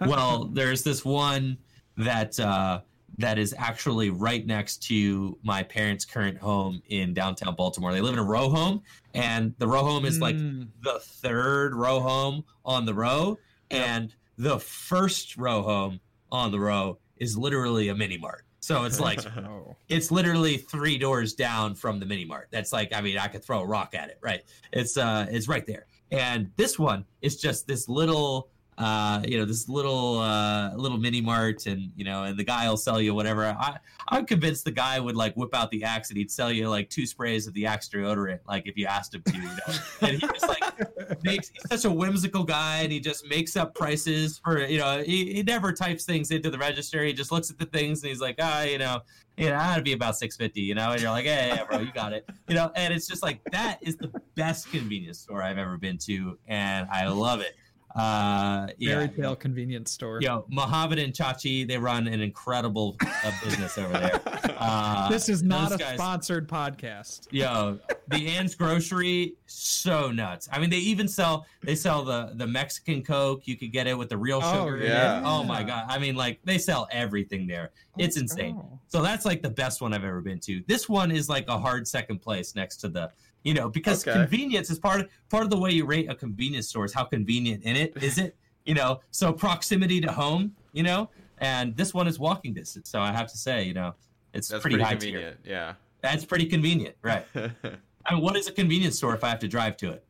well, 0.01 0.45
there's 0.45 0.83
this 0.83 1.05
one 1.05 1.59
that 1.97 2.39
uh, 2.39 2.81
that 3.19 3.39
is 3.39 3.55
actually 3.59 4.11
right 4.11 4.47
next 4.47 4.83
to 4.85 5.39
my 5.43 5.63
parents' 5.63 6.05
current 6.05 6.39
home 6.39 6.83
in 6.89 7.15
downtown 7.15 7.55
Baltimore. 7.55 7.93
They 7.93 8.01
live 8.01 8.13
in 8.13 8.19
a 8.19 8.25
row 8.25 8.49
home, 8.49 8.83
and 9.15 9.55
the 9.59 9.67
row 9.67 9.83
home 9.83 10.05
is 10.05 10.21
like 10.21 10.37
mm. 10.37 10.69
the 10.83 11.01
third 11.01 11.75
row 11.75 12.01
home 12.01 12.45
on 12.65 12.87
the 12.87 12.95
row, 12.95 13.39
yep. 13.71 13.89
and 13.89 14.15
the 14.37 14.59
first 14.59 15.37
row 15.37 15.63
home 15.63 16.01
on 16.31 16.53
the 16.53 16.61
row 16.61 16.99
is 17.17 17.37
literally 17.37 17.89
a 17.89 17.95
mini 17.95 18.19
mart. 18.19 18.45
So 18.61 18.85
it's 18.85 19.01
like 19.09 19.25
oh. 19.37 19.77
it's 19.89 20.11
literally 20.11 20.57
three 20.57 20.99
doors 20.99 21.35
down 21.35 21.75
from 21.75 21.99
the 21.99 22.07
mini 22.07 22.25
mart. 22.25 22.49
That's 22.51 22.73
like 22.73 22.93
I 22.93 23.01
mean 23.01 23.19
I 23.19 23.29
could 23.29 23.45
throw 23.45 23.61
a 23.61 23.67
rock 23.67 23.95
at 23.95 24.11
it, 24.11 24.19
right? 24.23 24.43
It's 24.73 24.97
uh 24.97 25.27
it's 25.31 25.49
right 25.49 25.67
there. 25.67 25.87
And 26.11 26.51
this 26.57 26.79
one 26.79 27.05
is 27.21 27.37
just 27.37 27.67
this 27.67 27.89
little 27.89 28.49
uh, 28.79 29.21
you 29.27 29.37
know, 29.37 29.45
this 29.45 29.69
little 29.69 30.19
uh, 30.19 30.73
little 30.77 30.99
mini 30.99 31.21
mart, 31.21 31.67
and 31.67 31.91
you 31.97 32.05
know, 32.05 32.23
and 32.23 32.39
the 32.39 32.45
guy 32.45 32.69
will 32.69 32.77
sell 32.77 33.01
you 33.01 33.13
whatever. 33.13 33.45
I 33.45 33.79
I'm 34.07 34.25
convinced 34.25 34.65
the 34.65 34.71
guy 34.71 35.01
would 35.01 35.17
like 35.17 35.35
whip 35.35 35.53
out 35.53 35.71
the 35.73 35.83
axe 35.83 36.11
and 36.11 36.17
he'd 36.17 36.31
sell 36.31 36.53
you 36.53 36.69
like 36.69 36.89
two 36.89 37.05
sprays 37.05 37.49
of 37.49 37.55
the 37.55 37.67
axe 37.67 37.89
deodorant, 37.89 38.39
like 38.47 38.69
if 38.69 38.77
you 38.77 38.87
asked 38.87 39.15
him 39.15 39.23
to. 39.23 39.37
You 39.37 39.43
know? 39.43 39.79
and 40.03 40.11
he 40.13 40.19
just 40.19 40.49
like 40.49 41.23
makes 41.25 41.49
he's 41.49 41.69
such 41.69 41.91
a 41.91 41.93
whimsical 41.93 42.45
guy, 42.45 42.83
and 42.83 42.93
he 42.93 43.01
just 43.01 43.27
makes 43.29 43.57
up 43.57 43.75
prices 43.75 44.39
for 44.39 44.65
you 44.65 44.79
know. 44.79 45.03
He, 45.03 45.35
he 45.35 45.43
never 45.43 45.73
types 45.73 46.05
things 46.05 46.31
into 46.31 46.49
the 46.49 46.59
register. 46.59 47.03
He 47.03 47.13
just 47.13 47.33
looks 47.33 47.51
at 47.51 47.59
the 47.59 47.67
things 47.67 48.03
and 48.03 48.11
he's 48.11 48.21
like, 48.21 48.37
ah, 48.41 48.63
you 48.63 48.79
know, 48.79 49.01
you 49.37 49.49
know, 49.49 49.57
I'd 49.57 49.83
be 49.83 49.93
about 49.93 50.17
six 50.17 50.37
fifty, 50.37 50.61
you 50.61 50.77
know, 50.77 50.93
and 50.93 51.01
you're 51.01 51.11
like, 51.11 51.25
hey, 51.25 51.49
yeah, 51.49 51.65
bro, 51.65 51.81
you 51.81 51.91
got 51.93 52.13
it, 52.13 52.29
you 52.47 52.55
know, 52.55 52.71
and 52.77 52.95
it's 52.95 53.09
just 53.09 53.25
like 53.25 53.41
that 53.51 53.79
is 53.83 53.97
the 53.97 54.13
best 54.37 54.71
convenience 54.71 55.19
store 55.19 55.43
I've 55.43 55.59
ever 55.59 55.77
been 55.79 55.99
to, 55.99 56.39
and 56.47 56.87
I 56.93 57.09
love 57.09 57.41
it. 57.41 57.57
Uh, 57.99 58.69
yeah, 58.79 58.95
Fairy 58.95 59.09
Tale 59.09 59.37
convenience 59.37 59.91
store. 59.91 60.21
Yo, 60.21 60.45
Mohammed 60.49 61.01
and 61.01 61.13
Chachi, 61.13 61.67
they 61.67 61.79
run 61.79 62.07
an 62.07 62.21
incredible 62.21 62.97
uh, 63.01 63.33
business 63.45 63.77
over 63.77 63.93
there. 63.93 64.21
Uh, 64.59 65.09
this 65.09 65.29
is 65.29 65.41
not 65.45 65.71
a 65.71 65.77
guys, 65.77 65.95
sponsored 65.95 66.49
podcast. 66.49 67.29
Yo, 67.31 67.79
the 68.09 68.27
Ann's 68.27 68.57
Grocery, 68.57 69.35
so 69.47 70.11
nuts. 70.11 70.49
I 70.51 70.59
mean, 70.59 70.69
they 70.69 70.79
even 70.79 71.07
sell 71.07 71.47
they 71.63 71.77
sell 71.77 72.05
the 72.05 72.33
the 72.35 72.47
Mexican 72.47 73.05
Coke. 73.05 73.47
You 73.47 73.57
could 73.57 73.71
get 73.71 73.87
it 73.87 73.97
with 73.97 74.09
the 74.09 74.17
real 74.17 74.41
oh, 74.43 74.53
sugar. 74.53 74.81
Oh, 74.83 74.85
yeah. 74.85 75.23
Oh 75.25 75.45
my 75.45 75.63
god. 75.63 75.85
I 75.89 76.01
mean, 76.01 76.17
like 76.17 76.41
they 76.43 76.59
sell 76.59 76.89
everything 76.91 77.47
there. 77.47 77.71
It's 77.99 78.17
oh, 78.17 78.23
insane. 78.23 78.57
Oh. 78.59 78.81
So 78.89 79.01
that's 79.01 79.25
like 79.25 79.43
the 79.43 79.51
best 79.51 79.81
one 79.81 79.93
I've 79.93 80.05
ever 80.05 80.21
been 80.21 80.41
to. 80.41 80.61
This 80.67 80.89
one 80.89 81.13
is 81.13 81.29
like 81.29 81.47
a 81.47 81.59
hard 81.59 81.87
second 81.87 82.19
place 82.19 82.57
next 82.57 82.79
to 82.79 82.89
the 82.89 83.13
you 83.43 83.55
know 83.55 83.69
because 83.69 84.07
okay. 84.07 84.19
convenience 84.19 84.71
is 84.71 84.79
part 84.79 85.01
of 85.01 85.09
part 85.29 85.45
of 85.45 85.51
the 85.51 85.59
way 85.59 85.71
you 85.71 85.85
rate 85.85 86.11
a 86.11 86.15
convenience 86.15 86.69
store 86.69 86.85
is 86.85 86.93
how 86.93 87.05
convenient 87.05 87.63
in 87.65 87.77
it 87.77 87.93
is 88.03 88.19
it 88.19 88.37
you 88.65 88.75
know 88.75 89.01
so 89.11 89.33
proximity 89.33 90.01
to 90.01 90.11
home 90.11 90.55
you 90.73 90.83
know 90.83 91.09
and 91.39 91.77
this 91.77 91.95
one 91.95 92.07
is 92.07 92.19
walking 92.19 92.53
distance 92.53 92.89
so 92.89 93.01
i 93.01 93.13
have 93.13 93.31
to 93.31 93.39
say 93.39 93.63
you 93.63 93.75
know 93.75 93.95
it's 94.35 94.49
That's 94.49 94.63
pretty, 94.63 94.77
pretty 94.77 94.85
high 94.85 94.97
convenient 94.97 95.45
tier. 95.45 95.53
yeah 95.53 95.75
that's 96.03 96.25
pretty 96.25 96.47
convenient 96.47 96.97
right 97.03 97.25
i 97.35 98.15
mean 98.15 98.23
what 98.23 98.37
is 98.37 98.49
a 98.49 98.53
convenience 98.53 98.97
store 98.97 99.15
if 99.15 99.25
i 99.25 99.29
have 99.29 99.41
to 99.41 99.49
drive 99.49 99.77
to 99.79 99.91
it 99.91 100.05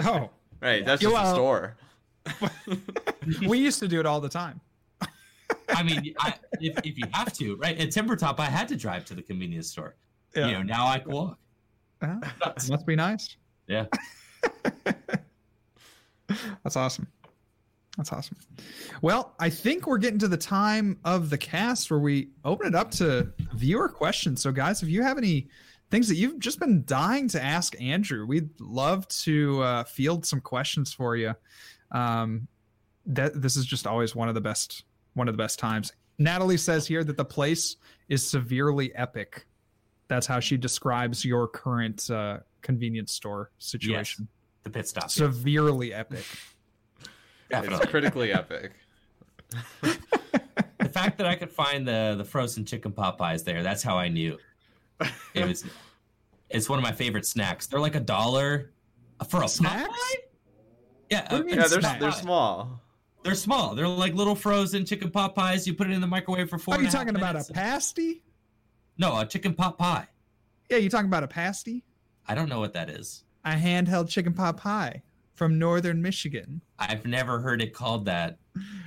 oh 0.00 0.30
right 0.60 0.84
that's 0.84 1.00
just 1.00 1.12
well, 1.12 1.24
a 1.24 1.30
uh, 1.30 1.34
store 1.34 1.76
we 3.46 3.58
used 3.58 3.78
to 3.78 3.88
do 3.88 4.00
it 4.00 4.06
all 4.06 4.20
the 4.20 4.28
time 4.28 4.60
I 5.68 5.82
mean, 5.82 6.14
I, 6.18 6.34
if, 6.60 6.78
if 6.84 6.98
you 6.98 7.04
have 7.12 7.32
to, 7.34 7.56
right? 7.56 7.78
At 7.78 7.90
Timber 7.90 8.16
Top, 8.16 8.40
I 8.40 8.46
had 8.46 8.68
to 8.68 8.76
drive 8.76 9.04
to 9.06 9.14
the 9.14 9.22
convenience 9.22 9.68
store. 9.68 9.96
Yeah. 10.34 10.46
You 10.46 10.52
know, 10.54 10.62
now 10.62 10.86
I 10.86 10.98
can 10.98 11.12
walk. 11.12 11.38
Uh, 12.02 12.16
must 12.68 12.86
be 12.86 12.96
nice. 12.96 13.36
Yeah. 13.66 13.86
That's 16.62 16.76
awesome. 16.76 17.06
That's 17.96 18.12
awesome. 18.12 18.36
Well, 19.02 19.34
I 19.38 19.50
think 19.50 19.86
we're 19.86 19.98
getting 19.98 20.18
to 20.18 20.28
the 20.28 20.36
time 20.36 20.98
of 21.04 21.30
the 21.30 21.38
cast 21.38 21.90
where 21.90 22.00
we 22.00 22.30
open 22.44 22.66
it 22.66 22.74
up 22.74 22.90
to 22.92 23.32
viewer 23.54 23.88
questions. 23.88 24.42
So, 24.42 24.50
guys, 24.50 24.82
if 24.82 24.88
you 24.88 25.02
have 25.02 25.16
any 25.16 25.48
things 25.90 26.08
that 26.08 26.16
you've 26.16 26.40
just 26.40 26.58
been 26.58 26.84
dying 26.86 27.28
to 27.28 27.42
ask 27.42 27.80
Andrew, 27.80 28.26
we'd 28.26 28.50
love 28.60 29.06
to 29.08 29.62
uh, 29.62 29.84
field 29.84 30.26
some 30.26 30.40
questions 30.40 30.92
for 30.92 31.14
you. 31.14 31.34
Um, 31.92 32.48
that 33.06 33.40
this 33.40 33.56
is 33.56 33.66
just 33.66 33.86
always 33.86 34.16
one 34.16 34.28
of 34.28 34.34
the 34.34 34.40
best 34.40 34.84
one 35.12 35.28
of 35.28 35.34
the 35.34 35.38
best 35.42 35.58
times. 35.58 35.92
Natalie 36.18 36.56
says 36.56 36.86
here 36.86 37.04
that 37.04 37.16
the 37.16 37.24
place 37.24 37.76
is 38.08 38.26
severely 38.26 38.94
epic. 38.94 39.46
That's 40.08 40.26
how 40.26 40.40
she 40.40 40.56
describes 40.56 41.24
your 41.24 41.48
current 41.48 42.10
uh, 42.10 42.38
convenience 42.62 43.12
store 43.12 43.50
situation. 43.58 44.28
Yes, 44.28 44.62
the 44.64 44.70
pit 44.70 44.88
stop. 44.88 45.10
Severely 45.10 45.90
yeah. 45.90 46.00
epic. 46.00 46.24
It's 47.50 47.86
critically 47.86 48.32
epic. 48.32 48.72
the 49.80 50.88
fact 50.90 51.18
that 51.18 51.26
I 51.26 51.36
could 51.36 51.50
find 51.50 51.86
the 51.86 52.14
the 52.18 52.24
frozen 52.24 52.64
chicken 52.64 52.92
pot 52.92 53.18
pies 53.18 53.44
there, 53.44 53.62
that's 53.62 53.82
how 53.82 53.96
I 53.96 54.08
knew. 54.08 54.38
It 55.34 55.46
was 55.46 55.64
it's 56.50 56.68
one 56.68 56.78
of 56.78 56.82
my 56.82 56.92
favorite 56.92 57.26
snacks. 57.26 57.66
They're 57.66 57.80
like 57.80 57.94
a 57.94 58.00
dollar 58.00 58.72
for 59.28 59.42
a 59.42 59.48
snack. 59.48 59.88
Yeah, 61.10 61.26
uh, 61.30 61.42
yeah, 61.46 61.66
they're, 61.66 61.80
they're 61.98 62.12
small. 62.12 62.80
They're 63.22 63.34
small. 63.34 63.74
They're 63.74 63.88
like 63.88 64.14
little 64.14 64.34
frozen 64.34 64.84
chicken 64.84 65.10
pot 65.10 65.34
pies. 65.34 65.66
You 65.66 65.74
put 65.74 65.88
it 65.88 65.92
in 65.92 66.00
the 66.00 66.06
microwave 66.06 66.50
for 66.50 66.58
four. 66.58 66.74
Are 66.74 66.82
you 66.82 66.90
talking 66.90 67.16
about 67.16 67.36
a 67.36 67.52
pasty? 67.52 68.22
No, 68.98 69.18
a 69.18 69.26
chicken 69.26 69.54
pot 69.54 69.78
pie. 69.78 70.08
Yeah, 70.70 70.78
you're 70.78 70.90
talking 70.90 71.08
about 71.08 71.24
a 71.24 71.28
pasty? 71.28 71.84
I 72.26 72.34
don't 72.34 72.48
know 72.48 72.60
what 72.60 72.72
that 72.74 72.88
is. 72.88 73.24
A 73.44 73.52
handheld 73.52 74.08
chicken 74.08 74.32
pot 74.32 74.56
pie 74.56 75.02
from 75.34 75.58
northern 75.58 76.00
Michigan. 76.00 76.62
I've 76.78 77.04
never 77.04 77.40
heard 77.40 77.60
it 77.60 77.74
called 77.74 78.06
that. 78.06 78.38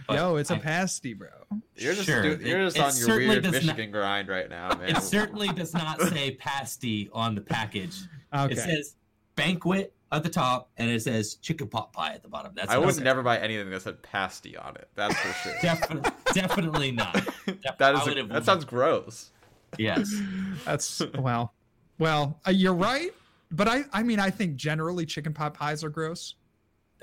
Yo, 0.09 0.37
it's 0.37 0.49
a 0.49 0.57
pasty, 0.57 1.13
bro. 1.13 1.27
You're 1.75 1.93
just 1.93 2.05
sure. 2.05 2.21
do, 2.21 2.43
you're 2.43 2.63
just 2.63 2.77
it, 2.77 2.81
on 2.81 2.89
it 2.89 2.99
your 2.99 3.17
weird 3.17 3.51
Michigan 3.51 3.91
not, 3.91 3.99
grind 3.99 4.27
right 4.29 4.49
now, 4.49 4.69
man. 4.79 4.89
It 4.89 5.03
certainly 5.03 5.49
does 5.49 5.73
not 5.73 6.01
say 6.09 6.31
pasty 6.31 7.09
on 7.13 7.35
the 7.35 7.41
package. 7.41 7.99
Okay. 8.33 8.53
It 8.53 8.57
says 8.57 8.95
banquet 9.35 9.93
at 10.11 10.23
the 10.23 10.29
top, 10.29 10.69
and 10.77 10.89
it 10.89 11.01
says 11.01 11.35
chicken 11.35 11.67
pot 11.67 11.91
pie 11.91 12.13
at 12.13 12.23
the 12.23 12.29
bottom. 12.29 12.53
That's 12.55 12.71
I 12.71 12.77
would 12.77 13.03
never 13.03 13.21
buy 13.21 13.37
anything 13.39 13.69
that 13.69 13.81
said 13.81 14.01
pasty 14.01 14.55
on 14.55 14.75
it. 14.77 14.89
That's 14.95 15.15
for 15.15 15.33
sure. 15.33 15.53
Definitely, 15.61 16.11
definitely 16.33 16.91
not. 16.93 17.13
that 17.77 17.95
is 17.95 18.07
a, 18.07 18.23
that 18.23 18.45
sounds 18.45 18.65
gross. 18.65 19.31
Yes, 19.77 20.13
that's 20.65 21.01
well, 21.17 21.53
well. 21.97 22.39
Uh, 22.47 22.51
you're 22.51 22.73
right, 22.73 23.11
but 23.51 23.67
I 23.67 23.83
I 23.91 24.03
mean 24.03 24.19
I 24.19 24.29
think 24.29 24.55
generally 24.55 25.05
chicken 25.05 25.33
pot 25.33 25.53
pies 25.53 25.83
are 25.83 25.89
gross. 25.89 26.35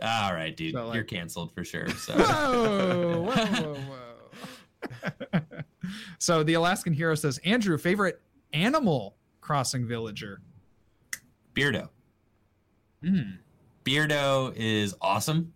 All 0.02 0.34
right, 0.34 0.56
dude, 0.56 0.74
so, 0.74 0.86
like, 0.86 0.94
you're 0.96 1.04
canceled 1.04 1.52
for 1.54 1.64
sure. 1.64 1.88
So. 1.90 2.14
Whoa, 2.18 3.22
whoa, 3.22 3.74
whoa, 3.74 3.98
whoa. 5.32 5.40
so 6.18 6.42
the 6.42 6.54
Alaskan 6.54 6.92
hero 6.92 7.14
says, 7.14 7.38
Andrew, 7.44 7.78
favorite 7.78 8.20
animal 8.52 9.16
crossing 9.40 9.86
villager? 9.86 10.40
Beardo. 11.54 11.90
Mm. 13.04 13.38
Beardo 13.84 14.52
is 14.56 14.96
awesome. 15.00 15.52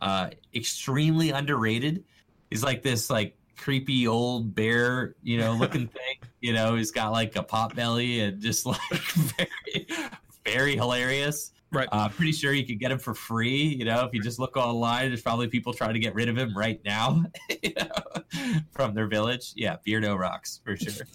Uh, 0.00 0.30
extremely 0.54 1.30
underrated. 1.30 2.04
He's 2.50 2.62
like 2.62 2.82
this 2.82 3.08
like 3.08 3.36
creepy 3.56 4.06
old 4.06 4.54
bear, 4.54 5.14
you 5.22 5.38
know, 5.38 5.52
looking 5.52 5.88
thing. 5.88 6.17
You 6.40 6.52
know, 6.52 6.76
he's 6.76 6.90
got 6.90 7.12
like 7.12 7.36
a 7.36 7.42
pot 7.42 7.74
belly 7.74 8.20
and 8.20 8.40
just 8.40 8.66
like 8.66 8.80
very, 9.02 9.86
very 10.44 10.76
hilarious. 10.76 11.52
Right. 11.70 11.88
Uh, 11.92 12.08
pretty 12.08 12.32
sure 12.32 12.54
you 12.54 12.66
could 12.66 12.78
get 12.78 12.90
him 12.90 12.98
for 12.98 13.12
free. 13.12 13.62
You 13.62 13.84
know, 13.84 14.04
if 14.04 14.14
you 14.14 14.22
just 14.22 14.38
look 14.38 14.56
online, 14.56 15.08
there's 15.08 15.20
probably 15.20 15.48
people 15.48 15.74
trying 15.74 15.92
to 15.92 15.98
get 15.98 16.14
rid 16.14 16.28
of 16.28 16.36
him 16.36 16.56
right 16.56 16.80
now 16.84 17.24
you 17.62 17.74
know, 17.76 18.22
from 18.70 18.94
their 18.94 19.06
village. 19.06 19.52
Yeah, 19.54 19.76
Beardo 19.86 20.18
rocks 20.18 20.60
for 20.64 20.76
sure. 20.76 21.06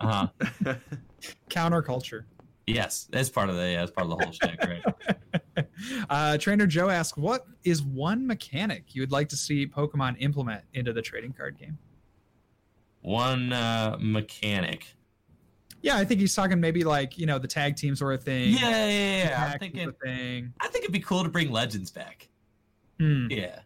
Uh 0.00 0.28
huh. 0.64 0.74
Counterculture. 1.50 2.24
Yes, 2.66 3.08
that's 3.10 3.30
part 3.30 3.48
of 3.48 3.56
the 3.56 3.62
yeah, 3.62 3.80
that's 3.80 3.90
part 3.90 4.06
of 4.06 4.10
the 4.10 4.24
whole 4.24 4.32
shtick, 4.32 4.60
right? 4.62 5.66
uh, 6.10 6.36
Trainer 6.38 6.66
Joe 6.66 6.90
asks, 6.90 7.16
"What 7.16 7.46
is 7.64 7.82
one 7.82 8.26
mechanic 8.26 8.94
you 8.94 9.00
would 9.00 9.10
like 9.10 9.28
to 9.30 9.36
see 9.36 9.66
Pokemon 9.66 10.16
implement 10.18 10.64
into 10.74 10.92
the 10.92 11.00
trading 11.00 11.32
card 11.32 11.58
game?" 11.58 11.78
One 13.02 13.52
uh, 13.52 13.96
mechanic. 14.00 14.86
Yeah, 15.80 15.96
I 15.96 16.04
think 16.04 16.20
he's 16.20 16.34
talking 16.34 16.60
maybe 16.60 16.84
like 16.84 17.18
you 17.18 17.26
know 17.26 17.38
the 17.38 17.48
tag 17.48 17.76
teams 17.76 18.00
were 18.00 18.12
a 18.12 18.18
thing. 18.18 18.50
Yeah, 18.50 18.86
yeah, 18.86 19.28
yeah. 19.28 19.50
I'm 19.52 19.58
thinking. 19.58 19.92
Thing. 20.02 20.52
I 20.60 20.68
think 20.68 20.84
it'd 20.84 20.92
be 20.92 21.00
cool 21.00 21.22
to 21.22 21.28
bring 21.28 21.50
Legends 21.50 21.90
back. 21.90 22.28
Hmm. 22.98 23.26
Yeah, 23.30 23.60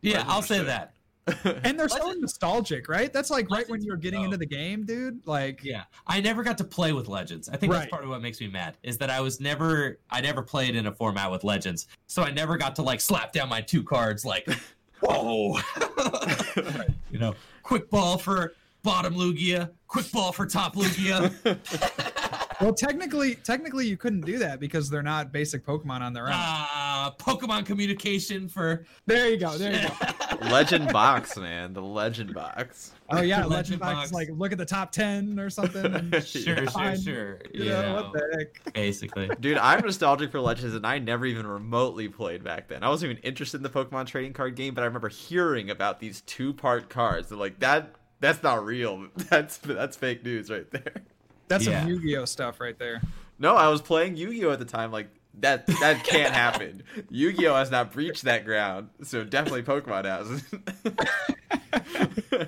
yeah. 0.00 0.18
Legends 0.18 0.32
I'll 0.32 0.42
say 0.42 0.62
that. 0.64 0.94
and 1.44 1.78
they're 1.78 1.88
so 1.88 2.12
nostalgic, 2.12 2.88
right? 2.88 3.12
That's 3.12 3.30
like 3.30 3.48
right 3.48 3.68
when 3.68 3.80
you're 3.80 3.96
getting 3.96 4.24
into 4.24 4.36
the 4.36 4.46
game, 4.46 4.84
dude. 4.84 5.24
Like, 5.24 5.62
yeah, 5.62 5.84
I 6.06 6.20
never 6.20 6.42
got 6.42 6.58
to 6.58 6.64
play 6.64 6.92
with 6.92 7.06
Legends. 7.06 7.48
I 7.48 7.56
think 7.56 7.72
right. 7.72 7.80
that's 7.80 7.90
part 7.90 8.02
of 8.02 8.10
what 8.10 8.20
makes 8.20 8.40
me 8.40 8.48
mad 8.48 8.76
is 8.82 8.98
that 8.98 9.08
I 9.08 9.20
was 9.20 9.38
never, 9.38 10.00
I 10.10 10.20
never 10.20 10.42
played 10.42 10.74
in 10.74 10.86
a 10.86 10.92
format 10.92 11.30
with 11.30 11.44
Legends, 11.44 11.86
so 12.08 12.22
I 12.22 12.32
never 12.32 12.56
got 12.56 12.74
to 12.76 12.82
like 12.82 13.00
slap 13.00 13.32
down 13.32 13.48
my 13.48 13.60
two 13.60 13.84
cards, 13.84 14.24
like, 14.24 14.48
whoa, 15.00 15.58
you 17.12 17.20
know, 17.20 17.34
quick 17.62 17.88
ball 17.88 18.18
for 18.18 18.54
bottom 18.82 19.14
Lugia, 19.14 19.70
quick 19.86 20.10
ball 20.12 20.32
for 20.32 20.46
top 20.46 20.74
Lugia. 20.74 21.32
well, 22.60 22.74
technically, 22.74 23.36
technically, 23.36 23.86
you 23.86 23.96
couldn't 23.96 24.22
do 24.22 24.38
that 24.38 24.60
because 24.60 24.90
they're 24.90 25.02
not 25.02 25.32
basic 25.32 25.64
Pokemon 25.64 26.00
on 26.00 26.12
their 26.12 26.26
own. 26.26 26.32
Uh, 26.34 27.10
Pokemon 27.18 27.66
communication 27.66 28.48
for. 28.48 28.84
There 29.06 29.28
you 29.28 29.36
go. 29.36 29.56
There 29.56 29.72
you 29.72 29.88
go. 29.88 30.46
legend 30.50 30.92
box, 30.92 31.36
man. 31.36 31.72
The 31.72 31.82
legend 31.82 32.34
box. 32.34 32.92
Oh 33.10 33.20
yeah, 33.20 33.38
legend, 33.38 33.50
legend 33.50 33.80
box, 33.80 33.94
box. 33.94 34.12
Like 34.12 34.28
look 34.32 34.52
at 34.52 34.58
the 34.58 34.64
top 34.64 34.92
ten 34.92 35.38
or 35.38 35.50
something. 35.50 36.10
sure, 36.24 36.66
sure, 36.68 36.96
sure. 36.96 37.40
You 37.52 37.64
yeah, 37.64 37.82
know, 37.82 37.94
what 37.94 38.12
the 38.12 38.36
heck? 38.38 38.74
Basically, 38.74 39.30
dude, 39.40 39.58
I'm 39.58 39.80
nostalgic 39.80 40.30
for 40.30 40.40
Legends, 40.40 40.74
and 40.74 40.86
I 40.86 40.98
never 40.98 41.26
even 41.26 41.46
remotely 41.46 42.08
played 42.08 42.42
back 42.42 42.68
then. 42.68 42.82
I 42.82 42.88
wasn't 42.88 43.12
even 43.12 43.22
interested 43.22 43.58
in 43.58 43.62
the 43.62 43.70
Pokemon 43.70 44.06
trading 44.06 44.32
card 44.32 44.56
game, 44.56 44.74
but 44.74 44.82
I 44.82 44.86
remember 44.86 45.08
hearing 45.08 45.70
about 45.70 46.00
these 46.00 46.22
two 46.22 46.52
part 46.52 46.88
cards. 46.88 47.28
They're 47.28 47.38
like 47.38 47.58
that. 47.60 47.94
That's 48.22 48.42
not 48.42 48.64
real. 48.64 49.08
That's 49.16 49.58
that's 49.58 49.96
fake 49.96 50.24
news 50.24 50.48
right 50.48 50.70
there. 50.70 50.94
That's 51.48 51.66
yeah. 51.66 51.80
some 51.80 51.88
Yu-Gi-Oh 51.88 52.24
stuff 52.24 52.60
right 52.60 52.78
there. 52.78 53.02
No, 53.40 53.56
I 53.56 53.66
was 53.68 53.82
playing 53.82 54.16
Yu-Gi-Oh 54.16 54.52
at 54.52 54.60
the 54.60 54.64
time. 54.64 54.92
Like 54.92 55.08
that 55.40 55.66
that 55.66 56.04
can't 56.04 56.32
happen. 56.32 56.84
Yu-Gi-Oh 57.10 57.56
has 57.56 57.72
not 57.72 57.92
breached 57.92 58.22
that 58.22 58.44
ground, 58.44 58.90
so 59.02 59.24
definitely 59.24 59.64
Pokemon 59.64 60.04
has. 60.04 60.44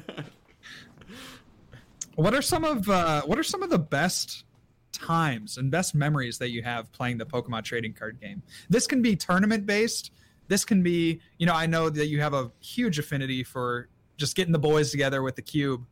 what 2.14 2.34
are 2.34 2.42
some 2.42 2.64
of 2.64 2.88
uh, 2.88 3.22
what 3.22 3.36
are 3.36 3.42
some 3.42 3.64
of 3.64 3.70
the 3.70 3.78
best 3.78 4.44
times 4.92 5.58
and 5.58 5.72
best 5.72 5.96
memories 5.96 6.38
that 6.38 6.50
you 6.50 6.62
have 6.62 6.92
playing 6.92 7.18
the 7.18 7.26
Pokemon 7.26 7.64
trading 7.64 7.94
card 7.94 8.20
game? 8.20 8.44
This 8.70 8.86
can 8.86 9.02
be 9.02 9.16
tournament 9.16 9.66
based. 9.66 10.12
This 10.46 10.64
can 10.64 10.84
be, 10.84 11.20
you 11.38 11.46
know, 11.46 11.54
I 11.54 11.66
know 11.66 11.90
that 11.90 12.06
you 12.06 12.20
have 12.20 12.32
a 12.32 12.52
huge 12.60 13.00
affinity 13.00 13.42
for 13.42 13.88
just 14.16 14.36
getting 14.36 14.52
the 14.52 14.58
boys 14.58 14.90
together 14.90 15.22
with 15.22 15.36
the 15.36 15.42
cube. 15.42 15.84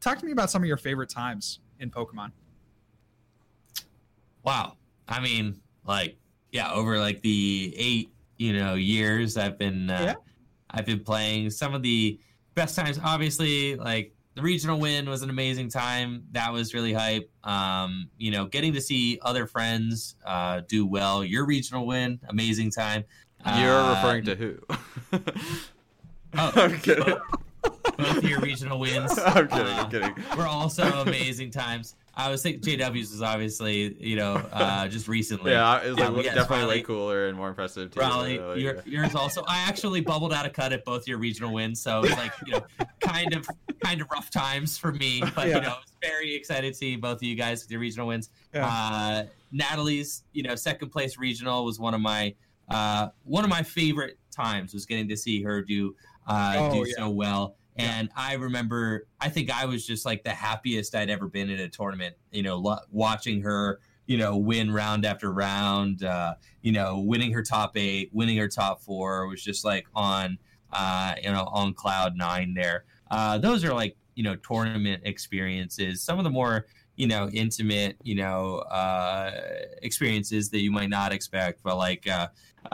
Talk 0.00 0.18
to 0.18 0.26
me 0.26 0.32
about 0.32 0.50
some 0.50 0.62
of 0.62 0.68
your 0.68 0.76
favorite 0.76 1.10
times 1.10 1.60
in 1.80 1.90
Pokemon 1.90 2.32
wow. 4.48 4.76
I 5.06 5.20
mean, 5.20 5.60
like, 5.84 6.16
yeah, 6.52 6.72
over 6.72 6.98
like 6.98 7.20
the 7.20 7.74
eight, 7.76 8.10
you 8.38 8.54
know, 8.54 8.74
years 8.74 9.36
I've 9.36 9.58
been, 9.58 9.90
uh, 9.90 10.00
yeah. 10.02 10.14
I've 10.70 10.86
been 10.86 11.00
playing 11.00 11.50
some 11.50 11.74
of 11.74 11.82
the 11.82 12.18
best 12.54 12.74
times. 12.74 12.98
Obviously, 13.02 13.76
like 13.76 14.14
the 14.34 14.42
regional 14.42 14.78
win 14.78 15.08
was 15.08 15.22
an 15.22 15.28
amazing 15.28 15.68
time. 15.68 16.24
That 16.32 16.50
was 16.50 16.72
really 16.72 16.94
hype. 16.94 17.30
Um, 17.44 18.08
you 18.16 18.30
know, 18.30 18.46
getting 18.46 18.72
to 18.72 18.80
see 18.80 19.18
other 19.22 19.46
friends 19.46 20.16
uh, 20.24 20.62
do 20.66 20.86
well. 20.86 21.22
Your 21.22 21.44
regional 21.44 21.86
win, 21.86 22.18
amazing 22.28 22.70
time. 22.70 23.04
You're 23.56 23.72
uh, 23.72 23.94
referring 23.94 24.24
to 24.24 24.34
who? 24.34 24.58
oh, 26.38 26.52
I'm 26.54 26.78
kidding. 26.80 27.16
Both, 27.62 27.96
both 27.96 28.24
your 28.24 28.40
regional 28.40 28.78
wins. 28.78 29.18
I'm 29.24 29.48
kidding. 29.48 29.66
I'm 29.66 29.90
kidding. 29.90 30.14
Were 30.36 30.46
also 30.46 30.84
amazing 31.02 31.50
times. 31.50 31.94
I 32.18 32.30
was 32.30 32.42
thinking 32.42 32.78
JW's 32.78 33.12
was 33.12 33.22
obviously, 33.22 33.96
you 34.00 34.16
know, 34.16 34.42
uh, 34.52 34.88
just 34.88 35.06
recently. 35.06 35.52
yeah, 35.52 35.84
it 35.84 35.90
was 35.90 35.98
like, 35.98 36.08
um, 36.08 36.16
yes, 36.16 36.34
definitely 36.34 36.56
Riley, 36.56 36.76
way 36.78 36.82
cooler 36.82 37.28
and 37.28 37.36
more 37.36 37.48
impressive. 37.48 37.92
Too, 37.92 38.00
Riley, 38.00 38.38
so, 38.38 38.54
your, 38.54 38.82
yours 38.84 39.14
also. 39.14 39.44
I 39.46 39.58
actually 39.68 40.00
bubbled 40.00 40.32
out 40.32 40.44
a 40.44 40.50
cut 40.50 40.72
at 40.72 40.84
both 40.84 41.06
your 41.06 41.18
regional 41.18 41.52
wins, 41.52 41.80
so 41.80 41.98
it 41.98 42.02
was 42.02 42.10
like, 42.12 42.32
you 42.44 42.54
know, 42.54 42.64
kind 42.98 43.36
of, 43.36 43.48
kind 43.84 44.00
of 44.00 44.10
rough 44.10 44.30
times 44.30 44.76
for 44.76 44.90
me. 44.90 45.22
But 45.36 45.46
yeah. 45.46 45.56
you 45.56 45.60
know, 45.60 45.68
I 45.68 45.78
was 45.78 45.92
very 46.02 46.34
excited 46.34 46.72
to 46.72 46.76
see 46.76 46.96
both 46.96 47.18
of 47.18 47.22
you 47.22 47.36
guys 47.36 47.62
with 47.62 47.70
your 47.70 47.80
regional 47.80 48.08
wins. 48.08 48.30
Yeah. 48.52 48.66
Uh, 48.66 49.26
Natalie's, 49.52 50.24
you 50.32 50.42
know, 50.42 50.56
second 50.56 50.90
place 50.90 51.18
regional 51.18 51.64
was 51.64 51.78
one 51.78 51.94
of 51.94 52.00
my, 52.00 52.34
uh, 52.68 53.10
one 53.22 53.44
of 53.44 53.50
my 53.50 53.62
favorite 53.62 54.18
times 54.32 54.74
was 54.74 54.86
getting 54.86 55.08
to 55.08 55.16
see 55.16 55.40
her 55.42 55.62
do, 55.62 55.94
uh, 56.28 56.54
oh, 56.56 56.72
do 56.72 56.88
yeah. 56.88 56.94
so 56.96 57.08
well 57.10 57.56
And 57.78 58.10
I 58.16 58.34
remember, 58.34 59.06
I 59.20 59.28
think 59.28 59.50
I 59.50 59.64
was 59.64 59.86
just 59.86 60.04
like 60.04 60.24
the 60.24 60.30
happiest 60.30 60.94
I'd 60.94 61.10
ever 61.10 61.28
been 61.28 61.48
in 61.48 61.60
a 61.60 61.68
tournament. 61.68 62.16
You 62.32 62.42
know, 62.42 62.56
lo- 62.56 62.80
watching 62.90 63.40
her, 63.42 63.78
you 64.06 64.18
know, 64.18 64.36
win 64.36 64.72
round 64.72 65.04
after 65.06 65.32
round. 65.32 66.02
Uh, 66.02 66.34
you 66.60 66.72
know, 66.72 66.98
winning 66.98 67.32
her 67.32 67.42
top 67.42 67.76
eight, 67.76 68.10
winning 68.12 68.36
her 68.36 68.48
top 68.48 68.82
four 68.82 69.28
was 69.28 69.42
just 69.42 69.64
like 69.64 69.86
on, 69.94 70.38
uh, 70.72 71.14
you 71.22 71.30
know, 71.30 71.44
on 71.52 71.72
cloud 71.72 72.16
nine. 72.16 72.52
There, 72.54 72.84
uh, 73.12 73.38
those 73.38 73.64
are 73.64 73.72
like 73.72 73.96
you 74.16 74.24
know 74.24 74.34
tournament 74.36 75.02
experiences. 75.04 76.02
Some 76.02 76.18
of 76.18 76.24
the 76.24 76.30
more 76.30 76.66
you 76.96 77.06
know 77.06 77.28
intimate 77.28 77.96
you 78.02 78.16
know 78.16 78.56
uh, 78.70 79.30
experiences 79.82 80.50
that 80.50 80.60
you 80.60 80.72
might 80.72 80.90
not 80.90 81.12
expect, 81.12 81.62
but 81.62 81.76
like 81.76 82.08
uh, 82.08 82.26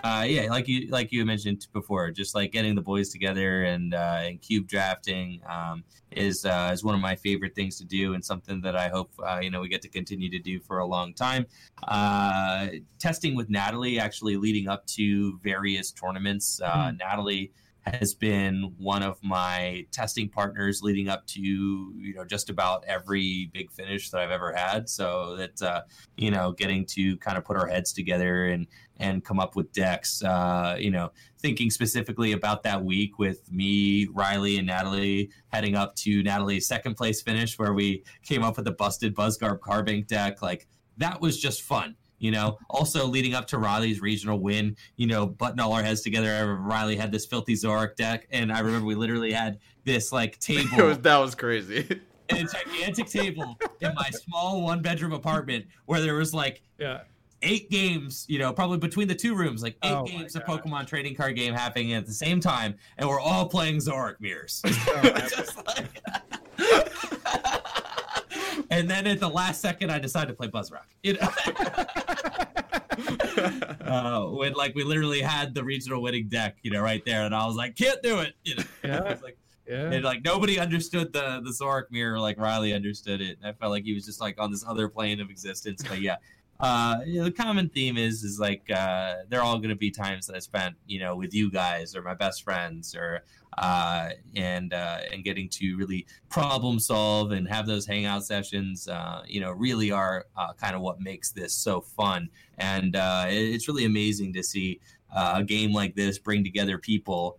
uh, 0.03 0.25
yeah, 0.27 0.49
like 0.51 0.69
you 0.69 0.89
like 0.89 1.13
you 1.13 1.25
mentioned 1.25 1.67
before, 1.73 2.11
just 2.11 2.35
like 2.35 2.53
getting 2.53 2.75
the 2.75 2.83
boys 2.83 3.11
together 3.11 3.65
and 3.65 3.95
uh, 3.95 4.21
and 4.23 4.41
cube 4.41 4.67
drafting 4.67 5.41
um, 5.49 5.85
is 6.11 6.45
uh, 6.45 6.71
is 6.73 6.83
one 6.83 6.95
of 6.95 7.01
my 7.01 7.17
favorite 7.17 7.55
things 7.55 7.79
to 7.79 7.85
do, 7.85 8.15
and 8.15 8.25
something 8.25 8.61
that 8.63 8.77
I 8.77 8.89
hope 8.89 9.13
uh, 9.25 9.41
you 9.43 9.51
know 9.51 9.61
we 9.61 9.69
get 9.69 9.83
to 9.83 9.89
continue 9.89 10.31
to 10.31 10.39
do 10.39 10.61
for 10.61 10.79
a 10.79 10.87
long 10.87 11.15
time. 11.15 11.47
Uh, 11.87 12.69
testing 12.99 13.35
with 13.35 13.49
Natalie, 13.51 13.99
actually 13.99 14.37
leading 14.37 14.69
up 14.69 14.87
to 14.87 15.39
various 15.43 15.93
tournaments. 15.93 16.61
Mm. 16.63 16.99
Natalie 16.99 17.53
has 17.87 18.15
been 18.15 18.73
one 18.79 19.03
of 19.03 19.23
my 19.23 19.87
testing 19.93 20.29
partners 20.29 20.81
leading 20.83 21.09
up 21.09 21.27
to 21.27 21.41
you 21.41 22.15
know 22.15 22.25
just 22.25 22.49
about 22.49 22.83
every 22.87 23.51
big 23.53 23.71
finish 23.71 24.11
that 24.11 24.21
I've 24.21 24.31
ever 24.31 24.53
had. 24.55 24.89
So 24.89 25.37
that 25.37 25.61
uh, 25.63 25.83
you 26.17 26.31
know, 26.31 26.53
getting 26.53 26.87
to 26.87 27.17
kind 27.19 27.37
of 27.37 27.45
put 27.45 27.57
our 27.57 27.67
heads 27.67 27.93
together 27.93 28.47
and 28.47 28.67
and 28.99 29.25
come 29.25 29.41
up 29.41 29.57
with 29.57 29.73
decks. 29.73 30.23
Uh, 30.23 30.77
you 30.79 30.91
know, 30.91 31.11
thinking 31.39 31.71
specifically 31.71 32.33
about 32.33 32.63
that 32.63 32.85
week 32.85 33.19
with 33.19 33.51
me, 33.51 34.07
Riley, 34.13 34.59
and 34.59 34.67
Natalie 34.67 35.31
heading 35.49 35.75
up 35.75 35.95
to 35.97 36.23
Natalie's 36.23 36.67
second 36.67 36.95
place 36.95 37.23
finish 37.23 37.59
where 37.59 37.73
we 37.73 38.05
came 38.23 38.43
up 38.43 38.57
with 38.57 38.67
a 38.69 38.73
busted 38.73 39.15
Buzzgarb 39.15 39.59
Carbink 39.59 40.07
deck. 40.07 40.43
Like 40.43 40.67
that 40.99 41.21
was 41.21 41.41
just 41.41 41.63
fun 41.63 41.97
you 42.19 42.31
know, 42.31 42.57
also 42.71 43.07
leading 43.07 43.35
up 43.35 43.47
to 43.49 43.59
Riley's 43.59 44.01
regional 44.01 44.39
win, 44.39 44.77
you 44.97 45.07
know, 45.07 45.27
button 45.27 45.61
all 45.61 45.75
our 45.75 45.83
heads 45.83 46.01
together. 46.01 46.55
Riley 46.55 46.97
had 46.97 47.13
this 47.13 47.27
filthy 47.27 47.53
Zoroark 47.53 47.97
deck, 47.97 48.27
and 48.31 48.51
I 48.51 48.61
remember 48.61 48.87
we 48.87 48.95
literally 48.95 49.31
had 49.31 49.59
this 49.85 50.11
like 50.11 50.39
table. 50.41 50.87
was, 50.87 50.99
that 51.01 51.19
was 51.19 51.35
crazy. 51.35 52.01
a 52.31 52.45
gigantic 52.45 53.09
table 53.09 53.59
in 53.81 53.95
my 53.95 54.09
small 54.11 54.63
one 54.63 54.81
bedroom 54.81 55.13
apartment 55.13 55.67
where 55.85 56.01
there 56.01 56.15
was 56.15 56.33
like 56.33 56.63
yeah 56.79 57.01
eight 57.45 57.71
games, 57.71 58.25
you 58.29 58.39
know, 58.39 58.53
probably 58.53 58.79
between 58.79 59.07
the 59.07 59.15
two 59.15 59.35
rooms, 59.35 59.63
like 59.63 59.77
eight 59.85 59.93
oh 59.93 60.05
games 60.05 60.35
of 60.35 60.45
Pokemon 60.45 60.87
trading 60.87 61.15
card 61.15 61.37
game 61.37 61.55
happening 61.55 61.93
at 61.93 62.07
the 62.07 62.13
same 62.13 62.41
time, 62.41 62.75
and 62.99 63.09
we're 63.09 63.21
all 63.21 63.49
playing 63.49 63.77
Zoroark 63.77 64.21
mirrors. 64.21 64.63
Oh, 64.65 65.03
like, 65.67 66.03
and 68.71 68.91
then 68.91 69.07
at 69.07 69.21
the 69.21 69.29
last 69.29 69.61
second, 69.61 69.91
I 69.91 69.99
decided 69.99 70.29
to 70.29 70.35
play 70.35 70.49
Buzzrock. 70.49 70.87
You 71.03 71.15
know? 71.15 71.29
uh, 73.87 74.25
when 74.31 74.55
like 74.55 74.75
we 74.75 74.85
literally 74.85 75.21
had 75.21 75.55
the 75.55 75.63
regional 75.63 76.03
winning 76.03 76.29
deck, 76.29 76.57
you 76.63 76.71
know, 76.71 76.83
right 76.83 77.05
there, 77.05 77.25
and 77.25 77.35
I 77.35 77.47
was 77.47 77.57
like, 77.57 77.77
can't 77.77 78.03
do 78.03 78.21
it. 78.21 78.35
You 78.45 78.57
know? 78.57 78.65
Yeah. 78.85 79.17
like, 79.23 79.37
yeah. 79.69 79.93
And 79.93 80.05
like 80.05 80.25
nobody 80.25 80.59
understood 80.59 81.13
the 81.13 81.41
the 81.43 81.51
Zoroark 81.51 81.91
mirror 81.91 82.21
like 82.21 82.39
Riley 82.39 82.75
understood 82.75 83.21
it. 83.21 83.39
And 83.39 83.47
I 83.47 83.53
felt 83.53 83.71
like 83.71 83.85
he 83.85 83.95
was 83.95 84.05
just 84.05 84.21
like 84.21 84.37
on 84.39 84.51
this 84.51 84.65
other 84.67 84.89
plane 84.89 85.21
of 85.21 85.31
existence. 85.31 85.83
But 85.83 86.01
yeah, 86.01 86.17
uh, 86.61 87.01
you 87.05 87.19
know, 87.19 87.25
the 87.25 87.33
common 87.33 87.69
theme 87.69 87.97
is 87.97 88.23
is 88.23 88.39
like 88.39 88.71
uh, 88.71 89.17
they're 89.29 89.43
all 89.43 89.59
going 89.59 89.71
to 89.71 89.77
be 89.77 89.91
times 89.91 90.27
that 90.27 90.37
I 90.37 90.39
spent 90.39 90.77
you 90.87 91.01
know 91.01 91.17
with 91.17 91.35
you 91.35 91.51
guys 91.51 91.97
or 91.97 92.03
my 92.03 92.15
best 92.15 92.45
friends 92.45 92.95
or 92.95 93.23
uh, 93.59 94.11
and 94.37 94.73
uh, 94.73 94.99
and 95.13 95.25
getting 95.25 95.49
to 95.49 95.77
really 95.77 96.07
problem 96.29 96.79
solve 96.79 97.33
and 97.33 97.49
have 97.49 97.67
those 97.67 97.87
hangout 97.87 98.25
sessions. 98.25 98.89
Uh, 98.89 99.23
you 99.27 99.41
know, 99.41 99.51
really 99.51 99.91
are 99.91 100.27
uh, 100.37 100.53
kind 100.53 100.75
of 100.75 100.81
what 100.81 101.01
makes 101.01 101.31
this 101.33 101.53
so 101.53 101.81
fun, 101.81 102.29
and 102.59 102.97
uh, 102.97 103.27
it's 103.29 103.69
really 103.69 103.85
amazing 103.85 104.33
to 104.33 104.43
see 104.43 104.81
a 105.17 105.45
game 105.45 105.73
like 105.73 105.95
this 105.95 106.19
bring 106.19 106.43
together 106.45 106.79
people. 106.79 107.39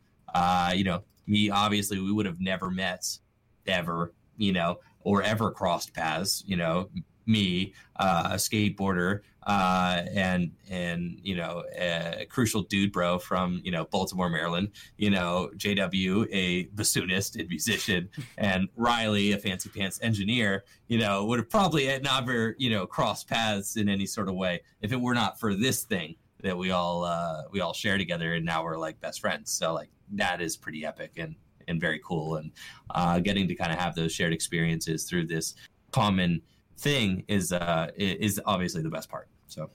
You 0.74 0.84
know, 0.84 1.04
me 1.26 1.50
obviously 1.50 2.00
we 2.00 2.12
would 2.12 2.26
have 2.26 2.42
never 2.42 2.70
met 2.70 3.18
ever, 3.66 4.14
you 4.38 4.52
know, 4.52 4.80
or 5.04 5.24
ever 5.24 5.52
crossed 5.52 5.94
paths. 5.94 6.44
You 6.46 6.58
know, 6.58 6.90
me, 7.26 7.74
uh, 7.98 8.30
a 8.32 8.36
skateboarder, 8.36 9.22
uh, 9.44 10.02
and 10.12 10.52
and 10.70 11.20
you 11.22 11.36
know 11.36 11.64
a 11.78 12.26
crucial 12.30 12.64
dude 12.64 12.92
bro 12.92 13.20
from 13.20 13.62
you 13.64 13.72
know 13.72 13.86
Baltimore, 13.86 14.30
Maryland. 14.30 14.72
You 14.98 15.12
know 15.12 15.50
JW, 15.56 16.28
a 16.32 16.66
bassoonist 16.68 17.40
and 17.40 17.48
musician, 17.50 18.10
and 18.38 18.70
Riley, 18.76 19.32
a 19.32 19.38
fancy 19.38 19.70
pants 19.70 20.00
engineer. 20.02 20.64
You 20.88 21.00
know 21.00 21.26
would 21.26 21.40
have 21.40 21.50
probably 21.50 21.88
never 22.00 22.56
you 22.58 22.70
know 22.70 22.86
crossed 22.86 23.28
paths 23.28 23.78
in 23.78 23.90
any 23.90 24.06
sort 24.06 24.30
of 24.30 24.36
way 24.36 24.62
if 24.82 24.92
it 24.92 25.00
were 25.00 25.14
not 25.14 25.40
for 25.40 25.54
this 25.54 25.84
thing 25.84 26.16
that 26.42 26.58
we 26.58 26.72
all 26.72 27.04
uh, 27.04 27.44
we 27.52 27.62
all 27.62 27.74
share 27.74 27.98
together, 27.98 28.34
and 28.34 28.46
now 28.46 28.64
we're 28.64 28.78
like 28.78 29.00
best 29.02 29.22
friends. 29.22 29.52
So 29.52 29.74
like 29.74 29.90
that 30.14 30.42
is 30.42 30.58
pretty 30.58 30.86
epic 30.86 31.14
and 31.18 31.36
and 31.68 31.82
very 31.82 32.00
cool, 32.04 32.38
and 32.38 32.52
uh, 32.92 33.20
getting 33.20 33.48
to 33.48 33.56
kind 33.56 33.72
of 33.72 33.80
have 33.80 33.96
those 33.96 34.12
shared 34.12 34.34
experiences 34.34 35.06
through 35.06 35.28
this 35.28 35.56
common 35.92 36.42
thing 36.78 37.24
is 37.28 37.52
uh 37.52 37.90
is 37.96 38.42
obviously 38.46 38.82
the 38.82 38.90
best 38.90 39.10
part. 39.10 39.28
So 39.48 39.70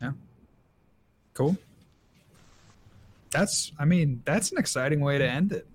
yeah, 0.00 0.12
cool. 1.34 1.56
That's 3.30 3.72
I 3.78 3.84
mean 3.84 4.22
that's 4.24 4.52
an 4.52 4.58
exciting 4.58 5.00
way 5.00 5.18
to 5.18 5.28
end 5.28 5.52
it. 5.52 5.66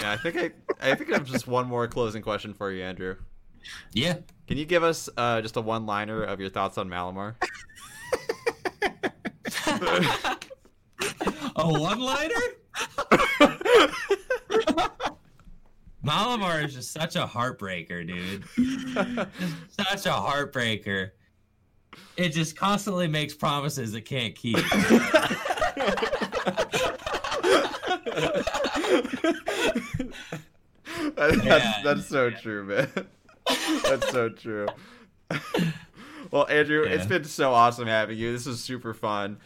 Yeah, 0.00 0.12
I 0.12 0.16
think 0.16 0.36
I 0.36 0.50
I 0.80 0.94
think 0.94 1.10
I 1.10 1.14
have 1.14 1.26
just 1.26 1.46
one 1.46 1.66
more 1.66 1.86
closing 1.88 2.22
question 2.22 2.52
for 2.54 2.70
you, 2.70 2.82
Andrew. 2.82 3.16
Yeah. 3.92 4.18
Can 4.46 4.58
you 4.58 4.64
give 4.64 4.82
us 4.84 5.08
uh, 5.16 5.40
just 5.40 5.56
a 5.56 5.60
one 5.60 5.86
liner 5.86 6.22
of 6.22 6.40
your 6.40 6.50
thoughts 6.50 6.78
on 6.78 6.88
Malamar? 6.88 7.34
a 11.56 11.66
one 11.66 11.98
liner? 12.00 12.34
Malamar 16.06 16.64
is 16.64 16.74
just 16.74 16.92
such 16.92 17.16
a 17.16 17.26
heartbreaker, 17.26 18.06
dude. 18.06 18.44
such 19.68 20.06
a 20.06 20.10
heartbreaker. 20.10 21.10
It 22.16 22.28
just 22.28 22.56
constantly 22.56 23.08
makes 23.08 23.34
promises 23.34 23.94
it 23.94 24.02
can't 24.02 24.34
keep. 24.36 24.56
that's, 31.16 31.44
yeah, 31.44 31.80
that's 31.82 32.06
so 32.06 32.28
yeah. 32.28 32.38
true, 32.38 32.64
man. 32.64 32.88
That's 33.82 34.10
so 34.10 34.28
true. 34.28 34.66
well, 36.30 36.46
Andrew, 36.48 36.86
yeah. 36.86 36.94
it's 36.94 37.06
been 37.06 37.24
so 37.24 37.52
awesome 37.52 37.88
having 37.88 38.16
you. 38.16 38.32
This 38.32 38.46
is 38.46 38.62
super 38.62 38.94
fun. 38.94 39.38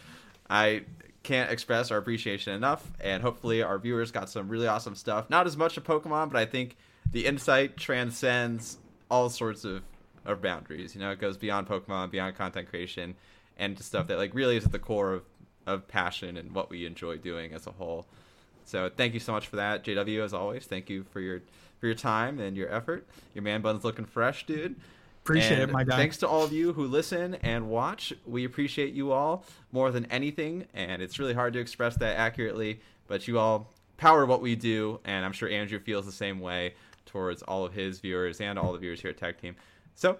I 0.49 0.83
can't 1.23 1.51
express 1.51 1.91
our 1.91 1.99
appreciation 1.99 2.55
enough, 2.55 2.91
and 3.01 3.23
hopefully 3.23 3.63
our 3.63 3.79
viewers 3.79 4.11
got 4.11 4.31
some 4.31 4.49
really 4.49 4.67
awesome 4.67 4.95
stuff. 4.95 5.29
Not 5.29 5.47
as 5.47 5.57
much 5.57 5.77
of 5.77 5.85
Pokemon, 5.85 6.31
but 6.31 6.41
I 6.41 6.47
think 6.47 6.77
the 7.11 7.27
insight 7.27 7.77
transcends 7.77 8.79
all 9.11 9.29
sorts 9.29 9.65
of, 9.65 9.83
of 10.25 10.41
boundaries. 10.41 10.95
You 10.95 11.01
know, 11.01 11.11
it 11.11 11.21
goes 11.21 11.37
beyond 11.37 11.69
Pokemon, 11.69 12.11
beyond 12.11 12.37
content 12.37 12.69
creation, 12.69 13.15
and 13.59 13.77
to 13.77 13.83
stuff 13.83 14.07
that 14.07 14.19
like 14.19 14.35
really 14.35 14.57
is 14.57 14.65
at 14.65 14.73
the 14.73 14.79
core 14.79 15.13
of, 15.15 15.23
of 15.67 15.87
passion 15.89 16.37
and 16.37 16.53
what 16.53 16.71
we 16.71 16.87
enjoy 16.87 17.19
doing 17.19 17.53
as 17.53 17.67
a 17.67 17.73
whole. 17.73 18.07
So 18.65 18.91
thank 18.95 19.15
you 19.15 19.21
so 19.21 19.33
much 19.33 19.49
for 19.49 19.57
that, 19.57 19.85
JW. 19.85 20.25
As 20.25 20.33
always, 20.33 20.65
thank 20.65 20.89
you 20.89 21.05
for 21.13 21.21
your 21.21 21.41
for 21.81 21.87
your 21.87 21.95
time 21.95 22.39
and 22.39 22.57
your 22.57 22.73
effort. 22.73 23.07
Your 23.35 23.43
man 23.43 23.63
bun's 23.63 23.85
looking 23.85 24.05
fresh, 24.05 24.47
dude. 24.47 24.77
Appreciate 25.23 25.61
and 25.61 25.71
it, 25.71 25.73
my 25.73 25.85
guy. 25.85 25.97
Thanks 25.97 26.17
to 26.19 26.29
all 26.29 26.43
of 26.43 26.53
you 26.53 26.73
who 26.73 26.87
listen 26.87 27.35
and 27.37 27.69
watch. 27.69 28.13
We 28.27 28.45
appreciate 28.45 28.95
you 28.95 29.13
all 29.13 29.45
more 29.71 29.91
than 29.91 30.07
anything, 30.07 30.67
and 30.75 31.03
it's 31.03 31.19
really 31.19 31.35
hard 31.35 31.53
to 31.53 31.59
express 31.59 31.97
that 31.97 32.17
accurately, 32.17 32.81
but 33.07 33.29
you 33.29 33.39
all 33.39 33.73
power 33.97 34.25
what 34.25 34.41
we 34.41 34.57
do, 34.57 34.99
and 35.05 35.25
I'm 35.25 35.33
sure 35.33 35.49
Andrew 35.49 35.79
feels 35.79 36.07
the 36.07 36.13
same 36.13 36.41
way 36.41 36.75
towards 37.05 37.43
all 37.43 37.65
of 37.65 37.75
his 37.75 38.01
viewers 38.01 38.41
and 38.41 38.59
all 38.59 38.73
the 38.73 38.79
viewers 38.79 39.01
here 39.01 39.11
at 39.11 39.19
Tech 39.19 39.41
Team. 39.41 39.57
So 39.95 40.17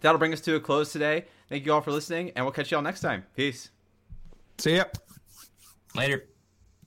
that'll 0.00 0.18
bring 0.18 0.32
us 0.32 0.40
to 0.42 0.56
a 0.56 0.60
close 0.60 0.92
today. 0.92 1.24
Thank 1.48 1.64
you 1.64 1.72
all 1.72 1.80
for 1.80 1.92
listening, 1.92 2.32
and 2.36 2.44
we'll 2.44 2.52
catch 2.52 2.70
you 2.70 2.76
all 2.76 2.82
next 2.82 3.00
time. 3.00 3.24
Peace. 3.34 3.70
See 4.58 4.76
ya. 4.76 4.84
Later. 5.94 6.24